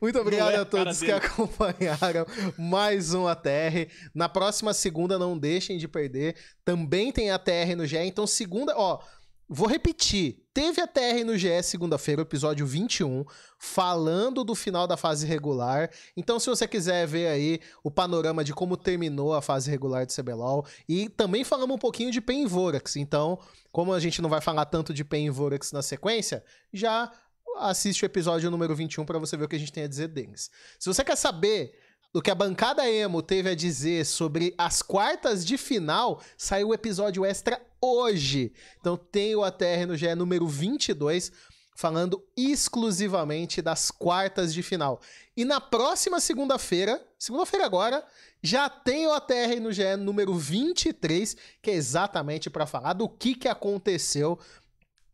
Muito 0.00 0.18
obrigado 0.18 0.52
é 0.52 0.56
a 0.56 0.64
todos 0.64 0.98
que 0.98 1.06
dele. 1.06 1.18
acompanharam 1.18 2.24
mais 2.58 3.12
um 3.12 3.26
ATR. 3.26 3.90
Na 4.14 4.28
próxima 4.28 4.72
segunda, 4.72 5.18
não 5.18 5.38
deixem 5.38 5.76
de 5.78 5.86
perder. 5.86 6.36
Também 6.64 7.12
tem 7.12 7.30
ATR 7.30 7.76
no 7.76 7.86
GE. 7.86 7.98
Então, 7.98 8.26
segunda, 8.26 8.74
ó, 8.76 9.02
vou 9.52 9.66
repetir. 9.66 10.46
Teve 10.54 10.80
ATR 10.80 11.24
no 11.26 11.36
GE 11.36 11.60
segunda-feira, 11.64 12.22
episódio 12.22 12.64
21, 12.64 13.24
falando 13.58 14.44
do 14.44 14.54
final 14.54 14.86
da 14.86 14.96
fase 14.96 15.26
regular. 15.26 15.90
Então, 16.16 16.38
se 16.38 16.48
você 16.48 16.68
quiser 16.68 17.04
ver 17.04 17.26
aí 17.26 17.60
o 17.82 17.90
panorama 17.90 18.44
de 18.44 18.54
como 18.54 18.76
terminou 18.76 19.34
a 19.34 19.42
fase 19.42 19.68
regular 19.68 20.06
do 20.06 20.14
CBLOL. 20.14 20.64
E 20.88 21.08
também 21.08 21.42
falamos 21.42 21.74
um 21.74 21.78
pouquinho 21.78 22.12
de 22.12 22.20
Pen 22.20 22.46
Vorax. 22.46 22.94
Então, 22.94 23.40
como 23.72 23.92
a 23.92 23.98
gente 23.98 24.22
não 24.22 24.30
vai 24.30 24.40
falar 24.40 24.66
tanto 24.66 24.94
de 24.94 25.04
Pen 25.04 25.28
Vorax 25.30 25.72
na 25.72 25.82
sequência, 25.82 26.44
já 26.72 27.10
assiste 27.58 28.04
o 28.04 28.06
episódio 28.06 28.50
número 28.52 28.74
21 28.74 29.04
para 29.04 29.18
você 29.18 29.36
ver 29.36 29.44
o 29.44 29.48
que 29.48 29.56
a 29.56 29.58
gente 29.58 29.72
tem 29.72 29.82
a 29.82 29.88
dizer 29.88 30.08
deles. 30.08 30.48
Se 30.78 30.86
você 30.86 31.02
quer 31.02 31.16
saber 31.16 31.76
do 32.12 32.22
que 32.22 32.30
a 32.30 32.34
bancada 32.34 32.88
emo 32.88 33.20
teve 33.20 33.50
a 33.50 33.54
dizer 33.54 34.04
sobre 34.06 34.54
as 34.56 34.80
quartas 34.80 35.44
de 35.44 35.58
final, 35.58 36.20
saiu 36.36 36.68
o 36.68 36.74
episódio 36.74 37.24
extra 37.24 37.60
hoje. 37.80 38.52
Então 38.80 38.96
tem 38.96 39.34
o 39.34 39.42
ATR 39.42 39.86
no 39.86 39.96
GE 39.96 40.14
número 40.14 40.46
22 40.46 41.32
falando 41.74 42.22
exclusivamente 42.36 43.62
das 43.62 43.90
quartas 43.90 44.52
de 44.52 44.62
final. 44.62 45.00
E 45.34 45.44
na 45.46 45.60
próxima 45.60 46.20
segunda-feira, 46.20 47.02
segunda-feira 47.18 47.64
agora, 47.64 48.04
já 48.42 48.68
tem 48.68 49.06
o 49.06 49.12
ATR 49.12 49.60
no 49.60 49.72
GE 49.72 49.96
número 49.96 50.34
23, 50.34 51.36
que 51.62 51.70
é 51.70 51.74
exatamente 51.74 52.50
para 52.50 52.66
falar 52.66 52.92
do 52.92 53.08
que, 53.08 53.34
que 53.34 53.48
aconteceu 53.48 54.38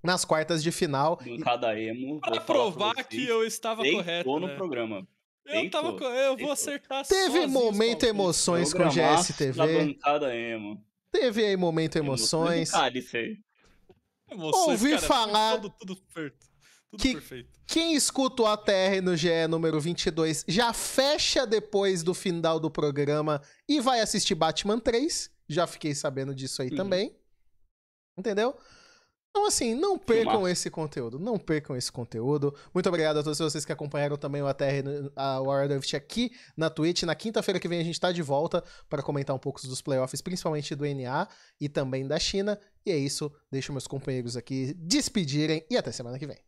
nas 0.03 0.25
quartas 0.25 0.63
de 0.63 0.71
final. 0.73 1.21
Bancada 1.25 1.79
emo. 1.79 2.21
Falar 2.21 2.41
provar 2.41 2.95
pra 2.95 3.05
que 3.05 3.27
eu 3.27 3.45
estava 3.45 3.83
deitou 3.83 4.01
correto. 4.03 4.41
no 4.41 4.47
né? 4.47 4.55
programa. 4.57 5.09
Eu 5.45 5.71
tava 5.71 5.91
Deitou, 5.91 6.09
co- 6.11 6.15
Eu 6.15 6.37
vou 6.37 6.51
acertar 6.51 7.07
Teve 7.07 7.47
momento 7.47 8.05
emoções 8.05 8.73
com 8.75 8.83
o 8.83 8.91
GSTV. 8.91 9.53
Da 9.53 9.67
bancada 9.67 10.35
emo. 10.35 10.85
Teve 11.13 11.45
aí 11.45 11.57
momento 11.57 11.97
emoções. 11.97 12.73
Aí. 12.75 13.39
Emoções, 14.31 14.69
Ouvi 14.69 14.91
cara, 14.91 15.03
falar 15.03 15.57
Tudo, 15.61 15.71
tudo 15.79 15.97
perfeito. 15.97 16.47
Tudo 16.91 17.01
que- 17.03 17.13
perfeito. 17.15 17.51
Quem 17.67 17.95
escuta 17.95 18.43
o 18.43 18.47
ATR 18.47 19.01
no 19.03 19.17
GE 19.17 19.47
número 19.49 19.81
22 19.81 20.45
já 20.47 20.73
fecha 20.73 21.47
depois 21.47 22.03
do 22.03 22.15
final 22.15 22.59
do 22.61 22.71
programa 22.71 23.41
e 23.69 23.81
vai 23.81 24.01
assistir 24.01 24.35
Batman 24.35 24.79
3. 24.79 25.31
Já 25.49 25.67
fiquei 25.67 25.95
sabendo 25.95 26.35
disso 26.35 26.63
aí 26.63 26.71
Uhum. 26.71 26.77
também. 26.77 27.17
Entendeu? 28.19 28.57
Então, 29.37 29.45
assim, 29.47 29.75
não 29.75 29.99
percam 29.99 30.33
Filmaço. 30.33 30.49
esse 30.49 30.71
conteúdo. 30.71 31.19
Não 31.19 31.39
percam 31.39 31.77
esse 31.77 31.93
conteúdo. 31.93 32.55
Muito 32.73 32.89
obrigado 32.89 33.19
a 33.19 33.23
todos 33.23 33.39
vocês 33.39 33.67
que 33.67 33.73
acompanharam 33.73 34.17
também 34.17 34.41
o 34.41 34.47
ATR, 34.47 35.11
a 35.15 35.39
Warrior 35.43 35.75
Rift 35.75 35.95
aqui 35.95 36.33
na 36.57 36.71
Twitch. 36.71 37.03
Na 37.03 37.15
quinta-feira 37.15 37.61
que 37.61 37.69
vem 37.69 37.79
a 37.79 37.85
gente 37.85 38.01
tá 38.01 38.11
de 38.11 38.23
volta 38.23 38.65
para 38.89 39.03
comentar 39.03 39.37
um 39.37 39.39
pouco 39.39 39.61
dos 39.61 39.83
playoffs, 39.83 40.23
principalmente 40.23 40.75
do 40.75 40.87
NA 40.87 41.29
e 41.61 41.69
também 41.69 42.07
da 42.07 42.19
China. 42.19 42.59
E 42.87 42.91
é 42.91 42.97
isso. 42.97 43.31
Deixo 43.53 43.73
meus 43.73 43.87
companheiros 43.87 44.39
aqui 44.39 44.73
despedirem 44.79 45.63
e 45.69 45.77
até 45.77 45.93
semana 45.93 46.19
que 46.19 46.27
vem. 46.27 46.39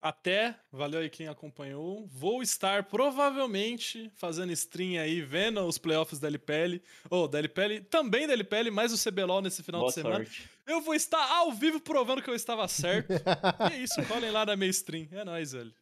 Até, 0.00 0.54
valeu 0.70 1.00
aí 1.00 1.10
quem 1.10 1.26
acompanhou. 1.26 2.06
Vou 2.06 2.40
estar 2.40 2.84
provavelmente 2.84 4.10
fazendo 4.14 4.52
stream 4.52 5.00
aí, 5.02 5.20
vendo 5.20 5.60
os 5.66 5.76
playoffs 5.76 6.20
da 6.20 6.28
LPL. 6.28 6.80
Ou 7.10 7.26
da 7.26 7.38
LPL, 7.38 7.80
também 7.90 8.26
da 8.26 8.32
LPL, 8.32 8.70
mais 8.70 8.92
o 8.92 9.10
CBLOL 9.10 9.42
nesse 9.42 9.62
final 9.62 9.80
Boa 9.80 9.88
de 9.90 9.94
semana. 9.94 10.16
sorte. 10.16 10.48
Eu 10.64 10.80
vou 10.80 10.94
estar 10.94 11.22
ao 11.38 11.52
vivo 11.52 11.80
provando 11.80 12.22
que 12.22 12.30
eu 12.30 12.34
estava 12.34 12.68
certo. 12.68 13.12
e 13.12 13.74
é 13.74 13.78
isso, 13.78 14.00
colhem 14.06 14.30
lá 14.30 14.46
na 14.46 14.54
minha 14.54 14.70
stream. 14.70 15.08
É 15.10 15.24
nóis, 15.24 15.50
velho. 15.52 15.74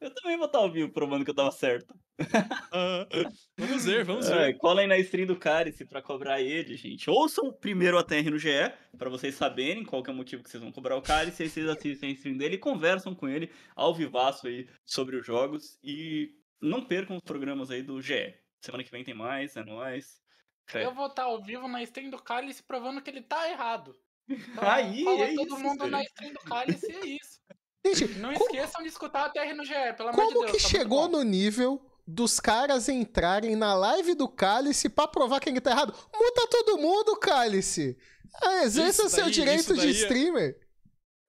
Eu 0.00 0.14
também 0.14 0.36
vou 0.36 0.46
estar 0.46 0.58
ao 0.58 0.70
vivo 0.70 0.90
provando 0.92 1.24
que 1.24 1.30
eu 1.30 1.34
tava 1.34 1.50
certo. 1.50 1.94
Vamos 3.56 3.84
ver, 3.84 4.04
vamos 4.04 4.28
É, 4.28 4.46
ver. 4.46 4.58
colhem 4.58 4.86
na 4.86 4.98
stream 4.98 5.26
do 5.26 5.36
Cálice 5.38 5.84
pra 5.84 6.02
cobrar 6.02 6.40
ele, 6.40 6.76
gente. 6.76 7.08
Ouçam 7.08 7.46
o 7.48 7.52
primeiro 7.52 7.98
ATR 7.98 8.30
no 8.30 8.38
GE, 8.38 8.48
pra 8.96 9.08
vocês 9.10 9.34
saberem 9.34 9.84
qual 9.84 10.02
que 10.02 10.10
é 10.10 10.12
o 10.12 10.16
motivo 10.16 10.42
que 10.42 10.50
vocês 10.50 10.62
vão 10.62 10.72
cobrar 10.72 10.96
o 10.96 11.02
Cálice. 11.02 11.42
Aí 11.42 11.48
vocês 11.48 11.68
assistem 11.68 12.10
a 12.10 12.12
stream 12.12 12.36
dele 12.36 12.56
e 12.56 12.58
conversam 12.58 13.14
com 13.14 13.28
ele 13.28 13.50
ao 13.76 13.94
vivaço 13.94 14.46
aí 14.46 14.68
sobre 14.84 15.16
os 15.16 15.26
jogos. 15.26 15.78
E 15.82 16.30
não 16.60 16.84
percam 16.84 17.16
os 17.16 17.22
programas 17.22 17.70
aí 17.70 17.82
do 17.82 18.00
GE. 18.02 18.34
Semana 18.60 18.82
que 18.84 18.90
vem 18.90 19.04
tem 19.04 19.14
mais, 19.14 19.56
é 19.56 19.64
nóis. 19.64 20.18
Fé. 20.68 20.84
Eu 20.84 20.94
vou 20.94 21.06
estar 21.06 21.22
ao 21.24 21.42
vivo 21.42 21.66
na 21.68 21.82
stream 21.82 22.10
do 22.10 22.18
Cálice 22.22 22.62
provando 22.62 23.00
que 23.00 23.10
ele 23.10 23.22
tá 23.22 23.48
errado. 23.50 23.94
Então, 24.30 24.68
Aí, 24.70 25.04
fala 25.04 25.24
é 25.24 25.34
todo 25.34 25.46
isso, 25.46 25.58
mundo 25.60 25.78
velho. 25.78 25.90
na 25.90 26.02
stream 26.02 26.32
do 26.34 26.40
Cálice 26.40 26.86
e 26.86 26.94
é 26.94 27.06
isso. 27.06 27.38
Gente, 27.96 28.18
Não 28.18 28.34
co- 28.34 28.44
esqueçam 28.44 28.82
de 28.82 28.88
escutar 28.88 29.24
a 29.24 29.30
TR 29.30 29.54
no 29.56 29.64
GE, 29.64 29.72
pelo 29.96 30.10
amor 30.10 30.26
de 30.26 30.34
como 30.34 30.40
Deus. 30.46 30.50
que 30.56 30.62
tá 30.62 30.68
chegou 30.68 31.08
no 31.08 31.22
nível 31.22 31.80
dos 32.10 32.40
caras 32.40 32.88
entrarem 32.88 33.54
na 33.54 33.74
live 33.74 34.14
do 34.14 34.26
Cálice 34.26 34.88
pra 34.88 35.06
provar 35.06 35.40
que 35.40 35.50
ele 35.50 35.60
tá 35.60 35.72
errado? 35.72 35.92
Muta 36.14 36.46
todo 36.50 36.78
mundo, 36.78 37.14
Cálice! 37.16 37.96
Ah, 38.42 38.64
exerça 38.64 39.02
Isso 39.02 39.14
seu 39.14 39.24
daí- 39.24 39.32
direito 39.32 39.74
de 39.74 39.80
daí 39.80 39.88
é- 39.88 39.90
streamer. 39.92 40.58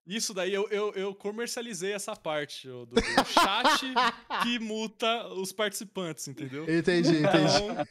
Isso 0.08 0.34
daí 0.34 0.52
eu, 0.54 0.68
eu, 0.70 0.92
eu 0.94 1.14
comercializei 1.14 1.92
essa 1.94 2.16
parte, 2.16 2.68
do, 2.68 2.86
do 2.88 3.02
chat 3.28 3.82
que 4.42 4.58
muta 4.58 5.28
os 5.34 5.52
participantes, 5.52 6.28
entendeu? 6.28 6.64
Entendi, 6.64 7.10
entendi. 7.10 7.20
Então, 7.20 7.86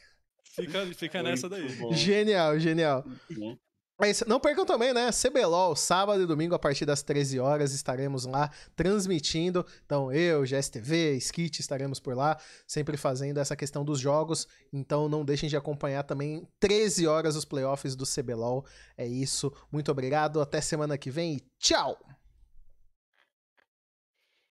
fica, 0.57 0.87
fica 0.95 1.23
nessa 1.23 1.49
daí. 1.49 1.69
Bom, 1.77 1.93
Genial, 1.93 2.59
genial. 2.59 3.05
muito 3.07 3.35
bom. 3.39 3.57
Isso. 4.07 4.25
Não 4.29 4.39
percam 4.39 4.65
também, 4.65 4.95
né? 4.95 5.11
CBLOL, 5.11 5.75
sábado 5.75 6.23
e 6.23 6.27
domingo, 6.27 6.55
a 6.55 6.59
partir 6.59 6.87
das 6.87 7.03
13 7.03 7.41
horas, 7.41 7.73
estaremos 7.73 8.25
lá 8.27 8.49
transmitindo. 8.77 9.67
Então, 9.85 10.13
eu, 10.13 10.45
GSTV, 10.45 11.17
Skit, 11.17 11.61
estaremos 11.61 11.99
por 11.99 12.17
lá, 12.17 12.39
sempre 12.67 12.97
fazendo 12.97 13.39
essa 13.39 13.57
questão 13.57 13.85
dos 13.85 13.99
jogos. 13.99 14.47
Então, 14.73 15.09
não 15.09 15.25
deixem 15.25 15.49
de 15.49 15.57
acompanhar 15.57 16.05
também 16.05 16.47
13 16.61 17.09
horas 17.09 17.35
os 17.35 17.45
playoffs 17.45 17.97
do 17.97 18.05
CBLOL. 18.05 18.65
É 18.97 19.07
isso. 19.07 19.53
Muito 19.71 19.91
obrigado. 19.91 20.41
Até 20.41 20.61
semana 20.61 20.97
que 20.97 21.11
vem 21.11 21.35
e 21.35 21.41
tchau! 21.59 21.99